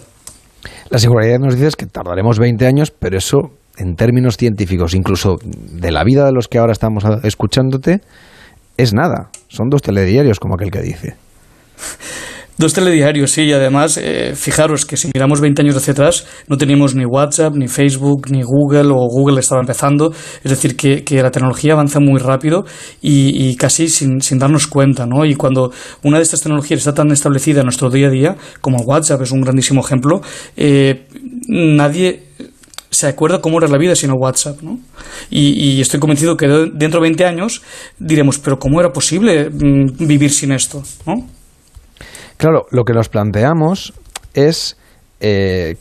La 0.90 1.00
singularidad 1.00 1.40
nos 1.40 1.56
dices 1.56 1.76
que 1.76 1.86
tardaremos 1.86 2.40
20 2.40 2.66
años, 2.66 2.92
pero 2.92 3.18
eso, 3.18 3.52
en 3.78 3.96
términos 3.96 4.38
científicos, 4.38 4.94
incluso 4.94 5.38
de 5.44 5.92
la 5.92 6.04
vida 6.04 6.26
de 6.26 6.32
los 6.32 6.48
que 6.48 6.60
ahora 6.60 6.74
estamos 6.74 7.04
escuchándote, 7.24 8.02
es 8.78 8.94
nada. 8.94 9.30
Son 9.48 9.70
dos 9.70 9.82
telediarios, 9.82 10.40
como 10.40 10.56
aquel 10.56 10.72
que 10.72 10.82
dice. 10.82 11.16
Dos 12.56 12.74
telediarios, 12.74 13.32
sí, 13.32 13.46
y 13.46 13.52
además, 13.52 13.98
eh, 14.00 14.34
fijaros 14.36 14.86
que 14.86 14.96
si 14.96 15.08
miramos 15.08 15.42
20 15.42 15.64
años 15.64 15.76
hacia 15.76 15.94
atrás, 15.94 16.28
no 16.48 16.56
teníamos 16.56 16.94
ni 16.94 17.04
WhatsApp, 17.04 17.56
ni 17.56 17.68
Facebook, 17.68 18.30
ni 18.30 18.44
Google, 18.44 18.92
o 18.92 19.08
Google 19.10 19.40
estaba 19.40 19.60
empezando, 19.60 20.14
es 20.44 20.52
decir, 20.52 20.78
que, 20.78 21.04
que 21.04 21.24
la 21.24 21.32
tecnología 21.32 21.74
avanza 21.74 22.00
muy 22.00 22.20
rápido 22.20 22.64
y, 23.02 23.50
y 23.50 23.56
casi 23.56 23.90
sin, 23.90 24.22
sin, 24.22 24.38
darnos 24.38 24.68
cuenta, 24.68 25.08
¿no? 25.08 25.26
Y 25.26 25.34
cuando 25.34 25.72
una 26.04 26.18
de 26.18 26.24
estas 26.24 26.42
tecnologías 26.42 26.78
está 26.78 26.94
tan 26.94 27.12
establecida 27.12 27.62
en 27.62 27.66
nuestro 27.66 27.90
día 27.90 28.08
a 28.08 28.12
día, 28.12 28.36
como 28.62 28.84
WhatsApp 28.84 29.24
es 29.24 29.32
un 29.32 29.42
grandísimo 29.42 29.82
ejemplo, 29.82 30.22
eh, 30.56 31.08
nadie 31.48 32.22
se 32.94 33.08
acuerda 33.08 33.42
cómo 33.42 33.58
era 33.58 33.68
la 33.68 33.78
vida 33.78 33.96
sin 33.96 34.12
WhatsApp, 34.12 34.62
¿no? 34.62 34.80
Y, 35.30 35.78
y, 35.78 35.82
estoy 35.82 36.00
convencido 36.00 36.38
que 36.38 36.48
dentro 36.48 37.00
de 37.00 37.10
20 37.10 37.26
años 37.26 37.64
diremos, 37.98 38.38
pero 38.40 38.60
¿cómo 38.60 38.80
era 38.80 38.92
posible 38.92 39.50
mm, 39.50 40.08
vivir 40.08 40.32
sin 40.32 40.52
esto, 40.52 40.84
¿no? 41.06 41.28
Claro, 42.38 42.66
lo 42.72 42.84
que 42.84 42.94
nos 42.94 43.10
planteamos 43.10 43.94
es 44.34 44.78
eh, 45.20 45.76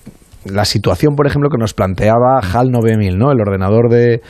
la 0.45 0.65
situación, 0.65 1.15
por 1.15 1.27
ejemplo, 1.27 1.51
que 1.51 1.59
nos 1.59 1.75
planteaba 1.75 2.41
HAL 2.41 2.71
9000, 2.71 3.19
¿no? 3.19 3.31
El 3.33 3.41
ordenador 3.41 3.91
de, 3.91 4.21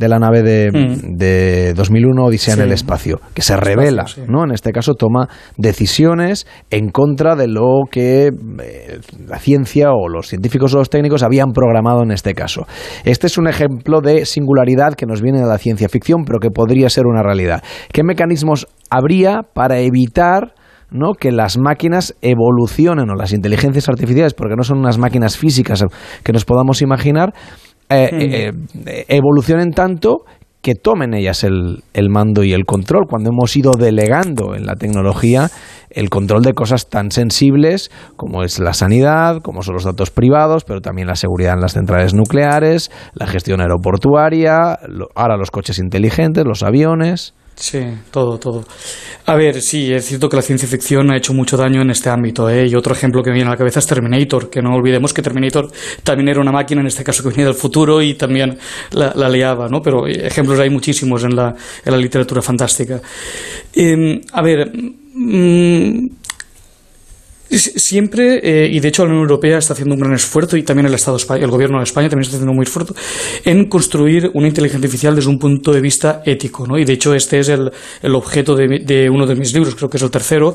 de 0.00 0.08
la 0.08 0.18
nave 0.18 0.42
de, 0.42 0.70
mm. 0.72 1.16
de 1.18 1.74
2001 1.74 2.24
Odisea 2.24 2.54
sí. 2.54 2.60
en 2.60 2.66
el 2.66 2.72
espacio, 2.72 3.20
que 3.34 3.42
se 3.42 3.54
revela, 3.54 4.06
sí. 4.06 4.22
¿no? 4.26 4.44
En 4.44 4.50
este 4.50 4.72
caso 4.72 4.94
toma 4.94 5.28
decisiones 5.58 6.46
en 6.70 6.88
contra 6.88 7.36
de 7.36 7.48
lo 7.48 7.82
que 7.90 8.28
eh, 8.28 9.00
la 9.28 9.38
ciencia 9.38 9.90
o 9.92 10.08
los 10.08 10.26
científicos 10.26 10.74
o 10.74 10.78
los 10.78 10.88
técnicos 10.88 11.22
habían 11.22 11.52
programado 11.52 12.02
en 12.02 12.12
este 12.12 12.32
caso. 12.32 12.66
Este 13.04 13.26
es 13.26 13.36
un 13.36 13.46
ejemplo 13.46 14.00
de 14.00 14.24
singularidad 14.24 14.94
que 14.94 15.04
nos 15.04 15.20
viene 15.20 15.40
de 15.40 15.46
la 15.46 15.58
ciencia 15.58 15.90
ficción, 15.90 16.24
pero 16.24 16.38
que 16.38 16.50
podría 16.50 16.88
ser 16.88 17.06
una 17.06 17.22
realidad. 17.22 17.62
¿Qué 17.92 18.02
mecanismos 18.02 18.68
habría 18.88 19.42
para 19.52 19.80
evitar 19.80 20.54
¿no? 20.90 21.12
que 21.12 21.30
las 21.30 21.58
máquinas 21.58 22.16
evolucionen 22.22 23.10
o 23.10 23.14
las 23.14 23.32
inteligencias 23.32 23.88
artificiales, 23.90 24.32
porque 24.32 24.56
no 24.56 24.64
son 24.64 24.78
unas 24.78 24.98
máquinas 24.98 25.36
físicas 25.36 25.84
que 26.24 26.32
nos 26.32 26.44
podamos 26.46 26.82
imaginar, 26.82 27.34
eh, 27.90 28.52
mm. 28.52 28.78
eh, 28.86 29.04
evolucionen 29.08 29.72
tanto 29.72 30.24
que 30.62 30.74
tomen 30.74 31.14
ellas 31.14 31.42
el, 31.42 31.82
el, 31.94 32.10
mando 32.10 32.44
y 32.44 32.52
el 32.52 32.66
control, 32.66 33.06
cuando 33.08 33.30
hemos 33.30 33.56
ido 33.56 33.72
delegando 33.72 34.54
en 34.54 34.66
la 34.66 34.74
tecnología 34.74 35.48
el 35.88 36.10
control 36.10 36.42
de 36.42 36.52
cosas 36.52 36.88
tan 36.88 37.10
sensibles 37.10 37.90
como 38.16 38.42
es 38.42 38.58
la 38.58 38.74
sanidad, 38.74 39.40
como 39.42 39.62
son 39.62 39.74
los 39.74 39.84
datos 39.84 40.10
privados, 40.10 40.64
pero 40.64 40.80
también 40.80 41.08
la 41.08 41.16
seguridad 41.16 41.54
en 41.54 41.60
las 41.60 41.72
centrales 41.72 42.14
nucleares, 42.14 42.90
la 43.14 43.26
gestión 43.26 43.60
aeroportuaria, 43.60 44.78
lo, 44.86 45.08
ahora 45.14 45.36
los 45.36 45.50
coches 45.50 45.78
inteligentes, 45.78 46.44
los 46.44 46.62
aviones. 46.62 47.34
Sí, 47.60 47.78
todo, 48.10 48.38
todo. 48.38 48.64
A 49.26 49.34
ver, 49.36 49.60
sí, 49.60 49.92
es 49.92 50.06
cierto 50.06 50.30
que 50.30 50.36
la 50.36 50.40
ciencia 50.40 50.66
ficción 50.66 51.12
ha 51.12 51.16
hecho 51.18 51.34
mucho 51.34 51.58
daño 51.58 51.82
en 51.82 51.90
este 51.90 52.08
ámbito, 52.08 52.48
¿eh? 52.48 52.66
Y 52.66 52.74
otro 52.74 52.94
ejemplo 52.94 53.22
que 53.22 53.28
me 53.28 53.34
viene 53.34 53.48
a 53.48 53.52
la 53.52 53.58
cabeza 53.58 53.80
es 53.80 53.86
Terminator, 53.86 54.48
que 54.48 54.62
no 54.62 54.74
olvidemos 54.74 55.12
que 55.12 55.20
Terminator 55.20 55.70
también 56.02 56.28
era 56.30 56.40
una 56.40 56.52
máquina, 56.52 56.80
en 56.80 56.86
este 56.86 57.04
caso 57.04 57.22
que 57.22 57.28
venía 57.28 57.44
del 57.44 57.54
futuro 57.54 58.00
y 58.00 58.14
también 58.14 58.56
la, 58.92 59.12
la 59.14 59.28
liaba, 59.28 59.68
¿no? 59.68 59.82
Pero 59.82 60.06
ejemplos 60.06 60.58
hay 60.58 60.70
muchísimos 60.70 61.22
en 61.22 61.36
la, 61.36 61.54
en 61.84 61.92
la 61.92 61.98
literatura 61.98 62.40
fantástica. 62.40 62.98
Eh, 63.74 64.22
a 64.32 64.42
ver, 64.42 64.72
mmm, 65.12 66.06
Siempre, 67.50 68.40
eh, 68.42 68.68
y 68.70 68.78
de 68.78 68.88
hecho 68.88 69.02
la 69.02 69.10
Unión 69.10 69.22
Europea 69.22 69.58
está 69.58 69.72
haciendo 69.72 69.94
un 69.94 70.00
gran 70.00 70.14
esfuerzo 70.14 70.56
y 70.56 70.62
también 70.62 70.86
el 70.86 70.94
Estado 70.94 71.16
el 71.34 71.50
gobierno 71.50 71.78
de 71.78 71.84
España 71.84 72.08
también 72.08 72.22
está 72.22 72.36
haciendo 72.36 72.54
muy 72.54 72.62
esfuerzo 72.62 72.94
en 73.44 73.68
construir 73.68 74.30
una 74.34 74.46
inteligencia 74.46 74.78
artificial 74.78 75.16
desde 75.16 75.30
un 75.30 75.38
punto 75.38 75.72
de 75.72 75.80
vista 75.80 76.22
ético, 76.24 76.64
¿no? 76.66 76.78
Y 76.78 76.84
de 76.84 76.92
hecho 76.92 77.12
este 77.12 77.40
es 77.40 77.48
el, 77.48 77.72
el 78.02 78.14
objeto 78.14 78.54
de, 78.54 78.80
de, 78.84 79.10
uno 79.10 79.26
de 79.26 79.34
mis 79.34 79.52
libros, 79.52 79.74
creo 79.74 79.90
que 79.90 79.96
es 79.96 80.02
el 80.02 80.10
tercero, 80.12 80.54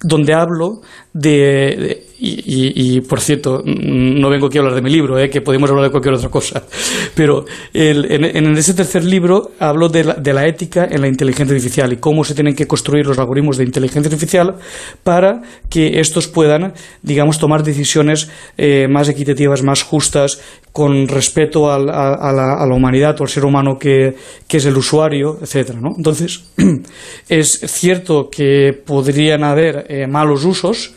donde 0.00 0.32
hablo 0.32 0.80
de, 1.18 2.04
y, 2.20 3.00
por 3.02 3.20
cierto, 3.20 3.62
no 3.64 4.28
vengo 4.28 4.46
aquí 4.46 4.58
a 4.58 4.60
hablar 4.60 4.74
de 4.74 4.82
mi 4.82 4.90
libro, 4.90 5.18
¿eh? 5.18 5.30
que 5.30 5.40
podemos 5.40 5.68
hablar 5.70 5.84
de 5.84 5.90
cualquier 5.90 6.14
otra 6.14 6.28
cosa, 6.28 6.62
pero 7.14 7.44
el, 7.72 8.10
en, 8.10 8.24
en, 8.24 8.56
ese 8.56 8.74
tercer 8.74 9.04
libro 9.04 9.52
hablo 9.58 9.88
de 9.88 10.04
la, 10.04 10.14
de 10.14 10.32
la, 10.32 10.46
ética 10.46 10.86
en 10.90 11.00
la 11.00 11.08
inteligencia 11.08 11.54
artificial 11.54 11.92
y 11.92 11.96
cómo 11.96 12.24
se 12.24 12.34
tienen 12.34 12.54
que 12.54 12.66
construir 12.66 13.06
los 13.06 13.18
algoritmos 13.18 13.56
de 13.56 13.64
inteligencia 13.64 14.10
artificial 14.10 14.56
para 15.02 15.42
que 15.68 16.00
estos 16.00 16.28
puedan, 16.28 16.72
digamos, 17.02 17.38
tomar 17.38 17.62
decisiones 17.62 18.30
eh, 18.56 18.86
más 18.88 19.08
equitativas, 19.08 19.62
más 19.62 19.82
justas, 19.82 20.40
con 20.72 21.08
respeto 21.08 21.72
a, 21.72 21.78
la, 21.78 22.14
a, 22.14 22.32
la, 22.32 22.74
humanidad 22.74 23.20
o 23.20 23.24
al 23.24 23.28
ser 23.28 23.44
humano 23.44 23.78
que, 23.78 24.14
es 24.48 24.64
el 24.64 24.76
usuario, 24.76 25.38
etcétera, 25.42 25.80
¿no? 25.80 25.88
Entonces, 25.96 26.50
es 27.28 27.60
cierto 27.66 28.28
que 28.30 28.80
podrían 28.86 29.42
haber 29.42 29.86
eh, 29.88 30.06
malos 30.06 30.44
usos, 30.44 30.94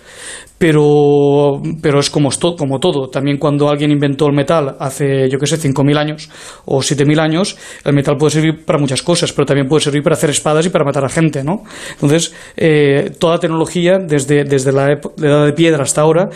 pero, 0.61 1.59
pero 1.81 1.99
es 1.99 2.11
como, 2.11 2.29
como 2.55 2.79
todo. 2.79 3.09
También 3.09 3.39
cuando 3.39 3.67
alguien 3.67 3.89
inventó 3.89 4.27
el 4.27 4.33
metal 4.33 4.75
hace, 4.79 5.27
yo 5.27 5.39
qué 5.39 5.47
sé, 5.47 5.57
5.000 5.57 5.97
años 5.97 6.29
o 6.65 6.81
7.000 6.81 7.19
años, 7.19 7.57
el 7.83 7.93
metal 7.93 8.15
puede 8.15 8.29
servir 8.29 8.63
para 8.63 8.77
muchas 8.77 9.01
cosas, 9.01 9.33
pero 9.33 9.47
también 9.47 9.67
puede 9.67 9.81
servir 9.81 10.03
para 10.03 10.13
hacer 10.13 10.29
espadas 10.29 10.63
y 10.67 10.69
para 10.69 10.85
matar 10.85 11.03
a 11.03 11.09
gente, 11.09 11.43
¿no? 11.43 11.63
Entonces, 11.93 12.35
eh, 12.55 13.11
toda 13.17 13.39
tecnología, 13.39 13.97
desde, 13.97 14.43
desde 14.43 14.71
la, 14.71 14.99
la 15.17 15.27
edad 15.27 15.45
de 15.47 15.53
piedra 15.53 15.81
hasta 15.81 16.01
ahora, 16.01 16.29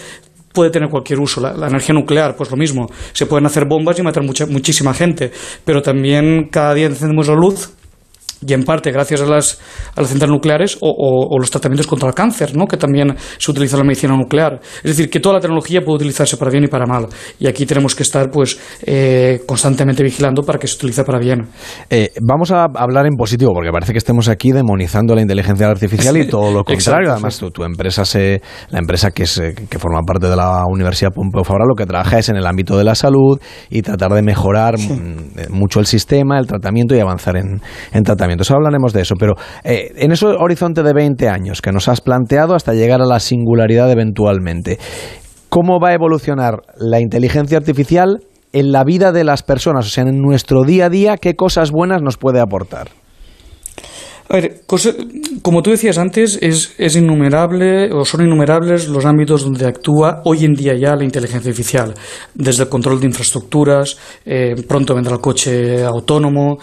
puede 0.56 0.72
tener 0.72 0.90
cualquier 0.90 1.20
uso. 1.20 1.40
La, 1.40 1.54
la, 1.54 1.68
energía 1.68 1.94
nuclear, 1.94 2.36
pues 2.36 2.50
lo 2.50 2.58
mismo. 2.58 2.88
Se 3.14 3.28
pueden 3.28 3.46
hacer 3.46 3.66
bombas 3.66 4.00
y 4.00 4.02
matar 4.02 4.24
mucha, 4.24 4.48
muchísima 4.48 4.96
gente, 4.96 5.32
pero 5.64 5.84
también 5.84 6.48
cada 6.50 6.74
día 6.74 6.88
encendemos 6.88 7.28
la 7.28 7.36
luz 7.36 7.76
y 8.46 8.54
en 8.54 8.64
parte 8.64 8.92
gracias 8.92 9.22
a 9.22 9.26
las, 9.26 9.60
a 9.96 10.02
las 10.02 10.10
centrales 10.10 10.34
nucleares 10.34 10.78
o, 10.82 10.90
o, 10.90 11.36
o, 11.36 11.40
los 11.40 11.50
tratamientos 11.50 11.88
contra 11.88 12.10
el 12.10 12.16
cáncer, 12.16 12.56
¿no? 12.56 12.66
que 12.66 12.78
también 12.78 13.16
se 13.38 13.52
utiliza 13.52 13.78
la 13.78 13.84
medicina 13.84 14.16
nuclear. 14.16 14.60
Es 14.78 14.96
decir, 14.96 15.10
que 15.10 15.20
toda 15.20 15.36
la 15.36 15.42
tecnología 15.42 15.82
puede 15.82 15.98
utilizarse 15.98 16.38
para 16.38 16.52
bien 16.52 16.66
y 16.66 16.68
para 16.68 16.86
mal. 16.86 17.08
Y 17.40 17.48
aquí 17.48 17.66
tenemos 17.66 17.96
que 17.96 18.04
estar 18.04 18.30
pues, 18.30 18.60
eh, 18.84 19.42
constantemente 19.46 20.04
vigilando 20.04 20.44
para 20.44 20.60
que 20.60 20.68
se 20.68 20.76
utilice 20.76 21.04
para 21.04 21.20
bien. 21.20 21.48
Eh, 21.90 22.12
vamos 22.22 22.52
a 22.52 22.66
hablar 22.76 23.06
en 23.06 23.16
positivo, 23.16 23.54
porque 23.54 23.72
parece 23.72 23.92
que 23.92 24.00
estemos 24.00 24.28
aquí 24.28 24.52
demonizando 24.52 25.16
la 25.16 25.22
inteligencia 25.22 25.68
artificial 25.68 26.18
y 26.18 26.28
todo 26.30 26.52
lo 26.52 26.64
contrario. 26.64 27.12
Además, 27.12 27.38
tu, 27.38 27.52
tu, 27.52 27.64
empresa, 27.64 28.06
se, 28.06 28.42
la 28.70 28.80
empresa 28.80 29.12
que, 29.12 29.24
es, 29.24 29.42
que 29.70 29.80
forma 29.80 30.02
parte 30.02 30.28
de 30.28 30.36
la 30.36 30.64
Universidad 30.68 31.12
Pompeu 31.12 31.44
Fabra, 31.44 31.66
lo 31.66 31.76
que 31.76 31.86
trabaja 31.86 32.20
es 32.20 32.30
en 32.30 32.36
el 32.36 32.46
ámbito 32.46 32.78
de 32.78 32.84
la 32.84 32.96
salud 32.96 33.40
y 33.70 33.82
tratar 33.82 34.12
de 34.12 34.22
mejorar 34.22 34.78
sí. 34.78 34.94
mucho 35.50 35.80
el 35.80 35.86
sistema, 35.86 36.38
el 36.40 36.48
tratamiento 36.48 36.96
y 36.96 37.00
avanzar 37.00 37.38
en, 37.38 37.62
en 37.94 38.04
tratamiento. 38.04 38.25
Ahora 38.26 38.68
hablaremos 38.68 38.94
de 38.94 39.02
eso, 39.02 39.16
pero 39.20 39.34
eh, 39.64 39.92
en 39.98 40.12
ese 40.12 40.26
horizonte 40.26 40.84
de 40.84 40.94
20 40.94 41.30
años 41.30 41.62
que 41.62 41.72
nos 41.72 41.88
has 41.88 42.02
planteado 42.02 42.56
hasta 42.56 42.74
llegar 42.74 43.02
a 43.02 43.06
la 43.06 43.20
singularidad 43.20 43.92
eventualmente, 43.92 44.80
¿cómo 45.50 45.80
va 45.80 45.90
a 45.90 45.94
evolucionar 45.94 46.62
la 46.78 47.00
inteligencia 47.00 47.58
artificial 47.58 48.20
en 48.54 48.72
la 48.72 48.84
vida 48.84 49.12
de 49.12 49.24
las 49.24 49.44
personas? 49.44 49.88
O 49.88 49.90
sea, 49.90 50.04
en 50.04 50.22
nuestro 50.22 50.64
día 50.64 50.86
a 50.86 50.90
día, 50.90 51.18
¿qué 51.18 51.36
cosas 51.36 51.72
buenas 51.72 52.02
nos 52.02 52.18
puede 52.18 52.40
aportar? 52.40 52.88
A 54.28 54.38
ver, 54.38 54.62
como 55.44 55.62
tú 55.62 55.70
decías 55.70 56.00
antes, 56.00 56.40
es, 56.42 56.74
es, 56.80 56.96
innumerable 56.96 57.94
o 57.94 58.04
son 58.06 58.26
innumerables 58.26 58.88
los 58.88 59.06
ámbitos 59.06 59.44
donde 59.44 59.68
actúa 59.68 60.22
hoy 60.26 60.46
en 60.46 60.54
día 60.54 60.74
ya 60.74 60.96
la 60.96 61.04
inteligencia 61.04 61.50
artificial, 61.50 61.94
desde 62.34 62.64
el 62.64 62.70
control 62.70 63.00
de 63.00 63.06
infraestructuras, 63.06 63.98
eh, 64.26 64.56
pronto 64.68 64.96
vendrá 64.96 65.14
el 65.14 65.22
coche 65.22 65.84
autónomo, 65.84 66.58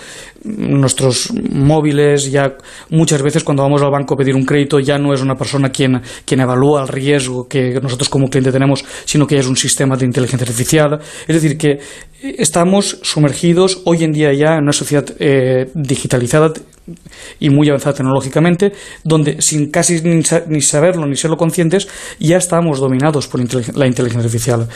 nuestros 0.45 1.33
móviles, 1.33 2.33
ya 2.33 2.57
muchas 2.91 3.23
veces 3.23 3.45
cuando 3.45 3.63
vamos 3.63 3.81
al 3.83 3.93
banco 3.93 4.15
a 4.15 4.17
pedir 4.17 4.35
un 4.35 4.45
crédito 4.45 4.81
ya 4.81 4.99
no 4.99 5.15
es 5.15 5.23
una 5.23 5.37
persona 5.37 5.71
quien, 5.71 6.03
quien 6.25 6.41
evalúa 6.41 6.83
el 6.83 6.89
riesgo 6.89 7.47
que 7.47 7.79
nosotros 7.81 8.09
como 8.09 8.29
cliente 8.29 8.51
tenemos, 8.51 8.85
sino 9.05 9.25
que 9.25 9.39
es 9.39 9.47
un 9.47 9.57
sistema 9.57 9.97
de 9.97 10.05
inteligencia 10.05 10.47
artificial. 10.47 10.99
Es 11.29 11.41
decir, 11.41 11.57
que 11.57 11.79
estamos 12.23 12.99
sumergidos 13.03 13.83
hoy 13.85 14.03
en 14.03 14.11
día 14.11 14.33
ya 14.33 14.57
en 14.57 14.65
una 14.65 14.73
sociedad 14.73 15.05
eh, 15.21 15.71
digitalizada 15.75 16.53
y 17.41 17.51
muy 17.51 17.69
avanzada 17.69 17.97
tecnológicamente, 17.97 18.73
donde 19.05 19.41
sin 19.41 19.71
casi 19.71 20.01
ni, 20.03 20.23
ni, 20.49 20.61
saberlo 20.61 21.07
ni 21.07 21.17
serlo 21.17 21.37
conscientes, 21.37 21.89
ya 22.19 22.37
estamos 22.37 22.79
dominados 22.81 23.27
por 23.29 23.41
la 23.77 23.87
inteligencia 23.87 24.21
artificial. 24.21 24.69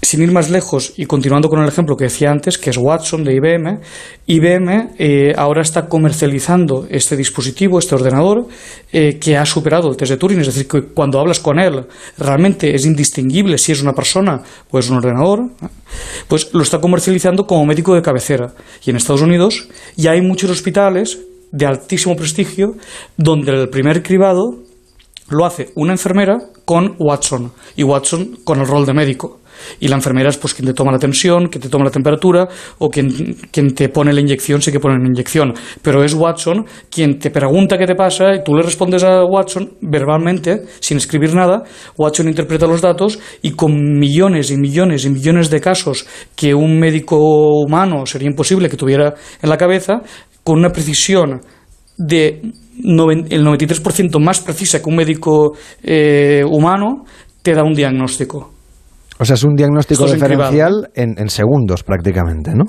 Sin 0.00 0.22
ir 0.22 0.30
más 0.30 0.48
lejos 0.48 0.92
y 0.96 1.06
continuando 1.06 1.48
con 1.48 1.60
el 1.60 1.68
ejemplo 1.68 1.96
que 1.96 2.04
decía 2.04 2.30
antes, 2.30 2.56
que 2.56 2.70
es 2.70 2.76
Watson 2.76 3.24
de 3.24 3.34
IBM, 3.34 3.80
IBM 4.26 4.94
eh, 4.96 5.32
ahora 5.36 5.62
está 5.62 5.88
comercializando 5.88 6.86
este 6.88 7.16
dispositivo, 7.16 7.80
este 7.80 7.96
ordenador, 7.96 8.46
eh, 8.92 9.18
que 9.18 9.36
ha 9.36 9.44
superado 9.44 9.90
el 9.90 9.96
test 9.96 10.12
de 10.12 10.16
Turing, 10.16 10.40
es 10.40 10.46
decir, 10.46 10.68
que 10.68 10.82
cuando 10.94 11.18
hablas 11.18 11.40
con 11.40 11.58
él 11.58 11.84
realmente 12.16 12.74
es 12.74 12.86
indistinguible 12.86 13.58
si 13.58 13.72
es 13.72 13.82
una 13.82 13.92
persona 13.92 14.40
o 14.70 14.78
es 14.78 14.88
un 14.88 14.98
ordenador, 14.98 15.50
pues 16.28 16.54
lo 16.54 16.62
está 16.62 16.80
comercializando 16.80 17.44
como 17.44 17.66
médico 17.66 17.94
de 17.94 18.02
cabecera. 18.02 18.54
Y 18.84 18.90
en 18.90 18.96
Estados 18.96 19.22
Unidos 19.22 19.68
ya 19.96 20.12
hay 20.12 20.22
muchos 20.22 20.50
hospitales 20.50 21.18
de 21.50 21.66
altísimo 21.66 22.14
prestigio 22.14 22.76
donde 23.16 23.52
el 23.52 23.68
primer 23.68 24.02
cribado 24.04 24.58
lo 25.28 25.44
hace 25.44 25.70
una 25.74 25.92
enfermera 25.92 26.38
con 26.64 26.94
Watson 26.98 27.52
y 27.76 27.82
Watson 27.82 28.38
con 28.44 28.60
el 28.60 28.66
rol 28.66 28.86
de 28.86 28.94
médico. 28.94 29.40
Y 29.80 29.88
la 29.88 29.96
enfermera 29.96 30.28
es 30.28 30.36
pues 30.36 30.54
quien 30.54 30.66
te 30.66 30.74
toma 30.74 30.92
la 30.92 30.98
tensión, 30.98 31.48
quien 31.48 31.62
te 31.62 31.68
toma 31.68 31.84
la 31.84 31.90
temperatura 31.90 32.48
o 32.78 32.90
quien, 32.90 33.36
quien 33.50 33.74
te 33.74 33.88
pone 33.88 34.12
la 34.12 34.20
inyección, 34.20 34.62
sí 34.62 34.72
que 34.72 34.80
pone 34.80 34.98
la 34.98 35.06
inyección. 35.06 35.54
Pero 35.82 36.02
es 36.02 36.14
Watson 36.14 36.66
quien 36.90 37.18
te 37.18 37.30
pregunta 37.30 37.78
qué 37.78 37.86
te 37.86 37.94
pasa 37.94 38.34
y 38.34 38.44
tú 38.44 38.54
le 38.54 38.62
respondes 38.62 39.04
a 39.04 39.24
Watson 39.24 39.74
verbalmente, 39.80 40.62
sin 40.80 40.96
escribir 40.96 41.34
nada. 41.34 41.62
Watson 41.96 42.28
interpreta 42.28 42.66
los 42.66 42.80
datos 42.80 43.18
y 43.42 43.52
con 43.52 43.98
millones 43.98 44.50
y 44.50 44.56
millones 44.56 45.04
y 45.04 45.10
millones 45.10 45.50
de 45.50 45.60
casos 45.60 46.06
que 46.34 46.54
un 46.54 46.78
médico 46.78 47.18
humano 47.18 48.06
sería 48.06 48.28
imposible 48.28 48.68
que 48.68 48.76
tuviera 48.76 49.14
en 49.42 49.48
la 49.48 49.56
cabeza, 49.56 50.02
con 50.42 50.58
una 50.58 50.70
precisión 50.70 51.40
de 51.96 52.40
el 52.84 53.44
93% 53.44 54.18
más 54.20 54.40
precisa 54.40 54.80
que 54.80 54.88
un 54.88 54.96
médico 54.96 55.56
eh, 55.82 56.42
humano, 56.48 57.04
te 57.42 57.52
da 57.52 57.64
un 57.64 57.74
diagnóstico. 57.74 58.57
O 59.18 59.24
sea, 59.24 59.34
es 59.34 59.44
un 59.44 59.54
diagnóstico 59.54 60.06
es 60.06 60.12
diferencial 60.12 60.90
en, 60.94 61.18
en 61.18 61.28
segundos 61.28 61.82
prácticamente, 61.82 62.54
¿no? 62.54 62.64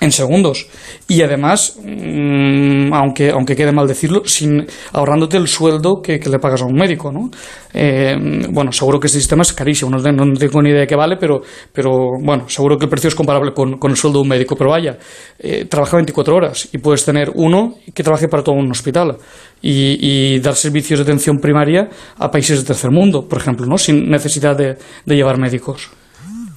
En 0.00 0.12
segundos. 0.12 0.66
Y 1.08 1.22
además 1.22 1.78
mm, 1.82 2.92
aunque 2.92 3.30
aunque 3.30 3.56
quede 3.56 3.72
mal 3.72 3.86
decirlo 3.86 4.22
sin 4.24 4.66
ahorrándote 4.92 5.36
el 5.36 5.48
sueldo 5.48 6.00
que, 6.02 6.18
que 6.18 6.28
le 6.28 6.38
pagas 6.38 6.62
a 6.62 6.66
un 6.66 6.74
médico 6.74 7.10
no 7.12 7.30
Eh, 7.74 8.16
bueno 8.50 8.72
seguro 8.72 8.98
que 8.98 9.08
este 9.08 9.18
sistema 9.18 9.42
es 9.42 9.52
carísimo 9.52 9.90
no, 9.90 9.98
no 9.98 10.38
tengo 10.38 10.62
ni 10.62 10.70
idea 10.70 10.80
de 10.80 10.86
qué 10.86 10.96
vale 10.96 11.16
pero 11.20 11.42
pero 11.70 12.16
bueno 12.18 12.48
seguro 12.48 12.78
que 12.78 12.86
el 12.86 12.90
precio 12.90 13.08
es 13.08 13.14
comparable 13.14 13.52
con, 13.52 13.78
con 13.78 13.90
el 13.90 13.96
sueldo 13.96 14.20
de 14.20 14.22
un 14.22 14.28
médico 14.28 14.56
pero 14.56 14.70
vaya 14.70 14.96
eh, 15.38 15.66
trabaja 15.66 15.96
24 15.96 16.34
horas 16.34 16.68
y 16.72 16.78
puedes 16.78 17.04
tener 17.04 17.30
uno 17.34 17.74
que 17.94 18.02
trabaje 18.02 18.26
para 18.26 18.42
todo 18.42 18.54
un 18.54 18.70
hospital 18.70 19.18
y, 19.60 19.98
y 20.00 20.40
dar 20.40 20.54
servicios 20.54 20.98
de 20.98 21.02
atención 21.02 21.38
primaria 21.38 21.90
a 22.16 22.30
países 22.30 22.58
de 22.58 22.64
tercer 22.64 22.90
mundo 22.90 23.28
por 23.28 23.38
ejemplo 23.38 23.66
no 23.66 23.76
sin 23.76 24.08
necesidad 24.08 24.56
de, 24.56 24.78
de 25.04 25.14
llevar 25.14 25.36
médicos 25.38 25.90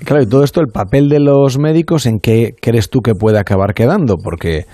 Claro, 0.05 0.23
y 0.23 0.27
todo 0.27 0.43
esto, 0.43 0.61
el 0.61 0.67
papel 0.67 1.09
de 1.09 1.19
los 1.19 1.59
médicos, 1.59 2.05
¿en 2.05 2.19
qué 2.19 2.55
crees 2.59 2.89
tú 2.89 3.01
que 3.01 3.13
puede 3.13 3.39
acabar 3.39 3.73
quedando? 3.73 4.17
Porque 4.17 4.65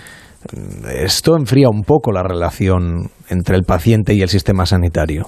mm, 0.54 0.88
esto 1.04 1.36
enfría 1.36 1.68
un 1.70 1.84
poco 1.84 2.12
la 2.12 2.24
relación 2.24 3.10
entre 3.30 3.58
el 3.58 3.64
paciente 3.64 4.14
y 4.14 4.22
el 4.22 4.30
sistema 4.30 4.66
sanitario. 4.66 5.28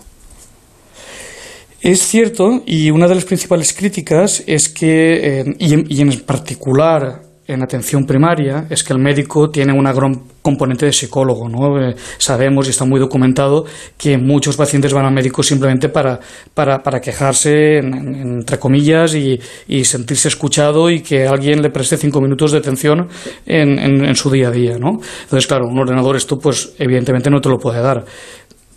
Es 1.81 2.01
cierto, 2.01 2.61
y 2.65 2.91
una 2.91 3.07
de 3.07 3.15
las 3.15 3.25
principales 3.25 3.73
críticas 3.73 4.43
es 4.47 4.69
que, 4.69 5.39
eh, 5.39 5.55
y, 5.59 5.73
en, 5.73 5.85
y, 5.87 6.01
en, 6.01 6.19
particular 6.21 7.21
en 7.47 7.63
atención 7.63 8.05
primaria, 8.05 8.67
es 8.69 8.83
que 8.83 8.93
el 8.93 8.99
médico 8.99 9.49
tiene 9.49 9.73
una 9.73 9.91
gran 9.91 10.23
componente 10.49 10.85
de 10.85 10.91
psicólogo. 10.91 11.49
¿no? 11.49 11.79
Eh, 11.81 11.95
sabemos 12.17 12.67
y 12.67 12.71
está 12.71 12.85
muy 12.85 12.99
documentado 12.99 13.65
que 13.97 14.17
muchos 14.17 14.57
pacientes 14.57 14.93
van 14.93 15.05
al 15.05 15.13
médico 15.13 15.43
simplemente 15.43 15.89
para, 15.89 16.19
para, 16.53 16.79
para 16.79 16.99
quejarse, 16.99 17.77
en, 17.77 17.93
en, 17.93 18.15
entre 18.39 18.59
comillas, 18.59 19.15
y, 19.15 19.39
y, 19.67 19.83
sentirse 19.83 20.27
escuchado 20.27 20.89
y 20.89 21.01
que 21.01 21.27
alguien 21.27 21.61
le 21.61 21.69
preste 21.69 21.97
cinco 21.97 22.21
minutos 22.21 22.51
de 22.51 22.57
atención 22.57 23.07
en, 23.45 23.79
en, 23.79 24.15
su 24.15 24.29
día 24.29 24.49
a 24.49 24.51
día. 24.51 24.77
¿no? 24.77 24.99
Entonces, 25.23 25.47
claro, 25.47 25.67
un 25.67 25.79
ordenador 25.79 26.15
esto, 26.15 26.37
pues 26.37 26.73
evidentemente 26.77 27.29
no 27.29 27.39
te 27.39 27.49
lo 27.49 27.57
puede 27.57 27.81
dar. 27.81 28.03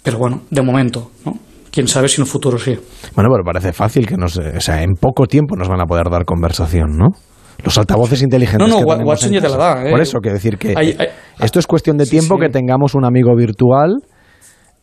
Pero 0.03 0.19
bueno, 0.19 0.43
de 0.51 0.63
momento, 0.63 1.11
¿no? 1.25 1.35
quién 1.73 1.89
sabe 1.89 2.09
si 2.09 2.21
en 2.21 2.23
un 2.23 2.29
futuro 2.29 2.59
sí. 2.59 2.79
Bueno, 3.15 3.31
pero 3.33 3.45
parece 3.45 3.73
fácil 3.73 4.07
que 4.07 4.17
nos, 4.17 4.37
o 4.37 4.61
sea, 4.61 4.83
en 4.83 4.95
poco 5.01 5.27
tiempo 5.27 5.57
nos 5.57 5.69
van 5.69 5.81
a 5.81 5.87
poder 5.87 6.09
dar 6.11 6.25
conversación, 6.25 6.97
¿no? 6.97 7.09
Los 7.65 7.79
altavoces 7.79 8.23
inteligentes. 8.23 8.69
No, 8.69 8.81
no, 8.81 8.99
que 8.99 9.05
Watson 9.05 9.31
ya 9.31 9.41
te 9.41 9.49
la 9.49 9.57
da. 9.57 9.87
¿eh? 9.87 9.91
Por 9.91 10.01
eso, 10.01 10.19
quiero 10.19 10.35
decir 10.35 10.59
que 10.59 10.75
hay, 10.77 10.97
hay, 10.99 11.09
esto 11.41 11.59
es 11.59 11.67
cuestión 11.67 11.97
de 11.97 12.07
tiempo 12.07 12.37
sí, 12.37 12.43
que 12.43 12.49
tengamos 12.49 12.95
un 12.95 13.05
amigo 13.05 13.35
virtual, 13.37 14.03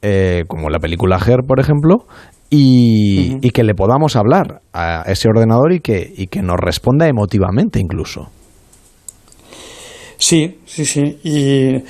eh, 0.01 0.43
como 0.47 0.69
la 0.69 0.79
película 0.79 1.17
Her, 1.17 1.41
por 1.47 1.59
ejemplo, 1.59 2.05
y, 2.49 3.33
uh 3.33 3.35
-huh. 3.35 3.39
y, 3.41 3.49
que 3.51 3.63
le 3.63 3.75
podamos 3.75 4.15
hablar 4.15 4.61
a 4.73 5.03
ese 5.07 5.29
ordenador 5.29 5.73
y 5.73 5.81
que, 5.81 6.11
y 6.15 6.27
que 6.27 6.41
nos 6.41 6.57
responda 6.57 7.07
emotivamente 7.07 7.79
incluso. 7.79 8.29
Sí, 10.17 10.59
sí, 10.65 10.85
sí. 10.85 11.19
Y, 11.23 11.83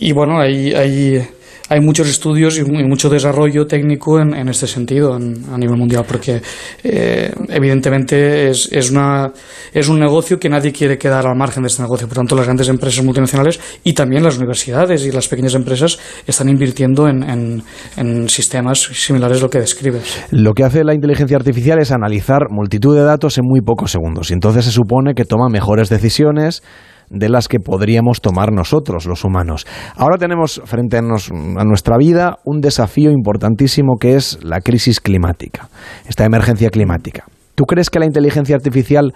y 0.00 0.12
bueno, 0.12 0.38
hay, 0.40 0.72
hay 0.72 1.22
hay 1.70 1.80
muchos 1.80 2.08
estudios 2.08 2.58
y 2.58 2.64
mucho 2.64 3.08
desarrollo 3.08 3.64
técnico 3.64 4.18
en, 4.18 4.48
este 4.48 4.66
sentido 4.66 5.16
en, 5.16 5.44
a 5.52 5.56
nivel 5.56 5.76
mundial, 5.76 6.04
porque 6.06 6.42
eh, 6.82 7.32
evidentemente 7.48 8.50
es, 8.50 8.68
es, 8.72 8.90
una, 8.90 9.32
es 9.72 9.88
un 9.88 10.00
negocio 10.00 10.40
que 10.40 10.48
nadie 10.48 10.72
quiere 10.72 10.98
quedar 10.98 11.28
al 11.28 11.36
margen 11.36 11.62
de 11.62 11.68
este 11.68 11.82
negocio. 11.82 12.08
Por 12.08 12.16
tanto, 12.16 12.34
las 12.34 12.46
grandes 12.46 12.68
empresas 12.68 13.04
multinacionales 13.04 13.60
y 13.84 13.92
también 13.92 14.24
las 14.24 14.36
universidades 14.36 15.06
y 15.06 15.12
las 15.12 15.28
pequeñas 15.28 15.54
empresas 15.54 15.96
están 16.26 16.48
invirtiendo 16.48 17.06
en, 17.06 17.22
en, 17.22 17.62
en 17.96 18.28
sistemas 18.28 18.80
similares 18.80 19.38
a 19.38 19.42
lo 19.42 19.48
que 19.48 19.60
describes. 19.60 20.26
Lo 20.32 20.54
que 20.54 20.64
hace 20.64 20.82
la 20.82 20.92
inteligencia 20.92 21.36
artificial 21.36 21.78
es 21.78 21.92
analizar 21.92 22.50
multitud 22.50 22.96
de 22.96 23.04
datos 23.04 23.38
en 23.38 23.44
muy 23.46 23.60
pocos 23.60 23.92
segundos 23.92 24.32
y 24.32 24.34
entonces 24.34 24.64
se 24.64 24.72
supone 24.72 25.14
que 25.14 25.24
toma 25.24 25.48
mejores 25.48 25.88
decisiones 25.88 26.64
de 27.10 27.28
las 27.28 27.48
que 27.48 27.58
podríamos 27.58 28.20
tomar 28.20 28.52
nosotros, 28.52 29.06
los 29.06 29.24
humanos. 29.24 29.66
Ahora 29.96 30.16
tenemos 30.16 30.62
frente 30.64 30.96
a, 30.96 31.02
nos, 31.02 31.30
a, 31.30 31.64
nuestra 31.64 31.96
vida 31.98 32.38
un 32.44 32.60
desafío 32.60 33.10
importantísimo 33.10 33.96
que 34.00 34.14
es 34.14 34.38
la 34.42 34.60
crisis 34.60 35.00
climática, 35.00 35.68
esta 36.08 36.24
emergencia 36.24 36.70
climática. 36.70 37.24
¿Tú 37.56 37.64
crees 37.64 37.90
que 37.90 37.98
la 37.98 38.06
inteligencia 38.06 38.54
artificial 38.56 39.12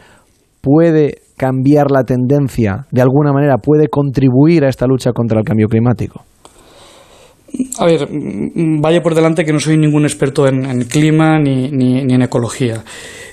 puede 0.61 1.19
cambiar 1.37 1.91
la 1.91 2.03
tendencia, 2.05 2.87
de 2.91 3.03
alguna 3.03 3.33
manera 3.33 3.57
puede 3.59 3.89
contribuir 3.89 4.65
a 4.65 4.69
esta 4.69 4.87
lucha 4.87 5.13
contra 5.13 5.39
el 5.39 5.45
cambio 5.45 5.69
climático? 5.69 6.25
A 7.79 7.87
ver, 7.87 8.09
vaya 8.11 9.03
por 9.03 9.15
delante 9.15 9.45
que 9.45 9.53
no 9.53 9.61
soy 9.61 9.77
ningún 9.77 10.05
experto 10.05 10.47
en, 10.47 10.85
clima 10.85 11.39
ni, 11.39 11.71
ni, 11.71 12.05
ni 12.05 12.15
en 12.15 12.23
ecología. 12.23 12.85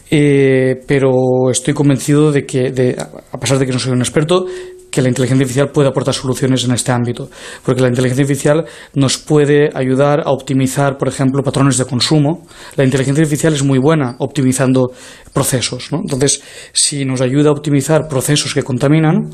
Eh, 0.09 0.75
pero 0.87 1.49
estoy 1.49 1.73
convencido 1.73 2.31
de 2.31 2.45
que, 2.45 2.71
de, 2.71 2.97
a 2.99 3.37
pesar 3.39 3.57
de 3.59 3.65
que 3.65 3.71
no 3.71 3.79
soy 3.79 3.93
un 3.93 4.01
experto, 4.01 4.45
que 4.91 5.01
la 5.01 5.07
inteligencia 5.07 5.43
artificial 5.43 5.71
puede 5.71 5.87
aportar 5.87 6.13
soluciones 6.13 6.65
en 6.65 6.71
este 6.71 6.91
ámbito, 6.91 7.29
porque 7.63 7.81
la 7.81 7.87
inteligencia 7.87 8.23
artificial 8.23 8.65
nos 8.93 9.17
puede 9.17 9.69
ayudar 9.73 10.21
a 10.25 10.31
optimizar, 10.31 10.97
por 10.97 11.07
ejemplo, 11.07 11.41
patrones 11.41 11.77
de 11.77 11.85
consumo. 11.85 12.45
La 12.75 12.83
inteligencia 12.83 13.23
artificial 13.23 13.53
es 13.53 13.63
muy 13.63 13.79
buena 13.79 14.17
optimizando 14.19 14.91
procesos, 15.33 15.93
¿no? 15.93 15.99
Entonces, 15.99 16.43
si 16.73 17.05
nos 17.05 17.21
ayuda 17.21 17.49
a 17.49 17.53
optimizar 17.53 18.09
procesos 18.09 18.53
que 18.53 18.63
contaminan, 18.63 19.29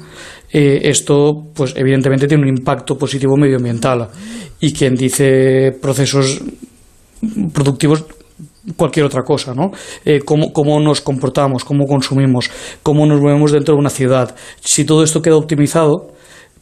eh, 0.51 0.79
esto, 0.83 1.47
pues, 1.53 1.73
evidentemente 1.75 2.27
tiene 2.27 2.43
un 2.43 2.49
impacto 2.49 2.97
positivo 2.97 3.35
medioambiental. 3.37 4.07
Y 4.59 4.73
quien 4.73 4.95
dice 4.95 5.71
procesos 5.81 6.41
productivos 7.53 8.05
cualquier 8.75 9.05
otra 9.05 9.23
cosa, 9.23 9.53
¿no? 9.53 9.71
Eh, 10.03 10.19
cómo, 10.25 10.51
cómo, 10.51 10.79
nos 10.79 11.01
comportamos, 11.01 11.63
cómo 11.63 11.85
consumimos, 11.85 12.49
cómo 12.83 13.05
nos 13.05 13.21
movemos 13.21 13.51
dentro 13.51 13.75
de 13.75 13.79
una 13.79 13.89
ciudad. 13.89 14.35
Si 14.59 14.83
todo 14.83 15.03
esto 15.03 15.21
queda 15.21 15.37
optimizado 15.37 16.16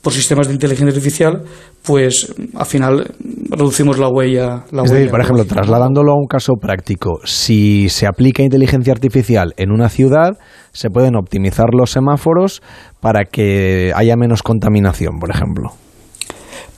por 0.06 0.14
sistemas 0.14 0.48
de 0.48 0.54
inteligencia 0.54 0.90
artificial, 0.96 1.42
pues 1.84 2.32
al 2.54 2.68
final 2.68 3.08
reducimos 3.50 3.98
la 3.98 4.08
huella. 4.08 4.64
La 4.72 4.84
es 4.84 4.92
huella 4.92 4.94
decir, 4.94 5.10
por 5.10 5.20
ejemplo, 5.20 5.46
trasladándolo 5.46 6.12
a 6.12 6.16
un 6.16 6.28
caso 6.28 6.54
práctico, 6.62 7.22
si 7.24 7.90
se 7.90 8.06
aplica 8.06 8.44
inteligencia 8.44 8.94
artificial 8.94 9.56
en 9.58 9.72
una 9.72 9.90
ciudad, 9.90 10.34
se 10.74 10.92
pueden 10.92 11.16
optimizar 11.16 11.70
los 11.74 11.90
semáforos 11.90 12.62
para 13.00 13.24
que 13.24 13.94
haya 13.96 14.16
menos 14.16 14.44
contaminación, 14.44 15.18
por 15.20 15.32
ejemplo. 15.32 15.72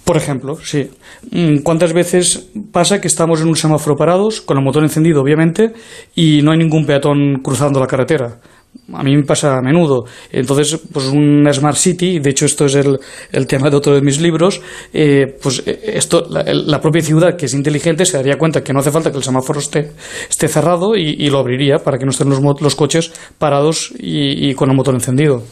Por 0.05 0.15
ejemplo, 0.15 0.55
sí. 0.63 0.89
Mm, 1.29 1.63
¿Cuántas 1.63 1.91
veces 1.91 2.49
pasa 2.71 3.01
que 3.01 3.09
estamos 3.09 3.41
en 3.41 3.49
un 3.49 3.57
semáforo 3.57 3.97
parados, 3.97 4.39
con 4.39 4.57
el 4.57 4.63
motor 4.63 4.83
encendido, 4.83 5.21
obviamente, 5.21 5.73
y 6.15 6.39
no 6.43 6.51
hay 6.51 6.59
ningún 6.59 6.85
peatón 6.85 7.41
cruzando 7.43 7.81
la 7.81 7.87
carretera? 7.87 8.37
A 8.93 9.03
mí 9.03 9.15
me 9.15 9.23
pasa 9.23 9.57
a 9.57 9.61
menudo. 9.61 10.05
Entonces, 10.31 10.79
pues 10.91 11.07
un 11.07 11.47
Smart 11.51 11.75
City, 11.77 12.19
de 12.19 12.29
hecho 12.29 12.45
esto 12.45 12.65
es 12.65 12.75
el, 12.75 12.97
el 13.31 13.47
tema 13.47 13.69
de 13.69 13.75
otro 13.75 13.93
de 13.93 14.01
mis 14.01 14.21
libros, 14.21 14.61
eh, 14.93 15.25
pues 15.41 15.63
esto, 15.65 16.25
la, 16.29 16.43
la, 16.43 16.79
propia 16.79 17.01
ciudad 17.01 17.35
que 17.35 17.47
es 17.47 17.53
inteligente 17.53 18.05
se 18.05 18.17
daría 18.17 18.37
cuenta 18.37 18.63
que 18.63 18.73
no 18.73 18.79
hace 18.79 18.91
falta 18.91 19.11
que 19.11 19.17
el 19.17 19.23
semáforo 19.23 19.59
esté, 19.59 19.91
esté 20.29 20.47
cerrado 20.47 20.95
y, 20.95 21.15
y 21.19 21.29
lo 21.29 21.39
abriría 21.39 21.77
para 21.79 21.97
que 21.97 22.05
no 22.05 22.11
estén 22.11 22.29
los, 22.29 22.41
los 22.61 22.75
coches 22.75 23.11
parados 23.37 23.93
y, 23.97 24.49
y 24.49 24.53
con 24.53 24.69
el 24.69 24.75
motor 24.75 24.93
encendido. 24.93 25.43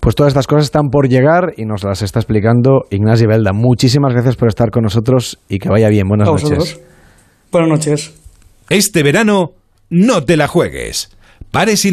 Pues 0.00 0.14
todas 0.14 0.30
estas 0.30 0.46
cosas 0.46 0.64
están 0.64 0.88
por 0.88 1.08
llegar 1.08 1.52
y 1.58 1.66
nos 1.66 1.84
las 1.84 2.00
está 2.00 2.20
explicando 2.20 2.86
Ignacio 2.90 3.28
Belda. 3.28 3.52
Muchísimas 3.52 4.14
gracias 4.14 4.36
por 4.36 4.48
estar 4.48 4.70
con 4.70 4.82
nosotros 4.82 5.38
y 5.46 5.58
que 5.58 5.68
vaya 5.68 5.90
bien. 5.90 6.08
Buenas 6.08 6.26
noches. 6.26 6.80
Buenas 7.52 7.68
noches. 7.68 8.14
Este 8.70 9.02
verano, 9.02 9.50
no 9.90 10.24
te 10.24 10.38
la 10.38 10.48
juegues. 10.48 11.10
Pares 11.50 11.84
y 11.84 11.92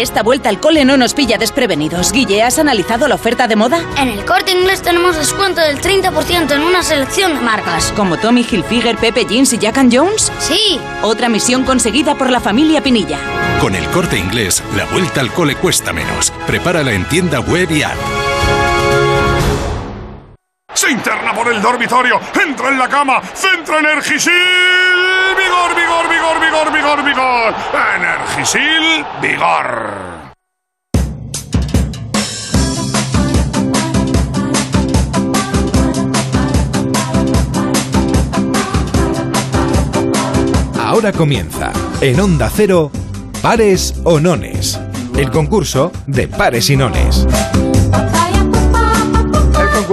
Esta 0.00 0.22
vuelta 0.22 0.48
al 0.48 0.60
cole 0.60 0.84
no 0.84 0.96
nos 0.96 1.12
pilla 1.12 1.38
desprevenidos. 1.38 2.12
Guille, 2.12 2.44
¿has 2.44 2.60
analizado 2.60 3.08
la 3.08 3.16
oferta 3.16 3.48
de 3.48 3.56
moda? 3.56 3.80
En 3.96 4.08
el 4.08 4.24
corte 4.24 4.52
inglés 4.52 4.80
tenemos 4.80 5.16
descuento 5.16 5.60
del 5.60 5.80
30% 5.80 6.52
en 6.52 6.62
una 6.62 6.84
selección 6.84 7.34
de 7.34 7.40
marcas. 7.40 7.92
¿Como 7.96 8.16
Tommy 8.16 8.46
Hilfiger, 8.48 8.96
Pepe 8.96 9.24
Jeans 9.24 9.52
y 9.54 9.58
Jack 9.58 9.78
and 9.78 9.94
Jones? 9.94 10.32
Sí. 10.38 10.78
Otra 11.02 11.28
misión 11.28 11.64
conseguida 11.64 12.14
por 12.14 12.30
la 12.30 12.38
familia 12.38 12.80
Pinilla. 12.80 13.18
Con 13.60 13.74
el 13.74 13.84
corte 13.88 14.16
inglés, 14.16 14.62
la 14.76 14.84
vuelta 14.84 15.20
al 15.20 15.32
cole 15.32 15.56
cuesta 15.56 15.92
menos. 15.92 16.32
Prepárala 16.46 16.92
en 16.92 17.04
tienda 17.08 17.40
web 17.40 17.68
y 17.70 17.82
app. 17.82 17.96
Se 20.74 20.92
interna 20.92 21.34
por 21.34 21.52
el 21.52 21.60
dormitorio, 21.60 22.20
entra 22.40 22.68
en 22.68 22.78
la 22.78 22.88
cama, 22.88 23.20
centra 23.34 23.80
Energisil. 23.80 24.87
Vigor, 25.36 25.74
vigor, 25.76 26.08
vigor, 26.08 26.40
vigor, 26.40 26.72
vigor, 26.72 27.04
vigor. 27.04 27.54
Energisil, 27.96 29.04
vigor. 29.20 30.28
Ahora 40.80 41.12
comienza, 41.12 41.72
en 42.00 42.18
Onda 42.18 42.50
Cero, 42.54 42.90
Pares 43.42 43.94
o 44.04 44.18
Nones. 44.18 44.80
El 45.16 45.30
concurso 45.30 45.92
de 46.06 46.28
pares 46.28 46.70
y 46.70 46.76
nones. 46.76 47.26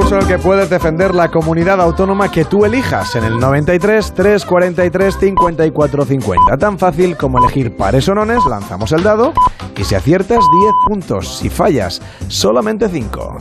Concurso 0.06 0.24
en 0.24 0.32
el 0.32 0.38
que 0.38 0.44
puedes 0.48 0.70
defender 0.70 1.16
la 1.16 1.30
comunidad 1.30 1.82
autónoma 1.82 2.30
que 2.30 2.46
tú 2.46 2.64
elijas 2.64 3.16
en 3.16 3.24
el 3.24 3.40
93 3.40 4.14
343 4.14 5.18
54 5.18 6.06
50. 6.06 6.58
Tan 6.58 6.78
fácil 6.78 7.18
como 7.18 7.40
elegir 7.40 7.76
pares 7.76 8.08
o 8.08 8.14
nones, 8.14 8.46
lanzamos 8.48 8.92
el 8.92 9.02
dado 9.02 9.34
y 9.76 9.84
si 9.84 9.96
aciertas 9.96 10.46
10 10.62 10.74
puntos, 10.86 11.38
si 11.40 11.50
fallas 11.50 12.04
solamente 12.28 12.88
5. 12.88 13.38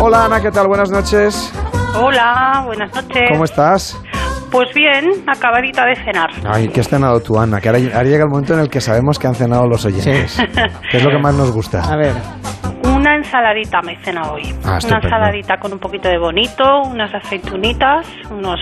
Hola 0.00 0.26
Ana, 0.26 0.40
¿qué 0.40 0.52
tal? 0.52 0.68
Buenas 0.68 0.92
noches. 0.92 1.52
Hola, 2.00 2.62
buenas 2.66 2.94
noches. 2.94 3.22
¿Cómo 3.32 3.44
estás? 3.44 4.00
Pues 4.52 4.68
bien, 4.74 5.24
acabadita 5.26 5.84
de 5.86 5.96
cenar. 5.96 6.30
Ay, 6.46 6.68
¿qué 6.68 6.82
has 6.82 6.88
cenado 6.88 7.18
tú, 7.18 7.36
Ana? 7.36 7.60
Que 7.60 7.68
ahora, 7.68 7.80
ahora 7.80 8.04
llega 8.04 8.22
el 8.22 8.30
momento 8.30 8.54
en 8.54 8.60
el 8.60 8.70
que 8.70 8.80
sabemos 8.80 9.18
que 9.18 9.26
han 9.26 9.34
cenado 9.34 9.66
los 9.66 9.84
oyentes. 9.84 10.40
¿Qué 10.90 10.98
es 10.98 11.02
lo 11.02 11.10
que 11.10 11.18
más 11.18 11.34
nos 11.34 11.50
gusta? 11.50 11.82
A 11.82 11.96
ver. 11.96 12.14
Una 12.98 13.14
ensaladita 13.14 13.80
me 13.80 13.92
he 13.92 13.96
cenado 13.98 14.32
hoy. 14.34 14.52
Ah, 14.64 14.80
Una 14.84 14.96
ensaladita 14.96 15.60
con 15.60 15.72
un 15.72 15.78
poquito 15.78 16.08
de 16.08 16.18
bonito, 16.18 16.82
unas 16.82 17.14
aceitunitas, 17.14 18.04
unos 18.28 18.58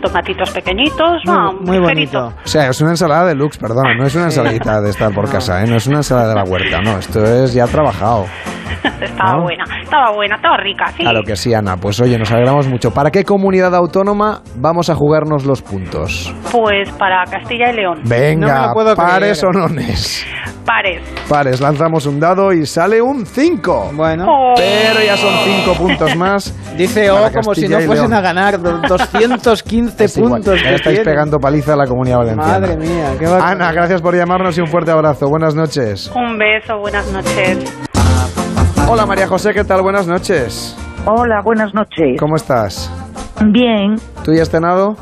tomatitos 0.00 0.50
pequeñitos, 0.50 1.22
muy, 1.24 1.34
no, 1.34 1.52
muy 1.60 1.78
bonito. 1.78 2.32
O 2.44 2.48
sea, 2.48 2.68
es 2.68 2.80
una 2.80 2.90
ensalada 2.90 3.26
de 3.26 3.34
lux, 3.34 3.58
perdón, 3.58 3.96
no 3.98 4.06
es 4.06 4.14
una 4.14 4.26
ensaladita 4.26 4.80
de 4.80 4.90
estar 4.90 5.12
por 5.12 5.26
no. 5.26 5.32
casa, 5.32 5.62
¿eh? 5.62 5.66
no 5.66 5.76
es 5.76 5.86
una 5.86 5.98
ensalada 5.98 6.28
de 6.28 6.34
la 6.34 6.44
huerta, 6.44 6.80
no, 6.80 6.98
esto 6.98 7.24
es 7.24 7.54
ya 7.54 7.66
trabajado. 7.66 8.26
estaba 9.00 9.32
¿no? 9.32 9.42
buena, 9.42 9.64
estaba 9.82 10.12
buena, 10.12 10.36
estaba 10.36 10.56
rica, 10.56 10.86
sí. 10.96 11.02
Claro 11.02 11.22
que 11.22 11.36
sí, 11.36 11.54
Ana, 11.54 11.76
pues 11.76 12.00
oye, 12.00 12.18
nos 12.18 12.30
alegramos 12.32 12.68
mucho. 12.68 12.92
¿Para 12.92 13.10
qué 13.10 13.24
comunidad 13.24 13.74
autónoma 13.74 14.42
vamos 14.56 14.90
a 14.90 14.94
jugarnos 14.94 15.44
los 15.44 15.62
puntos? 15.62 16.34
Pues 16.50 16.90
para 16.92 17.24
Castilla 17.24 17.70
y 17.70 17.76
León. 17.76 18.00
Venga, 18.04 18.72
no 18.74 18.96
pares 18.96 19.40
creer. 19.40 19.56
o 19.56 19.58
nones. 19.58 20.26
Pares. 20.64 21.02
Pares, 21.28 21.60
lanzamos 21.60 22.06
un 22.06 22.20
dado 22.20 22.52
y 22.52 22.64
sale 22.66 23.02
un 23.02 23.26
5. 23.26 23.90
Bueno. 23.94 24.26
Oh. 24.28 24.54
Pero 24.56 25.02
ya 25.04 25.16
son 25.16 25.34
5 25.44 25.74
puntos 25.74 26.14
más. 26.16 26.54
Dice 26.76 27.10
O 27.10 27.16
oh, 27.16 27.30
como 27.32 27.50
Castilla 27.50 27.80
si 27.80 27.86
no 27.86 27.92
fuesen 27.92 28.12
a 28.12 28.20
ganar 28.20 28.60
215 28.60 29.89
11 29.90 30.04
es 30.04 30.18
puntos. 30.18 30.62
Que 30.62 30.74
estáis 30.74 30.82
tiene. 30.82 31.04
pegando 31.04 31.38
paliza 31.38 31.74
a 31.74 31.76
la 31.76 31.86
comunidad 31.86 32.18
valenciana. 32.18 32.58
Madre 32.60 32.76
mía, 32.76 33.14
qué 33.18 33.26
bacana. 33.26 33.50
Ana, 33.50 33.72
gracias 33.72 34.02
por 34.02 34.14
llamarnos 34.14 34.56
y 34.58 34.60
un 34.60 34.66
fuerte 34.66 34.90
abrazo. 34.90 35.28
Buenas 35.28 35.54
noches. 35.54 36.10
Un 36.14 36.38
beso, 36.38 36.78
buenas 36.78 37.10
noches. 37.12 37.88
Hola 38.88 39.06
María 39.06 39.26
José, 39.28 39.52
¿qué 39.52 39.64
tal? 39.64 39.82
Buenas 39.82 40.06
noches. 40.06 40.76
Hola, 41.06 41.40
buenas 41.44 41.72
noches. 41.74 42.18
¿Cómo 42.18 42.36
estás? 42.36 42.90
Bien. 43.52 43.96
¿Tú 44.24 44.32
ya 44.32 44.42
has 44.42 44.50
cenado? 44.50 44.96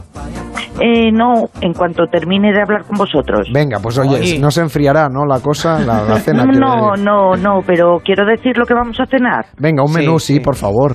Eh, 0.80 1.10
no, 1.10 1.46
en 1.60 1.72
cuanto 1.72 2.06
termine 2.06 2.52
de 2.52 2.62
hablar 2.62 2.84
con 2.84 2.96
vosotros. 2.96 3.48
Venga, 3.52 3.78
pues 3.80 3.98
oye, 3.98 4.38
no 4.38 4.50
se 4.50 4.60
enfriará, 4.60 5.08
¿no? 5.08 5.26
La 5.26 5.40
cosa, 5.40 5.80
la, 5.80 6.02
la 6.02 6.20
cena. 6.20 6.44
no, 6.46 6.94
no, 6.94 7.34
no, 7.34 7.60
pero 7.66 7.98
quiero 8.04 8.24
decir 8.24 8.56
lo 8.56 8.64
que 8.64 8.74
vamos 8.74 8.98
a 9.00 9.06
cenar. 9.06 9.46
Venga, 9.58 9.82
un 9.82 9.92
menú, 9.92 10.20
sí, 10.20 10.34
sí. 10.34 10.40
por 10.40 10.54
favor. 10.54 10.94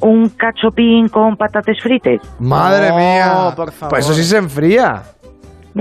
Un 0.00 0.28
cachopín 0.30 1.08
con 1.08 1.36
patates 1.36 1.80
frites. 1.82 2.20
Madre 2.38 2.90
No, 2.90 2.96
mía. 2.96 3.52
por 3.56 3.72
favor. 3.72 3.90
Pues 3.90 4.04
eso 4.04 4.14
sí 4.14 4.24
se 4.24 4.36
enfría. 4.36 5.02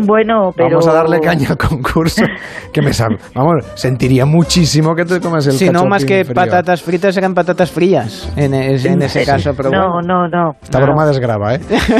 Bueno, 0.05 0.51
pero... 0.55 0.69
Vamos 0.71 0.87
a 0.87 0.93
darle 0.93 1.19
caña 1.21 1.49
al 1.51 1.57
concurso. 1.57 2.23
que 2.73 2.81
me 2.81 2.89
sab- 2.91 3.17
Vamos, 3.33 3.65
sentiría 3.75 4.25
muchísimo 4.25 4.93
que 4.93 5.05
te 5.05 5.19
comes 5.21 5.47
el 5.47 5.53
Si 5.53 5.69
no, 5.69 5.85
más 5.85 6.03
que 6.03 6.23
frío. 6.25 6.35
patatas 6.35 6.81
fritas, 6.81 7.15
eran 7.15 7.33
patatas 7.33 7.71
frías 7.71 8.31
en, 8.35 8.53
es- 8.53 8.83
en 8.85 9.01
ese 9.01 9.21
Sí. 9.21 9.25
caso. 9.25 9.51
Pero 9.55 9.69
no, 9.69 9.93
bueno. 9.93 10.27
no, 10.27 10.27
no. 10.27 10.51
Esta 10.61 10.79
broma 10.81 11.05
desgraba, 11.05 11.55
¿eh? 11.55 11.59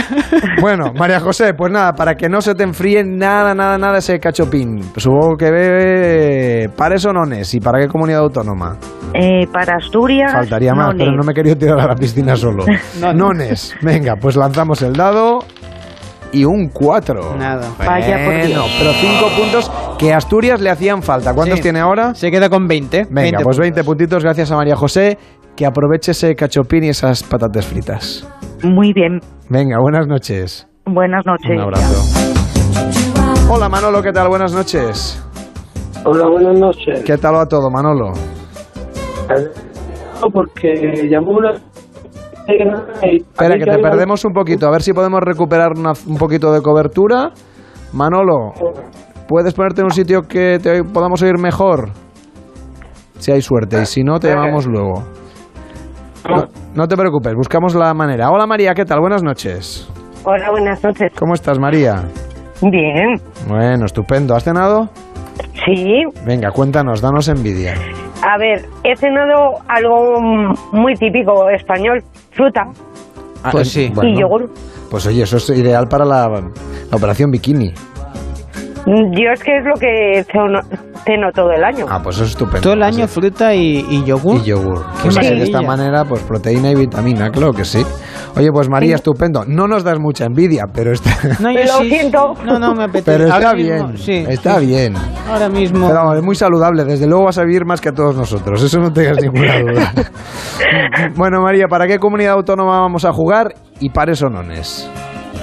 bueno, 0.62 0.92
María 0.98 1.20
José, 1.20 1.54
pues 1.54 1.72
nada, 1.72 1.94
para 1.94 2.16
que 2.16 2.28
no 2.28 2.42
se 2.42 2.54
te 2.56 2.64
enfríe 2.64 3.04
nada, 3.04 3.56
nada, 3.56 3.78
nada 3.78 4.00
ese 4.00 4.20
cachopín. 4.20 4.80
Pues 4.94 5.04
supongo 5.04 5.38
que 5.38 5.52
ve 5.52 6.70
pares 6.76 7.06
o 7.06 7.14
nones. 7.14 7.54
¿Y 7.54 7.60
para 7.60 7.80
qué 7.80 7.88
comunidad 7.88 8.22
autónoma? 8.22 8.78
Eh, 9.14 9.48
para 9.54 9.78
Asturias, 9.78 10.34
Faltaría 10.34 10.74
más, 10.74 10.88
nones. 10.88 11.06
pero 11.06 11.16
no 11.16 11.24
me 11.24 11.32
he 11.32 11.36
querido 11.36 11.56
tirar 11.56 11.80
a 11.80 11.88
la 11.88 11.96
piscina 11.96 12.36
solo. 12.36 12.66
Nones. 13.16 13.74
Venga, 13.82 14.16
pues 14.20 14.36
lanzamos 14.36 14.82
el 14.82 14.94
dado 14.94 15.40
y 16.32 16.46
un 16.46 16.70
4. 16.70 17.36
Nada. 17.38 17.70
Vaya 17.78 18.18
por 18.18 18.34
Bueno, 18.34 18.46
Dios. 18.48 18.76
pero 18.80 18.92
5 18.94 19.28
puntos 19.38 19.72
que 19.98 20.14
a 20.14 20.18
Asturias 20.18 20.60
le 20.62 20.70
hacían 20.70 21.02
falta. 21.04 21.34
¿Cuántos 21.34 21.58
Sí. 21.58 21.64
tiene 21.64 21.80
ahora? 21.80 22.14
Se 22.16 22.30
queda 22.32 22.50
con 22.50 22.68
20. 22.68 23.06
Venga, 23.10 23.22
20 23.22 23.44
pues 23.44 23.58
20 23.60 23.84
puntitos 23.84 24.24
gracias 24.24 24.52
a 24.52 24.56
María 24.56 24.76
José. 24.76 25.18
Que 25.56 25.66
aproveche 25.66 26.12
ese 26.12 26.36
cachopín 26.36 26.84
y 26.84 26.90
esas 26.90 27.24
patatas 27.24 27.66
fritas. 27.66 28.28
Muy 28.64 28.92
bien. 28.94 29.20
Venga, 29.50 29.78
buenas 29.80 30.06
noches. 30.08 30.68
Buenas 30.86 31.26
noches. 31.26 31.52
Un 31.52 31.62
abrazo. 31.62 32.04
Hola 33.50 33.70
Manolo, 33.70 34.02
¿qué 34.02 34.12
tal? 34.12 34.28
Buenas 34.28 34.54
noches. 34.54 35.22
Hola, 36.04 36.28
buenas 36.28 36.60
noches. 36.60 37.04
¿Qué 37.06 37.18
tal 37.18 37.36
va 37.36 37.46
todo, 37.46 37.70
Manolo? 37.72 38.12
Porque 40.34 41.08
llamó 41.10 41.32
una... 41.32 41.54
Espera, 42.48 43.58
que 43.58 43.66
te 43.66 43.78
perdemos 43.80 44.24
un 44.26 44.34
poquito. 44.34 44.68
A 44.68 44.72
ver 44.72 44.82
si 44.82 44.94
podemos 44.94 45.20
recuperar 45.22 45.72
una- 45.78 45.94
un 46.08 46.18
poquito 46.18 46.52
de 46.52 46.62
cobertura. 46.62 47.32
Manolo, 47.94 48.52
¿puedes 49.28 49.54
ponerte 49.54 49.82
en 49.82 49.86
un 49.86 49.92
sitio 49.92 50.22
que 50.24 50.60
te 50.62 50.84
podamos 50.84 51.22
oír 51.22 51.38
mejor? 51.40 51.90
Si 53.18 53.32
hay 53.32 53.42
suerte. 53.42 53.82
Y 53.82 53.86
si 53.86 54.04
no, 54.04 54.20
te 54.20 54.28
llamamos 54.30 54.68
luego. 54.68 55.04
No, 56.30 56.44
no 56.76 56.88
te 56.88 56.96
preocupes, 56.98 57.34
buscamos 57.36 57.76
la 57.76 57.94
manera. 57.94 58.30
Hola 58.32 58.46
María, 58.48 58.74
¿qué 58.74 58.84
tal? 58.86 59.00
Buenas 59.00 59.24
noches. 59.24 59.88
Hola, 60.24 60.50
buenas 60.52 60.84
noches. 60.84 61.12
¿Cómo 61.18 61.34
estás, 61.36 61.60
María? 61.60 62.04
Bien. 62.62 63.16
Bueno, 63.48 63.86
estupendo. 63.86 64.36
¿Has 64.36 64.44
cenado? 64.44 64.90
Sí. 65.66 66.04
Venga, 66.26 66.50
cuéntanos, 66.52 67.02
danos 67.02 67.28
envidia. 67.28 67.76
A 68.24 68.38
ver, 68.38 68.66
he 68.84 68.96
cenado 68.96 69.56
algo 69.68 70.20
muy 70.72 70.94
típico 70.96 71.50
español, 71.50 72.02
fruta 72.32 72.62
Ah, 73.44 73.50
Pues 73.52 73.68
eh, 73.78 73.88
sí. 73.88 73.92
bueno, 73.94 74.10
y 74.12 74.20
yogur. 74.20 74.50
Pues 74.90 75.06
oye, 75.06 75.24
eso 75.24 75.38
es 75.38 75.50
ideal 75.50 75.88
para 75.88 76.06
la, 76.06 76.28
la 76.30 76.98
operación 76.98 77.30
bikini. 77.32 77.74
Yo 78.88 79.32
es 79.34 79.44
que 79.44 79.58
es 79.58 79.66
lo 79.66 79.74
que 79.80 80.24
ceno, 80.32 80.60
ceno 81.06 81.32
todo 81.34 81.52
el 81.52 81.64
año. 81.64 81.86
Ah, 81.90 82.00
pues 82.04 82.18
eso 82.18 82.26
es 82.26 82.32
estupendo. 82.32 82.62
Todo 82.62 82.74
el 82.74 82.84
año 82.84 83.08
fruta 83.08 83.54
y, 83.54 83.86
y 83.90 84.04
yogur. 84.06 84.38
Y 84.38 84.44
yogur. 84.44 84.86
Pues 85.02 85.16
de 85.16 85.42
esta 85.44 85.62
manera, 85.62 86.06
pues 86.06 86.22
proteína 86.24 86.70
y 86.72 86.76
vitamina, 86.76 87.30
claro 87.32 87.52
que 87.52 87.66
sí. 87.66 87.84
Oye, 88.38 88.52
pues 88.52 88.70
María, 88.70 88.96
estupendo. 88.96 89.44
No 89.48 89.68
nos 89.68 89.84
das 89.84 89.98
mucha 90.00 90.26
envidia, 90.26 90.66
pero 90.74 90.92
está, 90.92 91.12
No, 91.40 91.52
yo 91.52 91.60
Lo 91.62 91.78
sí- 91.80 91.90
siento. 91.90 92.34
No, 92.46 92.60
no, 92.60 92.74
me 92.76 92.84
apetece. 92.84 93.12
pero 93.12 93.24
está 93.26 93.36
Ahora 93.36 93.54
mismo, 93.54 93.88
bien. 93.88 93.98
sí, 93.98 94.26
está 94.28 94.60
sí, 94.60 94.66
bien. 94.66 94.94
Ahora 95.30 95.50
mismo. 95.50 95.88
Pero 95.88 96.00
vamos, 96.00 96.18
es 96.18 96.24
muy 96.24 96.36
saludable. 96.36 96.84
Desde 96.84 97.08
luego 97.08 97.26
vas 97.26 97.38
a 97.38 97.44
vivir 97.44 97.66
más 97.66 97.80
que 97.80 97.92
todos 97.92 98.16
nosotros. 98.16 98.62
Eso 98.62 98.80
no 98.80 98.92
tengas 98.92 99.22
ninguna 99.22 99.60
duda. 99.62 99.94
bueno, 101.16 101.42
María, 101.42 101.68
¿para 101.70 101.88
qué 101.88 101.98
comunidad 101.98 102.34
autónoma 102.34 102.80
vamos 102.82 103.06
a 103.06 103.14
jugar? 103.14 103.54
Y 103.80 103.90
pares 103.90 104.22
o 104.24 104.30
nones. 104.30 104.90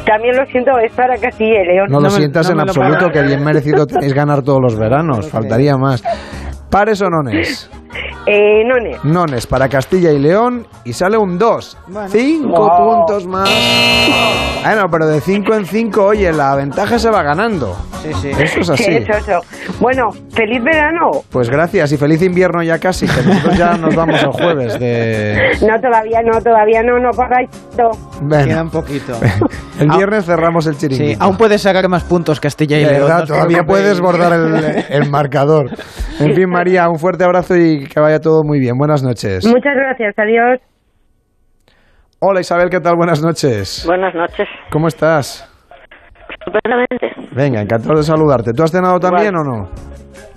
También 0.06 0.36
lo 0.36 0.44
siento, 0.46 0.72
es 0.84 0.92
para 0.94 1.16
Castilla 1.16 1.62
y 1.62 1.66
León. 1.74 1.86
No 1.90 2.00
lo 2.00 2.10
sientas 2.10 2.50
en 2.50 2.58
absoluto, 2.60 3.08
que 3.10 3.22
bien 3.22 3.42
merecido 3.44 3.86
tenéis 3.86 4.12
ganar 4.14 4.42
todos 4.42 4.60
los 4.60 4.76
veranos. 4.76 5.26
Faltaría 5.30 5.76
más. 5.76 6.02
¿Pares 6.70 7.00
o 7.02 7.08
nones? 7.08 7.70
Eh, 8.26 8.64
Nones. 8.64 9.04
Nones 9.04 9.46
para 9.46 9.68
Castilla 9.68 10.12
y 10.12 10.18
León 10.18 10.66
y 10.84 10.92
sale 10.92 11.16
un 11.16 11.38
2. 11.38 11.78
Bueno. 11.88 12.08
5 12.08 12.48
Wow. 12.48 12.96
puntos 13.06 13.26
más. 13.26 13.48
Bueno, 14.64 14.84
pero 14.90 15.06
de 15.08 15.20
5 15.20 15.54
en 15.54 15.66
5, 15.66 16.04
oye, 16.04 16.32
la 16.32 16.54
ventaja 16.54 16.98
se 16.98 17.10
va 17.10 17.22
ganando. 17.22 17.76
Sí, 18.02 18.12
sí. 18.14 18.30
Eso 18.38 18.60
es 18.60 18.70
así. 18.70 18.84
Eso, 18.92 19.12
eso. 19.12 19.40
Bueno, 19.80 20.10
feliz 20.30 20.62
verano. 20.62 21.10
Pues 21.30 21.48
gracias 21.50 21.90
y 21.92 21.96
feliz 21.96 22.22
invierno 22.22 22.62
ya 22.62 22.78
casi, 22.78 23.06
que 23.06 23.22
nosotros 23.22 23.58
ya 23.58 23.76
nos 23.76 23.94
vamos 23.96 24.22
el 24.22 24.30
jueves 24.30 24.78
de... 24.78 25.56
No, 25.62 25.80
todavía 25.80 26.20
no, 26.24 26.40
todavía 26.40 26.82
no, 26.82 26.98
no 27.00 27.10
pagáis 27.10 27.50
todo. 27.76 27.90
Bueno, 28.22 28.44
Queda 28.46 28.62
un 28.62 28.70
poquito. 28.70 29.18
el 29.80 29.88
viernes 29.88 30.24
cerramos 30.26 30.66
el 30.68 30.76
chiringuito. 30.76 31.10
Sí, 31.12 31.16
aún 31.20 31.36
puedes 31.36 31.62
sacar 31.62 31.88
más 31.88 32.04
puntos 32.04 32.38
Castilla 32.38 32.78
y 32.78 32.84
León. 32.84 33.26
todavía 33.26 33.64
puedes 33.64 34.00
bordar 34.00 34.32
el, 34.32 34.84
el 34.90 35.10
marcador. 35.10 35.70
En 36.20 36.34
fin, 36.36 36.48
María, 36.48 36.88
un 36.88 36.98
fuerte 36.98 37.24
abrazo 37.24 37.56
y 37.56 37.86
que 37.86 37.98
vaya 37.98 38.11
todo 38.20 38.42
muy 38.44 38.58
bien. 38.58 38.76
Buenas 38.76 39.02
noches. 39.02 39.46
Muchas 39.46 39.74
gracias, 39.74 40.14
adiós. 40.18 40.60
Hola 42.20 42.40
Isabel, 42.40 42.70
¿qué 42.70 42.80
tal? 42.80 42.94
Buenas 42.96 43.22
noches. 43.22 43.84
Buenas 43.86 44.14
noches. 44.14 44.48
¿Cómo 44.70 44.88
estás? 44.88 45.48
Estupendamente. 46.30 47.10
Venga, 47.34 47.60
encantado 47.60 47.96
de 47.96 48.04
saludarte. 48.04 48.52
¿Tú 48.52 48.62
has 48.62 48.70
cenado 48.70 48.98
también 49.00 49.34
o 49.36 49.42
no? 49.42 49.68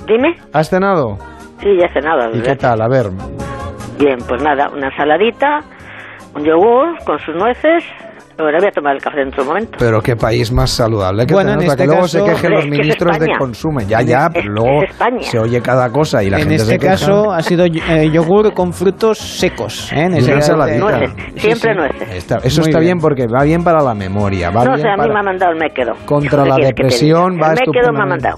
Dime. 0.07 0.35
¿Has 0.51 0.69
cenado? 0.69 1.17
Sí, 1.61 1.77
ya 1.79 1.85
he 1.85 1.93
cenado. 1.93 2.35
¿Y 2.35 2.41
qué 2.41 2.55
tal? 2.55 2.81
A 2.81 2.87
ver, 2.87 3.05
Bien, 3.97 4.17
pues 4.27 4.43
nada, 4.43 4.69
una 4.69 4.87
ensaladita, 4.87 5.61
un 6.35 6.43
yogur 6.43 6.97
con 7.05 7.17
sus 7.19 7.33
nueces. 7.35 7.83
Ahora 8.37 8.57
voy 8.59 8.67
a 8.67 8.71
tomar 8.71 8.95
el 8.95 9.01
café 9.01 9.17
dentro 9.19 9.43
de 9.43 9.47
un 9.49 9.55
momento. 9.55 9.77
pero 9.79 10.01
qué 10.01 10.15
país 10.15 10.51
más 10.51 10.69
saludable 10.69 11.25
que 11.25 11.33
Bueno, 11.33 11.51
en 11.53 11.59
tenemos, 11.59 11.75
para 11.75 11.83
este 11.83 11.83
que 11.83 11.87
luego 11.95 12.07
se 12.07 12.19
caso- 12.19 12.31
quejen 12.33 12.51
los 12.51 12.63
que 12.65 12.69
ministros 12.69 13.19
de 13.19 13.27
consumo. 13.37 13.79
Ya, 13.87 14.01
ya, 14.01 14.29
pero 14.33 14.51
luego 14.51 14.83
es 14.83 14.89
España. 14.91 15.21
se 15.21 15.39
oye 15.39 15.61
cada 15.61 15.89
cosa 15.89 16.21
y 16.23 16.29
la 16.29 16.37
en 16.37 16.41
gente 16.43 16.55
este 16.55 16.67
se 16.73 16.77
queja. 16.79 16.91
caso 16.93 17.31
ha 17.31 17.41
sido 17.41 17.65
eh, 17.65 18.09
yogur 18.11 18.53
con 18.53 18.73
frutos 18.73 19.17
secos. 19.17 19.91
¿eh? 19.93 20.01
En 20.03 20.15
Y 20.15 20.17
ese 20.19 20.33
caso-. 20.33 20.55
Nueces, 20.57 21.11
Sí, 21.35 21.39
siempre 21.39 21.71
sí. 21.71 21.77
nueces. 21.77 22.09
Está- 22.15 22.37
eso 22.43 22.61
Muy 22.61 22.69
está 22.69 22.79
bien. 22.79 22.97
bien. 22.97 22.99
porque 22.99 23.25
va 23.27 23.43
bien 23.43 23.63
para 23.63 23.81
la 23.81 23.93
memoria, 23.93 24.49
va 24.49 24.65
no 24.65 24.71
bien 24.73 24.81
sé, 24.81 24.87
a 24.89 24.91
mí 24.93 24.97
para- 24.97 25.13
me 25.13 25.19
ha 25.19 25.23
mandado 25.23 25.51
el 25.53 25.57
méquedo. 25.59 25.93
Contra 26.05 26.43
¿Qué 26.43 26.49
la 26.49 26.55
depresión 26.57 27.39
va 27.41 27.53
El 27.53 27.59
méquedo 27.65 27.93
me 27.93 28.01
ha 28.03 28.05
mandado. 28.05 28.37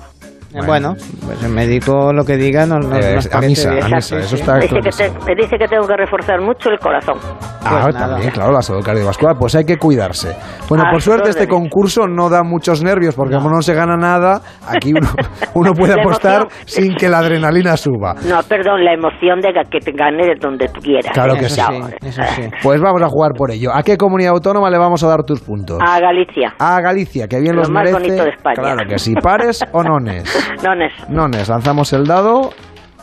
Bueno, 0.66 0.94
pues 1.26 1.44
el 1.44 1.52
médico 1.52 2.12
lo 2.14 2.24
que 2.26 2.38
diga 2.38 2.66
nos, 2.66 2.86
nos- 2.88 3.06
Eh, 3.06 3.16
nos 3.16 3.34
a 3.34 3.42
misa, 3.42 3.72
bien. 3.72 3.84
a 3.84 3.88
misa, 3.96 4.18
eso 4.18 4.36
está 4.36 4.56
Dice 4.58 4.76
que 4.82 4.90
te- 4.90 5.10
me 5.26 5.36
dice 5.36 5.58
que 5.58 5.68
tengo 5.68 5.88
que 5.88 5.96
reforzar 5.98 6.42
mucho 6.42 6.70
el 6.70 6.80
corazón. 6.80 7.18
Ah, 7.64 7.82
Pues 7.84 7.96
nada. 7.96 8.10
también, 8.14 8.32
claro, 8.32 8.52
la 8.52 8.62
salud 8.62 8.84
cardiovascular. 8.84 9.36
Pues 9.38 9.56
hay 9.56 9.66
que 9.66 9.78
cuidarse. 9.78 10.36
Bueno, 10.70 10.86
A 10.88 10.92
por 10.92 11.02
suerte 11.02 11.30
este 11.30 11.48
concurso 11.48 12.08
no 12.08 12.30
da 12.30 12.44
muchos 12.44 12.84
nervios 12.84 13.16
porque 13.16 13.36
como 13.36 13.50
no 13.50 13.62
se 13.62 13.74
gana 13.74 13.98
nada, 13.98 14.42
aquí 14.68 14.92
uno, 14.94 15.08
uno 15.54 15.74
puede 15.74 16.00
apostar 16.00 16.48
sin 16.66 16.96
que 16.96 17.10
la 17.10 17.20
adrenalina 17.20 17.76
suba. 17.78 18.16
No, 18.28 18.42
perdón, 18.44 18.84
la 18.86 18.94
emoción 18.94 19.42
de 19.42 19.50
que 19.70 19.80
te 19.80 19.92
gane 19.92 20.26
de 20.26 20.36
donde 20.40 20.68
tú 20.70 20.80
quieras. 20.82 21.12
Claro 21.14 21.36
que 21.36 21.50
sí. 21.50 21.62
No, 21.62 21.88
Eso 22.08 22.22
sí. 22.36 22.44
Pues 22.64 22.80
vamos 22.82 23.02
a 23.02 23.08
jugar 23.10 23.32
por 23.38 23.52
ello. 23.52 23.72
¿A 23.74 23.84
qué 23.84 23.98
comunidad 23.98 24.32
autónoma 24.34 24.70
le 24.70 24.78
vamos 24.78 25.04
a 25.04 25.08
dar 25.08 25.24
tus 25.24 25.42
puntos? 25.42 25.78
A 25.86 26.00
Galicia. 26.00 26.54
A 26.60 26.80
Galicia, 26.82 27.28
que 27.28 27.40
bien 27.40 27.56
Lo 27.56 27.62
los 27.62 27.70
más 27.70 27.84
merece. 27.84 28.00
bonito 28.00 28.24
de 28.24 28.30
España. 28.30 28.56
Claro 28.56 28.88
que 28.88 28.98
sí. 29.00 29.14
¿Pares 29.16 29.64
o 29.72 29.84
nones? 29.84 30.24
Nones. 30.64 30.94
Nones, 31.10 31.49
lanzamos 31.49 31.91
el 31.94 32.06
dado. 32.06 32.52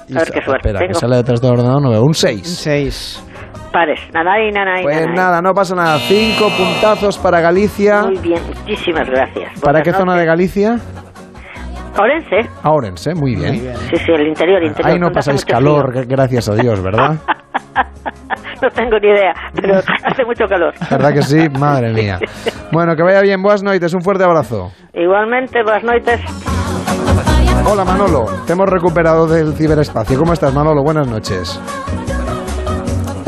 y 0.09 0.15
A 0.17 0.21
ver 0.21 0.31
qué 0.33 0.43
suerte 0.43 0.69
Espera, 0.69 0.79
que 0.81 0.87
tengo. 0.87 0.99
sale 1.01 1.17
detrás 1.17 1.41
del 1.41 1.51
ordenador. 1.53 1.83
no 1.83 1.91
veo. 1.91 2.03
Un 2.03 2.15
6. 2.15 2.47
Seis. 2.47 3.25
Pares. 3.73 4.01
Nanay, 4.13 4.51
nanay, 4.53 4.83
Pues 4.85 5.01
nanay. 5.01 5.17
nada, 5.17 5.43
no 5.43 5.53
pasa 5.53 5.75
nada. 5.75 5.99
Cinco 5.99 6.49
puntazos 6.57 7.19
para 7.19 7.41
Galicia. 7.41 8.03
Muy 8.05 8.19
bien, 8.19 8.41
muchísimas 8.47 9.09
gracias. 9.09 9.61
¿Para 9.61 9.81
Buenas 9.81 9.83
qué 9.83 9.93
zona 9.93 10.13
de 10.13 10.19
noches. 10.19 10.27
Galicia? 10.29 10.77
Orense. 11.99 12.51
A 12.63 12.71
Orense, 12.71 13.15
muy 13.15 13.37
bien. 13.37 13.55
Sí, 13.91 13.97
sí, 13.97 14.13
el 14.13 14.27
interior, 14.29 14.63
interior. 14.63 14.93
Ahí 14.93 14.99
no 14.99 15.11
pasáis 15.11 15.45
calor, 15.45 15.91
frío. 15.93 16.03
gra- 16.03 16.07
gracias 16.09 16.49
a 16.49 16.55
Dios, 16.55 16.83
¿verdad? 16.83 17.17
No 18.63 18.71
tengo 18.71 18.99
ni 18.99 19.09
idea, 19.09 19.33
pero 19.55 19.75
hace 20.05 20.25
mucho 20.25 20.47
calor. 20.47 20.73
¿Verdad 20.91 21.13
que 21.13 21.23
sí? 21.23 21.49
Madre 21.59 21.93
mía. 21.93 22.19
Bueno, 22.73 22.97
que 22.97 23.03
vaya 23.03 23.21
bien. 23.21 23.41
Buenas 23.43 23.63
noches. 23.63 23.93
Un 23.95 24.01
fuerte 24.01 24.25
abrazo. 24.25 24.71
Igualmente, 24.95 25.63
buenas 25.63 25.85
noches. 25.85 26.64
Hola 27.67 27.85
Manolo, 27.85 28.25
te 28.47 28.53
hemos 28.53 28.69
recuperado 28.69 29.27
del 29.27 29.55
ciberespacio. 29.55 30.19
¿Cómo 30.19 30.33
estás 30.33 30.55
Manolo? 30.55 30.83
Buenas 30.83 31.09
noches. 31.09 31.61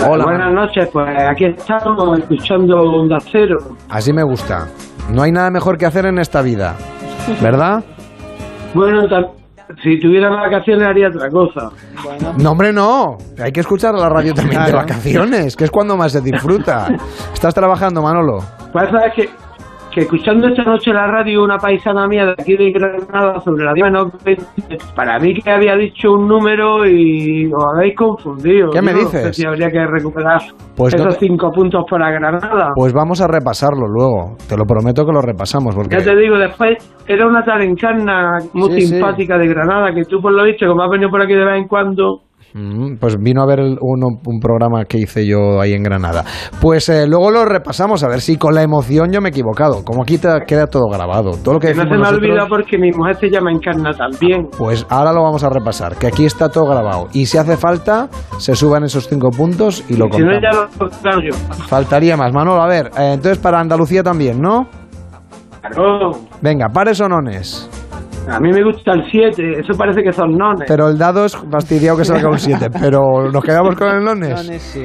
Hola. 0.08 0.24
Buenas 0.24 0.52
noches, 0.52 0.88
pues 0.92 1.08
aquí 1.28 1.46
estamos 1.46 2.18
escuchando 2.18 2.76
Onda 2.76 3.18
Cero. 3.32 3.56
Así 3.88 4.12
me 4.12 4.22
gusta. 4.22 4.68
No 5.10 5.22
hay 5.22 5.32
nada 5.32 5.50
mejor 5.50 5.78
que 5.78 5.86
hacer 5.86 6.06
en 6.06 6.18
esta 6.18 6.42
vida, 6.42 6.76
¿verdad? 7.40 7.82
Bueno, 8.74 9.02
si 9.82 9.98
tuviera 9.98 10.30
vacaciones 10.30 10.86
haría 10.86 11.08
otra 11.08 11.28
cosa. 11.28 11.70
No, 12.38 12.52
hombre, 12.52 12.72
no. 12.72 13.16
Hay 13.42 13.52
que 13.52 13.60
escuchar 13.60 13.94
la 13.94 14.08
radio 14.08 14.32
también 14.32 14.64
de 14.64 14.72
vacaciones, 14.72 15.56
que 15.56 15.64
es 15.64 15.70
cuando 15.70 15.96
más 15.96 16.12
se 16.12 16.20
disfruta. 16.20 16.88
¿Estás 17.32 17.54
trabajando, 17.54 18.02
Manolo? 18.02 18.38
Pues 18.72 18.88
sabes 18.90 19.12
que, 19.14 19.28
que 19.96 20.02
escuchando 20.02 20.46
esta 20.48 20.62
noche 20.62 20.92
la 20.92 21.06
radio 21.06 21.42
una 21.42 21.56
paisana 21.56 22.06
mía 22.06 22.26
de 22.26 22.32
aquí 22.32 22.54
de 22.54 22.70
Granada 22.70 23.40
sobre 23.40 23.64
la 23.64 23.72
Dima 23.72 23.88
no 23.88 24.10
para 24.94 25.18
mí 25.18 25.32
que 25.32 25.50
había 25.50 25.74
dicho 25.74 26.12
un 26.12 26.28
número 26.28 26.84
y 26.86 27.46
os 27.46 27.64
habéis 27.74 27.96
confundido. 27.96 28.68
¿Qué 28.72 28.82
me 28.82 28.92
Yo 28.92 28.98
no 29.04 29.08
sé 29.08 29.18
dices? 29.18 29.36
si 29.36 29.46
habría 29.46 29.70
que 29.70 29.86
recuperar 29.86 30.42
Pues 30.76 30.94
no 30.94 31.00
esos 31.08 31.18
te- 31.18 31.26
cinco 31.26 31.50
puntos 31.50 31.84
para 31.88 32.10
Granada. 32.10 32.72
Pues 32.74 32.92
vamos 32.92 33.22
a 33.22 33.26
repasarlo 33.26 33.86
luego. 33.88 34.36
Te 34.46 34.56
lo 34.58 34.64
prometo 34.64 35.06
que 35.06 35.12
lo 35.12 35.22
repasamos, 35.22 35.74
porque... 35.74 35.96
Ya 35.96 36.04
te 36.04 36.14
digo, 36.14 36.36
después 36.36 36.76
era 37.08 37.26
una 37.26 37.42
tal 37.42 37.62
encarna 37.62 38.38
muy 38.52 38.72
Sí, 38.72 38.80
sí. 38.82 38.86
simpática 38.88 39.38
de 39.38 39.48
Granada 39.48 39.94
que 39.94 40.02
tú 40.04 40.20
por 40.20 40.32
lo 40.34 40.44
visto, 40.44 40.66
como 40.66 40.82
has 40.82 40.90
venido 40.90 41.08
por 41.08 41.22
aquí 41.22 41.32
de 41.32 41.44
vez 41.44 41.56
en 41.62 41.68
cuando, 41.68 42.20
Pues 42.98 43.16
vino 43.20 43.42
a 43.42 43.46
ver 43.46 43.60
uno- 43.60 44.18
un 44.26 44.40
programa 44.40 44.84
que 44.86 44.98
hice 44.98 45.26
yo 45.26 45.60
ahí 45.60 45.74
en 45.74 45.82
Granada. 45.82 46.24
Pues 46.60 46.88
eh, 46.88 47.06
luego 47.06 47.30
lo 47.30 47.44
repasamos, 47.44 48.02
a 48.02 48.08
ver 48.08 48.20
si 48.22 48.38
con 48.38 48.54
la 48.54 48.62
emoción 48.62 49.12
yo 49.12 49.20
me 49.20 49.28
he 49.28 49.30
equivocado. 49.30 49.84
Como 49.84 50.02
aquí 50.02 50.16
te 50.16 50.28
queda 50.46 50.66
todo 50.66 50.88
grabado. 50.90 51.32
Todo 51.44 51.54
lo 51.54 51.60
que 51.60 51.68
que 51.68 51.74
no 51.74 51.82
se 51.82 51.88
me 51.90 51.98
nosotros, 51.98 52.22
olvida 52.22 52.46
porque 52.48 52.78
mi 52.78 52.90
mujer 52.92 53.16
se 53.16 53.28
llama 53.28 53.52
Encarna 53.52 53.92
también. 53.92 54.48
Pues 54.56 54.86
ahora 54.88 55.12
lo 55.12 55.22
vamos 55.22 55.44
a 55.44 55.50
repasar, 55.50 55.96
que 55.96 56.06
aquí 56.06 56.24
está 56.24 56.48
todo 56.48 56.64
grabado. 56.66 57.08
Y 57.12 57.26
si 57.26 57.36
hace 57.36 57.56
falta, 57.58 58.08
se 58.38 58.54
suban 58.54 58.84
esos 58.84 59.06
cinco 59.08 59.28
puntos 59.30 59.84
y 59.90 59.96
lo 59.96 60.06
Si 60.10 60.22
no, 60.22 60.32
ya 60.40 60.50
lo 60.52 60.88
claro 61.02 61.20
yo. 61.20 61.34
Faltaría 61.66 62.16
más. 62.16 62.32
Manolo, 62.32 62.62
a 62.62 62.66
ver, 62.68 62.86
eh, 62.98 63.12
entonces 63.14 63.38
para 63.38 63.60
Andalucía 63.60 64.02
también, 64.02 64.40
¿no? 64.40 64.66
Claro. 65.60 66.12
Venga, 66.40 66.68
pares 66.68 67.00
o 67.00 67.08
nones. 67.08 67.68
A 68.28 68.40
mí 68.40 68.50
me 68.52 68.62
gusta 68.64 68.92
el 68.92 69.04
7, 69.10 69.60
eso 69.60 69.78
parece 69.78 70.02
que 70.02 70.12
son 70.12 70.36
nones. 70.36 70.64
Pero 70.66 70.88
el 70.88 70.98
dado 70.98 71.24
es 71.24 71.36
fastidiado 71.36 71.96
que 71.96 72.04
salga 72.04 72.28
un 72.28 72.38
7, 72.38 72.68
pero 72.70 73.30
nos 73.30 73.44
quedamos 73.44 73.76
con 73.76 73.88
el 73.88 74.02
nones. 74.04 74.76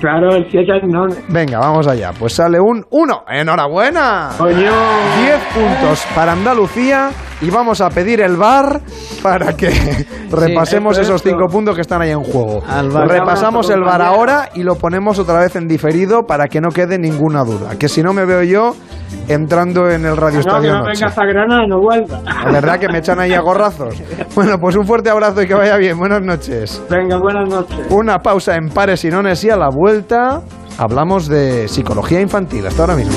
Claro, 0.00 0.34
el 0.34 0.46
7 0.50 0.72
es 0.82 0.88
nones. 0.88 1.18
Venga, 1.28 1.58
vamos 1.58 1.86
allá. 1.86 2.10
Pues 2.18 2.34
sale 2.34 2.58
un 2.60 2.84
1. 2.90 3.24
¡Enhorabuena! 3.28 4.30
Coño. 4.36 4.54
10 4.54 5.40
puntos 5.54 6.06
para 6.14 6.32
Andalucía 6.32 7.10
y 7.40 7.50
vamos 7.50 7.80
a 7.80 7.90
pedir 7.90 8.20
el 8.20 8.36
bar 8.36 8.80
para 9.22 9.54
que 9.56 9.70
repasemos 10.30 10.98
esto, 10.98 11.14
esos 11.14 11.26
esto. 11.26 11.38
5 11.38 11.48
puntos 11.52 11.74
que 11.74 11.80
están 11.82 12.02
ahí 12.02 12.10
en 12.10 12.22
juego. 12.22 12.62
Al 12.68 12.90
bar. 12.90 13.08
Repasamos 13.08 13.70
el 13.70 13.82
bar 13.82 14.02
ahora 14.02 14.48
y 14.54 14.62
lo 14.62 14.76
ponemos 14.76 15.18
otra 15.18 15.40
vez 15.40 15.56
en 15.56 15.66
diferido 15.68 16.22
para 16.26 16.46
que 16.48 16.60
no 16.60 16.68
quede 16.70 16.98
ninguna 16.98 17.44
duda. 17.44 17.78
Que 17.78 17.88
si 17.88 18.02
no 18.02 18.12
me 18.12 18.24
veo 18.24 18.42
yo 18.42 18.74
entrando 19.28 19.88
en 19.90 20.04
el 20.04 20.16
Radio 20.16 20.38
No, 20.38 20.42
que 20.44 20.48
Estadio 20.48 20.72
no 20.72 20.78
Noche. 20.80 21.00
vengas 21.00 21.18
a 21.18 21.24
Granada, 21.24 21.66
no 21.68 21.78
vuelvas. 21.80 22.22
La 22.24 22.50
verdad 22.50 22.78
que 22.78 22.88
me 22.88 22.98
echan 22.98 23.18
ahí 23.20 23.32
a 23.32 23.40
gorrazos. 23.40 24.02
Bueno, 24.34 24.58
pues 24.58 24.74
un 24.74 24.84
fuerte 24.84 25.10
abrazo 25.10 25.42
y 25.42 25.46
que 25.46 25.54
vaya 25.54 25.76
bien. 25.76 25.96
Buenas 25.96 26.20
noches. 26.20 26.82
Venga, 26.90 27.18
buenas 27.18 27.48
noches. 27.48 27.86
Una 27.90 28.18
pausa 28.18 28.56
en 28.56 28.68
pares 28.68 29.04
y 29.04 29.08
nones 29.10 29.44
y 29.44 29.50
a 29.50 29.56
la 29.56 29.68
vuelta 29.68 29.83
hablamos 30.78 31.28
de 31.28 31.68
psicología 31.68 32.20
infantil. 32.20 32.66
Hasta 32.66 32.82
ahora 32.82 32.96
mismo. 32.96 33.12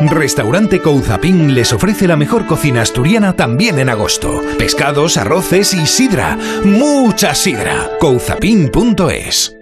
Restaurante 0.00 0.80
Couzapin 0.80 1.54
les 1.54 1.72
ofrece 1.72 2.06
la 2.06 2.16
mejor 2.16 2.46
cocina 2.46 2.82
asturiana 2.82 3.34
también 3.34 3.78
en 3.78 3.88
agosto. 3.88 4.42
Pescados, 4.58 5.16
arroces 5.16 5.74
y 5.74 5.86
sidra. 5.86 6.36
Mucha 6.64 7.34
sidra. 7.34 7.90
Couzapin.es. 8.00 9.61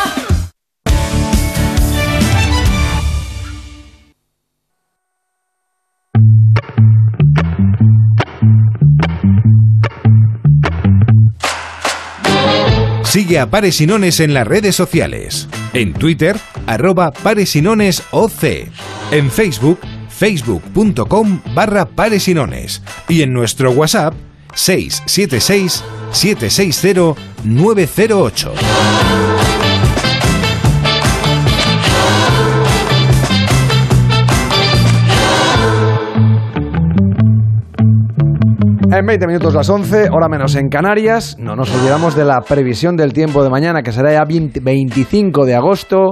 Sigue 13.11 13.39
a 13.39 13.49
Pares 13.49 13.81
y 13.81 13.87
Nones 13.87 14.21
en 14.21 14.33
las 14.33 14.47
redes 14.47 14.73
sociales. 14.73 15.49
En 15.73 15.91
Twitter, 15.91 16.37
arroba 16.65 17.11
Pares 17.11 17.57
y 17.57 17.61
Nones 17.61 18.03
OC. 18.11 18.69
En 19.11 19.29
Facebook, 19.29 19.81
facebook.com 20.07 21.41
barra 21.53 21.85
Pares 21.85 22.29
y 22.29 22.33
Nones. 22.33 22.81
Y 23.09 23.21
en 23.23 23.33
nuestro 23.33 23.71
WhatsApp, 23.71 24.13
676 24.53 25.83
760 26.13 27.21
908. 27.43 28.53
En 38.93 39.05
20 39.05 39.25
minutos 39.25 39.53
las 39.53 39.69
11, 39.69 40.09
hora 40.11 40.27
menos 40.27 40.53
en 40.55 40.67
Canarias. 40.67 41.37
No 41.39 41.55
nos 41.55 41.73
olvidamos 41.73 42.13
de 42.13 42.25
la 42.25 42.41
previsión 42.41 42.97
del 42.97 43.13
tiempo 43.13 43.41
de 43.41 43.49
mañana, 43.49 43.83
que 43.83 43.93
será 43.93 44.11
ya 44.11 44.25
20 44.25 44.59
25 44.59 45.45
de 45.45 45.55
agosto. 45.55 46.11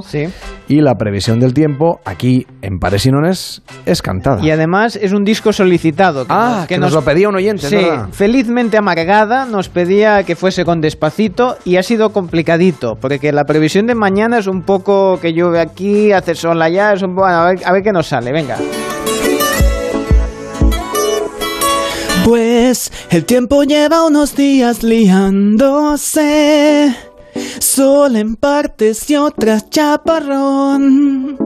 Y 0.70 0.80
la 0.80 0.96
previsión 0.96 1.42
del 1.42 1.54
tiempo 1.54 2.00
aquí 2.06 2.48
en 2.62 2.80
Pares 2.80 3.06
y 3.06 3.12
Nones 3.12 3.64
es 3.86 4.02
cantada. 4.02 4.42
Y 4.42 4.52
además 4.52 4.96
es 4.96 5.12
un 5.12 5.26
disco 5.26 5.52
solicitado. 5.52 6.26
Que 6.26 6.32
Ah, 6.34 6.66
que 6.70 6.78
nos 6.78 6.94
lo 6.94 7.02
pedía 7.02 7.28
un 7.28 7.36
oyente, 7.36 7.68
Sí, 7.68 7.86
felizmente 8.12 8.78
amargada 8.78 9.46
nos 9.46 9.68
pedía 9.68 10.24
que 10.24 10.38
fuese 10.38 10.64
con 10.64 10.80
despacito 10.80 11.58
y 11.66 11.76
ha 11.76 11.84
sido 11.84 12.12
complicadito, 12.14 12.96
porque 12.96 13.34
la 13.34 13.44
previsión 13.44 13.88
de 13.88 13.96
mañana 13.96 14.38
es 14.38 14.48
un 14.48 14.62
poco 14.62 15.20
que 15.20 15.34
llueve 15.34 15.60
aquí, 15.60 16.14
hace 16.14 16.34
sol 16.34 16.62
allá, 16.62 16.94
es 16.94 17.04
un 17.04 17.14
poco, 17.14 17.28
a 17.28 17.50
ver, 17.50 17.60
a 17.66 17.74
ver 17.74 17.84
qué 17.84 17.92
nos 17.92 18.08
sale, 18.08 18.32
venga. 18.32 18.56
Pues 22.26 22.92
el 23.10 23.26
tiempo 23.26 23.64
lleva 23.64 24.06
unos 24.06 24.36
días 24.36 24.84
liándose. 24.84 26.16
Sol 27.60 28.16
en 28.16 28.36
partes 28.36 29.10
y 29.10 29.16
otras 29.16 29.70
chaparrón. 29.70 31.38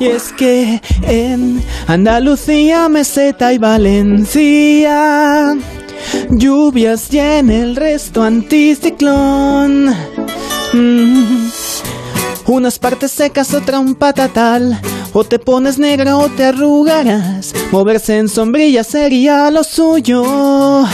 Y 0.00 0.06
es 0.06 0.32
que 0.32 0.80
en 1.02 1.62
Andalucía, 1.86 2.88
Meseta 2.88 3.52
y 3.52 3.58
Valencia, 3.58 5.56
lluvias 6.30 7.12
y 7.12 7.18
en 7.18 7.50
el 7.50 7.76
resto 7.76 8.22
anticiclón. 8.22 9.94
Mm. 10.72 11.48
Unas 12.48 12.78
partes 12.78 13.10
secas, 13.10 13.52
otra 13.52 13.78
un 13.78 13.94
patatal. 13.94 14.80
O 15.12 15.22
te 15.22 15.38
pones 15.38 15.78
negro 15.78 16.18
o 16.18 16.30
te 16.30 16.46
arrugarás. 16.46 17.52
Moverse 17.70 18.16
en 18.16 18.30
sombrilla 18.30 18.82
sería 18.84 19.50
lo 19.50 19.62
suyo. 19.62 20.86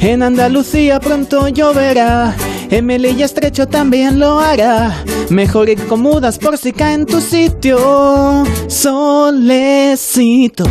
En 0.00 0.24
Andalucía 0.24 0.98
pronto 0.98 1.46
lloverá. 1.46 2.34
En 2.68 2.84
Melilla 2.86 3.26
estrecho 3.26 3.68
también 3.68 4.18
lo 4.18 4.40
hará. 4.40 5.04
Mejor 5.30 5.68
ir 5.68 5.86
con 5.86 6.00
mudas 6.00 6.36
por 6.36 6.58
si 6.58 6.72
cae 6.72 6.94
en 6.94 7.06
tu 7.06 7.20
sitio. 7.20 8.42
Solecito. 8.66 10.64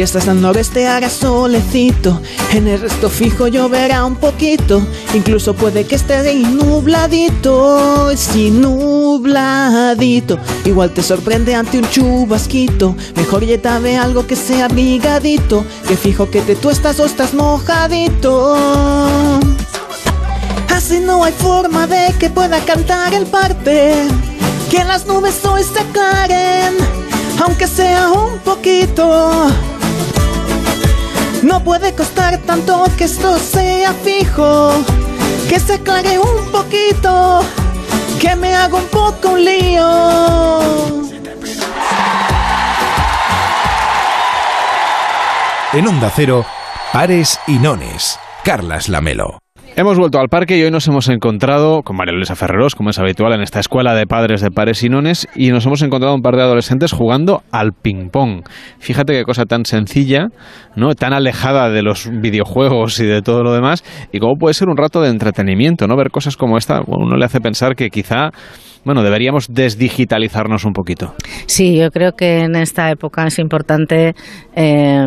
Si 0.00 0.04
estás 0.04 0.28
al 0.28 0.40
noreste 0.40 0.88
hará 0.88 1.10
solecito. 1.10 2.22
En 2.54 2.66
el 2.66 2.80
resto 2.80 3.10
fijo 3.10 3.48
lloverá 3.48 4.06
un 4.06 4.16
poquito. 4.16 4.80
Incluso 5.12 5.52
puede 5.52 5.84
que 5.84 5.96
esté 5.96 6.32
nubladito. 6.36 8.16
Si 8.16 8.50
nubladito. 8.50 10.38
Igual 10.64 10.94
te 10.94 11.02
sorprende 11.02 11.54
ante 11.54 11.76
un 11.76 11.86
chubasquito. 11.90 12.96
Mejor 13.14 13.44
de 13.44 13.98
algo 13.98 14.26
que 14.26 14.36
sea 14.36 14.64
abrigadito. 14.64 15.66
Que 15.86 15.98
fijo 15.98 16.30
que 16.30 16.40
te 16.40 16.54
tuestas 16.56 16.98
o 16.98 17.04
estás 17.04 17.34
mojadito. 17.34 18.56
Así 20.74 21.00
no 21.00 21.24
hay 21.24 21.34
forma 21.34 21.86
de 21.86 22.14
que 22.18 22.30
pueda 22.30 22.58
cantar 22.60 23.12
el 23.12 23.26
parte. 23.26 24.06
Que 24.70 24.82
las 24.82 25.04
nubes 25.04 25.44
hoy 25.44 25.62
se 25.62 25.80
aclaren, 25.80 26.74
aunque 27.44 27.66
sea 27.66 28.08
un 28.08 28.38
poquito. 28.38 29.50
No 31.42 31.64
puede 31.64 31.94
costar 31.94 32.38
tanto 32.38 32.84
que 32.98 33.04
esto 33.04 33.38
sea 33.38 33.92
fijo. 33.94 34.72
Que 35.48 35.58
se 35.58 35.74
aclare 35.74 36.18
un 36.18 36.50
poquito. 36.50 37.40
Que 38.20 38.36
me 38.36 38.54
haga 38.54 38.76
un 38.76 38.86
poco 38.86 39.30
un 39.30 39.44
lío. 39.44 41.10
En 45.72 45.86
Onda 45.86 46.12
Cero, 46.14 46.44
Pares 46.92 47.38
y 47.46 47.58
Nones. 47.58 48.18
Carlas 48.44 48.88
Lamelo. 48.88 49.38
Hemos 49.76 49.96
vuelto 49.96 50.18
al 50.18 50.28
parque 50.28 50.58
y 50.58 50.62
hoy 50.62 50.70
nos 50.70 50.86
hemos 50.88 51.08
encontrado 51.08 51.82
con 51.82 51.96
María 51.96 52.12
Luisa 52.12 52.34
Ferreros, 52.34 52.74
como 52.74 52.90
es 52.90 52.98
habitual 52.98 53.32
en 53.32 53.40
esta 53.40 53.60
escuela 53.60 53.94
de 53.94 54.04
padres 54.04 54.40
de 54.40 54.50
pares 54.50 54.82
y 54.82 54.88
nones, 54.88 55.28
y 55.34 55.50
nos 55.50 55.64
hemos 55.64 55.80
encontrado 55.82 56.14
un 56.14 56.22
par 56.22 56.34
de 56.34 56.42
adolescentes 56.42 56.92
jugando 56.92 57.42
al 57.52 57.72
ping-pong. 57.72 58.42
Fíjate 58.78 59.12
qué 59.12 59.24
cosa 59.24 59.44
tan 59.44 59.64
sencilla, 59.64 60.28
¿no? 60.76 60.94
tan 60.94 61.12
alejada 61.12 61.70
de 61.70 61.82
los 61.82 62.10
videojuegos 62.10 62.98
y 63.00 63.06
de 63.06 63.22
todo 63.22 63.42
lo 63.42 63.52
demás, 63.52 63.84
y 64.12 64.18
cómo 64.18 64.34
puede 64.34 64.54
ser 64.54 64.68
un 64.68 64.76
rato 64.76 65.00
de 65.00 65.08
entretenimiento, 65.08 65.86
¿no? 65.86 65.96
Ver 65.96 66.10
cosas 66.10 66.36
como 66.36 66.58
esta, 66.58 66.80
uno 66.86 67.16
le 67.16 67.24
hace 67.24 67.40
pensar 67.40 67.76
que 67.76 67.90
quizá 67.90 68.30
bueno, 68.84 69.02
deberíamos 69.02 69.46
desdigitalizarnos 69.48 70.64
un 70.64 70.72
poquito. 70.72 71.14
Sí, 71.46 71.76
yo 71.76 71.90
creo 71.90 72.12
que 72.12 72.40
en 72.40 72.56
esta 72.56 72.90
época 72.90 73.26
es 73.26 73.38
importante 73.38 74.14
eh, 74.54 75.06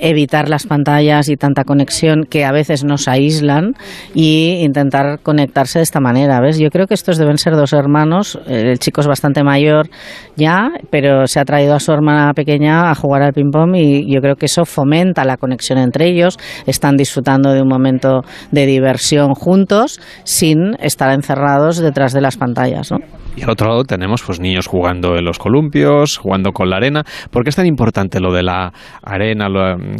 evitar 0.00 0.48
las 0.48 0.66
pantallas 0.66 1.28
y 1.28 1.36
tanta 1.36 1.64
conexión 1.64 2.24
que 2.28 2.44
a 2.44 2.52
veces 2.52 2.84
nos 2.84 3.08
aíslan 3.08 3.74
y 4.14 4.60
intentar 4.62 5.20
conectarse 5.22 5.78
de 5.78 5.82
esta 5.82 6.00
manera, 6.00 6.40
¿ves? 6.40 6.58
Yo 6.58 6.70
creo 6.70 6.86
que 6.86 6.94
estos 6.94 7.18
deben 7.18 7.38
ser 7.38 7.54
dos 7.54 7.72
hermanos, 7.72 8.38
el 8.46 8.78
chico 8.78 9.00
es 9.00 9.06
bastante 9.06 9.42
mayor 9.42 9.88
ya, 10.36 10.70
pero 10.90 11.26
se 11.26 11.40
ha 11.40 11.44
traído 11.44 11.74
a 11.74 11.80
su 11.80 11.92
hermana 11.92 12.32
pequeña 12.34 12.90
a 12.90 12.94
jugar 12.94 13.22
al 13.22 13.32
ping-pong 13.32 13.76
y 13.76 14.12
yo 14.12 14.20
creo 14.20 14.36
que 14.36 14.46
eso 14.46 14.64
fomenta 14.64 15.24
la 15.24 15.36
conexión 15.36 15.78
entre 15.78 16.08
ellos, 16.08 16.38
están 16.66 16.96
disfrutando 16.96 17.52
de 17.52 17.62
un 17.62 17.68
momento 17.68 18.22
de 18.50 18.66
diversión 18.66 19.34
juntos 19.34 20.00
sin 20.24 20.74
estar 20.80 21.12
encerrados 21.12 21.78
detrás 21.78 22.12
de 22.12 22.20
las 22.20 22.36
pantallas, 22.36 22.67
¿no? 22.90 23.00
Y 23.38 23.42
al 23.44 23.50
otro 23.50 23.68
lado 23.68 23.84
tenemos 23.84 24.22
pues 24.22 24.40
niños 24.40 24.66
jugando 24.66 25.16
en 25.16 25.24
los 25.24 25.38
columpios, 25.38 26.16
jugando 26.16 26.50
con 26.50 26.70
la 26.70 26.76
arena. 26.78 27.04
¿Por 27.30 27.44
qué 27.44 27.50
es 27.50 27.56
tan 27.56 27.66
importante 27.66 28.18
lo 28.18 28.32
de 28.32 28.42
la 28.42 28.72
arena, 29.02 29.46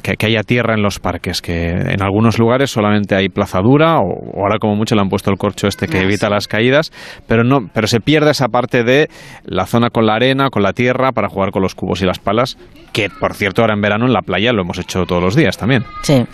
que, 0.03 0.27
haya 0.27 0.43
tierra 0.43 0.75
en 0.75 0.83
los 0.83 0.99
parques? 0.99 1.41
Que 1.41 1.71
en 1.71 2.03
algunos 2.03 2.41
lugares 2.41 2.71
solamente 2.71 3.15
hay 3.15 3.29
plaza 3.29 3.61
dura 3.61 4.01
o, 4.01 4.43
ahora 4.43 4.59
como 4.59 4.75
mucho 4.75 4.97
le 4.97 5.03
han 5.03 5.09
puesto 5.09 5.31
el 5.31 5.39
corcho 5.39 5.69
este 5.69 5.87
que 5.87 5.99
ah, 5.99 6.03
evita 6.03 6.29
las 6.29 6.49
caídas, 6.49 6.91
pero 7.29 7.45
no, 7.45 7.69
pero 7.73 7.87
se 7.87 8.01
pierde 8.01 8.33
esa 8.33 8.49
parte 8.49 8.83
de 8.83 9.09
la 9.45 9.67
zona 9.67 9.91
con 9.91 10.05
la 10.05 10.15
arena, 10.15 10.51
con 10.51 10.65
la 10.65 10.73
tierra 10.73 11.13
para 11.13 11.29
jugar 11.29 11.53
con 11.53 11.63
los 11.63 11.77
cubos 11.77 12.03
y 12.03 12.07
las 12.07 12.19
palas, 12.19 12.59
que 12.93 13.09
por 13.09 13.35
cierto 13.35 13.63
ahora 13.63 13.75
en 13.75 13.81
verano 13.81 14.07
en 14.07 14.13
la 14.13 14.23
playa 14.23 14.53
lo 14.53 14.63
hemos 14.63 14.79
hecho 14.79 15.05
todos 15.05 15.23
los 15.23 15.37
días 15.37 15.57
también. 15.57 15.85
Sí. 16.03 16.25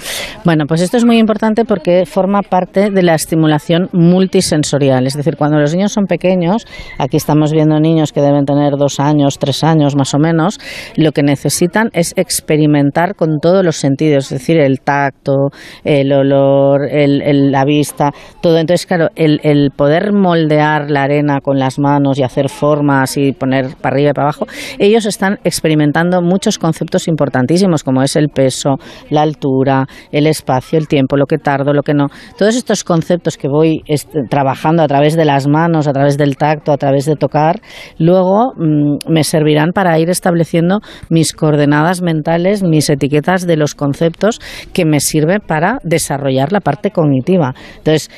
Bueno, 0.44 0.64
pues 0.66 0.80
esto 0.80 0.96
es 0.96 1.04
muy 1.04 1.18
importante 1.18 1.66
porque 1.66 2.06
forma 2.06 2.40
parte 2.40 2.90
de 2.90 3.02
la 3.02 3.14
estimulación 3.14 3.90
multisensorial, 3.92 5.06
es 5.06 5.14
decir, 5.14 5.36
cuando 5.36 5.58
los 5.58 5.74
niños 5.74 5.92
son 5.92 6.06
pequeños 6.06 6.64
Aquí 6.98 7.16
estamos 7.16 7.52
viendo 7.52 7.78
niños 7.80 8.12
que 8.12 8.20
deben 8.20 8.44
tener 8.44 8.72
dos 8.76 9.00
años, 9.00 9.38
tres 9.38 9.64
años 9.64 9.96
más 9.96 10.14
o 10.14 10.18
menos. 10.18 10.58
Lo 10.96 11.12
que 11.12 11.22
necesitan 11.22 11.90
es 11.92 12.12
experimentar 12.16 13.14
con 13.14 13.38
todos 13.40 13.64
los 13.64 13.76
sentidos, 13.76 14.24
es 14.24 14.40
decir, 14.40 14.58
el 14.58 14.80
tacto, 14.80 15.50
el 15.84 16.12
olor, 16.12 16.88
la 16.90 17.64
vista, 17.64 18.12
todo. 18.40 18.58
Entonces, 18.58 18.86
claro, 18.86 19.08
el, 19.16 19.40
el 19.42 19.70
poder 19.70 20.12
moldear 20.12 20.90
la 20.90 21.02
arena 21.02 21.40
con 21.40 21.58
las 21.58 21.78
manos 21.78 22.18
y 22.18 22.22
hacer 22.22 22.48
formas 22.48 23.16
y 23.16 23.32
poner 23.32 23.76
para 23.80 23.94
arriba 23.94 24.10
y 24.10 24.12
para 24.12 24.28
abajo, 24.28 24.46
ellos 24.78 25.06
están 25.06 25.38
experimentando 25.44 26.22
muchos 26.22 26.58
conceptos 26.58 27.08
importantísimos, 27.08 27.82
como 27.82 28.02
es 28.02 28.16
el 28.16 28.28
peso, 28.28 28.76
la 29.10 29.22
altura, 29.22 29.86
el 30.12 30.26
espacio, 30.26 30.78
el 30.78 30.88
tiempo, 30.88 31.16
lo 31.16 31.26
que 31.26 31.38
tardo, 31.38 31.72
lo 31.72 31.82
que 31.82 31.94
no. 31.94 32.08
Todos 32.38 32.56
estos 32.56 32.84
conceptos 32.84 33.36
que 33.36 33.48
voy 33.48 33.82
trabajando 34.28 34.82
a 34.82 34.88
través 34.88 35.16
de 35.16 35.24
las 35.24 35.46
manos, 35.46 35.86
a 35.86 35.92
través 35.92 36.16
del 36.16 36.36
tacto, 36.36 36.72
a 36.74 36.78
través 36.78 37.06
de 37.06 37.16
tocar, 37.16 37.60
luego 37.98 38.52
mm, 38.56 39.10
me 39.10 39.24
servirán 39.24 39.70
para 39.72 39.98
ir 39.98 40.10
estableciendo 40.10 40.80
mis 41.08 41.32
coordenadas 41.32 42.02
mentales, 42.02 42.62
mis 42.62 42.90
etiquetas 42.90 43.46
de 43.46 43.56
los 43.56 43.74
conceptos 43.74 44.40
que 44.72 44.84
me 44.84 45.00
sirven 45.00 45.40
para 45.46 45.78
desarrollar 45.82 46.52
la 46.52 46.60
parte 46.60 46.90
cognitiva. 46.90 47.54
Entonces, 47.78 48.10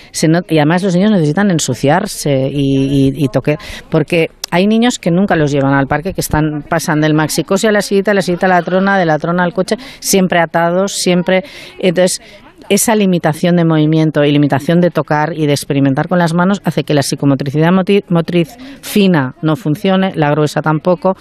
y 0.48 0.58
además 0.58 0.82
los 0.82 0.94
niños 0.94 1.10
necesitan 1.10 1.50
ensuciarse 1.50 2.48
y, 2.52 3.12
y, 3.14 3.28
toque, 3.28 3.56
porque 3.90 4.30
hay 4.50 4.66
niños 4.66 4.98
que 4.98 5.10
nunca 5.10 5.36
los 5.36 5.52
llevan 5.52 5.74
al 5.74 5.86
parque, 5.86 6.12
que 6.12 6.20
están 6.20 6.62
pasando 6.68 7.06
del 7.06 7.14
maxicosi 7.14 7.66
a 7.66 7.72
la 7.72 7.82
sillita, 7.82 8.14
la 8.14 8.22
sillita 8.22 8.46
a 8.46 8.50
la 8.50 8.62
trona, 8.62 8.98
de 8.98 9.06
la 9.06 9.18
trona 9.18 9.44
al 9.44 9.52
coche, 9.52 9.76
siempre 10.00 10.40
atados, 10.40 10.92
siempre. 10.92 11.44
Entonces, 11.78 12.20
esa 12.68 12.94
limitación 12.96 13.56
de 13.56 13.64
movimiento 13.64 14.24
y 14.24 14.32
limitación 14.32 14.80
de 14.80 14.90
tocar 14.90 15.32
y 15.34 15.46
de 15.46 15.52
experimentar 15.52 16.08
con 16.08 16.18
las 16.18 16.34
manos 16.34 16.60
hace 16.64 16.84
que 16.84 16.94
la 16.94 17.02
psicomotricidad 17.02 17.70
motriz 18.08 18.56
fina 18.82 19.34
no 19.42 19.56
funcione, 19.56 20.12
la 20.14 20.30
gruesa 20.30 20.62
tampoco, 20.62 21.14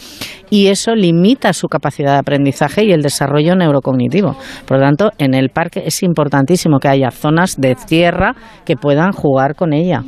y 0.50 0.68
eso 0.68 0.96
limita 0.96 1.54
su 1.54 1.68
capacidad 1.68 2.14
de 2.14 2.20
aprendizaje 2.20 2.86
y 2.86 2.92
el 2.92 3.02
desarrollo 3.02 3.56
neurocognitivo. 3.56 4.36
Por 4.68 4.78
lo 4.78 4.84
tanto, 4.84 5.12
en 5.18 5.34
el 5.34 5.50
parque 5.50 5.84
es 5.86 6.04
importantísimo 6.04 6.80
que 6.80 6.88
haya 6.88 7.12
zonas 7.12 7.56
de 7.58 7.76
tierra 7.76 8.36
que 8.66 8.76
puedan 8.76 9.12
jugar 9.12 9.56
con 9.56 9.74
ella. 9.74 10.04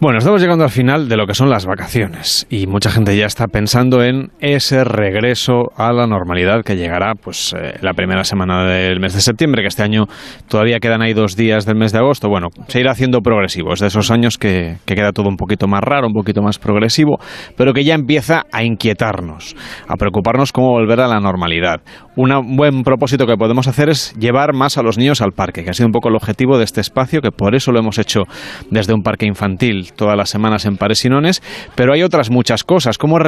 Bueno, 0.00 0.18
estamos 0.18 0.42
llegando 0.42 0.64
al 0.64 0.70
final 0.70 1.08
de 1.08 1.16
lo 1.16 1.24
que 1.24 1.34
son 1.34 1.48
las 1.48 1.66
vacaciones 1.66 2.48
y 2.50 2.66
mucha 2.66 2.90
gente 2.90 3.16
ya 3.16 3.26
está 3.26 3.46
pensando 3.46 4.02
en 4.02 4.32
ese 4.40 4.82
regreso 4.82 5.70
a 5.76 5.92
la 5.92 6.08
normalidad 6.08 6.62
que 6.62 6.76
llegará 6.76 7.14
pues 7.14 7.54
eh, 7.56 7.78
la 7.80 7.94
primera 7.94 8.24
semana 8.24 8.64
del 8.66 8.98
mes 8.98 9.14
de 9.14 9.20
septiembre, 9.20 9.62
que 9.62 9.68
este 9.68 9.84
año 9.84 10.06
todavía 10.48 10.80
quedan 10.80 11.00
ahí 11.00 11.14
dos 11.14 11.36
días 11.36 11.64
del 11.64 11.76
mes 11.76 11.92
de 11.92 11.98
agosto. 11.98 12.28
Bueno, 12.28 12.48
se 12.66 12.80
irá 12.80 12.90
haciendo 12.90 13.20
progresivo, 13.20 13.72
es 13.72 13.80
de 13.80 13.86
esos 13.86 14.10
años 14.10 14.36
que, 14.36 14.78
que 14.84 14.96
queda 14.96 15.12
todo 15.12 15.28
un 15.28 15.36
poquito 15.36 15.68
más 15.68 15.80
raro, 15.80 16.08
un 16.08 16.12
poquito 16.12 16.42
más 16.42 16.58
progresivo, 16.58 17.18
pero 17.56 17.72
que 17.72 17.84
ya 17.84 17.94
empieza 17.94 18.42
a 18.52 18.64
inquietarnos, 18.64 19.54
a 19.86 19.94
preocuparnos 19.94 20.50
cómo 20.52 20.70
volver 20.70 21.00
a 21.00 21.08
la 21.08 21.20
normalidad. 21.20 21.80
Un 22.16 22.56
buen 22.56 22.82
propósito 22.82 23.26
que 23.26 23.36
podemos 23.36 23.68
hacer 23.68 23.88
es 23.88 24.12
llevar 24.18 24.54
más 24.54 24.76
a 24.76 24.82
los 24.82 24.98
niños 24.98 25.22
al 25.22 25.32
parque, 25.32 25.64
que 25.64 25.70
ha 25.70 25.74
sido 25.74 25.86
un 25.86 25.92
poco 25.92 26.08
el 26.08 26.16
objetivo 26.16 26.58
de 26.58 26.64
este 26.64 26.80
espacio, 26.80 27.20
que 27.22 27.30
por 27.30 27.54
eso 27.54 27.72
lo 27.72 27.78
hemos 27.78 27.98
hecho 27.98 28.22
desde 28.70 28.92
un 28.92 29.02
parque 29.02 29.26
infantil 29.26 29.84
todas 29.94 30.16
las 30.16 30.30
semanas 30.30 30.64
en 30.66 30.76
Pares 30.76 31.04
y 31.04 31.08
Nones, 31.08 31.42
pero 31.74 31.92
hay 31.92 32.02
otras 32.02 32.30
muchas 32.30 32.64
cosas. 32.64 32.98
¿Cómo, 32.98 33.18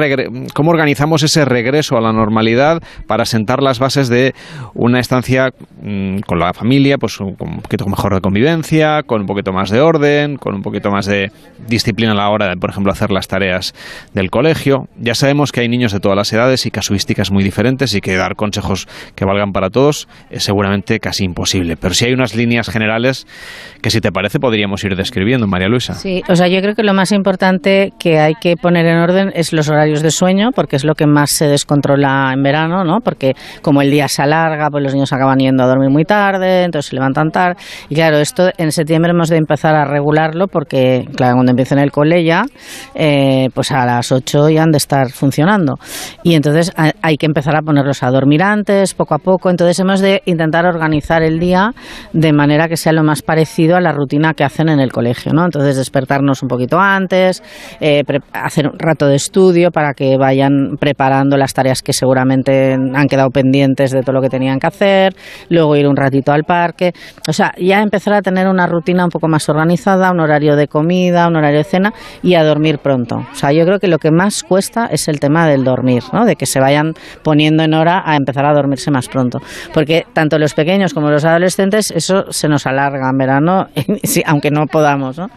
¿Cómo 0.53 0.71
organizamos 0.71 1.23
ese 1.23 1.45
regreso 1.45 1.97
a 1.97 2.01
la 2.01 2.13
normalidad 2.13 2.81
para 3.07 3.25
sentar 3.25 3.61
las 3.61 3.79
bases 3.79 4.09
de 4.09 4.33
una 4.73 4.99
estancia 4.99 5.53
mm, 5.81 6.19
con 6.19 6.39
la 6.39 6.53
familia, 6.53 6.97
pues 6.97 7.17
con 7.17 7.35
un 7.39 7.61
poquito 7.61 7.85
mejor 7.87 8.13
de 8.13 8.21
convivencia, 8.21 9.03
con 9.03 9.21
un 9.21 9.27
poquito 9.27 9.51
más 9.53 9.69
de 9.69 9.81
orden, 9.81 10.37
con 10.37 10.55
un 10.55 10.61
poquito 10.61 10.91
más 10.91 11.05
de 11.05 11.31
disciplina 11.67 12.11
a 12.11 12.15
la 12.15 12.29
hora 12.29 12.47
de, 12.49 12.57
por 12.57 12.69
ejemplo, 12.69 12.91
hacer 12.91 13.11
las 13.11 13.27
tareas 13.27 13.73
del 14.13 14.29
colegio? 14.29 14.87
Ya 14.97 15.15
sabemos 15.15 15.51
que 15.51 15.61
hay 15.61 15.69
niños 15.69 15.91
de 15.91 15.99
todas 15.99 16.15
las 16.15 16.31
edades 16.33 16.65
y 16.65 16.71
casuísticas 16.71 17.31
muy 17.31 17.43
diferentes 17.43 17.93
y 17.93 18.01
que 18.01 18.15
dar 18.15 18.35
consejos 18.35 18.87
que 19.15 19.25
valgan 19.25 19.51
para 19.51 19.69
todos 19.69 20.07
es 20.29 20.43
seguramente 20.43 20.99
casi 20.99 21.23
imposible. 21.23 21.77
Pero 21.77 21.93
si 21.93 22.05
hay 22.05 22.13
unas 22.13 22.35
líneas 22.35 22.69
generales 22.69 23.27
que, 23.81 23.89
si 23.89 24.01
te 24.01 24.11
parece, 24.11 24.39
podríamos 24.39 24.83
ir 24.83 24.95
describiendo, 24.95 25.47
María 25.47 25.67
Luisa. 25.67 25.93
Sí, 25.93 26.23
o 26.27 26.35
sea, 26.35 26.46
yo 26.47 26.61
creo 26.61 26.75
que 26.75 26.83
lo 26.83 26.93
más 26.93 27.11
importante 27.11 27.93
que 27.99 28.19
hay 28.19 28.35
que 28.35 28.55
poner 28.55 28.85
en 28.85 28.97
orden 28.97 29.31
es 29.33 29.53
los 29.53 29.69
horarios 29.69 30.01
de 30.01 30.11
sueño, 30.11 30.51
porque 30.53 30.75
es 30.75 30.83
lo 30.83 30.95
que 30.95 31.05
más 31.05 31.31
se 31.31 31.47
descontrola 31.47 32.31
en 32.33 32.43
verano, 32.43 32.83
¿no? 32.83 32.99
Porque 33.01 33.35
como 33.61 33.81
el 33.81 33.91
día 33.91 34.07
se 34.07 34.21
alarga, 34.21 34.69
pues 34.69 34.83
los 34.83 34.93
niños 34.93 35.11
acaban 35.13 35.39
yendo 35.39 35.63
a 35.63 35.67
dormir 35.67 35.89
muy 35.89 36.03
tarde, 36.03 36.63
entonces 36.63 36.89
se 36.89 36.95
levantan 36.95 37.31
tarde. 37.31 37.55
Y 37.89 37.95
claro, 37.95 38.17
esto 38.17 38.49
en 38.57 38.71
septiembre 38.71 39.11
hemos 39.11 39.29
de 39.29 39.37
empezar 39.37 39.75
a 39.75 39.85
regularlo, 39.85 40.47
porque, 40.47 41.05
claro, 41.15 41.35
cuando 41.35 41.51
empiecen 41.51 41.79
el 41.79 41.91
cole 41.91 42.23
ya, 42.23 42.43
eh, 42.95 43.49
pues 43.53 43.71
a 43.71 43.85
las 43.85 44.11
8 44.11 44.49
ya 44.49 44.63
han 44.63 44.71
de 44.71 44.77
estar 44.77 45.09
funcionando. 45.11 45.75
Y 46.23 46.35
entonces 46.35 46.71
hay 46.75 47.17
que 47.17 47.25
empezar 47.25 47.55
a 47.55 47.61
ponerlos 47.61 48.03
a 48.03 48.11
dormir 48.11 48.43
antes, 48.43 48.93
poco 48.93 49.15
a 49.15 49.19
poco. 49.19 49.49
Entonces 49.49 49.79
hemos 49.79 49.99
de 49.99 50.21
intentar 50.25 50.65
organizar 50.65 51.23
el 51.23 51.39
día 51.39 51.71
de 52.13 52.33
manera 52.33 52.67
que 52.67 52.77
sea 52.77 52.93
lo 52.93 53.03
más 53.03 53.21
parecido 53.21 53.75
a 53.75 53.81
la 53.81 53.91
rutina 53.91 54.33
que 54.33 54.43
hacen 54.43 54.69
en 54.69 54.79
el 54.79 54.91
colegio, 54.91 55.33
¿no? 55.33 55.45
Entonces 55.45 55.77
despertarnos 55.77 56.36
un 56.43 56.49
poquito 56.49 56.79
antes, 56.79 57.43
eh, 57.79 58.03
hacer 58.33 58.67
un 58.67 58.79
rato 58.79 59.07
de 59.07 59.15
estudio 59.15 59.71
para 59.71 59.93
que 59.93 60.17
vayan 60.17 60.77
preparando 60.79 61.37
las 61.37 61.53
tareas 61.53 61.81
que 61.81 61.93
seguramente 61.93 62.73
han 62.73 63.07
quedado 63.07 63.29
pendientes 63.29 63.91
de 63.91 64.01
todo 64.01 64.13
lo 64.13 64.21
que 64.21 64.29
tenían 64.29 64.59
que 64.59 64.67
hacer, 64.67 65.13
luego 65.49 65.75
ir 65.75 65.87
un 65.87 65.95
ratito 65.95 66.31
al 66.31 66.43
parque, 66.43 66.93
o 67.27 67.33
sea, 67.33 67.53
ya 67.57 67.81
empezar 67.81 68.13
a 68.13 68.21
tener 68.21 68.47
una 68.47 68.67
rutina 68.67 69.03
un 69.03 69.09
poco 69.09 69.27
más 69.27 69.47
organizada, 69.49 70.11
un 70.11 70.19
horario 70.19 70.55
de 70.55 70.67
comida, 70.67 71.27
un 71.27 71.35
horario 71.35 71.59
de 71.59 71.63
cena 71.63 71.93
y 72.21 72.35
a 72.35 72.43
dormir 72.43 72.79
pronto. 72.79 73.17
O 73.17 73.35
sea, 73.35 73.51
yo 73.51 73.65
creo 73.65 73.79
que 73.79 73.87
lo 73.87 73.97
que 73.97 74.11
más 74.11 74.43
cuesta 74.43 74.87
es 74.87 75.07
el 75.07 75.19
tema 75.19 75.47
del 75.47 75.63
dormir, 75.63 76.03
¿no? 76.13 76.25
De 76.25 76.35
que 76.35 76.45
se 76.45 76.59
vayan 76.59 76.93
poniendo 77.23 77.63
en 77.63 77.73
hora 77.73 78.03
a 78.05 78.15
empezar 78.15 78.45
a 78.45 78.53
dormirse 78.53 78.91
más 78.91 79.07
pronto, 79.07 79.39
porque 79.73 80.05
tanto 80.13 80.37
los 80.37 80.53
pequeños 80.53 80.93
como 80.93 81.09
los 81.09 81.25
adolescentes 81.25 81.91
eso 81.91 82.31
se 82.31 82.47
nos 82.47 82.65
alarga 82.65 83.09
en 83.09 83.17
verano, 83.17 83.67
aunque 84.25 84.51
no 84.51 84.65
podamos, 84.67 85.17
¿no? 85.17 85.29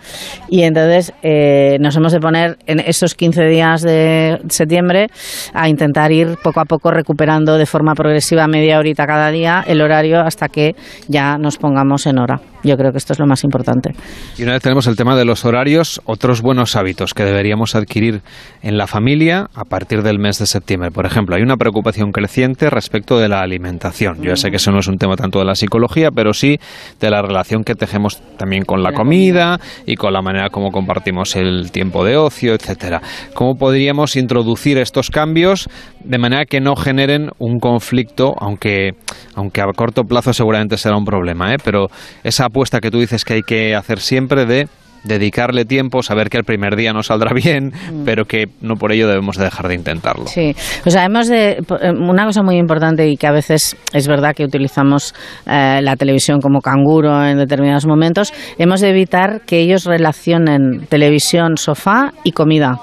Y 0.48 0.62
entonces 0.62 0.89
eh, 1.22 1.78
nos 1.80 1.96
hemos 1.96 2.12
de 2.12 2.20
poner 2.20 2.58
en 2.66 2.80
esos 2.80 3.14
15 3.14 3.44
días 3.46 3.82
de 3.82 4.40
septiembre 4.48 5.08
a 5.54 5.68
intentar 5.68 6.12
ir 6.12 6.36
poco 6.42 6.60
a 6.60 6.64
poco 6.64 6.90
recuperando 6.90 7.56
de 7.56 7.66
forma 7.66 7.94
progresiva 7.94 8.46
media 8.46 8.78
horita 8.78 9.06
cada 9.06 9.30
día 9.30 9.64
el 9.66 9.80
horario 9.80 10.20
hasta 10.20 10.48
que 10.48 10.74
ya 11.08 11.38
nos 11.38 11.56
pongamos 11.56 12.06
en 12.06 12.18
hora. 12.18 12.40
Yo 12.62 12.76
creo 12.76 12.92
que 12.92 12.98
esto 12.98 13.12
es 13.12 13.18
lo 13.18 13.26
más 13.26 13.44
importante. 13.44 13.92
Y 14.36 14.42
una 14.42 14.52
vez 14.52 14.62
tenemos 14.62 14.86
el 14.86 14.96
tema 14.96 15.16
de 15.16 15.24
los 15.24 15.44
horarios, 15.44 16.00
otros 16.04 16.42
buenos 16.42 16.76
hábitos 16.76 17.14
que 17.14 17.24
deberíamos 17.24 17.74
adquirir 17.74 18.22
en 18.62 18.76
la 18.76 18.86
familia 18.86 19.48
a 19.54 19.64
partir 19.64 20.02
del 20.02 20.18
mes 20.18 20.38
de 20.38 20.46
septiembre. 20.46 20.90
Por 20.90 21.06
ejemplo, 21.06 21.36
hay 21.36 21.42
una 21.42 21.56
preocupación 21.56 22.12
creciente 22.12 22.70
respecto 22.70 23.18
de 23.18 23.28
la 23.28 23.40
alimentación. 23.40 24.22
Yo 24.22 24.30
ya 24.30 24.36
sé 24.36 24.50
que 24.50 24.56
eso 24.56 24.70
no 24.70 24.80
es 24.80 24.88
un 24.88 24.98
tema 24.98 25.16
tanto 25.16 25.38
de 25.38 25.44
la 25.44 25.54
psicología, 25.54 26.10
pero 26.10 26.32
sí 26.32 26.58
de 27.00 27.10
la 27.10 27.22
relación 27.22 27.64
que 27.64 27.74
tejemos 27.74 28.20
también 28.36 28.64
con 28.64 28.82
la 28.82 28.92
comida 28.92 29.58
y 29.86 29.96
con 29.96 30.12
la 30.12 30.22
manera 30.22 30.50
como 30.50 30.70
compartimos 30.70 31.36
el 31.36 31.70
tiempo 31.70 32.04
de 32.04 32.16
ocio, 32.16 32.54
etcétera. 32.54 33.00
¿Cómo 33.34 33.54
podríamos 33.54 34.16
introducir 34.16 34.78
estos 34.78 35.10
cambios 35.10 35.68
de 36.04 36.18
manera 36.18 36.44
que 36.44 36.60
no 36.60 36.76
generen 36.76 37.30
un 37.38 37.58
conflicto, 37.58 38.34
aunque, 38.38 38.90
aunque 39.34 39.60
a 39.60 39.66
corto 39.76 40.04
plazo 40.04 40.32
seguramente 40.32 40.76
será 40.76 40.96
un 40.96 41.04
problema, 41.04 41.52
¿eh? 41.52 41.58
pero 41.64 41.86
esa 42.24 42.46
apuesta 42.46 42.80
que 42.80 42.90
tú 42.90 42.98
dices 42.98 43.24
que 43.24 43.34
hay 43.34 43.42
que 43.42 43.74
hacer 43.74 43.98
siempre 44.00 44.46
de 44.46 44.66
dedicarle 45.02 45.64
tiempo, 45.64 46.02
saber 46.02 46.28
que 46.28 46.36
el 46.36 46.44
primer 46.44 46.76
día 46.76 46.92
no 46.92 47.02
saldrá 47.02 47.32
bien, 47.34 47.72
Mm. 47.90 48.04
pero 48.04 48.26
que 48.26 48.48
no 48.60 48.74
por 48.76 48.92
ello 48.92 49.08
debemos 49.08 49.36
de 49.38 49.44
dejar 49.44 49.66
de 49.68 49.74
intentarlo. 49.74 50.26
Sí, 50.26 50.54
o 50.84 50.90
sea, 50.90 51.04
hemos 51.06 51.26
de. 51.28 51.52
eh, 51.52 51.90
Una 51.98 52.26
cosa 52.26 52.42
muy 52.42 52.56
importante 52.58 53.08
y 53.08 53.16
que 53.16 53.26
a 53.26 53.32
veces 53.32 53.76
es 53.94 54.06
verdad 54.06 54.34
que 54.34 54.44
utilizamos 54.44 55.14
eh, 55.46 55.80
la 55.82 55.96
televisión 55.96 56.40
como 56.40 56.60
canguro 56.60 57.24
en 57.24 57.38
determinados 57.38 57.86
momentos, 57.86 58.32
hemos 58.58 58.82
de 58.82 58.90
evitar 58.90 59.40
que 59.46 59.60
ellos 59.60 59.84
relacionen 59.84 60.86
televisión, 60.90 61.56
sofá 61.56 62.12
y 62.22 62.32
comida. 62.32 62.78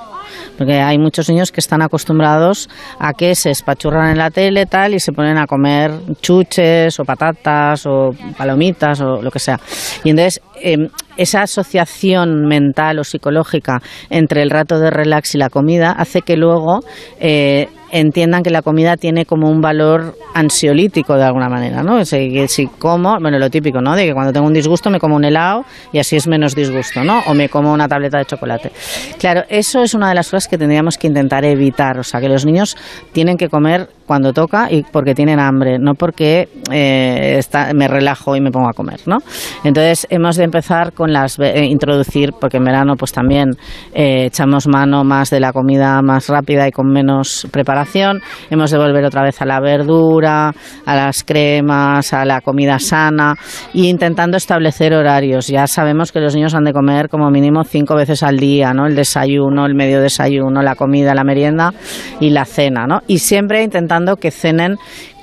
Porque 0.58 0.80
hay 0.80 0.98
muchos 0.98 1.30
niños 1.30 1.52
que 1.52 1.60
están 1.60 1.82
acostumbrados 1.82 2.70
a 3.00 3.14
que 3.14 3.36
se 3.36 3.52
espachurran 3.52 4.12
en 4.12 4.18
la 4.18 4.30
tele 4.30 4.66
tal 4.66 4.94
y 4.94 5.00
se 5.00 5.12
ponen 5.12 5.38
a 5.38 5.48
comer 5.48 5.92
chuches 6.22 7.00
o 7.00 7.06
patatas 7.06 7.86
o 7.86 8.12
palomitas 8.38 9.02
o 9.02 9.22
lo 9.22 9.32
que 9.32 9.40
sea. 9.40 9.60
Y 10.04 10.12
entonces 10.12 10.42
eh, 10.62 10.90
esa 11.18 11.42
asociación 11.42 12.46
mental 12.48 13.00
o 13.00 13.04
psicológica 13.04 13.82
entre 14.10 14.42
el 14.42 14.50
rato 14.50 14.80
de 14.80 14.90
relax 14.90 15.36
y 15.36 15.38
la 15.38 15.50
comida 15.50 15.92
hace 15.92 16.22
que 16.22 16.38
luego 16.38 16.80
eh, 17.20 17.68
entiendan 17.92 18.44
que 18.44 18.50
la 18.50 18.62
comida 18.62 18.98
tiene 18.98 19.26
como 19.26 19.50
un 19.50 19.62
valor 19.62 20.18
ansiolítico 20.34 21.16
de 21.16 21.24
alguna 21.24 21.50
manera, 21.50 21.84
¿no? 21.84 21.96
O 21.96 22.06
sea, 22.06 22.20
que 22.20 22.48
si 22.48 22.68
como, 22.68 23.20
bueno, 23.20 23.40
lo 23.40 23.50
típico, 23.50 23.82
¿no? 23.82 23.96
De 23.96 24.06
que 24.06 24.14
cuando 24.14 24.34
tengo 24.34 24.48
un 24.48 24.54
disgusto 24.54 24.90
me 24.90 25.00
como 25.00 25.16
un 25.16 25.26
helado 25.26 25.66
y 25.92 26.00
así 26.00 26.16
es 26.16 26.28
menos 26.28 26.56
disgusto, 26.56 27.04
¿no? 27.04 27.22
O 27.28 27.34
me 27.34 27.50
como 27.50 27.72
una 27.74 27.88
tableta 27.88 28.18
de 28.18 28.26
chocolate. 28.26 28.72
Claro, 29.20 29.44
eso 29.50 29.82
es 29.82 29.94
una 29.94 30.10
de 30.10 30.16
las 30.16 30.28
cosas 30.28 30.48
que 30.48 30.58
tendríamos 30.58 30.98
que 30.98 31.08
intentar 31.08 31.46
evitar, 31.46 32.00
o 32.00 32.04
sea, 32.04 32.20
que 32.20 32.30
los 32.30 32.46
niños 32.46 32.78
tienen 33.12 33.38
que 33.38 33.50
comer 33.50 33.90
cuando 34.08 34.34
toca 34.34 34.72
y 34.72 34.84
porque 34.84 35.14
tienen 35.14 35.40
hambre, 35.40 35.78
no 35.80 35.94
porque 35.94 36.48
eh, 36.72 37.36
está- 37.38 37.74
me 37.74 37.88
relajo 37.88 38.36
y 38.36 38.42
me 38.42 38.50
pongo 38.52 38.70
a 38.70 38.74
comer, 38.74 39.02
¿no? 39.06 39.18
Entonces 39.64 40.08
hemos 40.10 40.38
de 40.38 40.46
empezar 40.46 40.94
con 40.94 41.12
las 41.14 41.38
eh, 41.40 41.66
introducir, 41.66 42.32
porque 42.40 42.58
en 42.58 42.64
verano 42.64 42.96
pues 42.96 43.12
también 43.12 43.52
eh, 43.94 44.26
echamos 44.26 44.68
mano 44.68 45.04
más 45.04 45.30
de 45.30 45.40
la 45.40 45.52
comida 45.54 46.02
más 46.02 46.30
rápida 46.30 46.68
y 46.68 46.72
con 46.72 46.88
menos 46.88 47.48
preparación. 47.52 48.22
Hemos 48.50 48.72
de 48.72 48.78
volver 48.78 49.04
otra 49.06 49.24
vez 49.24 49.42
a 49.42 49.46
la 49.46 49.60
verdura, 49.60 50.54
a 50.86 50.96
las 50.96 51.24
cremas, 51.24 52.14
a 52.14 52.24
la 52.26 52.42
comida 52.42 52.80
sana 52.80 53.36
y 53.74 53.90
intentando 53.90 54.38
establecer 54.38 54.94
horarios. 54.94 55.48
Ya 55.48 55.68
sabemos 55.68 56.12
que 56.12 56.20
los 56.20 56.34
niños 56.34 56.54
han 56.56 56.64
de 56.64 56.72
comer 56.74 57.10
como 57.10 57.30
mínimo 57.30 57.64
cinco 57.66 57.96
veces 57.96 58.24
al 58.24 58.38
día, 58.38 58.74
¿no? 58.74 58.88
El 58.88 58.96
desayuno, 58.96 59.66
el 59.66 59.76
medio 59.76 60.02
desayuno, 60.02 60.62
la 60.62 60.76
comida, 60.76 61.14
la 61.14 61.24
merienda 61.24 61.74
y 62.20 62.30
la 62.30 62.46
cena, 62.46 62.86
¿no? 62.88 63.02
Y 63.08 63.20
siempre 63.20 63.64
intentando 63.64 63.97
que 64.18 64.32
cenen 64.32 64.78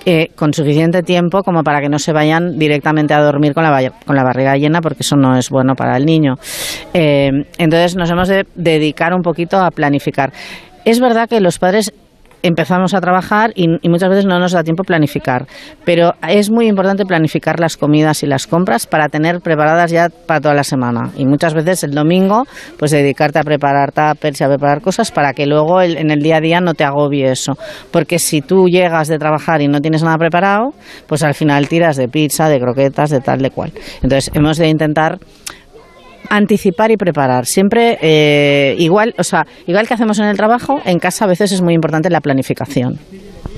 eh, 0.07 0.29
con 0.37 0.53
suficiente 0.53 1.03
tiempo 1.03 1.43
como 1.43 1.63
para 1.63 1.81
que 1.81 1.89
no 1.89 1.99
se 1.99 2.13
vayan 2.13 2.59
directamente 2.59 3.15
a 3.15 3.23
dormir 3.23 3.55
con 3.55 3.65
la, 3.65 3.91
con 4.05 4.15
la 4.15 4.23
barriga 4.23 4.55
llena, 4.57 4.83
porque 4.83 5.01
eso 5.01 5.17
no 5.17 5.37
es 5.37 5.49
bueno 5.49 5.75
para 5.75 5.97
el 5.97 6.05
niño. 6.05 6.35
Eh, 6.93 7.31
entonces 7.57 7.97
nos 7.97 8.11
hemos 8.11 8.29
de 8.29 8.47
dedicar 8.55 9.15
un 9.15 9.23
poquito 9.23 9.59
a 9.59 9.71
planificar. 9.71 10.33
Es 10.85 11.01
verdad 11.01 11.27
que 11.29 11.41
los 11.41 11.59
padres 11.59 11.95
empezamos 12.45 12.93
a 12.95 13.01
trabajar 13.01 13.53
y, 13.55 13.67
muchas 13.89 14.11
veces 14.11 14.27
no 14.27 14.39
nos 14.39 14.53
da 14.53 14.63
tiempo 14.63 14.85
planificar, 14.85 15.47
pero 15.85 16.13
es 16.29 16.51
muy 16.51 16.67
importante 16.67 17.05
planificar 17.07 17.59
las 17.59 17.77
comidas 17.77 18.23
y 18.23 18.27
las 18.27 18.47
compras 18.47 18.87
para 18.87 19.09
tener 19.09 19.41
preparadas 19.41 19.91
ya 19.91 20.11
para 20.27 20.41
toda 20.41 20.55
la 20.55 20.63
semana. 20.63 21.11
Y 21.17 21.25
muchas 21.25 21.55
veces 21.55 21.85
el 21.85 21.93
domingo, 21.93 22.45
pues 22.79 22.91
dedicarte 22.91 23.39
a 23.39 23.43
preparar 23.43 23.93
tuppers 23.93 24.41
y 24.41 24.45
a 24.45 24.49
preparar 24.49 24.83
cosas 24.83 25.11
para 25.11 25.33
que 25.33 25.47
luego 25.47 25.81
el- 25.81 25.97
en 25.97 26.11
el 26.11 26.21
día 26.21 26.37
a 26.37 26.41
día 26.41 26.61
no 26.61 26.75
te 26.75 26.85
agobie 26.85 27.31
eso. 27.31 27.55
Porque 27.91 28.19
si 28.19 28.43
tú 28.43 28.69
llegas 28.69 29.09
de 29.09 29.19
trabajar 29.19 29.63
y 29.63 29.69
no 29.69 29.81
tienes 29.81 30.03
nada 30.03 30.19
preparado, 30.19 30.75
pues 31.07 31.23
al 31.23 31.35
final 31.35 31.67
tiras 31.69 31.97
de 31.97 32.09
pizza, 32.09 32.49
de 32.49 32.61
croquetas, 32.61 33.09
de 33.11 33.21
tal, 33.21 33.41
de 33.41 33.51
cual. 33.51 33.73
Entonces 34.03 34.31
hemos 34.35 34.59
de 34.59 34.69
intentar 34.69 35.19
anticipar 36.37 36.91
y 36.91 36.97
preparar. 36.97 37.47
Siempre 37.47 37.99
eh, 38.01 38.77
igual, 38.79 39.15
o 39.19 39.25
sea, 39.25 39.47
igual 39.67 39.87
que 39.87 39.95
hacemos 39.95 40.19
en 40.19 40.27
el 40.27 40.37
trabajo, 40.37 40.81
en 40.85 40.99
casa 40.99 41.25
a 41.25 41.29
veces 41.29 41.53
es 41.53 41.61
muy 41.61 41.75
importante 41.75 42.11
la 42.11 42.21
planificación. 42.21 42.99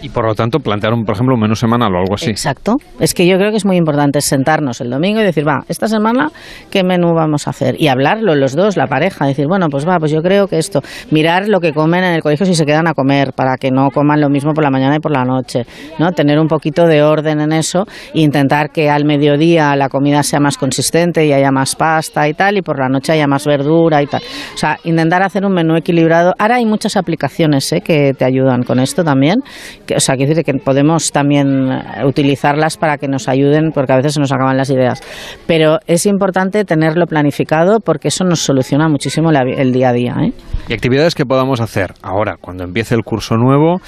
Y 0.07 0.09
por 0.09 0.25
lo 0.25 0.37
tanto, 0.37 0.61
plantear, 0.61 0.93
un, 0.93 1.05
por 1.05 1.17
ejemplo, 1.17 1.35
un 1.35 1.41
menú 1.41 1.57
semanal 1.57 1.93
o 1.93 1.99
algo 1.99 2.15
así. 2.15 2.31
Exacto. 2.31 2.77
Es 3.01 3.13
que 3.13 3.27
yo 3.27 3.39
creo 3.39 3.51
que 3.51 3.57
es 3.57 3.65
muy 3.65 3.77
importante 3.77 4.21
sentarnos 4.21 4.81
el 4.81 4.89
domingo 4.89 5.21
y 5.21 5.25
decir, 5.25 5.45
va, 5.45 5.65
esta 5.69 5.89
semana, 5.89 6.31
¿qué 6.71 6.85
menú 6.85 7.13
vamos 7.13 7.49
a 7.49 7.51
hacer? 7.51 7.75
Y 7.77 7.89
hablarlo 7.89 8.37
los 8.37 8.55
dos, 8.55 8.77
la 8.77 8.87
pareja, 8.87 9.27
decir, 9.27 9.49
bueno, 9.49 9.67
pues 9.69 9.85
va, 9.85 9.99
pues 9.99 10.13
yo 10.13 10.23
creo 10.23 10.47
que 10.47 10.59
esto. 10.59 10.81
Mirar 11.11 11.49
lo 11.49 11.59
que 11.59 11.73
comen 11.73 12.05
en 12.05 12.15
el 12.15 12.23
colegio 12.23 12.47
si 12.47 12.55
se 12.55 12.65
quedan 12.65 12.87
a 12.87 12.95
comer, 12.95 13.33
para 13.33 13.57
que 13.57 13.73
no 13.73 13.91
coman 13.91 14.21
lo 14.21 14.29
mismo 14.29 14.53
por 14.53 14.63
la 14.63 14.71
mañana 14.71 14.95
y 14.95 15.01
por 15.01 15.11
la 15.11 15.25
noche, 15.25 15.67
¿no? 15.99 16.13
Tener 16.13 16.39
un 16.39 16.47
poquito 16.47 16.87
de 16.87 17.03
orden 17.03 17.41
en 17.41 17.51
eso 17.51 17.85
intentar 18.15 18.71
que 18.71 18.89
al 18.89 19.05
mediodía 19.05 19.75
la 19.75 19.89
comida 19.89 20.23
sea 20.23 20.39
más 20.39 20.57
consistente 20.57 21.27
y 21.27 21.33
haya 21.33 21.51
más 21.51 21.75
pasta 21.75 22.29
y 22.29 22.35
tal, 22.35 22.59
y 22.59 22.63
por 22.63 22.79
la 22.79 22.89
noche 22.89 23.13
haya 23.13 23.27
más 23.27 23.45
verdura 23.45 24.03
y 24.03 24.07
tal. 24.07 24.23
O 24.55 24.57
sea, 24.57 24.79
intentar 24.85 25.25
hacer 25.25 25.45
un 25.45 25.53
menú 25.53 25.77
equilibrado. 25.77 26.33
Ahora 26.39 26.57
hay 26.57 26.67
muchas 26.67 26.97
aplicaciones 26.97 27.73
¿eh? 27.73 27.81
que 27.81 28.13
te 28.15 28.25
ayudan 28.25 28.63
con 28.63 28.79
esto 28.79 29.03
también. 29.03 29.41
Que, 29.85 29.96
o 29.97 30.01
sea, 30.01 30.15
quiero 30.17 30.31
decir 30.35 30.45
que 30.45 30.55
podemos 30.55 31.11
también 31.13 31.71
eh, 31.71 32.05
utilizarlas 32.07 32.77
para 32.77 32.99
que 32.99 33.09
nos 33.09 33.29
ayuden, 33.29 33.71
porque 33.73 33.93
a 33.93 33.97
veces 33.97 34.15
se 34.15 34.21
nos 34.21 34.33
acaban 34.33 34.57
las 34.57 34.71
ideas. 34.71 35.03
Pero 35.47 35.79
es 35.87 36.07
importante 36.07 36.65
tenerlo 36.65 37.07
planificado 37.07 37.81
porque 37.81 38.09
eso 38.09 38.25
nos 38.25 38.41
soluciona 38.41 38.89
muchísimo 38.89 39.33
la 39.33 39.43
el 39.43 39.73
día 39.73 39.91
a 39.91 39.93
día. 39.93 40.15
¿eh? 40.21 40.33
Y 40.69 40.73
actividades 40.75 41.15
que 41.15 41.25
podamos 41.25 41.61
hacer 41.61 41.95
ahora, 42.03 42.37
cuando 42.41 42.65
empiece 42.65 42.95
el 42.95 43.03
curso 43.03 43.37
nuevo, 43.37 43.81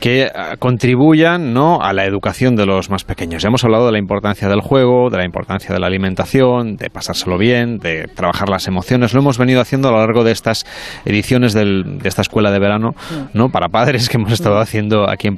que 0.00 0.28
ah, 0.34 0.56
contribuyan 0.58 1.52
¿no? 1.54 1.80
a 1.80 1.92
la 1.92 2.04
educación 2.04 2.56
de 2.56 2.66
los 2.66 2.90
más 2.90 3.04
pequeños. 3.04 3.42
Ya 3.42 3.48
hemos 3.48 3.64
hablado 3.64 3.86
de 3.86 3.92
la 3.92 3.98
importancia 3.98 4.48
del 4.48 4.60
juego, 4.60 5.08
de 5.10 5.18
la 5.18 5.24
importancia 5.24 5.72
de 5.72 5.80
la 5.80 5.86
alimentación, 5.86 6.76
de 6.76 6.90
pasárselo 6.90 7.38
bien, 7.38 7.78
de 7.78 8.06
trabajar 8.14 8.48
las 8.48 8.66
emociones. 8.66 9.14
Lo 9.14 9.20
hemos 9.20 9.38
venido 9.38 9.60
haciendo 9.60 9.88
a 9.88 9.92
lo 9.92 9.98
largo 9.98 10.24
de 10.24 10.32
estas 10.32 10.64
ediciones 11.04 11.52
del- 11.54 11.98
de 11.98 12.08
esta 12.08 12.22
escuela 12.22 12.50
de 12.50 12.58
verano, 12.58 12.90
¿no? 13.32 13.48
Para 13.48 13.68
padres 13.68 14.08
que 14.08 14.16
hemos 14.16 14.32
estado 14.32 14.58
haciendo 14.58 15.08
aquí 15.08 15.28
en 15.28 15.36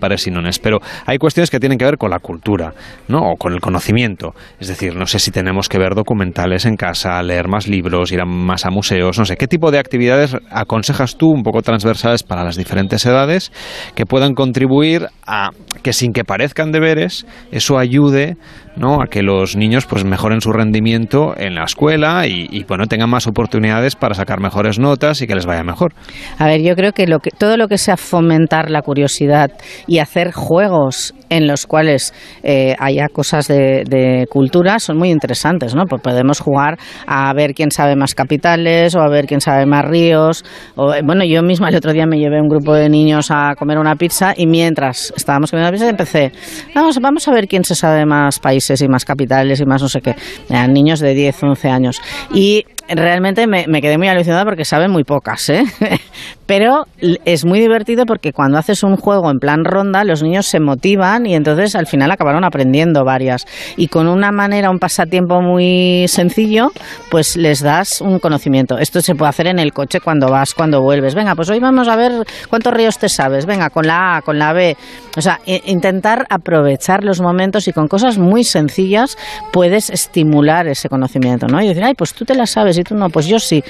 Pero 0.58 0.78
hay 1.06 1.18
cuestiones 1.18 1.50
que 1.50 1.60
tienen 1.60 1.78
que 1.78 1.84
ver 1.84 1.98
con 1.98 2.10
la 2.10 2.18
cultura, 2.18 2.72
¿no? 3.08 3.32
O 3.32 3.36
con 3.36 3.52
el 3.52 3.60
conocimiento. 3.60 4.34
Es 4.60 4.68
decir, 4.68 4.94
no 4.96 5.06
sé 5.06 5.18
si 5.18 5.30
tenemos 5.30 5.68
que 5.68 5.78
ver 5.78 5.94
documentales 5.94 6.64
en 6.66 6.76
casa, 6.76 7.22
leer 7.22 7.48
más 7.48 7.66
libros, 7.68 8.12
ir 8.12 8.20
a- 8.20 8.24
más 8.26 8.64
a 8.66 8.70
museos, 8.70 9.18
no 9.18 9.24
sé. 9.24 9.36
¿Qué 9.36 9.46
tipo 9.48 9.70
de 9.70 9.78
actividades 9.78 10.36
aconsejas 10.50 11.16
tú, 11.16 11.30
un 11.30 11.42
poco 11.42 11.62
transversales 11.62 12.22
para 12.22 12.44
las 12.44 12.56
diferentes 12.56 13.04
edades, 13.06 13.52
que 13.94 14.06
puedan 14.06 14.34
contribuir 14.34 15.08
a 15.26 15.50
que 15.82 15.92
sin 15.92 16.12
que 16.12 16.24
parezcan 16.24 16.72
deberes, 16.72 17.26
eso 17.50 17.78
ayude 17.78 18.36
¿no? 18.76 19.02
a 19.02 19.06
que 19.06 19.22
los 19.22 19.56
niños 19.56 19.86
pues 19.86 20.04
mejoren 20.04 20.40
su 20.40 20.52
rendimiento 20.52 21.34
en 21.36 21.54
la 21.54 21.64
escuela 21.64 22.26
y, 22.26 22.64
bueno, 22.64 22.86
tengan 22.86 23.10
más 23.10 23.26
oportunidades 23.26 23.96
para 23.96 24.14
sacar 24.14 24.40
mejores 24.40 24.78
notas 24.78 25.22
y 25.22 25.26
que 25.26 25.34
les 25.34 25.46
vaya 25.46 25.62
mejor? 25.62 25.92
A 26.38 26.46
ver, 26.46 26.62
yo 26.62 26.74
creo 26.74 26.92
que, 26.92 27.06
lo 27.06 27.18
que 27.18 27.30
todo 27.30 27.56
lo 27.56 27.68
que 27.68 27.78
sea 27.78 27.96
fomentar 27.96 28.70
la 28.70 28.82
curiosidad 28.82 29.50
y 29.86 29.98
hacer 29.98 30.32
juegos 30.32 31.14
en 31.28 31.46
los 31.46 31.66
cuales 31.66 32.12
eh, 32.42 32.74
haya 32.78 33.08
cosas 33.08 33.48
de, 33.48 34.26
cultura 34.30 34.78
son 34.78 34.98
muy 34.98 35.10
interesantes, 35.10 35.74
¿no? 35.74 35.84
Pues 35.86 36.02
podemos 36.02 36.40
jugar 36.40 36.78
a 37.06 37.32
ver 37.32 37.54
quién 37.54 37.70
sabe 37.70 37.96
más 37.96 38.14
capitales 38.14 38.94
o 38.94 39.00
a 39.00 39.08
ver 39.08 39.26
quién 39.26 39.40
sabe 39.40 39.66
más 39.66 39.84
ríos. 39.84 40.44
O, 40.74 40.92
eh, 40.94 41.02
bueno, 41.04 41.24
yo 41.24 41.42
misma 41.42 41.68
el 41.68 41.76
otro 41.76 41.92
día 41.92 42.06
me 42.06 42.18
llevé 42.18 42.40
un 42.40 42.48
grupo 42.48 42.74
de 42.74 42.88
niños 42.88 43.30
a 43.30 43.54
comer 43.56 43.78
una 43.78 43.96
pizza 43.96 44.34
y 44.36 44.46
mientras 44.46 45.12
estábamos 45.16 45.50
comiendo 45.50 45.70
la 45.70 45.72
pizza 45.72 45.88
empecé, 45.88 46.32
vamos, 46.74 46.98
vamos 47.00 47.26
a 47.28 47.32
ver 47.32 47.46
quién 47.48 47.64
se 47.64 47.74
sabe 47.74 48.04
más 48.04 48.38
países 48.38 48.80
y 48.82 48.88
más 48.88 49.04
capitales 49.04 49.60
y 49.60 49.64
más 49.64 49.82
no 49.82 49.88
sé 49.88 50.00
qué. 50.00 50.14
Eran 50.48 50.72
niños 50.72 51.00
de 51.00 51.14
10, 51.14 51.42
11 51.42 51.68
años. 51.68 52.00
Y 52.34 52.64
realmente 52.88 53.46
me, 53.46 53.64
quedé 53.80 53.98
muy 53.98 54.08
alucinada 54.08 54.44
porque 54.44 54.64
saben 54.64 54.90
muy 54.90 55.04
pocas, 55.04 55.48
¿eh? 55.50 55.64
Pero 56.46 56.84
es 57.24 57.44
muy 57.44 57.58
divertido 57.58 58.06
porque 58.06 58.32
cuando 58.32 58.58
haces 58.58 58.84
un 58.84 58.96
juego 58.96 59.30
en 59.30 59.38
plan 59.38 59.64
ronda, 59.64 60.04
los 60.04 60.22
niños 60.22 60.46
se 60.46 60.60
motivan 60.60 61.26
y 61.26 61.34
entonces 61.34 61.74
al 61.74 61.88
final 61.88 62.10
acabaron 62.12 62.44
aprendiendo 62.44 63.04
varias. 63.04 63.46
Y 63.76 63.88
con 63.88 64.06
una 64.06 64.30
manera, 64.30 64.70
un 64.70 64.78
pasatiempo 64.78 65.40
muy 65.42 66.06
sencillo, 66.06 66.70
pues 67.10 67.36
les 67.36 67.62
das 67.62 68.00
un 68.00 68.20
conocimiento. 68.20 68.78
Esto 68.78 69.00
se 69.00 69.16
puede 69.16 69.30
hacer 69.30 69.48
en 69.48 69.58
el 69.58 69.72
coche 69.72 69.98
cuando 70.00 70.28
vas, 70.28 70.54
cuando 70.54 70.82
vuelves. 70.82 71.16
Venga, 71.16 71.34
pues 71.34 71.50
hoy 71.50 71.58
vamos 71.58 71.88
a 71.88 71.96
ver 71.96 72.12
cuántos 72.48 72.72
ríos 72.72 72.96
te 72.98 73.08
sabes. 73.08 73.44
Venga, 73.44 73.70
con 73.70 73.86
la 73.86 74.18
A, 74.18 74.22
con 74.22 74.38
la 74.38 74.52
B. 74.52 74.76
O 75.16 75.20
sea, 75.20 75.40
intentar 75.46 76.26
aprovechar 76.30 77.02
los 77.02 77.20
momentos 77.20 77.66
y 77.66 77.72
con 77.72 77.88
cosas 77.88 78.18
muy 78.18 78.44
sencillas 78.44 79.18
puedes 79.52 79.90
estimular 79.90 80.68
ese 80.68 80.88
conocimiento, 80.88 81.48
¿no? 81.48 81.60
Y 81.60 81.66
decir, 81.66 81.82
ay, 81.82 81.94
pues 81.94 82.14
tú 82.14 82.24
te 82.24 82.34
la 82.34 82.46
sabes 82.46 82.75
y 82.78 82.84
tú 82.84 82.94
no, 82.94 83.08
pues 83.10 83.26
yo 83.26 83.38
sí. 83.38 83.62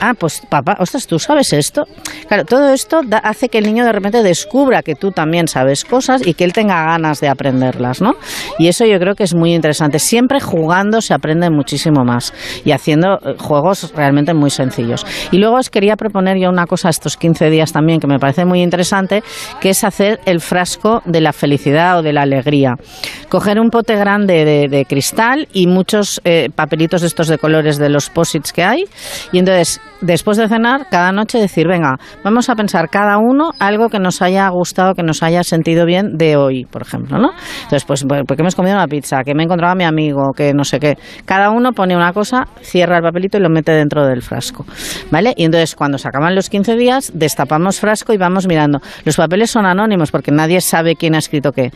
Ah, 0.00 0.14
pues 0.18 0.40
papá, 0.48 0.76
ostras, 0.78 1.06
¿tú 1.06 1.18
sabes 1.18 1.52
esto? 1.52 1.84
Claro, 2.28 2.44
todo 2.44 2.72
esto 2.72 3.00
da- 3.04 3.18
hace 3.18 3.48
que 3.48 3.58
el 3.58 3.64
niño 3.64 3.84
de 3.84 3.92
repente 3.92 4.22
descubra 4.22 4.82
que 4.82 4.94
tú 4.94 5.10
también 5.10 5.48
sabes 5.48 5.84
cosas 5.84 6.26
y 6.26 6.34
que 6.34 6.44
él 6.44 6.52
tenga 6.52 6.84
ganas 6.84 7.20
de 7.20 7.28
aprenderlas, 7.28 8.00
¿no? 8.00 8.14
Y 8.58 8.68
eso 8.68 8.84
yo 8.86 8.98
creo 8.98 9.14
que 9.14 9.24
es 9.24 9.34
muy 9.34 9.54
interesante. 9.54 9.98
Siempre 9.98 10.40
jugando 10.40 11.00
se 11.00 11.14
aprende 11.14 11.50
muchísimo 11.50 12.04
más 12.04 12.32
y 12.64 12.70
haciendo 12.72 13.18
eh, 13.24 13.34
juegos 13.38 13.92
realmente 13.94 14.34
muy 14.34 14.50
sencillos. 14.50 15.04
Y 15.32 15.38
luego 15.38 15.56
os 15.56 15.70
quería 15.70 15.96
proponer 15.96 16.38
yo 16.38 16.48
una 16.48 16.66
cosa 16.66 16.88
estos 16.88 17.16
15 17.16 17.50
días 17.50 17.72
también 17.72 17.98
que 18.00 18.06
me 18.06 18.18
parece 18.18 18.44
muy 18.44 18.62
interesante, 18.62 19.22
que 19.60 19.70
es 19.70 19.82
hacer 19.84 20.20
el 20.26 20.40
frasco 20.40 21.02
de 21.06 21.20
la 21.20 21.32
felicidad 21.32 21.98
o 21.98 22.02
de 22.02 22.12
la 22.12 22.22
alegría. 22.22 22.76
Coger 23.28 23.58
un 23.60 23.70
pote 23.70 23.96
grande 23.96 24.44
de, 24.44 24.68
de 24.68 24.84
cristal 24.84 25.48
y 25.52 25.66
muchos 25.66 26.20
eh, 26.24 26.50
papelitos 26.54 27.02
estos 27.02 27.28
de 27.28 27.38
colores 27.38 27.78
de 27.78 27.88
los 27.88 28.10
posits 28.10 28.47
que 28.52 28.64
hay. 28.64 28.84
Y 29.32 29.38
entonces, 29.38 29.80
después 30.00 30.36
de 30.36 30.48
cenar, 30.48 30.86
cada 30.90 31.12
noche 31.12 31.38
decir, 31.38 31.66
venga, 31.68 31.98
vamos 32.24 32.48
a 32.48 32.54
pensar 32.54 32.88
cada 32.88 33.18
uno 33.18 33.50
algo 33.58 33.88
que 33.88 33.98
nos 33.98 34.22
haya 34.22 34.48
gustado, 34.48 34.94
que 34.94 35.02
nos 35.02 35.22
haya 35.22 35.42
sentido 35.44 35.84
bien 35.84 36.16
de 36.16 36.36
hoy, 36.36 36.64
por 36.64 36.82
ejemplo, 36.82 37.18
¿no? 37.18 37.30
Entonces, 37.64 37.84
pues, 37.84 38.04
pues, 38.08 38.22
porque 38.26 38.42
hemos 38.42 38.54
comido 38.54 38.76
una 38.76 38.86
pizza, 38.86 39.22
que 39.24 39.34
me 39.34 39.42
he 39.42 39.44
encontrado 39.44 39.72
a 39.72 39.76
mi 39.76 39.84
amigo, 39.84 40.32
que 40.36 40.52
no 40.54 40.64
sé 40.64 40.78
qué. 40.78 40.96
Cada 41.24 41.50
uno 41.50 41.72
pone 41.72 41.96
una 41.96 42.12
cosa, 42.12 42.46
cierra 42.60 42.96
el 42.98 43.02
papelito 43.02 43.38
y 43.38 43.40
lo 43.40 43.50
mete 43.50 43.72
dentro 43.72 44.06
del 44.06 44.22
frasco, 44.22 44.64
¿vale? 45.10 45.34
Y 45.36 45.44
entonces, 45.44 45.74
cuando 45.74 45.98
se 45.98 46.08
acaban 46.08 46.34
los 46.34 46.48
15 46.48 46.76
días, 46.76 47.12
destapamos 47.14 47.80
frasco 47.80 48.12
y 48.12 48.16
vamos 48.16 48.46
mirando. 48.46 48.80
Los 49.04 49.16
papeles 49.16 49.50
son 49.50 49.66
anónimos 49.66 50.10
porque 50.10 50.30
nadie 50.30 50.60
sabe 50.60 50.96
quién 50.96 51.14
ha 51.14 51.18
escrito 51.18 51.52
qué. 51.52 51.70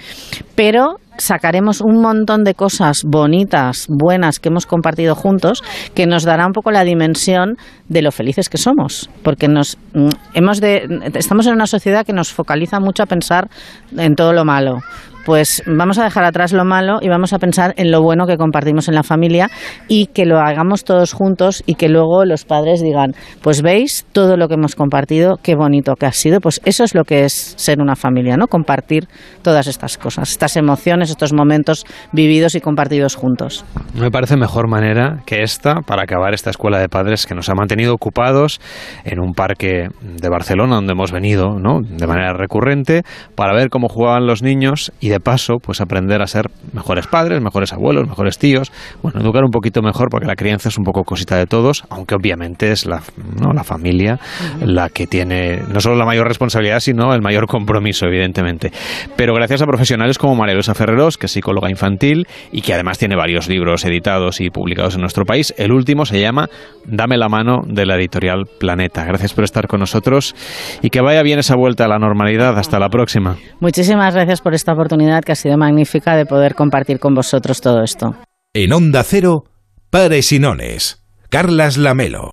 Pero 0.55 0.97
sacaremos 1.19 1.81
un 1.81 2.01
montón 2.01 2.45
de 2.45 2.55
cosas 2.55 3.03
bonitas, 3.05 3.87
buenas 3.89 4.41
que 4.41 4.49
hemos 4.49 4.67
compartido 4.67 5.15
juntos, 5.15 5.63
que 5.95 6.07
nos 6.07 6.25
dará 6.25 6.47
un 6.47 6.53
poco 6.53 6.71
la 6.71 6.85
dimensión 6.85 7.57
de 7.89 8.03
lo 8.03 8.13
felices 8.13 8.49
que 8.49 8.59
somos, 8.59 9.11
porque 9.23 9.49
nos 9.49 9.77
mm, 9.95 10.09
hemos 10.35 10.61
de 10.61 10.87
estamos 11.15 11.47
en 11.47 11.55
una 11.55 11.67
sociedad 11.67 12.05
que 12.07 12.13
nos 12.13 12.33
focaliza 12.33 12.81
mucho 12.81 13.03
a 13.03 13.07
pensar 13.07 13.49
en 13.97 14.15
todo 14.15 14.33
lo 14.33 14.45
malo. 14.45 14.79
Pues 15.25 15.63
vamos 15.67 15.99
a 15.99 16.05
dejar 16.05 16.25
atrás 16.25 16.53
lo 16.53 16.65
malo 16.65 16.99
y 17.01 17.09
vamos 17.09 17.33
a 17.33 17.39
pensar 17.39 17.75
en 17.77 17.91
lo 17.91 18.03
bueno 18.03 18.27
que 18.27 18.37
compartimos 18.37 18.89
en 18.89 18.95
la 18.95 19.03
familia 19.03 19.51
y 19.89 20.07
que 20.07 20.27
lo 20.27 20.39
hagamos 20.41 20.85
todos 20.85 21.13
juntos 21.13 21.63
y 21.67 21.77
que 21.77 21.89
luego 21.89 22.25
los 22.25 22.45
padres 22.45 22.83
digan, 22.83 23.15
pues 23.41 23.63
veis 23.63 24.05
todo 24.13 24.37
lo 24.37 24.49
que 24.49 24.55
hemos 24.55 24.75
compartido, 24.75 25.39
qué 25.43 25.55
bonito 25.55 25.95
que 25.95 26.07
ha 26.07 26.13
sido. 26.13 26.41
Pues 26.41 26.61
eso 26.65 26.85
es 26.85 26.95
lo 26.95 27.05
que 27.05 27.25
es 27.25 27.55
ser 27.57 27.81
una 27.81 27.95
familia, 27.95 28.37
¿no? 28.37 28.49
Compartir 28.49 29.09
todas 29.43 29.67
estas 29.67 29.97
cosas, 29.97 30.31
estas 30.31 30.57
emociones, 30.57 31.11
estos 31.11 31.33
momentos 31.33 31.85
vividos 32.13 32.55
y 32.55 32.61
compartidos 32.61 33.15
juntos. 33.15 33.65
No 33.95 34.03
me 34.03 34.11
parece 34.11 34.37
mejor 34.37 34.69
manera 34.69 35.23
que 35.25 35.43
esta 35.43 35.83
para 35.83 36.03
acabar 36.03 36.35
esta 36.35 36.51
escuela 36.51 36.79
de 36.79 36.89
padres 36.89 37.27
que 37.27 37.35
nos 37.35 37.49
ha 37.49 37.55
mantenido 37.55 37.95
ocupados 37.95 38.61
en 39.05 39.21
un 39.21 39.35
parque 39.35 39.89
de 40.01 40.29
Barcelona 40.29 40.77
donde 40.77 40.93
hemos 40.93 41.13
venido, 41.13 41.59
¿no? 41.61 41.81
De 41.81 42.07
manera 42.07 42.33
recurrente 42.33 43.03
para 43.37 43.55
ver 43.55 43.69
cómo 43.69 43.89
jugaban 43.89 44.27
los 44.27 44.43
niños 44.43 44.93
y 45.01 45.12
de 45.13 45.21
paso, 45.21 45.59
pues 45.63 45.81
aprender 45.81 46.23
a 46.23 46.27
ser 46.27 46.51
mejores 46.73 47.07
padres, 47.07 47.41
mejores 47.41 47.73
abuelos, 47.73 48.09
mejores 48.09 48.39
tíos, 48.39 48.73
bueno, 49.03 49.21
educar 49.21 49.45
un 49.45 49.51
poquito 49.51 49.83
mejor 49.83 50.09
porque 50.11 50.27
la 50.27 50.37
crianza 50.37 50.69
es 50.69 50.79
un 50.79 50.85
poco 50.85 51.05
cosita 51.05 51.37
de 51.37 51.47
todos, 51.47 51.85
aunque 51.91 52.15
obviamente 52.15 52.73
es 52.73 52.87
la, 52.87 53.03
¿no? 53.41 53.53
la 53.53 53.65
familia 53.65 54.19
la 54.61 54.89
que 54.89 55.07
tiene 55.07 55.63
no 55.73 55.81
solo 55.81 55.97
la 55.97 56.05
mayor 56.05 56.27
responsabilidad, 56.27 56.81
sino 56.81 57.15
el 57.15 57.21
mayor 57.21 57.47
compromiso, 57.47 58.07
evidentemente. 58.07 58.73
Pero 59.17 59.35
gracias 59.35 59.63
a 59.63 59.67
profesionales 59.67 60.19
como 60.19 60.35
María 60.35 60.55
Luisa 60.55 60.75
Ferreros, 60.75 61.19
que 61.19 61.27
es 61.27 61.33
psicóloga 61.33 61.71
infantil 61.71 62.27
y 62.51 62.63
que 62.63 62.75
además 62.75 62.99
tiene 62.99 63.17
varios 63.17 63.49
libros 63.49 63.85
editados 63.85 64.41
y 64.41 64.51
publicados 64.51 64.95
en 64.95 65.01
nuestro 65.01 65.25
país, 65.25 65.55
el 65.59 65.73
último 65.73 66.07
se 66.07 66.21
llama 66.21 66.49
Dame 66.87 67.17
la 67.17 67.29
mano 67.29 67.61
de 67.67 67.87
la 67.87 67.97
editorial 67.97 68.45
Planeta. 68.59 69.05
Gracias 69.05 69.35
por 69.35 69.45
estar 69.45 69.67
con 69.67 69.81
nosotros 69.81 70.35
y 70.81 70.91
que 70.91 71.01
vaya 71.01 71.23
bien 71.23 71.39
esa 71.39 71.55
vuelta 71.55 71.85
a 71.85 71.89
la 71.89 71.99
normalidad. 71.99 72.59
Hasta 72.59 72.79
la 72.79 72.89
próxima. 72.89 73.37
Muchísimas 73.61 74.15
gracias 74.15 74.41
por 74.41 74.55
esta 74.55 74.73
oportunidad 74.73 75.02
que 75.25 75.33
ha 75.33 75.37
sido 75.37 75.57
magnífica 75.59 76.17
de 76.17 76.27
poder 76.27 76.55
compartir 76.55 76.99
con 76.99 77.15
vosotros 77.15 77.61
todo 77.61 77.83
esto. 77.83 78.15
En 78.55 78.73
Onda 78.73 79.03
Cero, 79.03 79.45
Paresinones. 79.91 81.03
Carlas 81.29 81.77
Lamelo. 81.79 82.31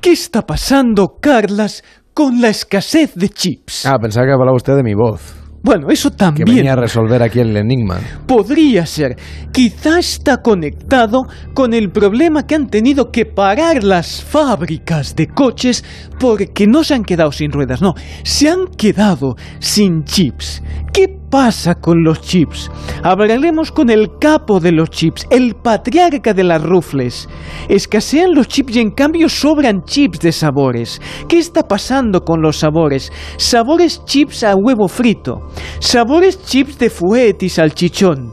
¿Qué 0.00 0.12
está 0.12 0.46
pasando, 0.46 1.18
Carlas, 1.20 1.84
con 2.14 2.40
la 2.40 2.48
escasez 2.48 3.14
de 3.14 3.28
chips? 3.28 3.86
Ah, 3.86 3.98
pensaba 4.00 4.26
que 4.26 4.32
hablaba 4.32 4.56
usted 4.56 4.74
de 4.74 4.82
mi 4.82 4.94
voz. 4.94 5.37
Bueno, 5.68 5.90
eso 5.90 6.10
también. 6.10 6.46
Que 6.46 6.54
venía 6.54 6.72
a 6.72 6.76
resolver 6.76 7.22
aquí 7.22 7.40
el 7.40 7.54
enigma. 7.54 8.00
Podría 8.26 8.86
ser. 8.86 9.18
Quizá 9.52 9.98
está 9.98 10.40
conectado 10.40 11.26
con 11.52 11.74
el 11.74 11.90
problema 11.90 12.46
que 12.46 12.54
han 12.54 12.68
tenido 12.68 13.10
que 13.10 13.26
parar 13.26 13.84
las 13.84 14.24
fábricas 14.24 15.14
de 15.14 15.26
coches 15.26 15.84
porque 16.18 16.66
no 16.66 16.84
se 16.84 16.94
han 16.94 17.04
quedado 17.04 17.32
sin 17.32 17.52
ruedas, 17.52 17.82
no, 17.82 17.92
se 18.22 18.48
han 18.48 18.68
quedado 18.78 19.36
sin 19.58 20.04
chips. 20.04 20.62
¿Qué 20.90 21.08
pasa 21.30 21.74
con 21.74 22.02
los 22.02 22.20
chips? 22.20 22.70
Hablaremos 23.02 23.70
con 23.72 23.90
el 23.90 24.18
capo 24.18 24.60
de 24.60 24.72
los 24.72 24.90
chips, 24.90 25.26
el 25.30 25.54
patriarca 25.54 26.34
de 26.34 26.44
las 26.44 26.62
rufles. 26.62 27.28
Escasean 27.68 28.34
los 28.34 28.48
chips 28.48 28.76
y 28.76 28.80
en 28.80 28.90
cambio 28.90 29.28
sobran 29.28 29.82
chips 29.84 30.20
de 30.20 30.32
sabores. 30.32 31.00
¿Qué 31.28 31.38
está 31.38 31.66
pasando 31.66 32.24
con 32.24 32.40
los 32.40 32.58
sabores? 32.58 33.12
Sabores 33.36 34.04
chips 34.04 34.44
a 34.44 34.54
huevo 34.54 34.88
frito, 34.88 35.48
sabores 35.80 36.42
chips 36.44 36.78
de 36.78 36.90
fuet 36.90 37.42
y 37.42 37.48
salchichón, 37.48 38.32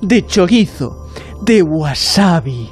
de 0.00 0.26
chorizo, 0.26 1.08
de 1.42 1.62
wasabi, 1.62 2.70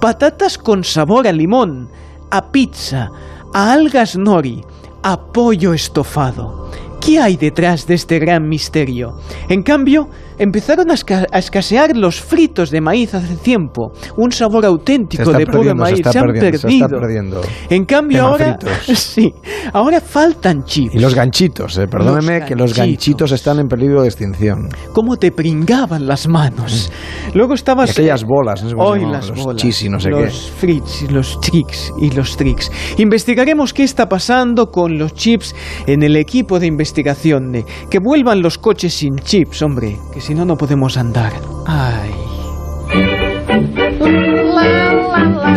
patatas 0.00 0.58
con 0.58 0.84
sabor 0.84 1.26
a 1.26 1.32
limón, 1.32 1.88
a 2.30 2.50
pizza, 2.50 3.10
a 3.54 3.72
algas 3.72 4.16
nori, 4.16 4.64
a 5.02 5.16
pollo 5.32 5.74
estofado. 5.74 6.70
¿Qué 7.04 7.18
hay 7.18 7.36
detrás 7.36 7.88
de 7.88 7.94
este 7.94 8.20
gran 8.20 8.48
misterio? 8.48 9.18
En 9.48 9.64
cambio, 9.64 10.08
empezaron 10.38 10.90
a, 10.90 10.94
esca- 10.94 11.26
a 11.30 11.38
escasear 11.38 11.96
los 11.96 12.20
fritos 12.20 12.70
de 12.70 12.80
maíz 12.80 13.14
hace 13.14 13.36
tiempo. 13.36 13.92
Un 14.16 14.32
sabor 14.32 14.62
Se 14.62 14.66
auténtico 14.66 15.32
de 15.32 15.46
puro 15.46 15.64
se 15.64 15.74
maíz. 15.74 15.94
está 15.98 16.12
Se 16.12 16.18
han 16.18 16.26
perdiendo, 16.26 16.58
se 16.58 16.62
perdido. 16.66 16.86
está 16.86 16.98
perdiendo. 17.00 17.40
En 17.70 17.84
cambio 17.84 18.18
Tema 18.18 18.28
ahora... 18.30 18.58
fritos. 18.58 18.98
Sí, 19.12 19.32
ahora 19.72 20.00
faltan 20.00 20.64
chips. 20.64 20.94
Y 20.94 20.98
los 20.98 21.14
ganchitos, 21.14 21.76
eh, 21.78 21.86
perdóneme 21.86 22.44
que 22.46 22.54
los 22.54 22.74
ganchitos 22.74 23.30
están 23.32 23.58
en 23.58 23.68
peligro 23.68 24.02
de 24.02 24.08
extinción. 24.08 24.68
cómo 24.92 25.16
te 25.16 25.32
pringaban 25.32 26.06
las 26.06 26.28
manos. 26.28 26.90
Luego 27.34 27.54
estabas... 27.54 27.88
Y 27.88 27.92
aquellas 27.92 28.24
bolas, 28.24 28.62
no 28.62 28.70
se 28.70 28.74
Hoy 28.78 29.04
las 29.04 29.28
los 29.28 29.38
bolas. 29.44 29.60
chis 29.62 29.82
y 29.82 29.88
no 29.88 30.00
sé 30.00 30.10
los 30.10 30.22
qué. 30.22 30.30
frits, 30.58 31.10
los 31.10 31.40
tricks 31.40 31.92
y 32.00 32.10
los 32.10 32.36
tricks. 32.36 32.70
Investigaremos 32.96 33.72
qué 33.74 33.82
está 33.84 34.08
pasando 34.08 34.70
con 34.70 34.98
los 34.98 35.12
chips 35.14 35.54
en 35.86 36.02
el 36.02 36.16
equipo 36.16 36.58
de 36.58 36.66
investigación 36.66 37.52
de 37.52 37.64
que 37.90 37.98
vuelvan 37.98 38.40
los 38.40 38.56
coches 38.58 38.94
sin 38.94 39.16
chips, 39.16 39.60
hombre, 39.62 39.98
que 40.12 40.20
si 40.22 40.36
no 40.36 40.44
no 40.44 40.56
podemos 40.56 40.96
andar. 40.96 41.32
Ay. 41.66 42.41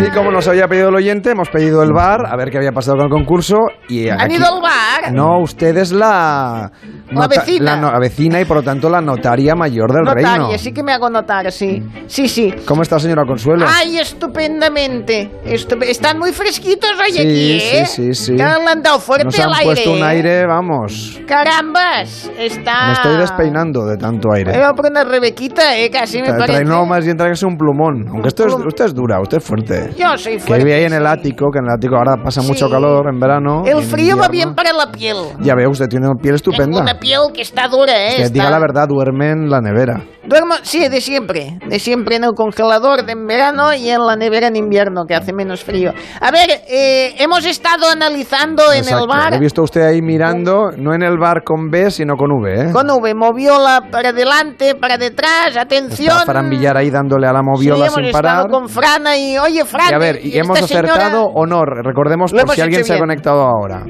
Y 0.03 0.09
como 0.11 0.29
nos 0.31 0.47
había 0.47 0.67
pedido 0.67 0.89
el 0.89 0.95
oyente, 0.95 1.31
hemos 1.31 1.49
pedido 1.49 1.81
el 1.81 1.91
bar, 1.93 2.25
a 2.27 2.35
ver 2.35 2.49
qué 2.51 2.57
había 2.57 2.71
pasado 2.71 2.97
con 2.97 3.05
el 3.07 3.11
concurso. 3.11 3.55
Y 3.87 4.09
¿Han 4.09 4.21
aquí- 4.21 4.35
ido 4.35 4.45
al 4.45 4.61
bar? 4.61 5.11
No, 5.13 5.39
usted 5.39 5.75
es 5.77 5.91
la... 5.91 6.71
La 7.11 7.27
vecina. 7.27 7.75
La, 7.75 7.77
no- 7.81 7.91
la 7.91 7.99
vecina 7.99 8.41
y 8.41 8.45
por 8.45 8.57
lo 8.57 8.63
tanto 8.63 8.89
la 8.89 8.99
notaria 8.99 9.55
mayor 9.55 9.91
del 9.93 10.03
Notaria, 10.03 10.29
reino. 10.31 10.57
sí 10.57 10.73
que 10.73 10.83
me 10.83 10.91
hago 10.91 11.09
notar, 11.09 11.51
sí. 11.51 11.83
Sí, 12.07 12.27
sí. 12.27 12.53
¿Cómo 12.65 12.81
está, 12.81 12.99
señora 12.99 13.25
Consuelo? 13.25 13.65
Ay, 13.69 13.97
estupendamente. 13.99 15.31
Estup- 15.45 15.83
Están 15.83 16.17
muy 16.19 16.31
fresquitos 16.33 16.89
hoy 16.99 17.11
Sí, 17.11 17.19
aquí, 17.19 17.51
¿eh? 17.77 17.85
sí, 17.85 18.13
sí, 18.13 18.35
sí. 18.37 18.41
Han 18.41 18.81
dado 18.81 18.99
fuerte 18.99 19.25
Nos 19.25 19.39
han 19.39 19.49
el 19.49 19.53
aire. 19.55 19.65
puesto 19.65 19.91
un 19.93 20.03
aire, 20.03 20.45
vamos. 20.47 21.19
Carambas, 21.27 22.29
está... 22.37 22.87
Me 22.87 22.93
estoy 22.93 23.17
despeinando 23.17 23.85
de 23.85 23.97
tanto 23.97 24.31
aire. 24.33 24.51
Voy 24.51 24.61
a 24.61 24.73
poner 24.73 25.07
rebequita, 25.07 25.77
¿eh? 25.77 25.89
Casi 25.91 26.21
me 26.21 26.29
Tra- 26.29 26.39
parece. 26.39 26.63
trae- 26.63 26.67
no, 26.67 26.85
más 26.85 27.05
bien 27.05 27.15
tráigase 27.17 27.45
un 27.45 27.57
plumón. 27.57 28.07
Aunque 28.09 28.27
esto 28.29 28.45
es, 28.47 28.53
usted 28.53 28.85
es 28.85 28.93
dura, 28.95 29.19
usted 29.21 29.37
es 29.37 29.43
fuerte. 29.43 29.84
Yo 29.97 30.17
soy 30.17 30.33
Que 30.33 30.39
fuerte. 30.39 30.63
vive 30.65 30.75
ahí 30.77 30.83
en 30.85 30.93
el 30.93 31.05
ático, 31.05 31.51
que 31.51 31.59
en 31.59 31.65
el 31.65 31.71
ático 31.73 31.95
ahora 31.95 32.15
pasa 32.23 32.41
mucho 32.41 32.67
Sí. 32.67 32.71
calor 32.71 33.05
en 33.11 33.19
verano. 33.19 33.63
El 33.65 33.77
en 33.79 33.83
frío 33.83 34.17
va 34.17 34.27
bien 34.27 34.55
para 34.55 34.71
la 34.73 34.91
piel. 34.91 35.17
Ya 35.39 35.53
veo, 35.55 35.69
usted 35.69 35.87
tiene 35.87 36.07
una 36.07 36.15
piel 36.21 36.41
Tengo 36.41 36.51
estupenda. 36.53 36.81
una 36.81 36.99
piel 36.99 37.19
que 37.33 37.41
está 37.41 37.67
dura, 37.67 37.93
¿eh? 37.93 38.15
Que 38.17 38.21
Está- 38.23 38.33
diga 38.33 38.49
la 38.49 38.59
verdad, 38.59 38.87
duerme 38.87 39.31
en 39.31 39.49
la 39.49 39.61
nevera. 39.61 40.01
Duermo, 40.27 40.55
sí, 40.63 40.87
de 40.87 41.01
siempre. 41.01 41.57
De 41.67 41.79
siempre 41.79 42.15
en 42.15 42.23
el 42.23 42.31
congelador 42.35 43.05
de 43.05 43.13
en 43.13 43.25
verano 43.27 43.73
y 43.73 43.89
en 43.89 44.05
la 44.05 44.15
nevera 44.15 44.47
en 44.47 44.55
invierno, 44.55 45.05
que 45.05 45.15
hace 45.15 45.31
menos 45.33 45.63
frío. 45.63 45.91
A 46.19 46.31
ver, 46.31 46.49
eh, 46.67 47.15
hemos 47.19 47.45
estado 47.45 47.87
analizando 47.89 48.63
en 48.71 48.79
el 48.79 48.83
Exacto. 48.85 49.07
bar. 49.07 49.33
He 49.33 49.39
visto 49.39 49.63
usted 49.63 49.81
ahí 49.81 50.01
mirando, 50.01 50.71
no 50.77 50.93
en 50.93 51.03
el 51.03 51.17
bar 51.17 51.43
con 51.43 51.69
B, 51.69 51.91
sino 51.91 52.15
con 52.15 52.31
V, 52.31 52.53
¿eh? 52.69 52.71
Con 52.71 52.89
V, 52.89 53.13
moviola 53.15 53.81
para 53.91 54.09
adelante, 54.09 54.75
para 54.75 54.97
detrás, 54.97 55.55
atención. 55.57 56.17
Está 56.19 56.31
Fran 56.33 56.49
Villar 56.49 56.75
ahí 56.77 56.89
dándole 56.89 57.27
a 57.27 57.33
la 57.33 57.39
Sí, 57.39 57.45
moviola 57.45 57.85
hemos 57.85 57.95
sin 57.95 58.05
estado 58.05 58.23
parar. 58.23 58.49
con 58.49 58.67
Frana 58.69 59.17
y, 59.17 59.37
oye, 59.37 59.63
Fran, 59.65 59.91
Y 59.91 59.93
a 59.93 59.97
ver, 59.97 60.19
y 60.25 60.37
hemos 60.37 60.59
señora- 60.59 60.89
acertado 60.93 61.23
o 61.25 61.45
no. 61.45 61.63
Recordemos 61.65 62.31
por 62.31 62.39
hemos 62.41 62.55
si 62.55 62.61
alguien 62.61 62.81
hecho 62.81 62.87
se 62.87 62.93
ha 62.93 62.95
bien. 62.97 63.03
conectado 63.07 63.41
ahora. 63.43 63.83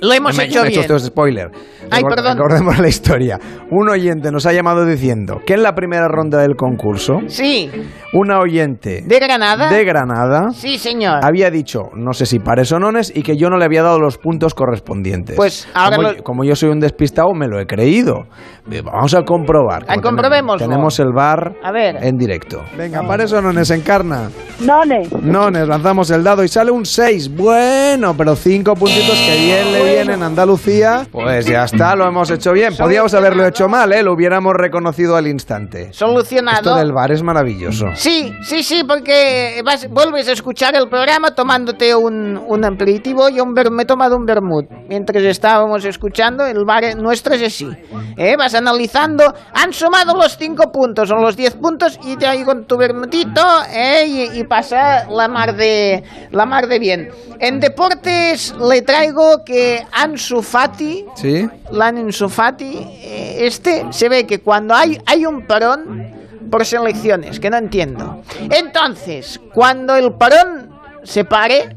Lo 0.00 0.12
hemos 0.12 0.36
Me- 0.36 0.44
hecho 0.44 0.62
bien. 0.64 0.80
usted 0.80 0.98
spoiler. 0.98 1.50
Ay, 1.90 2.02
Recor- 2.02 2.14
perdón. 2.14 2.36
Recordemos 2.38 2.78
la 2.80 2.88
historia. 2.88 3.38
Un 3.70 3.88
oyente 3.90 4.30
nos 4.32 4.46
ha 4.46 4.52
llamado 4.52 4.84
diciendo 4.84 5.40
que 5.46 5.54
en 5.54 5.62
la 5.62 5.74
primera 5.82 6.06
ronda 6.06 6.38
del 6.40 6.54
concurso, 6.54 7.18
Sí. 7.26 7.68
una 8.12 8.38
oyente 8.38 9.02
¿De 9.04 9.18
Granada? 9.18 9.68
de 9.68 9.84
Granada 9.84 10.50
Sí, 10.52 10.78
señor. 10.78 11.18
había 11.24 11.50
dicho, 11.50 11.90
no 11.96 12.12
sé 12.12 12.24
si 12.24 12.38
pares 12.38 12.70
o 12.70 12.78
nones, 12.78 13.12
y 13.12 13.24
que 13.24 13.36
yo 13.36 13.50
no 13.50 13.56
le 13.58 13.64
había 13.64 13.82
dado 13.82 13.98
los 13.98 14.16
puntos 14.16 14.54
correspondientes. 14.54 15.34
Pues 15.34 15.66
ahora 15.74 15.96
como, 15.96 16.08
lo- 16.12 16.22
como 16.22 16.44
yo 16.44 16.54
soy 16.54 16.68
un 16.70 16.78
despistado, 16.78 17.34
me 17.34 17.48
lo 17.48 17.58
he 17.58 17.66
creído. 17.66 18.26
Eh, 18.70 18.80
Vamos 18.84 19.12
a 19.14 19.22
comprobar. 19.24 19.84
Como 19.86 20.00
comprobémoslo. 20.02 20.64
Tenemos 20.68 21.00
el 21.00 21.10
bar 21.12 21.54
A 21.64 21.72
ver. 21.72 21.96
en 22.00 22.16
directo. 22.16 22.62
Venga, 22.78 23.02
pares 23.02 23.32
o 23.32 23.42
nones, 23.42 23.68
encarna. 23.70 24.30
Nones. 24.60 25.10
Nones, 25.20 25.66
lanzamos 25.66 26.08
el 26.12 26.22
dado 26.22 26.44
y 26.44 26.48
sale 26.48 26.70
un 26.70 26.86
6. 26.86 27.34
Bueno, 27.34 28.14
pero 28.16 28.36
5 28.36 28.74
puntitos 28.76 29.18
que 29.18 29.36
bien 29.36 29.72
le 29.72 29.94
vienen 29.94 30.22
a 30.22 30.26
Andalucía. 30.26 31.06
Pues 31.10 31.46
ya 31.46 31.64
está, 31.64 31.96
lo 31.96 32.06
hemos 32.06 32.30
hecho 32.30 32.52
bien. 32.52 32.72
Podríamos 32.78 33.12
haberlo 33.14 33.44
hecho 33.44 33.68
mal, 33.68 33.92
¿eh? 33.92 34.04
Lo 34.04 34.12
hubiéramos 34.12 34.52
reconocido 34.54 35.16
al 35.16 35.26
instante. 35.26 35.71
Solucionado. 35.92 36.58
Esto 36.58 36.74
del 36.76 36.92
bar 36.92 37.10
es 37.12 37.22
maravilloso. 37.22 37.86
Sí, 37.94 38.32
sí, 38.42 38.62
sí, 38.62 38.82
porque 38.86 39.60
vas- 39.64 39.88
vuelves 39.88 40.28
a 40.28 40.32
escuchar 40.32 40.74
el 40.74 40.88
programa 40.88 41.34
tomándote 41.34 41.94
un, 41.94 42.36
un 42.46 42.64
aperitivo 42.64 43.28
y 43.28 43.40
un 43.40 43.52
me 43.52 43.82
he 43.82 43.86
tomado 43.86 44.16
un 44.16 44.24
vermut. 44.24 44.66
Mientras 44.88 45.22
estábamos 45.22 45.84
escuchando, 45.84 46.44
el 46.46 46.64
bar 46.66 46.82
nuestro 46.96 47.34
es 47.34 47.42
así. 47.42 47.68
¿eh? 48.16 48.36
Vas 48.36 48.54
analizando, 48.54 49.24
han 49.54 49.72
sumado 49.72 50.14
los 50.16 50.36
5 50.36 50.70
puntos 50.72 51.10
o 51.10 51.16
los 51.16 51.36
10 51.36 51.54
puntos 51.56 51.98
y 52.04 52.16
te 52.16 52.26
ahí 52.26 52.44
con 52.44 52.66
tu 52.66 52.76
vermutito 52.76 53.40
¿eh? 53.72 54.04
y, 54.34 54.38
y 54.40 54.44
pasa 54.44 55.06
la 55.10 55.28
mar, 55.28 55.54
de, 55.56 56.02
la 56.30 56.44
mar 56.46 56.66
de 56.66 56.78
bien. 56.78 57.08
En 57.40 57.58
deportes 57.58 58.54
le 58.68 58.82
traigo 58.82 59.42
que 59.44 59.84
Ansu 59.92 60.42
Fati, 60.42 61.04
¿Sí? 61.16 61.48
Lan 61.72 61.96
Ansu 61.98 62.28
Fati, 62.28 62.76
eh, 62.78 63.38
este 63.46 63.84
se 63.90 64.08
ve 64.08 64.26
que 64.26 64.38
cuando 64.40 64.74
hay, 64.74 64.98
hay 65.06 65.26
un 65.26 65.46
parón 65.66 66.50
por 66.50 66.64
selecciones, 66.64 67.40
que 67.40 67.50
no 67.50 67.56
entiendo. 67.56 68.22
Entonces, 68.50 69.40
cuando 69.54 69.94
el 69.96 70.12
parón 70.14 70.70
se 71.02 71.24
pare, 71.24 71.76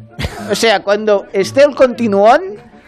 o 0.49 0.56
sea, 0.56 0.82
cuando 0.82 1.26
esté 1.34 1.64
el 1.64 1.76
continuón, 1.76 2.41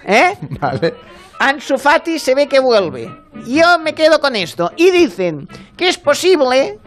¿eh? 0.06 0.34
Vale. 0.60 0.94
Ansu 1.40 1.78
Fati 1.78 2.18
se 2.20 2.34
ve 2.34 2.48
que 2.48 2.60
vuelve. 2.60 3.10
Yo 3.48 3.78
me 3.80 3.94
quedo 3.94 4.20
con 4.20 4.36
esto. 4.36 4.72
Y 4.76 4.90
dicen 4.90 5.48
que 5.78 5.88
es 5.88 5.98
posible 6.00 6.80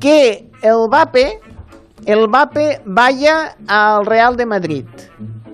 que 0.00 0.48
el 0.62 0.74
Mbappé, 0.88 1.40
el 2.06 2.26
Mbappé 2.26 2.80
vaya 2.86 3.54
al 3.66 4.06
Real 4.06 4.34
de 4.36 4.46
Madrid. 4.46 4.84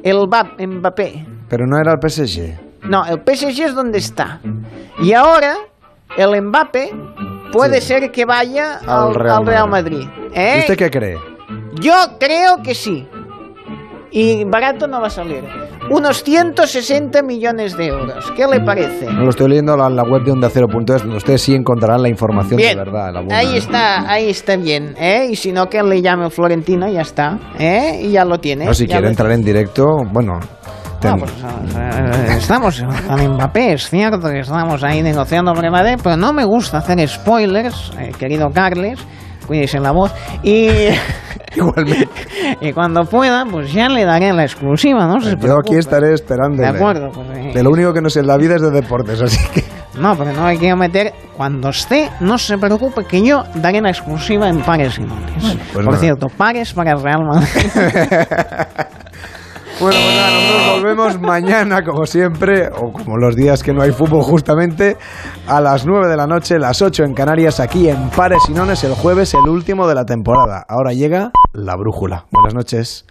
El 0.05 0.27
Ba- 0.29 0.53
Mbappé. 0.59 1.27
Pero 1.49 1.67
no 1.67 1.79
era 1.79 1.93
el 1.95 2.11
PSG. 2.11 2.87
No, 2.89 3.05
el 3.07 3.21
PSG 3.27 3.61
es 3.65 3.75
donde 3.75 3.99
está. 3.99 4.41
Y 5.01 5.13
ahora 5.15 5.57
el 6.17 6.41
Mbappé 6.43 6.93
puede 7.55 7.81
ser 7.81 8.11
que 8.11 8.25
vaya 8.25 8.81
al, 8.87 9.09
Al 9.09 9.15
Real 9.15 9.37
al 9.39 9.47
Real 9.47 9.71
Madrid. 9.71 10.07
¿eh? 10.35 10.55
¿Y 10.57 10.61
usted 10.61 10.77
qué 10.77 10.91
cree? 10.91 11.19
Yo 11.81 11.95
creo 12.19 12.63
que 12.63 12.75
sí. 12.75 13.09
Y 14.11 14.45
barato 14.45 14.87
no 14.87 15.01
va 15.01 15.09
a 15.09 15.11
salir. 15.11 15.43
Unos 15.91 16.23
160 16.23 17.23
millones 17.23 17.77
de 17.77 17.87
euros. 17.87 18.31
¿Qué 18.37 18.47
le 18.47 18.61
parece? 18.61 19.07
No 19.07 19.25
lo 19.25 19.31
estoy 19.31 19.49
leyendo 19.49 19.75
en 19.75 19.97
la 19.97 20.03
web 20.05 20.23
de 20.25 20.31
Onda 20.31 20.49
Cero 20.51 20.69
punto 20.71 20.95
es, 20.95 21.03
donde 21.03 21.17
ustedes 21.17 21.43
sí 21.43 21.53
encontrarán 21.55 22.01
la 22.01 22.09
información 22.09 22.57
Bien, 22.57 22.79
de 22.79 22.85
verdad. 22.85 23.13
La 23.13 23.21
buena. 23.21 23.39
ahí 23.39 23.57
está, 23.57 24.09
ahí 24.11 24.31
está 24.31 24.57
bien, 24.57 24.95
¿eh? 24.99 25.27
Y 25.31 25.37
si 25.37 25.53
no, 25.53 25.69
que 25.69 25.83
le 25.83 26.01
llame 26.01 26.31
Florentino, 26.31 26.89
ya 26.89 27.03
está, 27.03 27.39
¿eh? 27.59 28.01
Y 28.03 28.13
ya 28.13 28.25
lo 28.25 28.39
tiene. 28.39 28.67
No, 28.67 28.73
si 28.73 28.87
ya 28.87 28.95
quiere 28.97 29.09
entrar 29.09 29.33
en 29.33 29.43
directo, 29.43 29.85
bueno. 30.13 30.39
Ah, 31.07 31.17
pues, 31.19 31.33
eh, 31.77 32.37
Estamos 32.39 32.83
con 33.07 33.35
Mbappé, 33.35 33.75
es 33.75 33.89
cierto 33.89 34.29
que 34.29 34.41
estamos 34.41 34.83
ahí 34.83 35.03
negociando 35.03 35.53
con 35.55 35.67
Mbappé, 35.69 35.97
pero 36.03 36.17
no 36.17 36.33
me 36.33 36.45
gusta 36.45 36.79
hacer 36.79 37.07
spoilers, 37.09 37.93
eh, 37.99 38.13
querido 38.19 38.49
Carles, 38.51 38.99
cuídese 39.47 39.79
la 39.81 39.93
voz, 39.93 40.13
y... 40.43 40.69
Igualmente. 41.57 42.09
y 42.61 42.73
cuando 42.73 43.05
pueda, 43.05 43.45
pues 43.49 43.73
ya 43.73 43.89
le 43.89 44.05
daré 44.05 44.33
la 44.33 44.43
exclusiva, 44.43 45.07
¿no? 45.07 45.21
se 45.21 45.37
Yo 45.37 45.59
aquí 45.59 45.77
estaré 45.77 46.13
esperando. 46.13 46.61
De 46.61 46.67
acuerdo, 46.69 47.11
pues, 47.15 47.29
eh. 47.39 47.53
De 47.55 47.63
lo 47.63 47.71
único 47.71 47.93
que 47.93 48.01
no 48.01 48.11
sé 48.11 48.21
en 48.21 48.27
la 48.27 48.37
vida 48.37 48.57
es 48.57 48.63
de 48.63 48.73
deportes, 48.73 49.23
así 49.23 49.39
que. 49.55 49.63
No, 49.97 50.17
pero 50.17 50.33
no 50.33 50.45
hay 50.47 50.59
que 50.59 50.75
meter. 50.75 51.13
Cuando 51.37 51.69
esté, 51.69 52.11
no 52.19 52.39
se 52.39 52.59
preocupe 52.59 53.05
que 53.05 53.23
yo 53.25 53.45
daré 53.55 53.81
la 53.81 53.91
exclusiva 53.91 54.49
en 54.49 54.63
pares 54.63 54.99
y 54.99 55.03
nones. 55.03 55.33
pues 55.45 55.57
Por 55.73 55.85
nada. 55.85 55.99
cierto, 55.99 56.27
pares 56.37 56.73
para 56.73 56.91
el 56.93 57.01
Real 57.01 57.23
Madrid. 57.25 57.49
Bueno, 59.81 59.99
pues 60.03 60.17
nada, 60.17 60.31
nosotros 60.31 60.81
volvemos 60.81 61.21
mañana, 61.21 61.83
como 61.83 62.07
siempre, 62.07 62.69
o 62.69 62.93
como 62.93 63.17
los 63.17 63.35
días 63.35 63.63
que 63.63 63.73
no 63.73 63.83
hay 63.83 63.91
fútbol, 63.91 64.23
justamente, 64.23 64.97
a 65.49 65.61
las 65.61 65.85
9 65.85 66.09
de 66.09 66.17
la 66.17 66.27
noche, 66.27 66.59
las 66.59 66.81
8 66.81 67.05
en 67.05 67.15
Canarias, 67.15 67.59
aquí 67.59 67.89
en 67.89 68.09
Pares 68.11 68.43
y 68.49 68.53
Nones, 68.53 68.85
el 68.85 68.95
jueves, 68.95 69.35
el 69.35 69.49
último 69.49 69.89
de 69.89 69.97
la 69.97 70.07
temporada. 70.07 70.65
Ahora 70.69 70.93
llega 70.93 71.33
la 71.53 71.75
brújula. 71.77 72.27
Buenas 72.31 72.55
noches. 72.55 73.05